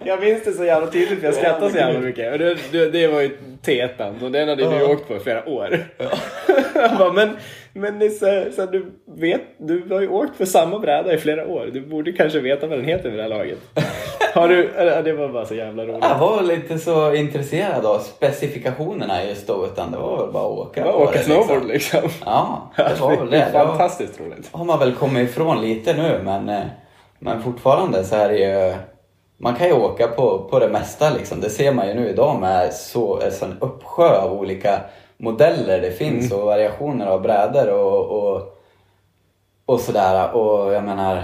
jag 0.03 0.19
minns 0.19 0.43
det 0.43 0.51
så 0.51 0.65
jävla 0.65 0.87
tydligt 0.87 1.19
för 1.19 1.25
jag 1.25 1.35
skrattade 1.35 1.71
så 1.71 1.77
jävla 1.77 1.99
mycket. 1.99 2.39
Det, 2.39 2.57
det, 2.71 2.89
det 2.89 3.07
var 3.07 3.21
ju 3.21 3.37
T1 3.65 4.23
och 4.23 4.31
den 4.31 4.49
hade 4.49 4.63
Ja. 4.63 4.87
åkt 4.87 5.07
på 5.07 5.15
i 5.15 5.19
flera 5.19 5.49
år. 5.49 5.79
jag 6.73 6.97
bara, 6.97 7.13
men, 7.13 7.37
men 7.77 7.99
Nisse, 7.99 8.51
så 8.51 8.65
du, 8.65 8.91
vet, 9.17 9.41
du 9.57 9.83
har 9.91 10.01
ju 10.01 10.07
åkt 10.07 10.35
för 10.37 10.45
samma 10.45 10.79
bräda 10.79 11.13
i 11.13 11.17
flera 11.17 11.47
år. 11.47 11.69
Du 11.73 11.81
borde 11.81 12.11
kanske 12.11 12.39
veta 12.39 12.67
vad 12.67 12.77
den 12.77 12.85
heter 12.85 13.09
vid 13.09 13.19
det 13.19 13.23
här 13.23 13.29
laget. 13.29 13.57
Har 14.33 14.47
du, 14.47 14.71
det 15.03 15.13
var 15.13 15.29
bara 15.29 15.45
så 15.45 15.55
jävla 15.55 15.85
roligt. 15.85 16.03
Jag 16.03 16.17
var 16.19 16.53
inte 16.53 16.79
så 16.79 17.13
intresserad 17.13 17.85
av 17.85 17.99
specifikationerna 17.99 19.23
just 19.25 19.47
då 19.47 19.65
utan 19.65 19.91
det 19.91 19.97
var 19.97 20.17
väl 20.23 20.31
bara 20.33 20.43
att 20.43 20.57
åka 20.67 20.83
Bara 20.83 20.95
åka 20.95 21.11
det, 21.17 21.23
snowboard 21.23 21.65
liksom. 21.67 22.01
liksom. 22.03 22.21
Ja, 22.25 22.71
det 22.75 22.99
var 23.01 23.17
väl 23.17 23.29
Det 23.29 23.47
fantastiskt 23.51 24.19
roligt. 24.19 24.49
har 24.51 24.65
man 24.65 24.79
väl 24.79 24.93
kommit 24.95 25.29
ifrån 25.29 25.61
lite 25.61 25.93
nu 25.93 26.19
men, 26.23 26.49
eh, 26.49 26.63
men 27.19 27.41
fortfarande 27.43 28.03
så 28.03 28.15
är 28.15 28.29
det 28.29 28.37
ju 28.37 28.73
man 29.39 29.55
kan 29.55 29.67
ju 29.67 29.73
åka 29.73 30.07
på, 30.07 30.47
på 30.51 30.59
det 30.59 30.69
mesta 30.69 31.09
liksom. 31.09 31.41
Det 31.41 31.49
ser 31.49 31.73
man 31.73 31.87
ju 31.87 31.93
nu 31.93 32.09
idag 32.09 32.39
med 32.39 32.73
så, 32.73 33.19
en 33.41 33.57
uppsjö 33.59 34.17
av 34.17 34.33
olika 34.33 34.79
modeller 35.19 35.81
det 35.81 35.91
finns 35.91 36.31
och 36.31 36.45
variationer 36.45 37.05
av 37.07 37.21
brädor 37.21 37.67
och, 37.69 38.05
och, 38.05 38.57
och 39.65 39.79
sådär. 39.79 40.31
Och 40.35 40.73
jag 40.73 40.83
menar, 40.83 41.23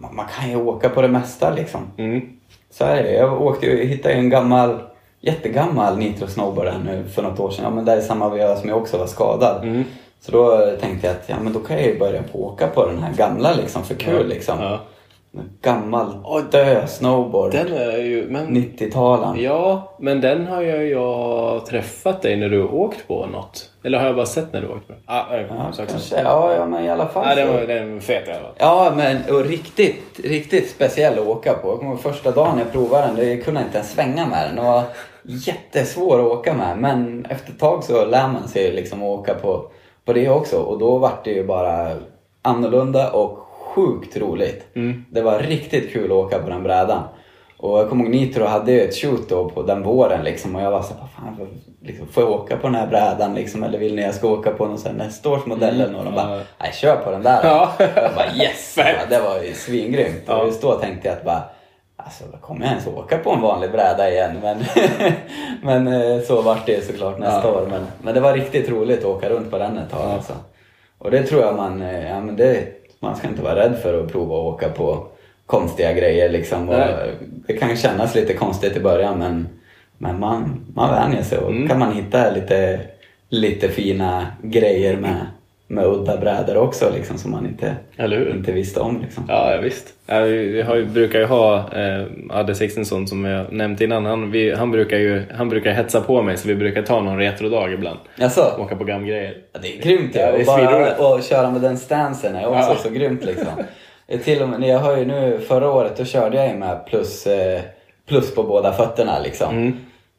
man, 0.00 0.14
man 0.14 0.26
kan 0.38 0.50
ju 0.50 0.56
åka 0.56 0.88
på 0.88 1.02
det 1.02 1.08
mesta 1.08 1.50
liksom. 1.50 1.80
Mm. 1.96 2.28
Så 2.70 2.84
är 2.84 3.02
det. 3.02 3.12
Jag 3.12 3.42
åkte, 3.42 3.66
ju- 3.66 3.84
hittade 3.86 4.14
en 4.14 4.30
gammal, 4.30 4.78
jättegammal 5.20 5.98
Nitro 5.98 6.26
Snowboard 6.26 6.66
här 6.68 6.78
nu 6.78 7.04
för 7.04 7.22
något 7.22 7.40
år 7.40 7.50
sedan. 7.50 7.64
Ja 7.64 7.70
men 7.70 7.84
det 7.84 7.92
är 7.92 8.00
samma 8.00 8.28
veva 8.28 8.56
som 8.56 8.68
jag 8.68 8.78
också 8.78 8.98
var 8.98 9.06
skadad. 9.06 9.62
Mm. 9.64 9.84
Så 10.20 10.32
då 10.32 10.70
tänkte 10.80 11.06
jag 11.06 11.16
att 11.16 11.28
ja 11.28 11.36
men 11.42 11.52
då 11.52 11.60
kan 11.60 11.76
jag 11.76 11.86
ju 11.86 11.98
börja 11.98 12.22
på 12.22 12.44
åka 12.46 12.66
på 12.68 12.86
den 12.86 12.98
här 13.02 13.12
gamla 13.12 13.54
liksom 13.54 13.82
för 13.84 13.94
kul 13.94 14.28
liksom. 14.28 14.60
Ja. 14.62 14.80
Gammal 15.62 16.06
dö 16.50 16.86
snowboard. 16.86 17.52
Den 17.52 17.72
är 17.72 17.98
ju... 17.98 18.26
Men, 18.30 18.56
90-talen. 18.56 19.42
Ja, 19.42 19.96
men 19.98 20.20
den 20.20 20.46
har 20.46 20.62
ju 20.62 20.90
jag 20.90 21.66
träffat 21.66 22.22
dig 22.22 22.36
när 22.36 22.48
du 22.48 22.60
har 22.60 22.74
åkt 22.74 23.08
på 23.08 23.26
något. 23.26 23.70
Eller 23.84 23.98
har 23.98 24.06
jag 24.06 24.16
bara 24.16 24.26
sett 24.26 24.52
när 24.52 24.60
du 24.60 24.68
åkt 24.68 24.86
på 24.86 24.92
den? 24.92 25.02
Ah, 25.06 25.24
Ja, 25.36 25.72
kanske. 25.88 26.22
Ja, 26.22 26.54
ja, 26.54 26.66
men 26.66 26.84
i 26.84 26.90
alla 26.90 27.08
fall. 27.08 27.26
Ja, 27.28 27.34
den 27.34 27.52
var, 27.54 27.60
den 27.60 27.94
var 27.94 28.00
fet 28.00 28.28
i 28.28 28.30
alla 28.30 28.40
fall. 28.40 28.54
Ja, 28.58 28.92
men 28.96 29.16
och 29.30 29.44
riktigt, 29.44 30.20
riktigt 30.24 30.70
speciell 30.70 31.18
att 31.18 31.26
åka 31.26 31.54
på. 31.54 31.68
Jag 31.68 31.78
kommer 31.78 31.90
ihåg 31.90 32.00
första 32.00 32.30
dagen 32.30 32.58
jag 32.58 32.72
provade 32.72 33.12
den, 33.16 33.28
jag 33.28 33.44
kunde 33.44 33.60
inte 33.60 33.76
ens 33.76 33.92
svänga 33.92 34.26
med 34.26 34.46
den. 34.46 34.56
Den 34.56 34.64
var 34.64 34.82
jättesvår 35.22 36.20
att 36.20 36.38
åka 36.38 36.54
med. 36.54 36.78
Men 36.78 37.26
efter 37.30 37.52
ett 37.52 37.58
tag 37.58 37.84
så 37.84 38.04
lär 38.04 38.28
man 38.28 38.48
sig 38.48 38.72
liksom 38.72 39.02
att 39.02 39.08
åka 39.18 39.34
på, 39.34 39.70
på 40.04 40.12
det 40.12 40.28
också. 40.28 40.56
Och 40.56 40.78
då 40.78 40.98
var 40.98 41.12
det 41.24 41.30
ju 41.30 41.46
bara 41.46 41.90
annorlunda 42.42 43.10
och 43.10 43.38
sjukt 43.76 44.16
roligt. 44.16 44.66
Det 45.10 45.22
var 45.22 45.38
riktigt 45.38 45.92
kul 45.92 46.04
att 46.04 46.10
åka 46.16 46.38
på 46.38 46.50
den 46.50 46.62
brädan. 46.62 47.02
Och 47.58 47.78
jag 47.78 47.88
kommer 47.88 48.04
ihåg 48.04 48.12
Nitro 48.14 48.44
hade 48.44 48.72
ju 48.72 48.80
ett 48.80 48.94
shoot 48.96 49.28
då 49.28 49.50
på 49.50 49.62
den 49.62 49.82
våren 49.82 50.24
liksom 50.24 50.56
och 50.56 50.62
jag 50.62 50.70
var 50.70 50.82
så 50.82 50.94
"Vad 51.00 51.10
fan, 51.10 51.36
får- 51.36 51.86
liksom, 51.86 52.06
får 52.08 52.22
jag 52.22 52.32
åka 52.32 52.56
på 52.56 52.66
den 52.66 52.74
här 52.74 52.86
brädan 52.86 53.34
liksom? 53.34 53.62
Eller 53.64 53.78
vill 53.78 53.94
ni 53.94 54.02
jag 54.02 54.14
ska 54.14 54.28
åka 54.28 54.50
på 54.50 54.66
någon 54.66 54.78
sån 54.78 54.94
nästa 54.94 55.30
års 55.30 55.46
modell 55.46 55.74
eller 55.80 55.92
något? 55.92 55.98
Och 55.98 56.04
de 56.04 56.14
bara, 56.14 56.40
nej 56.60 56.72
kör 56.74 56.96
på 56.96 57.10
den 57.10 57.22
där. 57.22 57.40
Ja. 57.44 57.72
Jag 57.78 58.14
bara 58.14 58.32
yes! 58.42 58.74
Det 59.10 59.20
var 59.20 59.42
ju 59.42 59.52
svingrymt. 59.52 60.22
Ja. 60.26 60.36
Och 60.40 60.46
just 60.46 60.62
då 60.62 60.74
tänkte 60.74 61.08
jag 61.08 61.16
att 61.16 61.24
bara, 61.24 61.42
alltså 61.96 62.24
kommer 62.40 62.60
jag 62.60 62.70
ens 62.70 62.86
åka 62.86 63.18
på 63.18 63.30
en 63.30 63.40
vanlig 63.40 63.70
bräda 63.72 64.10
igen? 64.10 64.30
Men, 64.42 64.58
men 65.84 66.00
eh, 66.02 66.20
så 66.22 66.42
vart 66.42 66.66
det 66.66 66.84
såklart 66.86 67.18
nästa 67.18 67.48
Ja. 67.48 67.54
år. 67.54 67.66
Men, 67.70 67.86
men 68.02 68.14
det 68.14 68.20
var 68.20 68.32
riktigt 68.32 68.68
roligt 68.70 68.98
att 68.98 69.04
åka 69.04 69.28
runt 69.28 69.50
på 69.50 69.58
den 69.58 69.78
ett 69.78 69.90
tag 69.90 70.10
alltså. 70.10 70.32
Och 70.98 71.10
det 71.10 71.22
tror 71.22 71.42
jag 71.42 71.56
man, 71.56 71.82
eh, 71.82 72.08
ja 72.10 72.20
men 72.20 72.36
det, 72.36 72.64
man 73.06 73.16
ska 73.16 73.28
inte 73.28 73.42
vara 73.42 73.56
rädd 73.56 73.78
för 73.82 74.00
att 74.04 74.12
prova 74.12 74.34
att 74.34 74.54
åka 74.54 74.68
på 74.68 75.06
konstiga 75.46 75.92
grejer 75.92 76.28
liksom. 76.28 76.66
Det 77.46 77.52
kan 77.52 77.76
kännas 77.76 78.14
lite 78.14 78.34
konstigt 78.34 78.76
i 78.76 78.80
början 78.80 79.18
men, 79.18 79.48
men 79.98 80.20
man, 80.20 80.66
man 80.74 80.90
vänjer 80.90 81.22
sig 81.22 81.38
och 81.38 81.50
Mm. 81.50 81.68
kan 81.68 81.78
man 81.78 81.92
hitta 81.92 82.30
lite, 82.30 82.80
lite 83.28 83.68
fina 83.68 84.26
grejer 84.42 84.96
med, 84.96 85.26
med 85.68 85.86
udda 85.86 86.16
brädor 86.16 86.56
också 86.56 86.90
liksom 86.94 87.18
som 87.18 87.30
man 87.30 87.46
inte, 87.46 87.76
inte 88.34 88.52
visste 88.52 88.80
om 88.80 89.00
liksom. 89.02 89.24
Ja, 89.28 89.52
ja, 89.54 89.60
visst. 89.60 89.86
Ja, 90.06 90.20
vi, 90.20 90.48
vi 90.48 90.62
har 90.62 90.76
ju, 90.76 90.84
brukar 90.84 91.18
ju 91.18 91.24
ha 91.24 91.56
eh, 91.56 92.04
Adde 92.30 92.54
Sixtensson 92.54 93.06
som 93.08 93.24
jag 93.24 93.52
nämnt 93.52 93.80
innan. 93.80 94.06
Han, 94.06 94.30
vi, 94.30 94.54
han, 94.54 94.70
brukar 94.70 94.96
ju 94.98 95.22
han 95.34 95.48
brukar 95.48 95.72
hetsa 95.72 96.00
på 96.00 96.22
mig 96.22 96.36
så 96.36 96.48
vi 96.48 96.54
brukar 96.54 96.82
ta 96.82 97.00
någon 97.00 97.18
retrodag 97.18 97.72
ibland. 97.72 97.98
Alltså, 98.20 98.56
Åka 98.58 98.76
på 98.76 98.84
gamgrejer. 98.84 99.34
ja, 99.52 99.58
det 99.62 99.76
är 99.78 99.82
grymt 99.82 100.16
ju. 100.16 100.20
Ja, 100.20 100.32
och 100.32 100.44
bara 100.46 100.96
och 100.96 101.22
köra 101.22 101.50
med 101.50 101.60
den 101.60 101.78
stansen 101.78 102.36
är 102.36 102.46
också 102.46 102.70
Ja. 102.70 102.76
så 102.82 102.90
grymt 102.90 103.24
liksom. 103.24 103.46
Till 104.24 104.42
och 104.42 104.48
med, 104.48 104.68
jag 104.68 104.78
har 104.78 104.96
ju 104.96 105.04
nu, 105.04 105.38
förra 105.48 105.70
året 105.70 105.96
då 105.96 106.04
körde 106.04 106.36
jag 106.36 106.48
ju 106.48 106.54
med 106.54 106.86
plus, 106.86 107.26
eh, 107.26 107.60
plus 108.08 108.34
på 108.34 108.42
båda 108.42 108.72
fötterna 108.72 109.18
liksom. 109.24 109.54
Mm. 109.56 109.76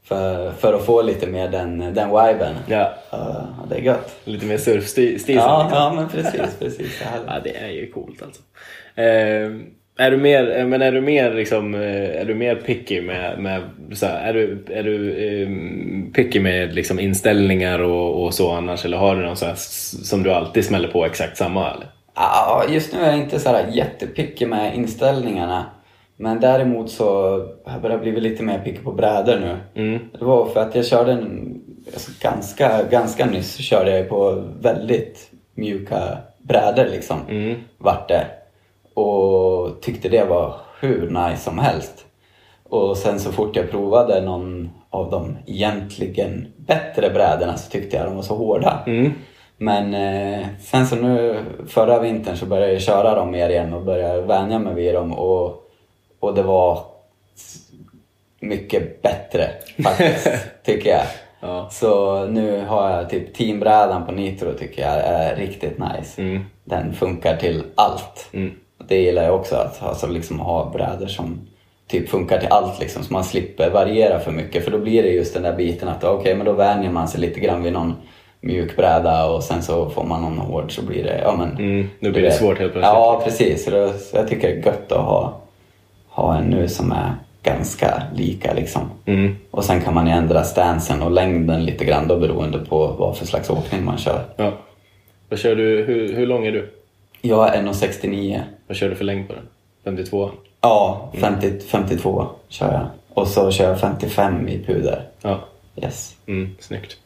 För, 0.07 0.51
för 0.51 0.73
att 0.73 0.85
få 0.85 1.01
lite 1.01 1.27
mer 1.27 1.47
den, 1.47 1.79
den 1.79 2.09
viben. 2.09 2.55
Ja, 2.67 2.93
Ja, 3.11 3.47
det 3.69 3.75
är 3.75 3.79
gött. 3.81 4.15
lite 4.23 4.45
mer 4.45 4.57
surfstil. 4.57 5.21
Ja, 5.27 5.69
ja 5.71 5.93
men 5.95 6.09
precis, 6.09 6.55
precis. 6.59 6.99
Det. 6.99 7.05
Ja, 7.27 7.33
det 7.43 7.57
är 7.57 7.69
ju 7.69 7.91
coolt 7.91 8.21
alltså. 8.21 8.41
Eh, 8.95 9.51
är 9.99 10.11
du 10.11 10.17
mer, 10.17 10.65
men 10.65 10.81
är 10.81 10.91
du 10.91 11.01
mer 11.01 11.33
liksom, 11.33 11.75
eh, 11.75 12.21
är 12.21 12.25
du 12.25 12.35
mer 12.35 12.55
picky 12.55 13.01
med, 13.01 13.39
med 13.39 13.61
så 13.93 14.05
här, 14.05 14.29
är 14.29 14.33
du, 14.33 14.65
är 14.69 14.83
du 14.83 15.11
eh, 15.11 15.49
picky 16.13 16.39
med 16.39 16.75
liksom 16.75 16.99
inställningar 16.99 17.79
och, 17.79 18.23
och 18.23 18.33
så 18.33 18.51
annars 18.51 18.85
eller 18.85 18.97
har 18.97 19.15
du 19.15 19.21
någon 19.25 19.37
så 19.37 19.45
här, 19.45 19.55
som 20.03 20.23
du 20.23 20.31
alltid 20.31 20.65
smäller 20.65 20.87
på 20.87 21.05
exakt 21.05 21.37
samma 21.37 21.71
eller? 21.71 21.87
Ja, 22.15 22.63
just 22.69 22.93
nu 22.93 22.99
är 22.99 23.07
jag 23.07 23.17
inte 23.17 23.39
så 23.39 23.49
här 23.49 23.65
jättepicky 23.71 24.45
med 24.45 24.75
inställningarna. 24.75 25.65
Men 26.17 26.39
däremot 26.39 26.89
så 26.89 27.31
har 27.65 27.73
jag 27.73 27.81
börjat 27.81 28.01
bli 28.01 28.19
lite 28.19 28.43
mer 28.43 28.59
picky 28.59 28.79
på 28.79 28.91
brädor 28.91 29.39
nu. 29.39 29.57
Mm. 29.81 29.99
Det 30.19 30.25
var 30.25 30.45
för 30.45 30.59
att 30.59 30.75
jag 30.75 30.85
körde 30.85 31.11
en, 31.11 31.61
alltså 31.93 32.11
ganska, 32.21 32.83
ganska 32.83 33.25
nyss 33.25 33.57
körde 33.57 33.97
jag 33.97 34.09
på 34.09 34.43
väldigt 34.61 35.31
mjuka 35.55 36.17
brädor 36.37 36.85
liksom. 36.85 37.17
Mm. 37.29 37.55
Vart 37.77 38.07
det. 38.07 38.25
Och 38.93 39.81
tyckte 39.81 40.09
det 40.09 40.23
var 40.23 40.55
hur 40.79 41.09
nice 41.09 41.43
som 41.43 41.59
helst. 41.59 42.05
Och 42.63 42.97
sen 42.97 43.19
så 43.19 43.31
fort 43.31 43.55
jag 43.55 43.71
provade 43.71 44.21
någon 44.21 44.69
av 44.89 45.11
de 45.11 45.37
egentligen 45.45 46.47
bättre 46.57 47.09
brädorna 47.09 47.57
så 47.57 47.71
tyckte 47.71 47.97
jag 47.97 48.05
de 48.05 48.15
var 48.15 48.23
så 48.23 48.35
hårda. 48.35 48.83
Mm. 48.87 49.11
Men 49.57 49.93
eh, 49.93 50.45
sen 50.59 50.87
så 50.87 50.95
nu 50.95 51.39
förra 51.67 51.99
vintern 51.99 52.35
så 52.37 52.45
började 52.45 52.73
jag 52.73 52.81
köra 52.81 53.15
dem 53.15 53.31
mer 53.31 53.49
igen 53.49 53.73
och 53.73 53.85
började 53.85 54.21
vänja 54.21 54.59
mig 54.59 54.73
vid 54.73 54.93
dem 54.93 55.13
och, 55.13 55.66
och 56.19 56.35
det 56.35 56.43
var 56.43 56.85
mycket 58.39 59.01
bättre 59.01 59.49
faktiskt, 59.83 60.29
tycker 60.65 60.89
jag. 60.89 61.05
Ja. 61.39 61.69
Så 61.71 62.25
nu 62.25 62.65
har 62.65 62.89
jag 62.89 63.09
typ 63.09 63.33
teambrädan 63.33 64.05
på 64.05 64.11
Nitro 64.11 64.53
tycker 64.53 64.81
jag 64.81 64.95
är 64.95 65.35
riktigt 65.35 65.77
nice. 65.77 66.21
Mm. 66.21 66.45
Den 66.63 66.93
funkar 66.93 67.37
till 67.37 67.63
allt. 67.75 68.29
Mm. 68.33 68.51
Det 68.87 69.01
gillar 69.01 69.23
jag 69.23 69.35
också, 69.35 69.55
att 69.55 69.83
alltså 69.83 70.07
liksom 70.07 70.39
ha 70.39 70.69
brädor 70.69 71.07
som 71.07 71.47
typ 71.87 72.09
funkar 72.09 72.39
till 72.39 72.47
allt 72.51 72.79
liksom, 72.79 73.03
så 73.03 73.13
man 73.13 73.23
slipper 73.23 73.69
variera 73.69 74.19
för 74.19 74.31
mycket. 74.31 74.63
För 74.63 74.71
då 74.71 74.77
blir 74.77 75.03
det 75.03 75.09
just 75.09 75.33
den 75.33 75.43
där 75.43 75.55
biten 75.55 75.87
att 75.87 76.03
okej, 76.03 76.35
men 76.35 76.45
då 76.45 76.53
vänjer 76.53 76.91
man 76.91 77.07
sig 77.07 77.21
lite 77.21 77.39
grann 77.39 77.63
vid 77.63 77.73
någon 77.73 77.95
mjuk 78.41 78.75
bräda 78.75 79.25
och 79.29 79.43
sen 79.43 79.63
så 79.63 79.89
får 79.89 80.03
man 80.03 80.21
någon 80.21 80.37
hård 80.37 80.75
så 80.75 80.85
blir 80.85 81.03
det, 81.03 81.19
ja 81.23 81.35
men... 81.37 81.51
Mm, 81.57 81.89
då 81.99 82.11
blir 82.11 82.21
det 82.21 82.27
vet. 82.27 82.37
svårt 82.37 82.59
helt 82.59 82.73
plötsligt. 82.73 82.93
Ja, 82.93 83.21
precis. 83.23 83.65
Så 83.65 83.71
jag 84.13 84.27
tycker 84.27 84.47
det 84.47 84.53
är 84.53 84.65
gött 84.65 84.91
att 84.91 85.05
ha, 85.05 85.41
ha 86.17 86.37
en 86.37 86.43
nu 86.43 86.67
som 86.67 86.91
är 86.91 87.15
ganska 87.43 88.03
lika 88.15 88.53
liksom. 88.53 88.81
Mm. 89.05 89.35
Och 89.51 89.63
sen 89.63 89.81
kan 89.81 89.93
man 89.93 90.07
ju 90.07 90.13
ändra 90.13 90.43
stansen 90.43 91.01
och 91.01 91.11
längden 91.11 91.65
lite 91.65 91.85
grann 91.85 92.07
då 92.07 92.19
beroende 92.19 92.59
på 92.59 92.87
vad 92.87 93.17
för 93.17 93.25
slags 93.25 93.49
åkning 93.49 93.85
man 93.85 93.97
kör. 93.97 94.23
Ja. 94.35 94.53
Vad 95.29 95.39
kör 95.39 95.55
du, 95.55 95.83
hur, 95.83 96.13
hur 96.13 96.27
lång 96.27 96.45
är 96.45 96.51
du? 96.51 96.73
Jag 97.21 97.55
är 97.55 97.63
1,69. 97.63 98.41
Vad 98.67 98.77
kör 98.77 98.89
du 98.89 98.95
för 98.95 99.03
längd 99.03 99.27
på 99.27 99.33
den? 99.33 99.43
52? 99.83 100.31
Ja, 100.61 101.11
50, 101.13 101.59
52 101.59 102.25
kör 102.49 102.73
jag. 102.73 102.87
Och 103.13 103.27
så 103.27 103.51
kör 103.51 103.69
jag 103.69 103.79
55 103.79 104.47
i 104.47 104.63
puder. 104.63 105.01
Ja. 105.21 105.39
Yes. 105.75 106.15
Mm, 106.25 106.55
snyggt. 106.59 106.97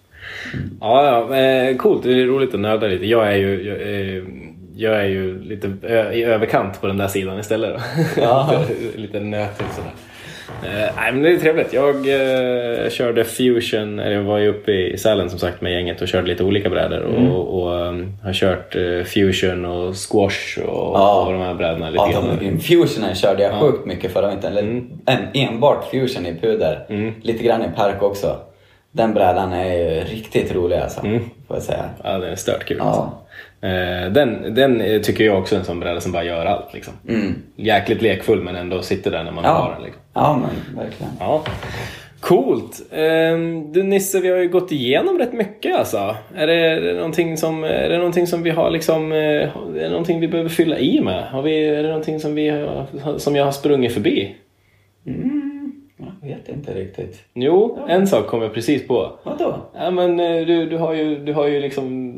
Ja, 0.82 1.06
ja 1.06 1.38
eh, 1.38 1.78
coolt. 1.78 2.04
Det 2.04 2.22
är 2.22 2.26
roligt 2.26 2.54
att 2.54 2.60
nörda 2.60 2.88
lite. 2.88 3.06
Jag 3.06 3.28
är 3.28 3.38
ju, 3.38 3.64
jag, 3.64 3.82
eh, 3.82 4.24
jag 4.76 4.96
är 5.00 5.06
ju 5.06 5.44
lite 5.44 5.68
i 6.14 6.24
överkant 6.24 6.82
på 6.82 6.88
den 6.88 6.98
där 6.98 7.08
sidan 7.08 7.40
istället. 7.40 7.82
Ja. 8.18 8.64
lite 8.96 9.20
nötig 9.20 9.66
sådär. 9.76 9.92
Nej, 10.96 11.12
men 11.12 11.22
det 11.22 11.30
är 11.32 11.38
trevligt. 11.38 11.74
Jag 11.74 11.96
eh, 11.96 12.90
körde 12.90 13.24
Fusion, 13.24 14.00
eller 14.00 14.16
jag 14.16 14.24
var 14.24 14.38
ju 14.38 14.48
uppe 14.48 14.72
i 14.72 14.98
Sälen 14.98 15.30
som 15.30 15.40
sagt 15.40 15.62
med 15.62 15.72
gänget 15.72 16.02
och 16.02 16.08
körde 16.08 16.28
lite 16.28 16.44
olika 16.44 16.70
brädor. 16.70 17.00
Och, 17.02 17.62
och 17.62 17.72
um, 17.88 18.18
har 18.24 18.34
kört 18.34 18.76
eh, 18.76 19.04
Fusion 19.04 19.66
och 19.66 19.96
Squash 19.96 20.60
och, 20.66 20.96
Ja. 21.00 21.26
och 21.26 21.34
de 21.34 21.42
här 21.42 21.54
brädorna 21.54 21.90
lite 21.90 22.04
Ja, 22.14 22.22
grann. 22.40 22.60
Fusionen 22.60 23.16
körde 23.16 23.44
jag 23.44 23.54
sjukt 23.54 23.86
mycket 23.86 24.14
förra 24.14 24.30
vintern. 24.30 24.52
Eller 24.52 24.62
en, 25.06 25.28
enbart 25.34 25.92
fusion 25.92 26.26
i 26.26 26.36
puder. 26.42 26.86
Lite 27.22 27.44
grann 27.44 27.62
i 27.62 27.68
park 27.76 28.04
också. 28.04 28.36
Den 28.92 29.14
brädan 29.14 29.54
är 29.54 29.74
ju 29.74 30.00
riktigt 30.04 30.56
rolig 30.56 30.78
alltså, 30.78 31.02
får 31.02 31.56
jag 31.56 31.62
säga. 31.62 31.86
Ja, 32.04 32.18
den 32.18 32.32
är 32.32 32.36
stört 32.36 32.66
kul. 32.66 32.78
Ja. 32.80 33.22
Eh, 33.62 34.12
den, 34.12 34.56
den 34.56 35.02
tycker 35.04 35.24
jag 35.24 35.40
också 35.40 35.56
är 35.56 35.60
en 35.60 35.66
sån 35.66 35.80
bräda 35.80 36.02
som 36.02 36.12
bara 36.12 36.24
gör 36.24 36.46
allt. 36.46 36.74
Liksom. 36.74 36.94
Mm. 37.10 37.36
Jäkligt 37.56 38.02
lekfull 38.02 38.42
men 38.42 38.56
ändå 38.56 38.82
sitter 38.82 39.12
där 39.12 39.24
när 39.24 39.32
man 39.32 39.46
har 39.46 39.52
Ja. 39.52 39.74
den. 39.76 39.84
Liksom. 39.84 40.02
ja, 40.14 40.42
men 40.42 40.78
verkligen. 40.84 41.12
Ja. 41.20 41.44
Coolt! 42.20 42.82
Ehm, 42.92 43.72
Du 43.72 43.84
Nisse, 43.84 44.20
vi 44.20 44.30
har 44.30 44.38
ju 44.38 44.50
gått 44.50 44.72
igenom 44.72 45.18
rätt 45.20 45.34
mycket 45.34 45.76
alltså. 45.76 46.16
Är 46.36 46.48
det, 46.48 46.54
är 46.54 46.82
det, 46.82 46.94
någonting, 46.94 47.38
som, 47.38 47.64
är 47.64 47.90
det 47.90 47.98
någonting 47.98 48.28
som 48.28 48.44
vi 48.44 48.50
har 48.50 48.70
liksom... 48.72 49.12
eh, 49.12 49.18
Är 49.18 49.52
det 49.74 49.90
någonting 49.90 50.20
vi 50.20 50.28
behöver 50.28 50.50
fylla 50.50 50.80
i 50.80 51.02
med? 51.02 51.24
Har 51.24 51.42
vi, 51.42 51.66
är 51.68 51.84
det 51.84 51.90
någonting 51.90 52.20
som, 52.20 52.36
vi 52.36 52.50
har, 52.50 53.18
som 53.18 53.36
jag 53.36 53.46
har 53.46 53.52
sprungit 53.52 53.94
förbi? 53.94 54.36
Jag 56.22 56.28
vet 56.30 56.50
inte 56.50 56.74
riktigt. 56.74 57.24
Jo, 57.34 57.80
en 57.90 58.08
sak 58.08 58.28
kom 58.28 58.42
jag 58.42 58.54
precis 58.54 58.88
på. 58.88 59.12
Vadå? 59.24 59.56
Ja, 59.76 59.92
men 59.92 60.20
eh, 60.20 60.46
du, 60.46 60.66
du, 60.66 60.78
har 60.78 60.94
ju, 60.94 61.16
du 61.26 61.34
har 61.34 61.48
ju 61.48 61.60
liksom 61.62 62.12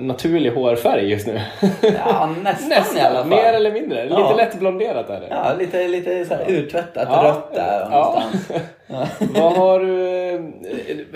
naturlig 0.00 0.50
hårfärg 0.50 1.10
just 1.10 1.26
nu. 1.26 1.40
Ja, 1.82 2.34
nästan, 2.42 2.96
i 2.96 3.00
alla 3.06 3.18
fall. 3.18 3.28
Mer 3.28 3.52
eller 3.52 3.72
mindre. 3.72 4.02
Lite 4.04 4.14
Ja. 4.20 4.34
lätt 4.36 4.58
blonderat 4.58 5.10
är 5.10 5.20
det. 5.20 5.26
Ja, 5.30 5.52
lite, 5.58 5.88
lite 5.88 6.24
så 6.24 6.34
här 6.34 6.44
urtvättat 6.50 7.08
Ja. 7.10 7.22
rött 7.24 7.54
där 7.54 7.88
Ja. 7.90 8.22
någonstans. 8.24 8.62
Vad 9.34 9.52
har 9.52 9.80
du... 9.80 10.10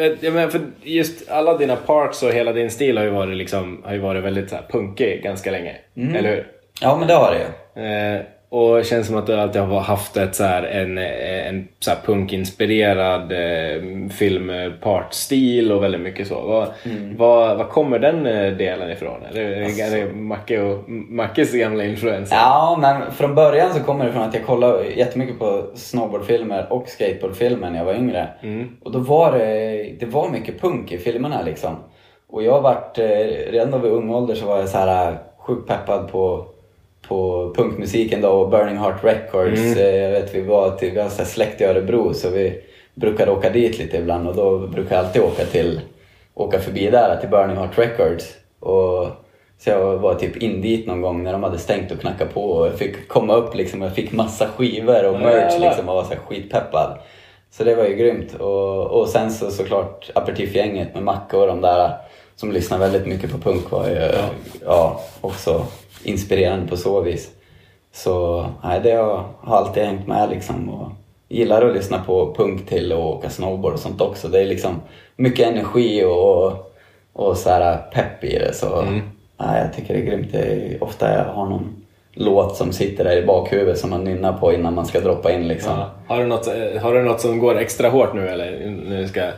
eh, 0.05 0.13
Jag 0.21 0.33
menar, 0.35 0.49
för 0.49 0.61
just 0.83 1.31
alla 1.31 1.59
dina 1.59 1.77
parts 1.77 2.23
och 2.23 2.31
hela 2.33 2.53
din 2.53 2.71
stil 2.71 2.97
har 2.97 3.05
ju 3.05 3.11
varit, 3.11 3.37
liksom, 3.37 3.83
har 3.85 3.93
ju 3.93 3.99
varit 3.99 4.25
väldigt 4.25 4.51
så 4.51 4.57
här 4.57 4.65
punkig 4.71 5.23
ganska 5.23 5.51
länge. 5.51 5.77
Mm. 5.97 6.15
Eller 6.15 6.29
hur? 6.29 6.47
Ja, 6.81 6.97
men 6.97 7.09
det 7.09 7.15
har 7.15 7.33
det 7.35 7.39
ju. 7.39 8.23
Och 8.57 8.77
det 8.77 8.85
känns 8.85 9.07
som 9.07 9.17
att 9.17 9.27
du 9.27 9.35
alltid 9.35 9.63
har 9.63 9.81
haft 9.81 10.17
ett, 10.17 10.35
så 10.35 10.45
här, 10.45 10.63
en, 10.63 10.99
en 10.99 11.69
så 11.81 11.91
här 11.91 11.99
punkinspirerad 12.05 13.33
eh, 13.33 14.09
filmpartstil 14.11 15.73
och 15.73 15.83
väldigt 15.83 16.01
mycket 16.01 16.27
så. 16.29 16.41
Vad, 16.41 16.69
Mm. 16.85 17.17
vad, 17.17 17.59
vad 17.59 17.69
kommer 17.69 17.99
den 17.99 18.27
eh, 18.27 18.53
delen 18.53 18.91
ifrån? 18.91 19.23
Är 19.31 19.35
det, 19.35 19.81
är 19.81 19.97
det 20.07 20.13
Macke 20.15 20.61
och, 20.63 20.89
Mackes 20.91 21.53
gamla 21.53 21.85
influenser? 21.85 22.37
Ja, 22.37 22.79
men 22.81 23.13
från 23.13 23.35
början 23.35 23.75
så 23.75 23.81
kommer 23.81 24.05
det 24.05 24.13
från 24.13 24.23
att 24.23 24.35
jag 24.35 24.47
kollade 24.47 24.85
jättemycket 24.97 25.39
på 25.39 25.65
snowboardfilmer 25.75 26.73
och 26.73 26.89
skateboardfilmer 26.89 27.71
när 27.71 27.79
jag 27.79 27.85
var 27.85 27.95
yngre. 27.95 28.29
Och 28.85 28.93
då 28.93 28.99
var 28.99 29.33
det, 29.39 29.47
det 30.01 30.07
var 30.07 30.29
mycket 30.29 30.61
punk 30.61 30.93
i 30.93 30.99
filmerna 30.99 31.43
liksom. 31.43 31.77
Och 32.29 32.43
jag 32.43 32.61
vart, 32.61 32.99
eh, 32.99 33.05
redan 33.51 33.71
då 33.71 33.79
vid 33.79 33.93
ung 33.93 34.11
ålder 34.11 34.35
så 34.35 34.47
var 34.47 34.59
jag 34.59 34.69
så 34.69 34.79
här 34.79 35.11
eh, 35.11 35.17
sjukt 35.39 35.69
peppad 35.69 36.09
på, 36.13 36.47
på 37.09 37.53
punkmusiken 37.57 38.21
då 38.21 38.29
och 38.29 38.51
Burning 38.51 38.77
Heart 38.79 39.05
Records. 39.05 39.77
Eh, 39.77 39.97
Jag 39.97 40.11
vet 40.11 40.35
vi 40.35 40.41
var 40.41 40.71
till, 40.71 40.91
vi 40.91 41.01
har 41.01 41.09
så 41.09 41.25
släkt 41.25 41.61
i 41.61 41.65
Örebro 41.65 42.15
så 42.15 42.31
vi 42.31 42.61
brukade 42.95 43.31
åka 43.31 43.51
dit 43.51 43.79
lite 43.79 43.97
ibland 43.97 44.29
och 44.29 44.37
då 44.37 44.59
brukade 44.59 44.95
jag 44.95 45.05
alltid 45.05 45.23
åka 45.23 45.45
till, 45.45 45.81
åka 46.35 46.59
förbi 46.59 46.91
där 46.91 47.17
till 47.17 47.29
Burning 47.29 47.57
Heart 47.57 47.79
Records. 47.79 48.25
Och 48.61 49.07
så 49.59 49.71
jag 49.71 49.99
var 49.99 50.15
typ 50.15 50.37
in 50.37 50.61
dit 50.61 50.87
någon 50.87 51.03
gång 51.03 51.23
när 51.23 51.33
de 51.33 51.43
hade 51.43 51.59
stängt 51.59 51.93
och 51.93 52.01
knackat 52.01 52.35
på 52.35 52.51
och 52.51 52.67
jag 52.67 52.75
fick 52.75 53.09
komma 53.09 53.35
upp 53.35 53.55
liksom. 53.55 53.83
Jag 53.83 53.95
fick 53.95 54.13
massa 54.13 54.47
skivor 54.57 55.05
och 55.05 55.21
merch 55.21 55.61
liksom 55.61 55.89
och 55.89 55.95
var 55.95 56.05
så 56.05 56.15
skitpeppad. 56.27 56.99
Så 57.51 57.65
det 57.65 57.75
var 57.75 57.85
ju 57.85 57.95
grymt. 57.95 58.35
Och, 58.35 58.87
och 59.01 59.09
sen 59.09 59.31
så 59.31 59.51
såklart 59.51 60.11
Aperitifgänget 60.15 60.95
med 60.95 61.03
Macke 61.03 61.37
och 61.37 61.47
de 61.47 61.61
där 61.61 61.93
som 62.37 62.53
lyssnar 62.53 62.79
väldigt 62.79 63.07
mycket 63.07 63.33
på 63.33 63.39
punk 63.39 63.71
var 63.71 63.89
ju 63.89 64.11
ja. 64.65 65.01
också 65.21 65.67
inspirerande 66.07 66.69
på 66.69 66.77
så 66.77 67.01
vis. 67.01 67.31
Så 67.93 68.47
nej, 68.65 68.81
det 68.83 68.93
har, 68.93 69.25
har 69.41 69.57
alltid 69.57 69.83
hängt 69.83 70.07
med 70.07 70.31
liksom. 70.31 70.69
Och 70.69 70.93
gillar 71.29 71.63
att 71.69 71.75
lyssna 71.75 72.03
på 72.07 72.35
punk 72.35 72.67
till 72.67 72.93
och 72.93 73.17
åka 73.17 73.31
snowboard 73.31 73.73
och 73.73 73.81
sånt 73.81 74.01
också. 74.01 74.29
Det 74.29 74.41
är 74.41 74.47
liksom 74.47 74.81
mycket 75.17 75.49
energi 75.49 76.05
och, 76.05 76.73
och 77.13 77.37
så 77.37 77.51
här 77.51 77.77
pepp 77.93 78.25
i 78.25 78.39
det. 78.39 78.55
Så 78.55 78.83
nej, 79.37 79.61
jag 79.63 79.75
tycker 79.75 79.95
det 79.95 80.01
är 80.01 80.05
grymt. 80.05 80.33
Det 80.33 80.39
är 80.39 80.85
ofta 80.85 81.15
jag 81.15 81.25
har 81.25 81.47
någon 81.47 81.85
låt 82.15 82.57
som 82.57 82.73
sitter 82.73 83.05
där 83.05 83.17
i 83.17 83.27
bakhuvudet 83.27 83.79
som 83.79 83.91
man 83.91 84.05
nynnar 84.05 84.33
på 84.33 84.53
innan 84.53 84.75
man 84.75 84.87
ska 84.87 85.01
droppa 85.01 85.33
in 85.33 85.49
liksom. 85.49 85.73
Ja. 85.79 85.91
Har, 86.07 86.21
du 86.21 86.27
något, 86.27 86.47
eh, 86.47 86.83
har 86.83 86.95
du 86.95 87.03
något 87.03 87.21
som 87.21 87.39
går 87.39 87.59
extra 87.59 87.89
hårt 87.89 88.15
nu 88.15 88.29
eller 88.29 88.77
du 88.89 89.09
ska, 89.09 89.31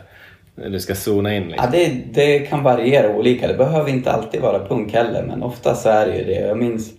du 0.57 0.81
ska 0.81 0.95
zona 0.95 1.35
in? 1.37 1.49
Liksom? 1.49 1.69
Ja, 1.73 1.79
det, 1.79 1.93
det 2.13 2.39
kan 2.39 2.63
variera 2.63 3.17
olika. 3.17 3.49
Det 3.49 3.55
behöver 3.55 3.91
inte 3.91 4.13
alltid 4.13 4.41
vara 4.41 4.67
punk 4.69 4.93
heller, 4.95 5.23
men 5.23 5.43
ofta 5.43 5.75
så 5.75 5.89
är 5.89 6.07
det 6.07 6.17
ju 6.17 6.25
det. 6.25 6.47
Jag 6.47 6.59
minns 6.59 6.93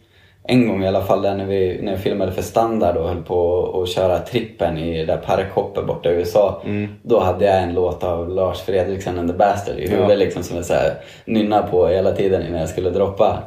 en 0.43 0.67
gång 0.67 0.83
i 0.83 0.87
alla 0.87 1.03
fall 1.03 1.21
där 1.21 1.35
när, 1.35 1.45
vi, 1.45 1.79
när 1.81 1.91
jag 1.91 2.01
filmade 2.01 2.31
för 2.31 2.41
Standard 2.41 2.97
och 2.97 3.07
höll 3.07 3.23
på 3.23 3.81
att 3.83 3.89
köra 3.89 4.19
trippen 4.19 4.77
i 4.77 4.97
det 4.97 5.05
där 5.05 5.17
parkhoppet 5.17 5.85
borta 5.87 6.11
i 6.11 6.13
USA. 6.13 6.61
Då 7.03 7.19
hade 7.19 7.45
jag 7.45 7.63
en 7.63 7.73
låt 7.73 8.03
av 8.03 8.29
Lars 8.29 8.61
Fredriksen 8.61 9.19
and 9.19 9.31
the 9.31 9.37
Bastard 9.37 9.77
i 9.77 9.81
huvudet 9.89 10.09
Ja. 10.09 10.15
liksom 10.15 10.43
som 10.43 10.55
jag 10.55 10.65
så 10.65 10.73
här 10.73 10.93
nynna 11.25 11.61
på 11.63 11.87
hela 11.87 12.11
tiden 12.11 12.47
innan 12.47 12.59
jag 12.59 12.69
skulle 12.69 12.89
droppa. 12.89 13.43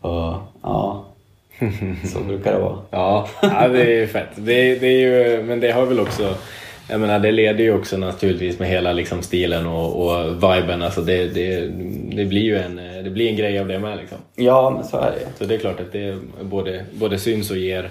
Och 0.00 0.34
ja, 0.62 1.04
så 2.12 2.20
brukar 2.20 2.52
det 2.52 2.58
vara. 2.58 2.76
Ja, 2.90 3.28
ja 3.42 3.68
det 3.68 3.80
är 3.80 4.00
ju 4.00 4.06
fett. 4.06 4.28
Det, 4.34 4.74
det 4.74 4.86
är 4.86 4.98
ju, 5.00 5.42
men 5.42 5.60
det 5.60 5.70
har 5.70 5.86
väl 5.86 6.00
också... 6.00 6.34
Jag 6.88 7.00
menar, 7.00 7.18
det 7.18 7.32
leder 7.32 7.64
ju 7.64 7.74
också 7.74 7.96
naturligtvis 7.96 8.58
med 8.58 8.68
hela 8.68 8.92
liksom 8.92 9.22
stilen 9.22 9.66
och, 9.66 10.06
och 10.06 10.34
viben. 10.34 10.82
Alltså 10.82 11.00
det, 11.00 11.26
det, 11.26 11.60
det 12.16 12.24
blir 12.24 12.42
ju 12.42 12.58
en, 12.58 12.76
det 13.04 13.10
blir 13.10 13.28
en 13.28 13.36
grej 13.36 13.58
av 13.58 13.68
det 13.68 13.78
med. 13.78 13.98
Liksom. 13.98 14.18
Ja, 14.34 14.70
men 14.70 14.84
så 14.84 14.96
är 14.96 15.10
det. 15.10 15.38
Så 15.38 15.44
det 15.44 15.54
är 15.54 15.58
klart 15.58 15.80
att 15.80 15.92
det 15.92 16.18
både, 16.42 16.84
både 16.92 17.18
syns 17.18 17.50
och 17.50 17.56
ger, 17.56 17.90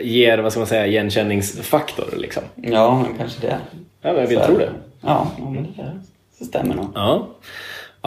ger 0.00 0.38
vad 0.38 0.52
ska 0.52 0.60
man 0.60 0.66
säga, 0.66 0.86
igenkänningsfaktor. 0.86 2.14
Liksom. 2.16 2.42
Ja, 2.54 3.02
men 3.02 3.18
kanske 3.18 3.40
det. 3.46 3.58
Ja, 4.02 4.12
men 4.12 4.20
jag 4.20 4.26
vill 4.28 4.38
Så 4.38 4.44
tro 4.44 4.58
det. 4.58 4.70
Ja, 5.00 5.30
ja 5.38 5.50
men 5.50 5.62
det, 5.62 6.00
det 6.38 6.44
stämmer 6.44 6.74
nog. 6.74 6.86
Ja, 6.94 7.28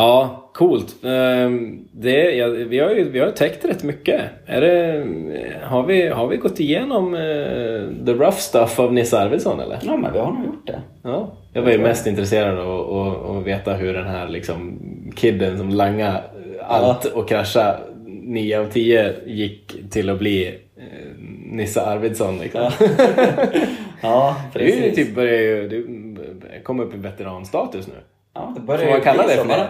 ja 0.02 0.38
coolt. 0.54 0.96
Ehm, 1.04 1.88
Det, 1.92 2.32
ja, 2.36 2.48
vi 2.48 2.80
har 2.80 2.90
ju 2.90 3.10
vi 3.10 3.20
har 3.20 3.32
täckt 3.32 3.66
rätt 3.66 3.84
mycket. 3.84 4.22
Är 4.46 4.62
det, 4.62 5.06
har, 5.64 5.84
vi, 5.84 6.08
har 6.08 6.28
vi 6.28 6.38
gått 6.38 6.60
igenom 6.60 7.14
eh, 7.14 8.06
the 8.06 8.12
rough 8.14 8.38
stuff 8.38 8.80
av 8.80 8.94
Nisse 8.94 9.20
Arvidsson 9.20 9.60
eller? 9.60 9.80
Ja, 9.82 9.98
men 9.98 10.14
vi 10.14 10.20
har 10.20 10.32
nog 10.32 10.46
gjort 10.46 10.68
det. 10.68 10.82
Ja, 11.04 11.32
jag 11.54 11.62
var 11.62 11.72
ju 11.72 11.78
mest 11.78 12.08
intresserad 12.08 12.60
av 12.60 13.38
att- 13.38 13.46
veta 13.48 13.74
hur 13.74 13.94
den 13.94 14.08
här 14.08 14.28
liksom, 14.30 14.80
kidden 15.16 15.58
som 15.58 15.70
langa 15.70 16.22
allt 16.68 17.06
och 17.06 17.30
krascha 17.30 17.76
9 18.06 18.60
av 18.60 18.66
10 18.66 19.14
gick 19.26 19.76
till 19.92 20.10
att 20.10 20.20
bli 20.20 20.48
eh, 20.48 20.54
Nisse 21.46 21.82
Arvidsson. 21.82 22.38
Liksom. 22.40 22.72
Ja, 24.02 24.36
Du 24.54 24.60
ju 24.66 24.72
precis. 24.72 24.96
typ 24.96 25.16
börjar 25.16 25.40
ju 25.42 25.70
du 25.70 25.88
kommer 26.64 26.84
upp 26.84 26.94
i 26.94 26.98
veteranstatus 26.98 27.88
nu. 27.88 27.94
Ja, 28.34 28.52
det 28.56 28.62
börjar 28.62 28.84
Får 28.86 28.92
man 28.92 29.02
kalla 29.02 29.24
bli 29.24 29.36
det 29.36 29.42
för 29.42 29.48
det? 29.50 29.68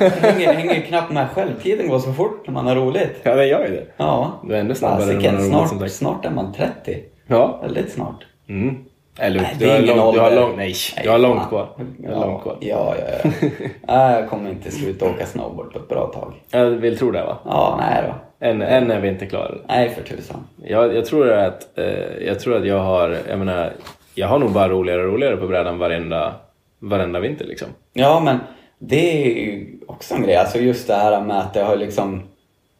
Man 0.00 0.10
hänger, 0.10 0.52
hänger 0.52 0.80
knappt 0.80 1.12
med 1.12 1.28
själv. 1.30 1.60
Tiden 1.62 1.88
går 1.88 1.98
så 1.98 2.12
fort 2.12 2.46
när 2.46 2.54
man 2.54 2.66
har 2.66 2.74
roligt. 2.76 3.20
Ja, 3.22 3.34
det 3.34 3.46
gör 3.46 3.66
ju 3.66 3.70
det. 3.76 3.84
Ja. 3.96 4.40
Du 4.44 4.54
är 4.54 4.60
ännu 4.60 4.74
snabbare 4.74 5.02
än 5.02 5.08
Fasiken, 5.08 5.34
man 5.34 5.52
har 5.52 5.60
roligt, 5.60 5.68
snart, 5.68 5.90
snart 5.90 6.24
är 6.24 6.30
man 6.30 6.52
30. 6.52 6.98
Ja. 7.26 7.60
Väldigt 7.62 7.92
snart. 7.92 8.26
Mm. 8.48 8.76
Eller 9.18 9.40
Nej, 9.40 9.56
du, 9.58 9.68
har 9.68 9.78
långt, 9.96 10.14
du 10.14 10.20
har 10.20 10.26
ålder. 10.28 10.40
långt, 10.40 10.56
nej, 10.56 10.74
du 11.02 11.10
har 11.10 11.18
långt 11.18 11.48
kvar. 11.48 11.68
Du 11.98 12.08
har 12.08 12.14
Ja, 12.14 12.26
långt 12.26 12.42
kvar. 12.42 12.56
ja, 12.60 12.94
ja. 12.98 13.06
ja. 13.24 13.48
Nej, 13.88 14.20
jag 14.20 14.28
kommer 14.30 14.50
inte 14.50 14.70
sluta 14.70 15.04
åka 15.04 15.26
snowboard 15.26 15.72
på 15.72 15.78
ett 15.78 15.88
bra 15.88 16.06
tag. 16.06 16.32
Jag 16.50 16.66
vill 16.70 16.98
tro 16.98 17.10
det 17.10 17.22
va? 17.22 17.38
Ja, 17.44 17.76
nej 17.80 18.02
då. 18.06 18.46
Än, 18.46 18.62
än 18.62 18.90
är 18.90 19.00
vi 19.00 19.08
inte 19.08 19.26
klara. 19.26 19.54
Nej, 19.68 19.90
för 19.90 20.02
tusan. 20.02 20.46
Jag, 20.64 20.94
jag, 20.96 21.04
tror 21.06 21.32
att, 21.32 21.78
eh, 21.78 21.84
jag 22.26 22.40
tror 22.40 22.56
att 22.56 22.66
jag 22.66 22.78
har, 22.78 23.16
jag 23.28 23.38
menar, 23.38 23.72
jag 24.14 24.28
har 24.28 24.38
nog 24.38 24.50
bara 24.50 24.68
roligare 24.68 25.02
och 25.02 25.12
roligare 25.12 25.36
på 25.36 25.46
brädan 25.46 25.78
varenda, 25.78 26.34
varenda 26.78 27.20
vinter 27.20 27.44
liksom. 27.44 27.68
Ja, 27.92 28.20
men 28.24 28.38
det 28.78 29.22
är 29.22 29.34
ju 29.34 29.66
också 29.86 30.14
en 30.14 30.22
grej. 30.22 30.36
Alltså 30.36 30.58
just 30.58 30.86
det 30.86 30.94
här 30.94 31.20
med 31.20 31.38
att 31.38 31.54
det 31.54 31.62
har 31.62 31.76
liksom 31.76 32.22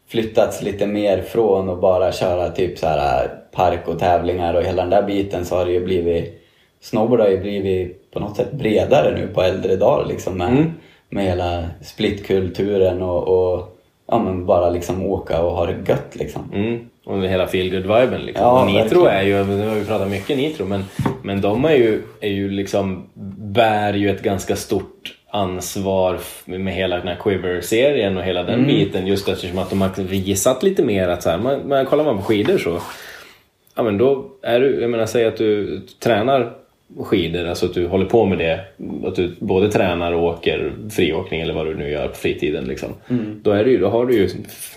flyttats 0.08 0.62
lite 0.62 0.86
mer 0.86 1.22
från 1.22 1.70
att 1.70 1.80
bara 1.80 2.12
köra 2.12 2.50
typ 2.50 2.78
så 2.78 2.86
här 2.86 3.30
park 3.52 3.88
och 3.88 3.98
tävlingar 3.98 4.54
och 4.54 4.62
hela 4.62 4.82
den 4.82 4.90
där 4.90 5.02
biten 5.02 5.44
så 5.44 5.56
har 5.56 5.64
det 5.66 5.72
ju 5.72 5.84
blivit 5.84 6.42
Snowboard 6.80 7.20
har 7.20 7.28
ju 7.28 7.40
blivit 7.40 8.10
på 8.10 8.20
något 8.20 8.36
sätt 8.36 8.52
bredare 8.52 9.14
nu 9.18 9.26
på 9.26 9.42
äldre 9.42 9.76
dagar 9.76 10.06
liksom 10.08 10.38
med, 10.38 10.48
Mm. 10.48 10.72
med 11.08 11.24
hela 11.24 11.64
splitkulturen 11.82 13.02
och, 13.02 13.28
och 13.28 13.76
ja, 14.08 14.18
men 14.18 14.46
bara 14.46 14.70
liksom 14.70 15.02
åka 15.06 15.42
och 15.42 15.52
ha 15.52 15.66
det 15.66 15.76
gött 15.88 16.16
liksom. 16.16 16.50
Mm. 16.54 16.78
Och 17.04 17.22
hela 17.22 17.46
feel 17.46 17.70
viben 17.70 18.20
liksom. 18.20 18.44
Ja, 18.46 18.60
och 18.60 18.66
Nitro 18.66 19.04
verkligen. 19.04 19.06
är 19.06 19.22
ju, 19.22 19.56
nu 19.56 19.68
har 19.68 19.74
vi 19.74 19.84
pratat 19.84 20.10
mycket 20.10 20.36
Nitro, 20.36 20.64
men, 20.66 20.84
men 21.22 21.40
de 21.40 21.64
är 21.64 21.74
ju, 21.74 22.02
är 22.20 22.28
ju 22.30 22.50
liksom, 22.50 23.06
bär 23.38 23.94
ju 23.94 24.10
ett 24.10 24.22
ganska 24.22 24.56
stort 24.56 25.15
ansvar 25.36 26.18
med 26.44 26.74
hela 26.74 26.96
den 26.96 27.08
här 27.08 27.16
Quiver-serien 27.16 28.16
och 28.16 28.22
hela 28.24 28.42
den 28.42 28.54
Mm. 28.54 28.66
biten 28.66 29.06
just 29.06 29.28
eftersom 29.28 29.58
att 29.58 29.70
de 29.70 29.80
har 29.80 30.02
visat 30.02 30.62
lite 30.62 30.82
mer 30.84 31.08
att 31.08 31.22
så 31.22 31.30
här, 31.30 31.38
man, 31.38 31.68
man, 31.68 31.86
kollar 31.86 32.04
man 32.04 32.16
på 32.16 32.22
skidor 32.22 32.58
så 32.58 32.78
Ja 33.76 33.82
men 33.82 33.98
då 33.98 34.24
är 34.42 34.60
du, 34.60 34.80
jag 34.80 34.90
menar 34.90 35.06
säg 35.06 35.24
att 35.26 35.36
du 35.36 35.80
tränar 36.02 36.52
skidor, 37.00 37.46
alltså 37.46 37.66
att 37.66 37.74
du 37.74 37.86
håller 37.86 38.06
på 38.06 38.24
med 38.24 38.38
det. 38.38 38.60
Att 39.08 39.16
du 39.16 39.34
både 39.38 39.70
tränar 39.70 40.12
och 40.12 40.24
åker 40.24 40.72
friåkning 40.90 41.40
eller 41.40 41.54
vad 41.54 41.66
du 41.66 41.74
nu 41.74 41.90
gör 41.90 42.08
på 42.08 42.14
fritiden. 42.14 42.64
Liksom. 42.64 42.88
Då, 43.42 43.50
är 43.50 43.64
ju, 43.64 43.78
då 43.78 43.88
har 43.88 44.06
du 44.06 44.14
ju, 44.14 44.28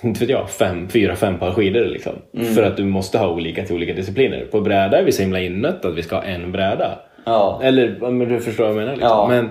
inte 0.01 0.19
vet 0.19 0.29
jag, 0.29 0.49
fem, 0.49 0.89
fyra, 0.89 1.15
fem 1.15 1.39
par 1.39 1.51
skidor. 1.51 1.85
Liksom. 1.85 2.13
För 2.55 2.63
att 2.63 2.77
du 2.77 2.83
måste 2.83 3.17
ha 3.17 3.27
olika 3.27 3.65
till 3.65 3.75
olika 3.75 3.93
discipliner. 3.93 4.45
På 4.51 4.61
bräda 4.61 4.99
är 4.99 5.03
vi 5.03 5.11
så 5.11 5.21
himla 5.21 5.39
inött 5.39 5.85
att 5.85 5.95
vi 5.95 6.03
ska 6.03 6.15
ha 6.15 6.23
en 6.23 6.51
bräda. 6.51 6.99
Ja. 7.25 7.59
Eller, 7.63 8.11
men 8.11 8.29
du 8.29 8.39
förstår 8.39 8.63
vad 8.63 8.71
jag 8.73 8.77
menar. 8.77 8.91
Liksom. 8.91 9.09
Ja. 9.09 9.27
Men, 9.29 9.49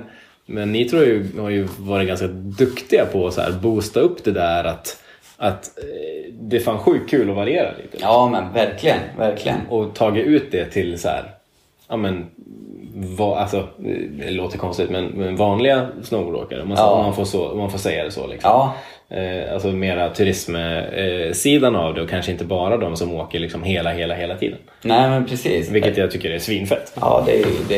men 0.51 0.73
ni 0.73 0.85
tror 0.89 1.05
ju, 1.05 1.27
har 1.41 1.51
ju 1.51 1.69
varit 1.79 2.09
ganska 2.09 2.27
duktiga 2.59 3.07
på 3.12 3.27
att 3.27 3.35
så 3.35 3.41
här 3.41 3.53
boosta 3.53 4.01
upp 4.01 4.25
det 4.25 4.33
där 4.33 4.65
att, 4.65 5.03
att 5.37 5.79
eh, 5.79 6.33
det 6.41 6.57
är 6.57 6.61
fan 6.61 6.79
sjukt 6.79 7.11
kul 7.11 7.31
att 7.31 7.37
variera 7.37 7.70
lite 7.83 7.97
Ja 8.01 8.29
men 8.33 8.53
verkligen, 8.53 8.99
verkligen. 9.19 9.59
och 9.69 9.95
tagit 9.95 10.27
ut 10.27 10.53
det 10.53 10.65
till 10.65 10.99
så 10.99 11.09
här, 11.09 11.23
ja 11.89 11.97
men, 11.97 12.27
va, 12.95 13.39
alltså, 13.39 13.69
det 14.11 14.31
låter 14.31 14.59
konstigt 14.59 14.91
men, 14.91 15.05
men 15.05 15.37
vanliga 15.37 15.89
snowboardåkare, 16.03 16.62
om 16.62 16.69
man, 16.69 16.79
Ja. 16.81 17.03
man, 17.03 17.15
får 17.15 17.25
så, 17.25 17.55
man 17.55 17.70
får 17.70 17.79
säga 17.79 18.05
det 18.05 18.11
så. 18.11 18.27
Liksom. 18.27 18.51
Ja, 18.51 18.75
Eh, 19.11 19.53
alltså 19.55 19.69
mera 19.69 20.09
turismsidan 20.11 21.77
av 21.77 21.95
det 21.95 22.03
och 22.03 22.09
kanske 22.11 22.33
inte 22.33 22.45
bara 22.45 22.77
de 22.77 22.97
som 22.97 23.15
åker 23.15 23.39
liksom 23.39 23.62
hela, 23.62 23.91
hela, 23.93 24.15
hela 24.15 24.37
tiden. 24.37 24.59
nej 24.83 25.11
men 25.11 25.25
precis. 25.27 25.70
Vilket 25.70 25.97
jag 25.97 26.11
tycker 26.11 26.31
är 26.31 26.39
svinfett. 26.39 26.93
Ja, 27.01 27.23
det 27.27 27.41
är, 27.41 27.47
det 27.69 27.75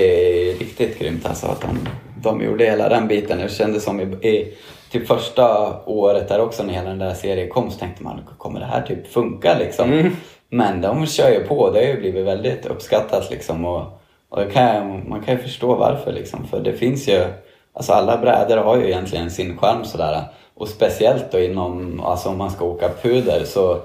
är 0.51 0.59
riktigt 0.59 0.99
grymt 0.99 1.27
alltså 1.27 1.47
att 1.47 1.61
de, 1.61 1.79
de 2.23 2.43
gjorde 2.43 2.65
hela 2.65 2.89
den 2.89 3.09
biten. 3.09 3.39
Det 3.39 3.49
kändes 3.49 3.85
som 3.85 4.01
i, 4.01 4.05
i 4.29 4.55
typ 4.91 5.07
första 5.07 5.77
året 5.85 6.29
där 6.29 6.41
också 6.41 6.63
när 6.63 6.75
hela 6.75 6.89
den 6.89 6.99
där 6.99 7.15
serien 7.15 7.49
kom 7.49 7.71
så 7.71 7.79
tänkte 7.79 8.03
man, 8.03 8.21
kommer 8.39 8.61
det 8.61 8.67
här 8.67 8.83
typ 8.83 9.13
funka 9.13 9.59
liksom? 9.59 10.17
Men 10.49 10.81
de 10.81 11.07
kör 11.07 11.31
ju 11.31 11.41
på, 11.41 11.71
det 11.71 11.79
har 11.79 11.87
ju 11.87 12.01
blivit 12.01 12.27
väldigt 12.27 12.67
uppskattat 12.67 13.31
liksom 13.31 13.65
och, 13.65 14.01
och 14.29 14.53
kan 14.53 14.65
jag, 14.65 15.09
man 15.09 15.23
kan 15.23 15.35
ju 15.35 15.43
förstå 15.43 15.75
varför 15.75 16.13
liksom. 16.13 16.47
För 16.47 16.61
det 16.61 16.73
finns 16.73 17.09
ju, 17.09 17.25
alltså 17.73 17.93
alla 17.93 18.17
brädor 18.19 18.57
har 18.57 18.77
ju 18.77 18.87
egentligen 18.87 19.31
sin 19.31 19.59
charm 19.59 19.85
sådär. 19.85 20.23
Och 20.55 20.69
speciellt 20.69 21.33
då 21.33 21.41
inom, 21.41 22.01
alltså 22.01 22.29
om 22.29 22.39
man 22.39 22.51
ska 22.51 22.65
åka 22.65 22.89
puder 23.03 23.45
så 23.45 23.79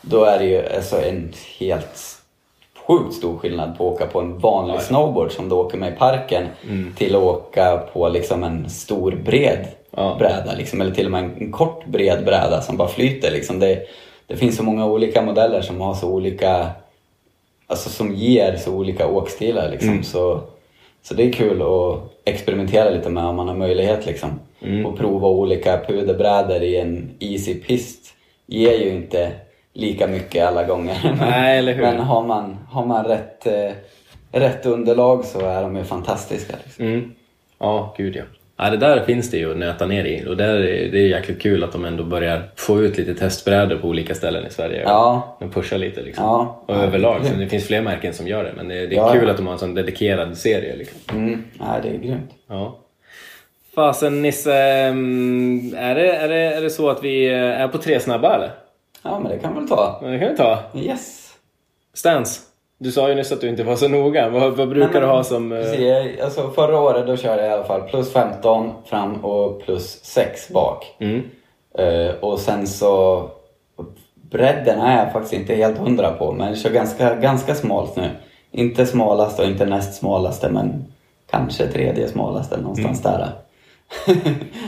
då 0.00 0.24
är 0.24 0.38
det 0.38 0.44
ju 0.44 0.66
alltså 0.76 1.02
en 1.02 1.32
helt 1.58 2.21
sjukt 2.86 3.14
stor 3.14 3.38
skillnad 3.38 3.78
på 3.78 3.88
att 3.88 3.94
åka 3.94 4.06
på 4.06 4.20
en 4.20 4.38
vanlig 4.38 4.80
snowboard 4.80 5.32
som 5.32 5.48
du 5.48 5.54
åker 5.54 5.78
med 5.78 5.92
i 5.92 5.96
parken 5.96 6.46
till 6.96 7.16
att 7.16 7.22
åka 7.22 7.76
på 7.92 8.08
liksom 8.08 8.44
en 8.44 8.70
stor 8.70 9.12
bred 9.24 9.66
Ja. 9.96 10.16
bräda. 10.18 10.54
Liksom, 10.58 10.80
eller 10.80 10.94
till 10.94 11.04
och 11.06 11.12
med 11.12 11.24
en, 11.24 11.52
kort 11.52 11.86
bred 11.86 12.24
bräda 12.24 12.60
som 12.60 12.76
bara 12.76 12.88
flyter. 12.88 13.30
Liksom. 13.30 13.58
Det, 13.58 13.82
det 14.26 14.36
finns 14.36 14.56
så 14.56 14.62
många 14.62 14.86
olika 14.86 15.22
modeller 15.22 15.60
som 15.60 15.80
har 15.80 15.94
så 15.94 16.08
olika, 16.08 16.70
alltså 17.66 17.88
som 17.88 18.14
ger 18.14 18.56
så 18.56 18.72
olika 18.74 19.06
åkstilar. 19.06 19.70
Liksom. 19.70 20.02
Så, 20.02 20.40
så 21.02 21.14
det 21.14 21.22
är 21.24 21.32
kul 21.32 21.62
att 21.62 21.98
experimentera 22.24 22.90
lite 22.90 23.10
med 23.10 23.24
om 23.24 23.36
man 23.36 23.48
har 23.48 23.54
möjlighet. 23.54 24.06
Liksom. 24.06 24.40
Och 24.86 24.98
prova 24.98 25.28
olika 25.28 25.80
puderbrädor 25.88 26.62
i 26.62 26.76
en 26.76 27.10
easy 27.18 27.54
pist 27.54 28.14
ger 28.46 28.78
ju 28.78 28.90
inte 28.90 29.32
lika 29.74 30.06
mycket 30.06 30.46
alla 30.46 30.64
gånger. 30.64 31.16
Nej, 31.20 31.58
eller 31.58 31.72
hur? 31.72 31.82
Men 31.82 31.98
har 31.98 32.22
man, 32.22 32.58
har 32.70 32.86
man 32.86 33.04
rätt, 33.04 33.46
eh, 33.46 33.72
rätt 34.32 34.66
underlag 34.66 35.24
så 35.24 35.40
är 35.40 35.62
de 35.62 35.76
ju 35.76 35.84
fantastiska. 35.84 36.56
Liksom. 36.64 36.86
Mm. 36.86 37.12
Ja, 37.58 37.94
gud 37.96 38.16
ja. 38.16 38.22
ja. 38.56 38.70
Det 38.70 38.76
där 38.76 39.04
finns 39.04 39.30
det 39.30 39.36
ju 39.36 39.50
att 39.50 39.56
nöta 39.56 39.86
ner 39.86 40.04
i 40.04 40.24
och 40.28 40.36
där 40.36 40.54
är, 40.54 40.92
det 40.92 40.98
är 40.98 41.08
jäkligt 41.08 41.42
kul 41.42 41.64
att 41.64 41.72
de 41.72 41.84
ändå 41.84 42.04
börjar 42.04 42.42
få 42.56 42.80
ut 42.80 42.98
lite 42.98 43.14
testbrädor 43.14 43.76
på 43.76 43.88
olika 43.88 44.14
ställen 44.14 44.46
i 44.46 44.50
Sverige. 44.50 44.82
Ja. 44.82 45.36
De 45.40 45.50
pushar 45.50 45.78
lite 45.78 46.02
liksom. 46.02 46.24
Ja. 46.24 46.62
Och 46.66 46.76
överlag, 46.76 47.26
så 47.26 47.34
det 47.34 47.48
finns 47.48 47.66
fler 47.66 47.82
märken 47.82 48.14
som 48.14 48.28
gör 48.28 48.44
det 48.44 48.52
men 48.56 48.68
det, 48.68 48.86
det 48.86 48.96
är 48.96 48.98
Ja, 48.98 49.12
kul 49.12 49.30
att 49.30 49.36
de 49.36 49.46
har 49.46 49.52
en 49.52 49.58
sån 49.58 49.74
dedikerad 49.74 50.38
serie. 50.38 50.76
Liksom. 50.76 50.98
Mm. 51.10 51.44
Ja, 51.58 51.66
det 51.82 51.88
är 51.88 51.98
grymt. 51.98 52.30
Ja. 52.48 52.78
Fasen 53.74 54.22
Nisse, 54.22 54.54
mm, 54.54 55.74
är 55.78 55.94
det, 55.94 56.12
är, 56.12 56.28
det, 56.28 56.36
är 56.36 56.60
det 56.60 56.70
så 56.70 56.90
att 56.90 57.04
vi 57.04 57.28
eh, 57.28 57.60
är 57.60 57.68
på 57.68 57.78
tre 57.78 58.00
snabba 58.00 58.34
eller? 58.34 58.50
Ja, 59.04 59.18
men 59.18 59.32
det 59.32 59.38
kan 59.38 59.54
väl 59.54 59.68
ta. 59.68 59.98
Men 60.02 60.12
Det 60.12 60.18
kan 60.18 60.28
vi 60.28 60.36
ta. 60.36 60.58
Yes. 60.74 61.28
Stans, 61.94 62.40
du 62.78 62.92
sa 62.92 63.08
ju 63.08 63.14
nyss 63.14 63.32
att 63.32 63.40
du 63.40 63.48
inte 63.48 63.62
var 63.64 63.76
så 63.76 63.88
noga. 63.88 64.28
Vad, 64.28 64.56
vad 64.56 64.68
brukar 64.68 65.00
du 65.00 65.06
ha 65.06 65.24
som... 65.24 65.52
eh, 65.52 65.58
Precis, 65.62 66.20
alltså 66.22 66.50
förra 66.50 66.80
året 66.80 67.06
då 67.06 67.16
körde 67.16 67.42
jag 67.42 67.50
i 67.50 67.54
alla 67.54 67.64
fall 67.64 67.82
plus 67.82 68.12
15 68.12 68.70
fram 68.84 69.24
och 69.24 69.62
plus 69.62 70.04
6 70.04 70.48
bak. 70.48 70.96
Mm. 70.98 71.22
Eh, 71.78 72.14
och 72.20 72.38
sen 72.38 72.66
så... 72.66 73.28
Bredden 74.14 74.80
är 74.80 75.04
jag 75.04 75.12
faktiskt 75.12 75.32
inte 75.34 75.54
helt 75.54 75.78
hundra 75.78 76.10
på, 76.12 76.32
men 76.32 76.48
jag 76.48 76.58
kör 76.58 76.70
ganska, 76.70 77.14
ganska 77.14 77.54
smalt 77.54 77.96
nu. 77.96 78.10
Inte 78.50 78.86
smalast 78.86 79.38
och 79.38 79.44
inte 79.46 79.66
näst 79.66 79.94
smalaste, 79.94 80.48
men 80.48 80.84
kanske 81.30 81.66
tredje 81.66 82.08
smalaste 82.08 82.56
någonstans 82.60 83.02
där. 83.02 83.28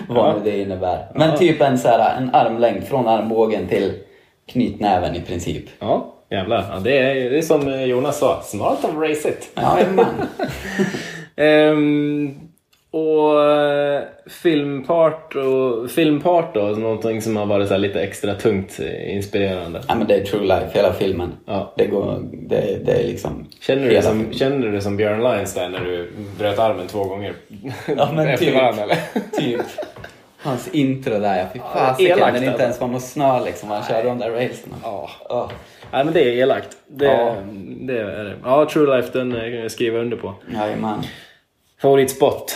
Vad 0.09 0.29
Ja. 0.29 0.35
nu 0.35 0.51
det 0.51 0.59
innebär. 0.61 1.07
Men 1.15 1.31
Ja. 1.31 1.37
typ 1.37 1.61
en, 1.61 1.79
så 1.79 1.89
här, 1.89 2.17
en 2.19 2.35
armlängd 2.35 2.85
från 2.85 3.09
armbågen 3.09 3.67
till 3.69 3.93
knytnäven 4.47 5.17
i 5.17 5.21
princip. 5.21 5.65
Ja, 5.79 6.15
jävlar. 6.31 6.65
Ja, 6.73 6.81
det, 6.81 6.99
är, 6.99 7.31
det 7.31 7.39
är 7.39 7.43
som 7.43 7.69
eh, 7.69 7.85
Jonas 7.85 8.19
sa, 8.19 8.43
smart 8.45 8.85
of 8.85 8.95
race 8.95 9.29
it. 9.29 9.51
Jajamän. 9.57 10.07
Ehm, 11.37 12.35
och 12.91 13.51
eh, 13.51 14.03
filmpart 14.43 15.35
och 15.37 15.91
filmpart 15.91 16.55
då, 16.55 16.61
någonting 16.61 17.23
som 17.23 17.37
har 17.37 17.47
varit 17.47 17.69
så 17.69 17.75
här 17.75 17.79
lite 17.79 18.01
extra 18.03 18.35
tungt 18.35 18.81
eh, 18.81 19.15
inspirerande. 19.17 19.83
ja, 19.89 19.95
men 19.95 20.07
det 20.07 20.15
är 20.15 20.25
true 20.25 20.43
life, 20.43 20.69
hela 20.73 20.93
filmen. 20.93 21.33
Ja. 21.47 21.75
Det, 21.77 21.87
går, 21.87 22.19
det, 22.33 22.79
det 22.85 22.93
är 22.93 23.07
liksom... 23.07 23.47
Känner 23.61 23.89
du, 23.91 24.03
som, 24.03 24.33
känner 24.33 24.69
du 24.69 24.81
som 24.81 24.97
Björn 24.97 25.23
Lines 25.23 25.55
där 25.55 25.69
när 25.69 25.81
du 25.81 26.11
bröt 26.39 26.59
armen 26.59 26.87
två 26.87 27.05
gånger 27.05 27.35
Ja, 27.97 28.09
men 28.15 28.39
typ. 28.39 28.55
varandra? 28.55 28.83
Eller? 28.83 28.97
Typ. 29.39 29.61
Hans 30.45 30.69
intro 30.69 31.19
där, 31.19 31.39
ja. 31.39 31.47
Fy 31.53 31.59
Ja, 31.59 31.65
fasiken. 31.75 32.19
när 32.19 32.33
det 32.41 32.47
inte 32.47 32.63
ens 32.63 32.81
var 32.81 32.89
något 32.89 33.03
snö 33.03 33.45
liksom. 33.45 33.71
Han 33.71 33.83
körde 33.83 34.09
de 34.09 34.19
där 34.19 34.31
racerna. 34.31 34.77
Ja. 34.83 35.11
Ja. 35.29 35.51
Nej 35.93 36.05
men 36.05 36.15
det 36.15 36.21
är 36.21 36.33
elakt. 36.33 36.77
Det, 36.87 37.05
Ja. 37.05 37.35
det 37.81 37.99
är 38.01 38.25
det. 38.25 38.37
Ja, 38.45 38.69
True 38.71 38.97
Life 38.97 39.19
den 39.19 39.33
eh, 39.33 39.69
kan 39.77 39.87
jag 39.87 39.95
under 39.95 40.17
på. 40.17 40.35
Jajamän. 40.55 41.03
Favoritspot? 41.83 42.53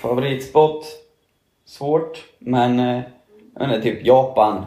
Favoritspot? 0.00 0.86
Svårt. 1.66 2.24
Men, 2.38 2.80
eh, 2.80 3.00
jag 3.58 3.66
vet 3.68 3.76
inte, 3.76 3.82
typ 3.90 4.06
Japan 4.06 4.64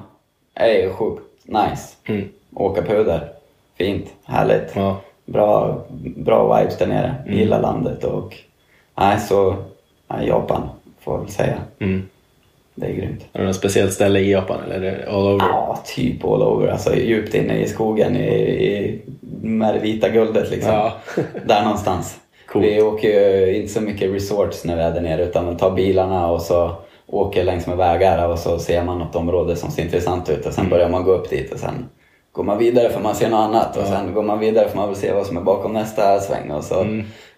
är 0.53 0.73
ju 0.73 0.93
sjukt 0.93 1.21
nice. 1.43 1.95
Mm. 2.05 2.29
Åka 2.55 2.81
puder. 2.81 3.29
Fint. 3.77 4.13
Härligt. 4.25 4.75
Ja. 4.75 4.97
Bra, 5.25 5.81
bra 6.15 6.57
vibes 6.57 6.77
där 6.77 6.87
nere. 6.87 7.15
Mm. 7.25 7.37
Gillar 7.39 7.61
landet 7.61 8.03
och... 8.03 8.37
Nej, 8.95 9.19
så... 9.19 9.55
Nej, 10.07 10.27
Japan 10.27 10.69
får 10.99 11.13
jag 11.13 11.21
väl 11.21 11.31
säga. 11.31 11.55
Mm. 11.79 12.09
Det 12.75 12.85
är 12.85 12.93
grymt. 12.93 13.25
Har 13.33 13.41
du 13.41 13.47
något 13.47 13.55
speciellt 13.55 13.93
ställe 13.93 14.19
i 14.19 14.31
Japan 14.31 14.57
eller 14.65 14.75
är 14.75 14.97
det 14.97 15.11
all 15.11 15.27
over? 15.27 15.45
Ja, 15.45 15.79
typ 15.85 16.25
all 16.25 16.43
over. 16.43 16.67
Alltså 16.67 16.95
djupt 16.95 17.33
inne 17.33 17.59
i 17.59 17.67
skogen 17.67 18.15
i, 18.15 18.27
i, 18.29 19.01
med 19.41 19.73
det 19.73 19.79
vita 19.79 20.09
guldet 20.09 20.51
liksom. 20.51 20.71
Ja. 20.73 20.93
Där 21.45 21.63
någonstans. 21.63 22.19
Coolt. 22.47 22.65
Vi 22.65 22.81
åker 22.81 23.07
ju 23.09 23.55
inte 23.55 23.73
så 23.73 23.81
mycket 23.81 24.13
resorts 24.13 24.65
när 24.65 24.75
vi 24.75 24.81
är 24.81 24.91
där 24.91 25.01
nere 25.01 25.23
utan 25.23 25.45
man 25.45 25.57
tar 25.57 25.71
bilarna 25.71 26.27
och 26.27 26.41
så 26.41 26.75
åker 27.07 27.43
längs 27.43 27.67
med 27.67 27.77
vägar 27.77 28.27
och 28.27 28.39
så 28.39 28.59
ser 28.59 28.83
man 28.83 28.99
något 28.99 29.15
område 29.15 29.55
som 29.55 29.71
ser 29.71 29.83
intressant 29.83 30.29
ut 30.29 30.45
och 30.45 30.53
sen 30.53 30.69
börjar 30.69 30.89
man 30.89 31.03
gå 31.03 31.11
upp 31.11 31.29
dit 31.29 31.53
och 31.53 31.59
sen 31.59 31.89
går 32.31 32.43
man 32.43 32.57
vidare 32.57 32.89
för 32.89 33.01
man 33.01 33.15
ser 33.15 33.29
något 33.29 33.39
annat 33.39 33.77
och 33.77 33.85
sen 33.85 34.13
går 34.13 34.23
man 34.23 34.39
vidare 34.39 34.69
för 34.69 34.77
man 34.77 34.89
vill 34.89 34.97
se 34.97 35.13
vad 35.13 35.25
som 35.25 35.37
är 35.37 35.41
bakom 35.41 35.73
nästa 35.73 36.19
sväng 36.19 36.51
och 36.51 36.63
så 36.63 36.85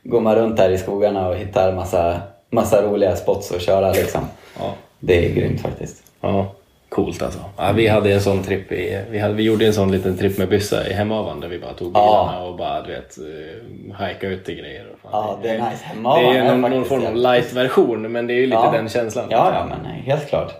går 0.03 0.22
man 0.22 0.35
runt 0.35 0.57
där 0.57 0.69
i 0.69 0.77
skogarna 0.77 1.30
och 1.30 1.35
hittar 1.35 1.73
massa, 1.73 2.22
massa 2.51 2.81
roliga 2.81 3.15
spots 3.15 3.51
att 3.51 3.61
köra 3.61 3.91
liksom. 3.91 4.22
Ja. 4.59 4.73
Det 4.99 5.26
är 5.26 5.34
grymt 5.34 5.61
faktiskt. 5.61 6.03
Ja, 6.22 6.52
coolt 6.90 7.22
alltså. 7.22 7.40
Ja, 7.57 7.72
vi 7.76 7.88
hade 7.88 8.14
en 8.14 8.22
sån 8.22 8.44
tripp 8.44 8.72
i, 8.72 9.02
vi, 9.11 9.19
hade, 9.19 9.34
vi 9.34 9.44
gjorde 9.44 9.65
en 9.68 9.74
sån 9.74 9.91
liten 9.91 10.18
tripp 10.18 10.38
med 10.38 10.49
byssa 10.49 10.88
i 10.90 10.94
Hemavan 10.94 11.40
där 11.40 11.48
vi 11.48 11.60
bara 11.60 11.74
tog 11.74 11.91
Ja. 11.95 12.24
bilarna 12.30 12.45
och 12.48 12.57
bara 12.57 12.82
du 12.82 12.91
vet, 12.91 13.18
uh, 13.18 13.94
hajka 13.95 14.28
ut 14.28 14.45
till 14.45 14.56
grejer. 14.56 14.86
Och 14.94 14.99
fan. 14.99 15.11
Ja, 15.14 15.40
det 15.44 15.49
är 15.49 15.53
nice. 15.57 15.69
Det 15.82 15.86
Hemavan 15.95 16.26
är 16.26 16.34
ju 16.34 16.44
någon, 16.57 16.72
någon 16.72 16.86
form 16.86 17.06
av 17.06 17.15
light-version 17.15 18.11
men 18.11 18.28
det 18.28 18.34
är 18.34 18.36
ju 18.38 18.45
lite 18.45 18.57
Ja. 18.64 18.72
den 18.72 18.90
känslan. 18.90 19.26
Ja, 19.30 19.52
ja, 19.53 19.65
men 19.69 19.78
nej, 19.84 20.02
helt 20.06 20.28
klart. 20.30 20.53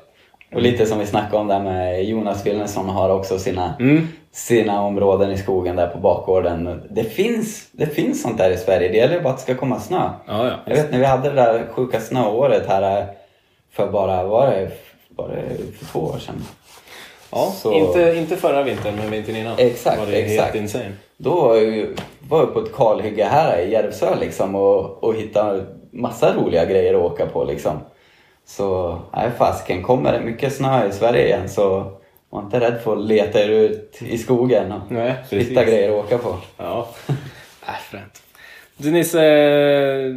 Och 0.54 0.62
lite 0.62 0.86
som 0.86 1.00
vi 1.00 1.06
snackade 1.06 1.38
om 1.38 1.48
där 1.48 1.60
med 1.60 2.04
Jonas 2.06 2.46
Wilhelmsson 2.46 2.90
har 2.90 3.10
också 3.10 3.40
sina, 3.40 3.74
Mm. 3.80 4.08
sina 4.32 4.82
områden 4.84 5.32
i 5.32 5.38
skogen 5.38 5.76
där 5.76 5.88
på 5.88 5.98
bakgården. 6.00 6.82
Det 6.90 7.04
finns, 7.04 7.68
det 7.72 7.86
finns 7.86 8.22
sånt 8.22 8.38
där 8.38 8.52
i 8.52 8.58
Sverige, 8.58 8.90
det 8.90 8.98
gäller 8.98 9.20
bara 9.22 9.30
att 9.30 9.38
det 9.38 9.44
ska 9.44 9.56
komma 9.56 9.80
snö. 9.80 9.98
Ja, 10.28 10.48
ja. 10.48 10.52
Jag 10.66 10.76
vet 10.76 10.92
när 10.92 11.00
vi 11.00 11.06
hade 11.06 11.30
det 11.30 11.36
där 11.36 11.66
sjuka 11.72 12.00
snöåret 12.00 12.68
här 12.68 13.08
för 13.78 13.92
bara, 13.92 14.24
var 14.24 14.48
det, 14.48 14.72
var 15.10 15.30
det 15.30 15.74
för 15.78 15.86
två 15.86 16.00
år 16.00 16.18
sedan? 16.20 16.44
ja 17.32 17.52
Så- 17.56 17.74
inte, 17.74 18.16
inte 18.18 18.38
förra 18.38 18.64
vintern, 18.64 18.96
men 18.96 19.12
vintern 19.12 19.36
innan. 19.36 19.60
Exakt, 19.60 20.00
var 20.00 20.06
det 20.06 20.18
exakt. 20.18 20.42
helt 20.42 20.56
insane. 20.56 20.92
Då 21.18 21.48
var 22.30 22.40
jag 22.40 22.54
på 22.54 22.60
ett 22.60 22.76
kalhygge 22.76 23.24
här 23.24 23.58
i 23.58 23.72
Järvsö 23.72 24.16
liksom 24.20 24.56
och, 24.56 25.04
och 25.04 25.16
hittade 25.16 25.66
massa 25.92 26.34
roliga 26.36 26.66
grejer 26.66 26.94
att 26.94 27.02
åka 27.12 27.26
på 27.26 27.44
liksom. 27.44 27.80
Så, 28.46 29.00
nej 29.14 29.30
fasken, 29.38 29.84
kommer 29.84 30.14
det 30.14 30.20
mycket 30.20 30.54
snö 30.54 30.88
i 30.88 30.92
Sverige 30.92 31.26
igen 31.26 31.50
så 31.50 31.92
var 32.30 32.42
inte 32.42 32.60
rädd 32.60 32.82
för 32.84 32.94
att 32.94 33.06
leta 33.06 33.44
er 33.44 33.50
ut 33.50 34.00
i 34.02 34.18
skogen 34.18 34.72
och 34.72 34.92
Nej, 34.92 35.14
hitta 35.30 35.66
grejer 35.66 35.90
att 35.90 36.06
åka 36.06 36.18
på. 36.18 36.36
Ja, 36.58 36.88
äh, 37.68 37.74
fränt. 37.92 38.22
Du 38.78 38.92
Nisse, 38.92 39.24
eh, 39.26 40.14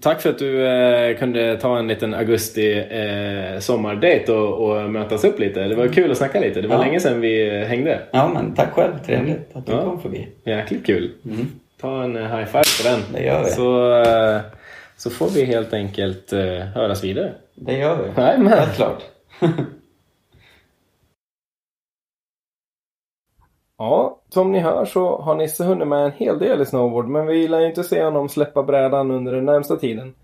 tack 0.00 0.20
för 0.20 0.30
att 0.30 0.38
du 0.38 0.66
eh, 0.66 1.16
kunde 1.18 1.56
ta 1.56 1.78
en 1.78 1.88
liten 1.88 2.14
augusti 2.14 2.78
eh, 2.90 3.58
sommardate 3.60 4.32
och, 4.32 4.70
och 4.84 4.90
mötas 4.90 5.24
upp 5.24 5.38
lite. 5.38 5.60
Det 5.64 5.74
var 5.74 5.88
kul 5.88 6.10
att 6.10 6.18
snacka 6.18 6.40
lite. 6.40 6.60
Det 6.60 6.68
var 6.68 6.76
Ja. 6.76 6.82
länge 6.82 7.00
sedan 7.00 7.20
vi 7.20 7.60
eh, 7.60 7.66
hängde. 7.66 8.02
Ja 8.10 8.30
men 8.34 8.54
tack 8.54 8.72
själv, 8.72 8.92
trevligt 9.06 9.50
att 9.56 9.66
du 9.66 9.72
Ja. 9.72 9.82
kom 9.82 10.00
förbi. 10.00 10.28
Jäkligt 10.44 10.86
kul. 10.86 11.12
Mm. 11.24 11.46
Ta 11.80 12.02
en 12.02 12.16
eh, 12.16 12.22
high 12.36 12.44
five 12.46 12.62
på 12.82 12.88
den. 12.96 13.00
Det 13.12 13.24
gör 13.26 13.44
vi. 13.44 13.50
Så, 13.50 14.00
eh, 14.02 14.40
så 14.96 15.10
får 15.10 15.28
vi 15.30 15.44
helt 15.44 15.72
enkelt 15.72 16.32
eh, 16.32 16.40
höras 16.58 17.04
vidare. 17.04 17.32
Det 17.54 17.78
gör 17.78 17.96
vi. 18.02 18.08
Nej, 18.22 18.38
men- 18.38 18.52
Helt 18.58 18.76
klart. 18.76 19.02
Ja, 23.78 24.20
som 24.36 24.52
ni 24.52 24.60
hör 24.60 24.84
så 24.84 25.16
har 25.16 25.34
Nisse 25.34 25.64
hunnit 25.64 25.88
med 25.88 26.04
en 26.04 26.12
hel 26.12 26.38
del 26.38 26.62
i 26.62 26.66
snowboard 26.66 27.08
men 27.08 27.26
vi 27.26 27.48
lär 27.48 27.60
ju 27.60 27.66
inte 27.66 27.84
se 27.84 28.04
honom 28.04 28.28
släppa 28.28 28.62
brädan 28.62 29.10
under 29.10 29.32
den 29.32 29.44
närmsta 29.44 29.76
tiden. 29.76 30.14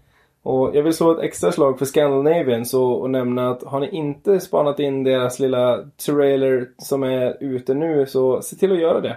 Och 0.42 0.76
jag 0.76 0.82
vill 0.82 0.94
slå 0.94 1.12
ett 1.12 1.24
extra 1.24 1.52
slag 1.52 1.78
för 1.78 1.84
Scandinavian 1.84 2.66
så 2.66 2.92
och 2.92 3.10
nämna 3.10 3.50
att 3.50 3.62
har 3.62 3.80
ni 3.80 3.88
inte 3.88 4.40
spanat 4.40 4.80
in 4.80 5.04
deras 5.04 5.38
lilla 5.38 5.84
trailer 6.06 6.68
som 6.78 7.02
är 7.02 7.36
ute 7.40 7.74
nu 7.74 8.06
så 8.06 8.42
se 8.42 8.56
till 8.56 8.72
att 8.72 8.80
göra 8.80 9.00
det. 9.00 9.16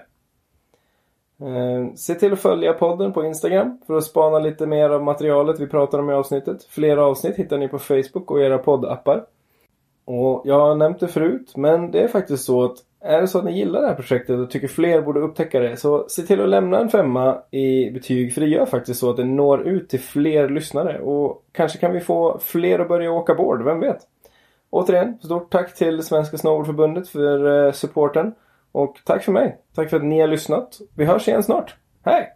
Eh, 1.42 1.94
se 1.96 2.14
till 2.14 2.34
att 2.34 2.40
följa 2.40 2.74
podden 2.74 3.14
på 3.14 3.26
Instagram 3.26 3.80
för 3.88 3.98
att 3.98 4.04
spana 4.04 4.40
lite 4.40 4.66
mer 4.66 4.90
av 4.90 5.04
materialet 5.04 5.60
vi 5.60 5.68
pratar 5.68 6.00
om 6.00 6.10
i 6.10 6.14
avsnittet. 6.14 6.64
Flera 6.64 7.06
avsnitt 7.06 7.36
hittar 7.36 7.58
ni 7.58 7.68
på 7.68 7.80
Facebook 7.80 8.32
och 8.32 8.42
era 8.42 8.58
poddappar. 8.58 9.26
Och 10.06 10.42
jag 10.46 10.60
har 10.60 10.76
nämnt 10.76 11.00
det 11.00 11.08
förut, 11.08 11.52
men 11.56 11.92
det 11.92 12.02
är 12.02 12.08
faktiskt 12.08 12.46
så 12.46 12.64
att 12.64 12.78
är 13.06 13.22
det 13.22 13.28
så 13.28 13.38
att 13.38 13.46
ni 13.46 13.58
gillar 13.58 13.82
det 13.82 13.88
här 13.88 13.96
projektet 13.96 14.40
och 14.40 14.52
tycker 14.52 14.68
fler 14.68 15.02
borde 15.02 15.20
upptäcka 15.20 15.60
det 15.60 15.78
så 15.78 16.06
se 16.10 16.22
till 16.22 16.42
att 16.42 16.50
lämna 16.50 16.80
en 16.80 16.90
femma 16.90 17.42
i 17.52 17.92
betyg 17.92 18.34
för 18.34 18.42
det 18.42 18.48
gör 18.48 18.66
faktiskt 18.66 19.00
så 19.00 19.10
att 19.10 19.18
det 19.18 19.24
når 19.24 19.68
ut 19.68 19.90
till 19.90 20.00
fler 20.00 20.50
lyssnare 20.50 21.00
och 21.00 21.44
kanske 21.52 21.78
kan 21.78 21.94
vi 21.94 22.00
få 22.00 22.40
fler 22.42 22.80
att 22.80 22.88
börja 22.88 23.12
åka 23.12 23.36
board, 23.36 23.64
vem 23.64 23.80
vet? 23.80 23.98
Återigen, 24.70 25.18
stort 25.24 25.52
tack 25.52 25.76
till 25.76 26.04
Svenska 26.04 26.38
Snowboardförbundet 26.38 27.10
för 27.10 27.66
eh, 27.66 27.72
supporten 27.72 28.34
och 28.72 28.98
tack 29.06 29.24
för 29.24 29.32
mig. 29.32 29.58
Tack 29.76 29.90
för 29.90 29.98
att 29.98 30.04
ni 30.04 30.20
har 30.20 30.28
lyssnat. 30.28 30.80
Vi 30.96 31.06
hörs 31.06 31.28
igen 31.28 31.44
snart. 31.44 31.76
Hej! 32.04 32.35